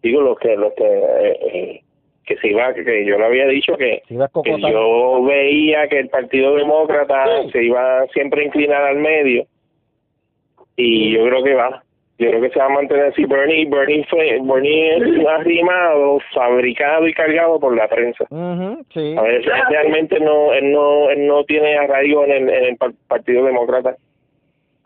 Digo, 0.00 0.20
los 0.20 0.38
que, 0.38 0.54
los 0.56 0.72
que, 0.74 0.84
eh, 0.84 1.38
eh, 1.52 1.80
que 2.24 2.36
se 2.36 2.46
iba, 2.50 2.72
que 2.72 3.04
yo 3.04 3.18
le 3.18 3.24
había 3.24 3.46
dicho 3.48 3.76
que, 3.76 4.02
que 4.06 4.60
yo 4.60 5.24
veía 5.24 5.88
que 5.88 5.98
el 5.98 6.08
Partido 6.08 6.54
Demócrata 6.54 7.24
Sí. 7.46 7.50
se 7.50 7.64
iba 7.64 8.06
siempre 8.12 8.42
a 8.42 8.46
inclinar 8.46 8.84
al 8.84 8.98
medio 8.98 9.44
y 10.76 11.10
yo 11.16 11.24
creo 11.24 11.42
que 11.42 11.54
va. 11.54 11.82
Yo 12.18 12.28
creo 12.30 12.40
que 12.40 12.50
se 12.50 12.58
va 12.58 12.66
a 12.66 12.70
mantener 12.70 13.06
así. 13.06 13.24
Bernie, 13.26 13.66
Bernie, 13.70 14.04
fue, 14.10 14.38
Bernie 14.42 14.96
es 14.96 15.26
arrimado, 15.26 16.18
fabricado 16.34 17.06
y 17.06 17.14
cargado 17.14 17.60
por 17.60 17.76
la 17.76 17.86
prensa. 17.88 18.24
Ujú, 18.30 18.82
sí. 18.92 19.14
A 19.16 19.22
ver, 19.22 19.42
realmente 19.70 20.18
no, 20.18 20.52
él 20.52 20.72
no, 20.72 21.10
él 21.10 21.26
no 21.28 21.44
tiene 21.44 21.76
arraigo 21.78 22.24
en 22.24 22.30
el, 22.32 22.48
en 22.50 22.64
el 22.64 22.76
par- 22.76 22.90
Partido 23.06 23.44
Demócrata. 23.44 23.94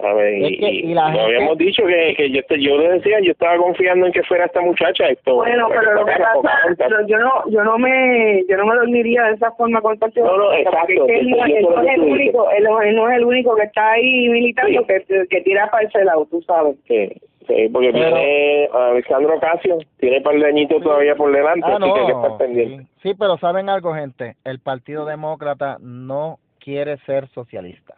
A 0.02 0.12
ver, 0.14 0.34
y, 0.34 0.44
Es 0.54 0.60
que- 0.60 0.68
y 0.70 0.78
y 0.90 0.94
la 0.94 1.02
lo 1.02 1.08
gente- 1.10 1.22
habíamos 1.24 1.58
dicho 1.58 1.84
que, 1.86 2.14
que 2.16 2.30
yo, 2.30 2.42
te- 2.44 2.60
yo 2.60 2.76
le 2.76 2.88
decía, 2.94 3.20
yo 3.20 3.30
estaba 3.32 3.56
confiando 3.56 4.06
en 4.06 4.12
que 4.12 4.22
fuera 4.24 4.46
esta 4.46 4.60
muchacha. 4.60 5.06
Esto, 5.06 5.36
Bueno, 5.36 5.68
pero 5.68 5.94
lo 5.94 6.04
que 6.04 6.12
pasa, 6.12 6.60
pero 6.76 7.06
yo 7.06 7.18
no, 7.18 7.30
yo 7.48 7.62
no 7.62 7.78
me, 7.78 8.42
yo 8.48 8.56
no 8.56 8.66
me 8.66 8.74
dormiría 8.74 9.22
de 9.24 9.34
esa 9.34 9.52
forma 9.52 9.80
con 9.80 9.92
el 9.92 9.98
partido. 10.00 10.26
No, 10.26 10.36
no, 10.38 10.52
exacto, 10.54 10.88
es 10.92 11.02
que 11.06 11.18
él, 11.20 11.30
no, 11.30 11.36
no 11.70 11.82
es 11.82 11.94
el 11.94 12.00
único, 12.00 12.50
él, 12.50 12.64
no- 12.64 12.82
él 12.82 12.96
no 12.96 13.10
es 13.10 13.16
el 13.18 13.24
único 13.24 13.54
que 13.54 13.62
está 13.62 13.92
ahí 13.92 14.28
militando 14.28 14.84
que, 14.86 15.26
que 15.30 15.40
tira 15.42 15.70
para 15.70 15.86
ese 15.86 16.04
lado, 16.04 16.26
tú 16.28 16.42
sabes. 16.42 16.74
Sí, 16.88 17.08
sí, 17.46 17.68
porque 17.72 17.92
Pero- 17.92 18.14
tiene 18.16 18.68
a 18.72 18.86
Alexandro 18.88 19.38
Casio, 19.38 19.78
tiene 20.00 20.16
un 20.18 20.22
par 20.24 20.34
de 20.36 20.46
añitos 20.46 20.82
todavía 20.82 21.14
por 21.14 21.30
delante, 21.30 21.64
Ah, 21.64 21.76
así 21.80 21.92
que 21.92 22.00
hay 22.00 22.06
que 22.06 22.12
estar 22.12 22.30
no. 22.30 22.38
pendiente. 22.38 22.82
Sí. 22.82 22.88
Sí, 23.10 23.14
pero 23.16 23.36
saben 23.38 23.68
algo, 23.68 23.94
gente. 23.94 24.34
El 24.44 24.58
Partido 24.58 25.04
Demócrata 25.06 25.76
no 25.80 26.38
quiere 26.58 26.96
ser 27.06 27.28
socialista. 27.28 27.94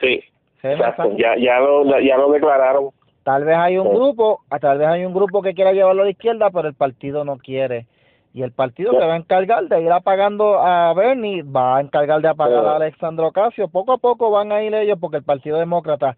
Sí, 0.00 0.20
¿Se 0.20 0.27
exacto, 0.62 1.16
ya, 1.16 1.36
ya, 1.36 1.58
lo, 1.60 1.84
ya 2.00 2.16
lo 2.16 2.30
declararon. 2.32 2.90
Tal 3.24 3.44
vez 3.44 3.56
hay 3.56 3.76
un 3.78 3.88
Sí. 3.88 3.94
grupo, 3.94 4.40
ah, 4.50 4.58
tal 4.58 4.78
vez 4.78 4.88
hay 4.88 5.04
un 5.04 5.12
grupo 5.12 5.42
que 5.42 5.54
quiera 5.54 5.72
llevarlo 5.72 6.02
a 6.02 6.04
la 6.06 6.10
izquierda, 6.10 6.50
pero 6.50 6.66
el 6.68 6.74
partido 6.74 7.24
no 7.24 7.36
quiere. 7.36 7.86
Y 8.34 8.42
el 8.42 8.52
partido 8.52 8.92
se 8.92 8.98
va 9.06 9.14
a 9.14 9.16
encargar 9.16 9.64
de 9.68 9.82
ir 9.82 9.90
apagando 9.90 10.58
a 10.60 10.92
Bernie, 10.94 11.42
va 11.42 11.76
a 11.76 11.80
encargar 11.80 12.20
de 12.20 12.28
apagar 12.28 12.62
Sí. 12.62 12.68
a 12.68 12.76
Alexandro 12.76 13.26
Ocasio. 13.28 13.68
Poco 13.68 13.92
a 13.92 13.98
poco 13.98 14.30
van 14.30 14.52
a 14.52 14.62
ir 14.62 14.74
ellos 14.74 14.98
porque 15.00 15.16
el 15.16 15.22
Partido 15.24 15.58
Demócrata, 15.58 16.16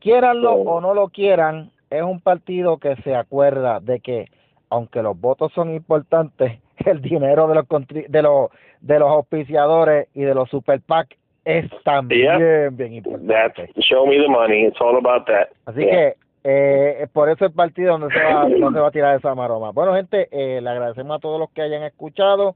quieranlo 0.00 0.52
o 0.52 0.80
no 0.80 0.94
lo 0.94 1.08
quieran, 1.08 1.70
es 1.90 2.02
un 2.02 2.20
partido 2.20 2.78
que 2.78 2.96
se 2.96 3.14
acuerda 3.14 3.80
de 3.80 4.00
que, 4.00 4.26
aunque 4.70 5.02
los 5.02 5.18
votos 5.20 5.52
son 5.54 5.74
importantes, 5.74 6.60
el 6.86 7.00
dinero 7.00 7.48
de 7.48 7.54
los 7.54 7.64
contri- 7.66 8.06
de 8.06 8.22
los 8.22 8.50
de 8.80 8.98
los 8.98 9.08
auspiciadores 9.10 10.08
y 10.14 10.22
de 10.22 10.34
los 10.34 10.48
super 10.50 10.80
PAC 10.80 11.16
es 11.46 11.70
también 11.84 12.38
Yeah. 12.38 12.68
bien 12.72 12.92
importante. 12.94 13.26
That's, 13.66 13.86
show 13.86 14.04
me 14.06 14.18
the 14.18 14.28
money, 14.28 14.66
it's 14.66 14.80
all 14.80 14.96
about 14.96 15.26
that. 15.26 15.48
Así 15.64 15.80
Yeah. 15.84 16.12
que 16.12 16.16
eh, 16.48 17.06
por 17.12 17.28
eso 17.30 17.44
el 17.46 17.52
partido 17.52 17.98
no 17.98 18.08
se 18.10 18.22
va, 18.22 18.48
no 18.48 18.70
se 18.72 18.78
va 18.78 18.88
a 18.88 18.90
tirar 18.90 19.16
esa 19.16 19.34
maroma. 19.34 19.70
Bueno, 19.72 19.94
gente, 19.94 20.28
eh, 20.30 20.60
le 20.60 20.68
agradecemos 20.70 21.16
a 21.16 21.20
todos 21.20 21.40
los 21.40 21.50
que 21.50 21.62
hayan 21.62 21.82
escuchado, 21.84 22.54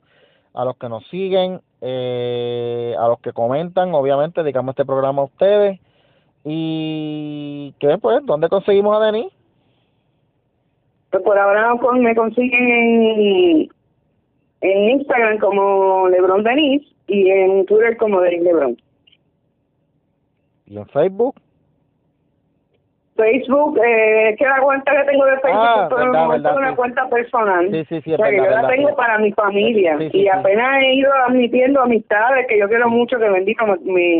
a 0.55 0.65
los 0.65 0.77
que 0.77 0.89
nos 0.89 1.07
siguen, 1.09 1.61
eh, 1.81 2.95
a 2.99 3.09
los 3.09 3.21
que 3.21 3.33
comentan, 3.33 3.95
obviamente, 3.95 4.43
dedicamos 4.43 4.73
este 4.75 4.85
programa 4.85 5.23
a 5.23 5.27
ustedes. 5.27 5.81
Y 6.45 7.75
que 7.81 7.99
pues, 7.99 8.25
¿dónde 8.27 8.49
conseguimos 8.49 8.97
a 9.01 9.05
Denis? 9.07 9.33
Pues 11.11 11.23
por 11.25 11.37
ahora 11.39 11.75
con- 11.81 12.01
me 12.03 12.15
consiguen 12.15 12.69
en, 12.69 13.69
en 14.61 14.91
Instagram 14.91 15.39
como 15.39 16.09
Lebron 16.09 16.43
Denis 16.45 16.83
y 17.11 17.31
en 17.31 17.67
Twitter 17.67 17.97
como 17.97 18.21
Denis 18.21 18.43
Lebron. 18.43 18.77
Y 20.67 20.77
en 20.79 20.87
Facebook. 20.87 21.35
Facebook, 23.17 23.79
eh, 23.85 24.31
es 24.31 24.39
que 24.39 24.47
la 24.47 24.61
cuenta 24.63 24.93
que 24.93 25.11
tengo 25.11 25.27
de 25.27 25.33
Facebook 25.41 25.61
Ah, 25.63 25.89
es 25.91 25.97
verdad, 25.97 26.29
verdad, 26.29 26.57
una 26.57 26.71
sí. 26.71 26.77
cuenta 26.77 27.09
personal. 27.11 27.69
Sí, 27.71 27.85
sí, 27.85 28.01
sí, 28.01 28.13
o 28.13 28.15
es 28.15 28.21
sea, 28.21 28.31
que 28.31 28.41
verdad, 28.41 28.57
yo 28.57 28.63
la 28.63 28.69
tengo 28.69 28.97
para 28.97 29.19
mi 29.19 29.33
familia 29.33 29.99
y 30.01 30.29
apenas 30.29 30.83
he 30.83 30.95
ido 30.95 31.13
admitiendo 31.29 31.83
amistades 31.83 32.47
que 32.47 32.59
yo 32.59 32.67
quiero 32.69 32.89
mucho 32.89 33.19
que 33.19 33.29
bendito 33.29 33.67
me, 33.67 33.77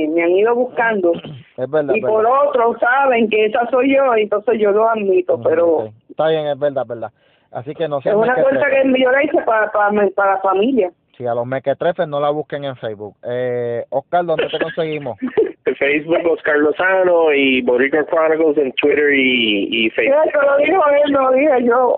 me, 0.09 0.23
han 0.23 0.31
ido 0.33 0.55
buscando 0.55 1.13
Es 1.57 1.71
verdad. 1.71 1.95
y 1.95 2.01
es 2.01 2.05
por 2.05 2.27
otro 2.27 2.79
saben 2.79 3.31
que 3.31 3.47
esa 3.47 3.67
soy 3.71 3.95
yo 3.95 4.15
y 4.19 4.23
entonces 4.23 4.61
yo 4.61 4.71
lo 4.73 4.91
admito, 4.91 5.41
pero. 5.43 5.89
Está 6.11 6.29
bien, 6.29 6.49
es 6.49 6.59
verdad, 6.59 6.83
es 6.83 6.89
verdad. 6.89 7.13
Así 7.53 7.75
que 7.75 7.89
no 7.89 7.99
es 7.99 8.05
sean 8.05 8.17
una 8.17 8.35
cuenta 8.43 8.67
que 8.69 9.01
yo 9.01 9.11
la 9.11 9.25
hice 9.25 9.41
para, 9.47 9.73
para, 9.73 10.09
para 10.15 10.33
la 10.35 10.41
familia. 10.41 10.91
Sí, 11.21 11.27
a 11.27 11.35
los 11.35 11.47
mequetrefes 11.47 12.09
no 12.09 12.19
la 12.19 12.31
busquen 12.31 12.65
en 12.65 12.77
Facebook. 12.77 13.15
Eh, 13.29 13.85
Oscar, 13.91 14.25
¿dónde 14.25 14.49
te 14.49 14.59
conseguimos? 14.59 15.19
En 15.67 15.77
Facebook, 15.77 16.27
Oscar 16.27 16.57
Lozano 16.57 17.35
y 17.35 17.61
Boricua 17.61 18.07
Chronicles 18.07 18.57
en 18.57 18.73
Twitter 18.73 19.13
y, 19.13 19.85
y 19.87 19.91
Facebook. 19.91 20.33
Que 20.33 20.39
lo 20.39 20.57
dijo 20.57 20.83
él, 21.05 21.13
no 21.13 21.31
lo 21.31 21.33
dije 21.37 21.65
yo. 21.65 21.97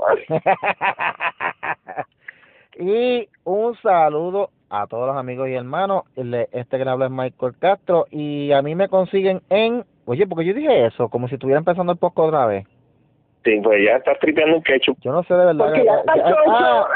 y 2.85 3.29
un 3.45 3.77
saludo 3.77 4.51
a 4.69 4.89
todos 4.89 5.07
los 5.07 5.17
amigos 5.17 5.49
y 5.49 5.55
hermanos. 5.55 6.03
Este 6.17 6.77
que 6.77 6.85
le 6.85 6.91
habla 6.91 7.07
es 7.07 7.13
Michael 7.13 7.53
Castro. 7.61 8.07
Y 8.11 8.51
a 8.51 8.63
mí 8.63 8.75
me 8.75 8.89
consiguen 8.89 9.43
en. 9.49 9.85
Oye, 10.07 10.27
porque 10.27 10.45
yo 10.45 10.55
dije 10.55 10.87
eso, 10.87 11.09
como 11.09 11.29
si 11.29 11.35
estuviera 11.37 11.61
empezando 11.61 11.93
el 11.93 11.99
poco 11.99 12.25
otra 12.25 12.47
vez. 12.47 12.67
Sí, 13.45 13.61
pues 13.63 13.81
ya 13.87 13.97
estás 13.97 14.19
tripeando 14.19 14.57
un 14.57 14.63
ketchup. 14.65 14.99
Yo 15.03 15.13
no 15.13 15.23
sé 15.23 15.35
de 15.35 15.45
verdad. 15.47 15.67
Porque 15.67 15.85
ya 15.85 15.95
está 15.99 16.15
Ah. 16.49 16.89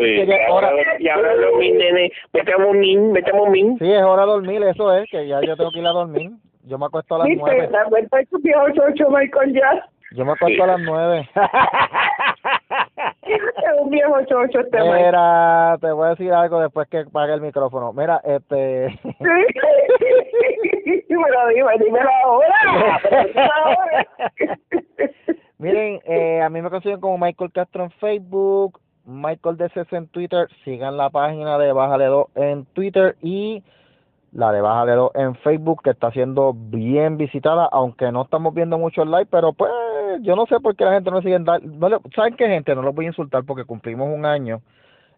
Sí, 0.00 0.16
Que 0.16 0.26
ya- 0.26 0.40
y 0.40 0.50
ahora, 0.50 0.70
y 0.98 1.08
ahora 1.08 1.34
los 1.34 1.54
min, 1.58 1.76
nene, 1.78 2.10
vete 2.32 2.52
a 2.52 2.58
min, 2.58 3.12
vete 3.12 3.30
a 3.30 3.50
min. 3.50 3.78
Sí, 3.78 3.92
es 3.92 4.02
hora 4.02 4.22
de 4.22 4.28
dormir, 4.32 4.62
eso 4.62 4.92
es, 4.96 5.08
que 5.10 5.26
ya 5.28 5.40
yo 5.42 5.56
tengo 5.56 5.70
que 5.70 5.78
ir 5.80 5.86
a 5.86 5.90
dormir. 5.90 6.30
Yo 6.64 6.78
me 6.78 6.86
acuesto 6.86 7.14
a 7.14 7.18
las 7.18 7.26
¿Viste? 7.28 7.42
nueve. 7.42 7.68
La 7.70 7.84
cuenta 7.84 8.16
de 8.18 8.26
tu 8.26 8.38
viejo 8.40 8.66
chocho 8.70 9.10
Michael 9.10 9.52
Jazz. 9.54 9.84
Yo 10.12 10.24
me 10.24 10.32
acuesto 10.32 10.64
a 10.64 10.66
las 10.66 10.80
nueve. 10.80 11.28
Es 13.22 13.80
un 13.80 13.90
viejo 13.90 14.16
chocho 14.26 14.60
este. 14.60 14.80
Mira, 14.80 15.76
te 15.80 15.90
voy 15.92 16.06
a 16.06 16.10
decir 16.10 16.32
algo 16.32 16.60
después 16.60 16.88
que 16.88 17.04
pague 17.12 17.34
el 17.34 17.40
micrófono. 17.40 17.92
Mira, 17.92 18.20
este. 18.24 18.86
Ahora. 18.86 19.00
pero 21.54 21.84
dímelo 21.84 22.10
ahora. 22.24 22.54
Miren, 25.58 26.00
eh, 26.04 26.40
a 26.42 26.48
mí 26.48 26.62
me 26.62 26.70
consiguen 26.70 27.00
como 27.00 27.18
Michael 27.18 27.52
Castro 27.52 27.84
en 27.84 27.90
Facebook, 27.92 28.80
Michael 29.06 29.56
DCS 29.56 29.92
en 29.92 30.06
Twitter. 30.08 30.48
Sigan 30.64 30.96
la 30.96 31.10
página 31.10 31.58
de 31.58 31.72
Bájale 31.72 32.06
2 32.06 32.26
en 32.34 32.64
Twitter 32.66 33.16
y 33.22 33.62
la 34.32 34.52
de 34.52 34.60
Bájale 34.60 34.92
2 34.92 35.10
en 35.14 35.34
Facebook, 35.36 35.82
que 35.82 35.90
está 35.90 36.10
siendo 36.12 36.52
bien 36.54 37.16
visitada, 37.16 37.68
aunque 37.72 38.12
no 38.12 38.22
estamos 38.22 38.54
viendo 38.54 38.78
muchos 38.78 39.06
likes, 39.08 39.28
pero 39.30 39.52
pues 39.52 39.72
yo 40.22 40.36
no 40.36 40.46
sé 40.46 40.60
por 40.60 40.76
qué 40.76 40.84
la 40.84 40.92
gente 40.94 41.10
no 41.10 41.20
sigue. 41.22 41.38
dar- 41.40 41.62
No 41.64 41.88
le- 41.88 41.98
¿Saben 42.14 42.36
qué, 42.36 42.46
gente? 42.46 42.74
No 42.74 42.82
los 42.82 42.94
voy 42.94 43.06
a 43.06 43.08
insultar 43.08 43.44
porque 43.44 43.64
cumplimos 43.64 44.08
un 44.12 44.24
año 44.24 44.60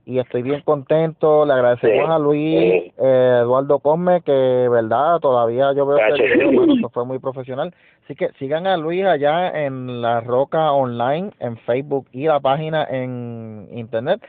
y 0.04 0.18
estoy 0.18 0.42
bien 0.42 0.60
contento. 0.62 1.44
Le 1.44 1.52
agradecemos 1.52 2.06
Sí, 2.06 2.12
a 2.12 2.18
Luis 2.18 2.58
sí. 2.58 2.92
eh, 2.98 3.38
Eduardo 3.42 3.78
Cosme, 3.78 4.20
que 4.22 4.32
verdad 4.68 5.18
todavía 5.20 5.72
yo 5.74 5.86
veo 5.86 5.98
sí. 6.16 6.44
bueno, 6.56 6.88
fue 6.90 7.04
muy 7.04 7.18
profesional. 7.18 7.74
Así 8.04 8.14
que 8.16 8.30
sigan 8.38 8.66
a 8.66 8.76
Luis 8.76 9.04
allá 9.04 9.48
en 9.64 10.02
La 10.02 10.20
Roca 10.20 10.72
Online, 10.72 11.30
en 11.40 11.56
Facebook 11.58 12.06
y 12.12 12.26
la 12.26 12.40
página 12.40 12.84
en 12.90 13.68
internet. 13.72 14.20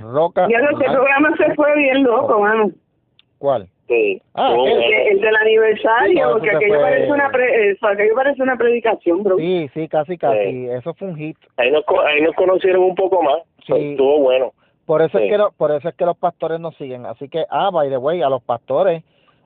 Roca. 0.00 0.46
Ya 0.50 0.60
no 0.60 0.76
programa 0.78 1.34
se 1.38 1.54
fue 1.54 1.74
bien 1.76 2.02
loco, 2.02 2.40
mano. 2.40 2.70
¿Cuál? 3.38 3.68
Sí. 3.86 4.20
Ah, 4.34 4.52
bueno. 4.54 4.82
El, 4.82 4.92
el 5.12 5.20
del 5.22 5.34
aniversario, 5.36 6.32
porque 6.32 6.50
aquello 6.50 6.74
fue- 6.74 6.82
parece 6.82 7.10
una 7.12 7.30
pre, 7.30 7.70
eso, 7.70 7.86
aquello 7.86 8.14
parece 8.14 8.42
una 8.42 8.56
predicación, 8.56 9.22
bro. 9.22 9.38
Sí, 9.38 9.70
sí, 9.72 9.88
casi, 9.88 10.18
casi. 10.18 10.44
Sí. 10.44 10.68
Eso 10.68 10.92
fue 10.92 11.08
un 11.08 11.16
hit. 11.16 11.38
Ahí 11.56 11.70
nos, 11.70 11.84
ahí 12.06 12.20
nos 12.20 12.34
conocieron 12.34 12.82
un 12.82 12.94
poco 12.94 13.22
más. 13.22 13.38
Sí. 13.66 13.72
Estuvo 13.92 14.20
bueno. 14.20 14.52
Por 14.88 15.02
eso 15.02 15.18
Sí. 15.18 15.24
es 15.24 15.30
que 15.30 15.36
lo- 15.36 15.52
por 15.52 15.70
eso 15.70 15.86
es 15.86 15.94
que 15.96 16.06
los 16.06 16.16
pastores 16.16 16.58
nos 16.60 16.74
siguen. 16.76 17.04
Así 17.04 17.28
que, 17.28 17.44
ah, 17.50 17.68
by 17.70 17.90
the 17.90 17.98
way, 17.98 18.22
a 18.22 18.30
los 18.30 18.42
pastores 18.42 19.04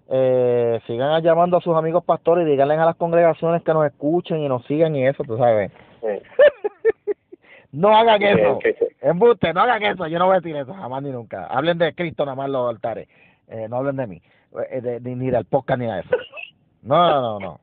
eh, 0.09 0.81
sigan 0.87 1.21
llamando 1.23 1.57
a 1.57 1.61
sus 1.61 1.75
amigos 1.77 2.05
pastores 2.05 2.47
y 2.47 2.51
díganle 2.51 2.75
a 2.75 2.85
las 2.85 2.95
congregaciones 2.97 3.63
que 3.63 3.73
nos 3.73 3.85
escuchen 3.87 4.39
y 4.39 4.49
nos 4.49 4.65
sigan 4.67 4.95
y 4.95 5.05
eso, 5.05 5.25
tú 5.25 5.37
sabes. 5.37 5.73
Sí. 6.01 6.07
no 7.73 7.89
hagan 7.97 8.21
Sí, 8.21 8.27
eso. 8.27 8.59
Embuste, 9.01 9.53
no 9.53 9.63
hagan 9.63 9.83
eso. 9.83 10.07
Yo 10.07 10.19
no 10.21 10.27
voy 10.27 10.37
a 10.37 10.41
decir 10.41 10.55
eso 10.55 10.73
jamás 10.75 11.03
ni 11.03 11.11
nunca. 11.11 11.47
Hablen 11.47 11.79
de 11.79 11.93
Cristo 11.95 12.25
nada 12.25 12.37
más 12.37 12.49
los 12.51 12.69
altares. 12.69 13.09
Eh, 13.49 13.67
no 13.69 13.77
hablen 13.79 13.97
de 13.97 14.07
mí. 14.07 14.23
Eh, 14.71 14.81
de- 14.81 15.01
ni, 15.01 15.15
ni 15.17 15.31
del 15.31 15.45
podcast 15.47 15.81
ni 15.81 15.87
nada 15.87 16.03
de 16.03 16.07
eso. 16.07 16.17
No, 16.83 17.11
no, 17.11 17.21
no, 17.21 17.41
no. 17.41 17.61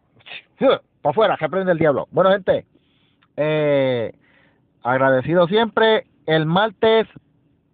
Para 1.01 1.11
afuera, 1.11 1.37
que 1.39 1.47
prende 1.47 1.71
el 1.71 1.77
diablo. 1.77 2.07
Bueno, 2.11 2.31
gente, 2.31 2.65
eh, 3.37 4.11
agradecido 4.83 5.47
siempre. 5.47 6.05
El 6.25 6.45
martes, 6.45 7.07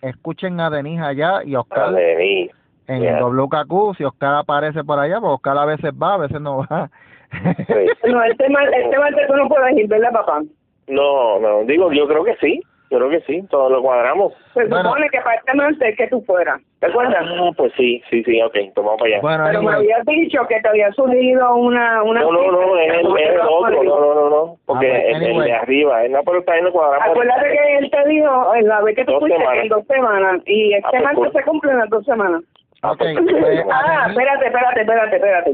escuchen 0.09 0.59
a 0.59 0.69
Denise 0.69 1.03
allá 1.03 1.43
y 1.43 1.55
Oscar 1.55 1.91
Madre 1.91 2.15
mía. 2.17 2.51
en 2.87 3.01
ya. 3.01 3.19
WKQ. 3.23 3.95
Si 3.97 4.03
Oscar 4.03 4.35
aparece 4.35 4.83
por 4.83 4.99
allá, 4.99 5.19
pues 5.19 5.33
Oscar 5.33 5.57
a 5.57 5.65
veces 5.65 5.91
va, 5.91 6.13
a 6.15 6.17
veces 6.17 6.39
no 6.41 6.59
va. 6.59 6.89
Sí. 7.31 8.09
No, 8.09 8.23
este 8.23 8.49
mal, 8.49 8.73
este 8.73 8.97
mal 8.97 9.13
tú 9.27 9.35
no 9.35 9.47
puedes 9.49 9.77
ir, 9.77 9.87
¿verdad, 9.87 10.11
papá? 10.13 10.41
No, 10.87 11.39
no, 11.39 11.63
digo, 11.65 11.91
yo 11.91 12.07
creo 12.07 12.23
que 12.23 12.35
sí. 12.37 12.61
Yo 12.91 12.99
creo 12.99 13.09
que 13.09 13.21
sí, 13.21 13.41
todos 13.49 13.71
lo 13.71 13.81
cuadramos. 13.81 14.31
Se 14.53 14.63
Bueno. 14.67 14.83
supone 14.83 15.09
que 15.09 15.19
para 15.21 15.35
este 15.37 15.53
martes 15.55 15.97
que 15.97 16.07
tú 16.07 16.21
fueras, 16.21 16.61
¿te 16.85 16.91
acuerdas? 16.91 17.25
Ah, 17.27 17.49
pues 17.57 17.73
sí, 17.77 18.01
sí, 18.09 18.23
sí, 18.23 18.41
ok, 18.41 18.55
tomamos 18.73 18.99
para 18.99 19.11
allá. 19.13 19.21
bueno, 19.21 19.43
Pero 19.47 19.61
me 19.63 19.73
habías 19.73 20.05
dicho 20.05 20.39
que 20.47 20.59
te 20.61 20.67
había 20.67 20.91
surgido 20.93 21.55
una... 21.55 22.03
una 22.03 22.21
no, 22.21 22.31
no, 22.31 22.51
no, 22.51 22.77
es 22.79 22.93
el, 22.93 23.05
es 23.17 23.29
el 23.29 23.39
otro, 23.41 23.83
no, 23.83 23.99
no, 23.99 24.13
no, 24.15 24.29
no, 24.29 24.55
porque 24.65 24.87
Ah, 24.87 25.17
pues, 25.19 25.21
el, 25.29 25.37
de 25.43 25.53
arriba, 25.53 26.03
el 26.05 26.11
no, 26.11 26.23
pero 26.23 26.39
está 26.39 26.57
en 26.57 26.65
lo 26.65 26.71
cuadramos. 26.71 27.09
Acuérdate 27.09 27.51
que 27.51 27.77
él 27.77 27.91
te 27.91 28.09
dijo 28.09 28.55
en 28.55 28.67
la 28.67 28.81
vez 28.81 28.95
que 28.95 29.05
tú 29.05 29.19
fuiste 29.19 29.37
semanas. 29.37 29.63
en 29.63 29.69
dos 29.69 29.87
semanas 29.87 30.41
y 30.45 30.73
este 30.73 30.87
Ah, 30.87 30.91
pues, 30.91 31.03
martes 31.03 31.23
cool. 31.23 31.31
se 31.33 31.43
cumplen 31.49 31.77
las 31.77 31.89
dos 31.89 32.05
semanas. 32.05 32.41
ok, 32.83 32.97
pues, 32.97 33.15
pues, 33.39 33.65
ah, 33.71 33.79
a 34.05 34.07
Denise- 34.07 34.11
espérate, 34.11 34.45
espérate, 34.47 34.81
espérate, 34.81 35.15
espérate. 35.15 35.51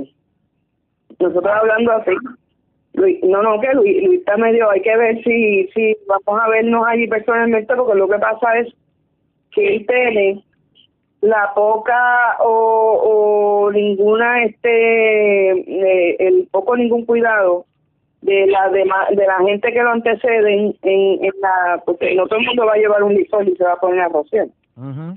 Nosotros 1.19 1.53
hablando 1.53 1.91
así. 1.93 2.11
Luis, 2.93 3.23
no, 3.23 3.41
no, 3.41 3.59
que 3.61 3.69
Luis, 3.73 4.03
Luis 4.03 4.19
está 4.19 4.35
medio, 4.35 4.69
hay 4.69 4.81
que 4.81 4.97
ver 4.97 5.23
si, 5.23 5.65
si 5.73 5.95
vamos 6.07 6.41
a 6.43 6.49
vernos 6.49 6.85
allí 6.87 7.07
personalmente, 7.07 7.73
porque 7.73 7.97
lo 7.97 8.07
que 8.09 8.17
pasa 8.17 8.57
es 8.59 8.67
que 9.51 9.75
él 9.75 9.85
tiene 9.87 10.43
la 11.21 11.53
poca 11.53 12.37
o, 12.39 13.65
o 13.65 13.71
ninguna, 13.71 14.43
este, 14.43 15.51
eh, 15.51 16.15
el 16.19 16.47
poco 16.51 16.75
ningún 16.75 17.05
cuidado 17.05 17.65
de 18.21 18.47
la 18.47 18.69
de, 18.69 18.79
de 19.11 19.25
la 19.27 19.37
gente 19.45 19.71
que 19.71 19.81
lo 19.81 19.91
anteceden 19.91 20.75
en, 20.83 21.23
en 21.25 21.31
la, 21.41 21.81
porque 21.85 22.09
Sí. 22.09 22.15
no 22.15 22.27
todo 22.27 22.39
el 22.39 22.45
mundo 22.45 22.65
va 22.65 22.73
a 22.73 22.77
llevar 22.77 23.03
un 23.03 23.13
lisol 23.13 23.47
y 23.47 23.55
se 23.55 23.63
va 23.63 23.73
a 23.73 23.79
poner 23.79 24.01
a 24.01 24.09
rociar. 24.09 24.47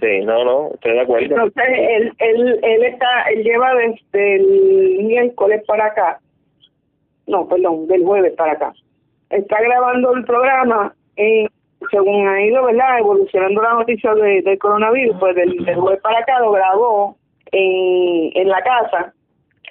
Sí, 0.01 0.21
no, 0.25 0.45
no, 0.45 0.71
estoy 0.75 0.93
de 0.93 1.01
acuerdo. 1.01 1.25
Entonces 1.27 1.65
él, 1.69 2.13
él, 2.19 2.61
él 2.63 2.85
está, 2.85 3.23
él 3.31 3.43
lleva 3.45 3.73
desde 3.75 4.37
el 4.37 5.05
miércoles 5.05 5.63
para 5.67 5.87
acá, 5.87 6.19
no, 7.27 7.49
perdón, 7.49 7.87
del 7.87 8.05
jueves 8.05 8.35
para 8.35 8.53
acá. 8.53 8.73
Está 9.31 9.61
grabando 9.63 10.15
el 10.17 10.25
programa, 10.25 10.95
eh, 11.17 11.47
según 11.91 12.29
ha 12.29 12.43
ido, 12.43 12.65
¿verdad? 12.65 12.99
Evolucionando 12.99 13.63
la 13.63 13.75
noticia 13.75 14.15
de, 14.15 14.43
del 14.43 14.59
coronavirus, 14.59 15.17
pues 15.21 15.35
del, 15.37 15.57
del 15.65 15.77
jueves 15.77 16.01
para 16.03 16.19
acá 16.21 16.39
lo 16.41 16.53
grabó 16.53 17.17
en, 17.53 18.31
en 18.35 18.49
la 18.49 18.61
casa. 18.63 19.13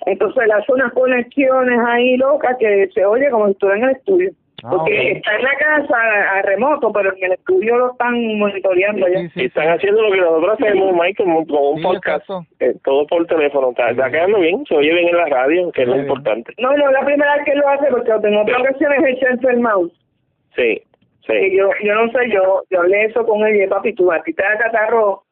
Entonces 0.06 0.44
él 0.44 0.52
hace 0.52 0.72
unas 0.72 0.92
conexiones 0.94 1.80
ahí 1.88 2.18
locas 2.18 2.58
que 2.60 2.90
se 2.94 3.06
oye 3.06 3.30
como 3.30 3.46
si 3.46 3.52
estuviera 3.54 3.78
en 3.80 3.84
el 3.86 3.96
estudio. 3.96 4.32
Ah, 4.66 4.70
Porque 4.72 5.12
está 5.12 5.36
en 5.36 5.44
la 5.44 5.56
casa 5.58 5.98
a, 5.98 6.40
a 6.40 6.42
remoto, 6.44 6.92
pero 6.94 7.14
en 7.18 7.24
el 7.26 7.32
estudio 7.34 7.78
lo 7.78 7.92
están 7.92 8.38
monitoreando 8.38 9.06
ya. 9.10 9.20
Sí, 9.20 9.30
sí, 9.34 9.46
están 9.46 9.66
sí. 9.66 9.70
haciendo 9.72 10.02
lo 10.04 10.12
que 10.12 10.18
nosotros 10.22 10.54
hacemos, 10.54 10.94
Michael, 10.94 11.16
como 11.18 11.46
como 11.48 11.70
un 11.72 11.78
Sí, 11.80 11.84
podcast, 11.84 12.30
eh, 12.62 12.74
todo 12.86 13.06
por 13.08 13.26
teléfono. 13.28 13.72
Está, 13.72 13.90
está 13.92 14.10
quedando 14.10 14.40
bien, 14.40 14.64
se 14.66 14.76
oye 14.76 14.94
bien 14.94 15.10
en 15.10 15.18
la 15.18 15.26
radio, 15.26 15.70
que 15.74 15.82
es 15.82 15.88
lo 15.88 15.96
bien. 15.96 16.06
importante. 16.06 16.54
No, 16.60 16.76
no 16.78 16.88
es 16.88 16.94
la 16.94 17.06
primera 17.06 17.36
vez 17.36 17.46
que 17.46 17.56
lo 17.56 17.68
hace 17.68 17.88
porque 17.88 18.12
en 18.12 18.38
otras 18.38 18.62
ocasiones 18.62 19.04
él 19.06 19.20
se 19.20 19.28
ha 19.28 19.32
enfermado. 19.32 19.90
Sí, 21.26 21.34
Que 21.34 21.56
yo, 21.56 21.70
yo 21.82 21.96
no 21.96 22.12
sé, 22.12 22.30
yo, 22.30 22.64
yo 22.70 22.80
hablé 22.80 23.06
eso 23.06 23.26
con 23.26 23.46
él 23.48 23.64
y 23.64 23.68
papi, 23.68 23.94
tú 23.94 24.12
a 24.12 24.22
ti 24.24 24.34
te 24.34 24.44
da 24.44 24.58
catarro. 24.58 25.24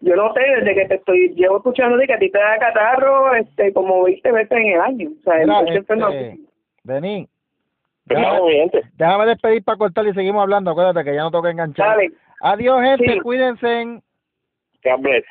Yo 0.00 0.14
no 0.14 0.32
sé, 0.32 0.40
desde 0.40 0.74
que 0.74 0.86
te 0.86 0.94
estoy, 0.94 1.34
llevo 1.34 1.56
escuchando 1.56 1.96
de 1.96 2.06
que 2.06 2.12
a 2.12 2.18
ti 2.18 2.30
te 2.30 2.38
da 2.38 2.56
catarro 2.58 3.34
este 3.34 3.72
como 3.72 4.04
20 4.04 4.30
veces 4.30 4.52
en 4.52 4.66
el 4.68 4.80
año. 4.80 5.10
O 5.18 5.22
sea, 5.24 5.38
Mira, 5.44 5.64
se 5.64 5.78
enferma. 5.78 6.14
este, 6.14 6.38
Denis, 6.84 7.28
Pero 8.06 8.20
déjame, 8.20 9.24
no, 9.24 9.26
despedir 9.26 9.64
para 9.64 9.78
cortar 9.78 10.06
y 10.06 10.14
seguimos 10.14 10.42
hablando. 10.42 10.70
Acuérdate 10.70 11.02
que 11.02 11.14
ya 11.16 11.22
no 11.22 11.32
toca 11.32 11.50
enganchar. 11.50 11.88
Dale. 11.88 12.12
Adiós, 12.40 12.80
gente. 12.80 13.12
Sí. 13.12 13.20
Cuídense. 13.20 14.00
God 14.84 15.00
bless. 15.00 15.24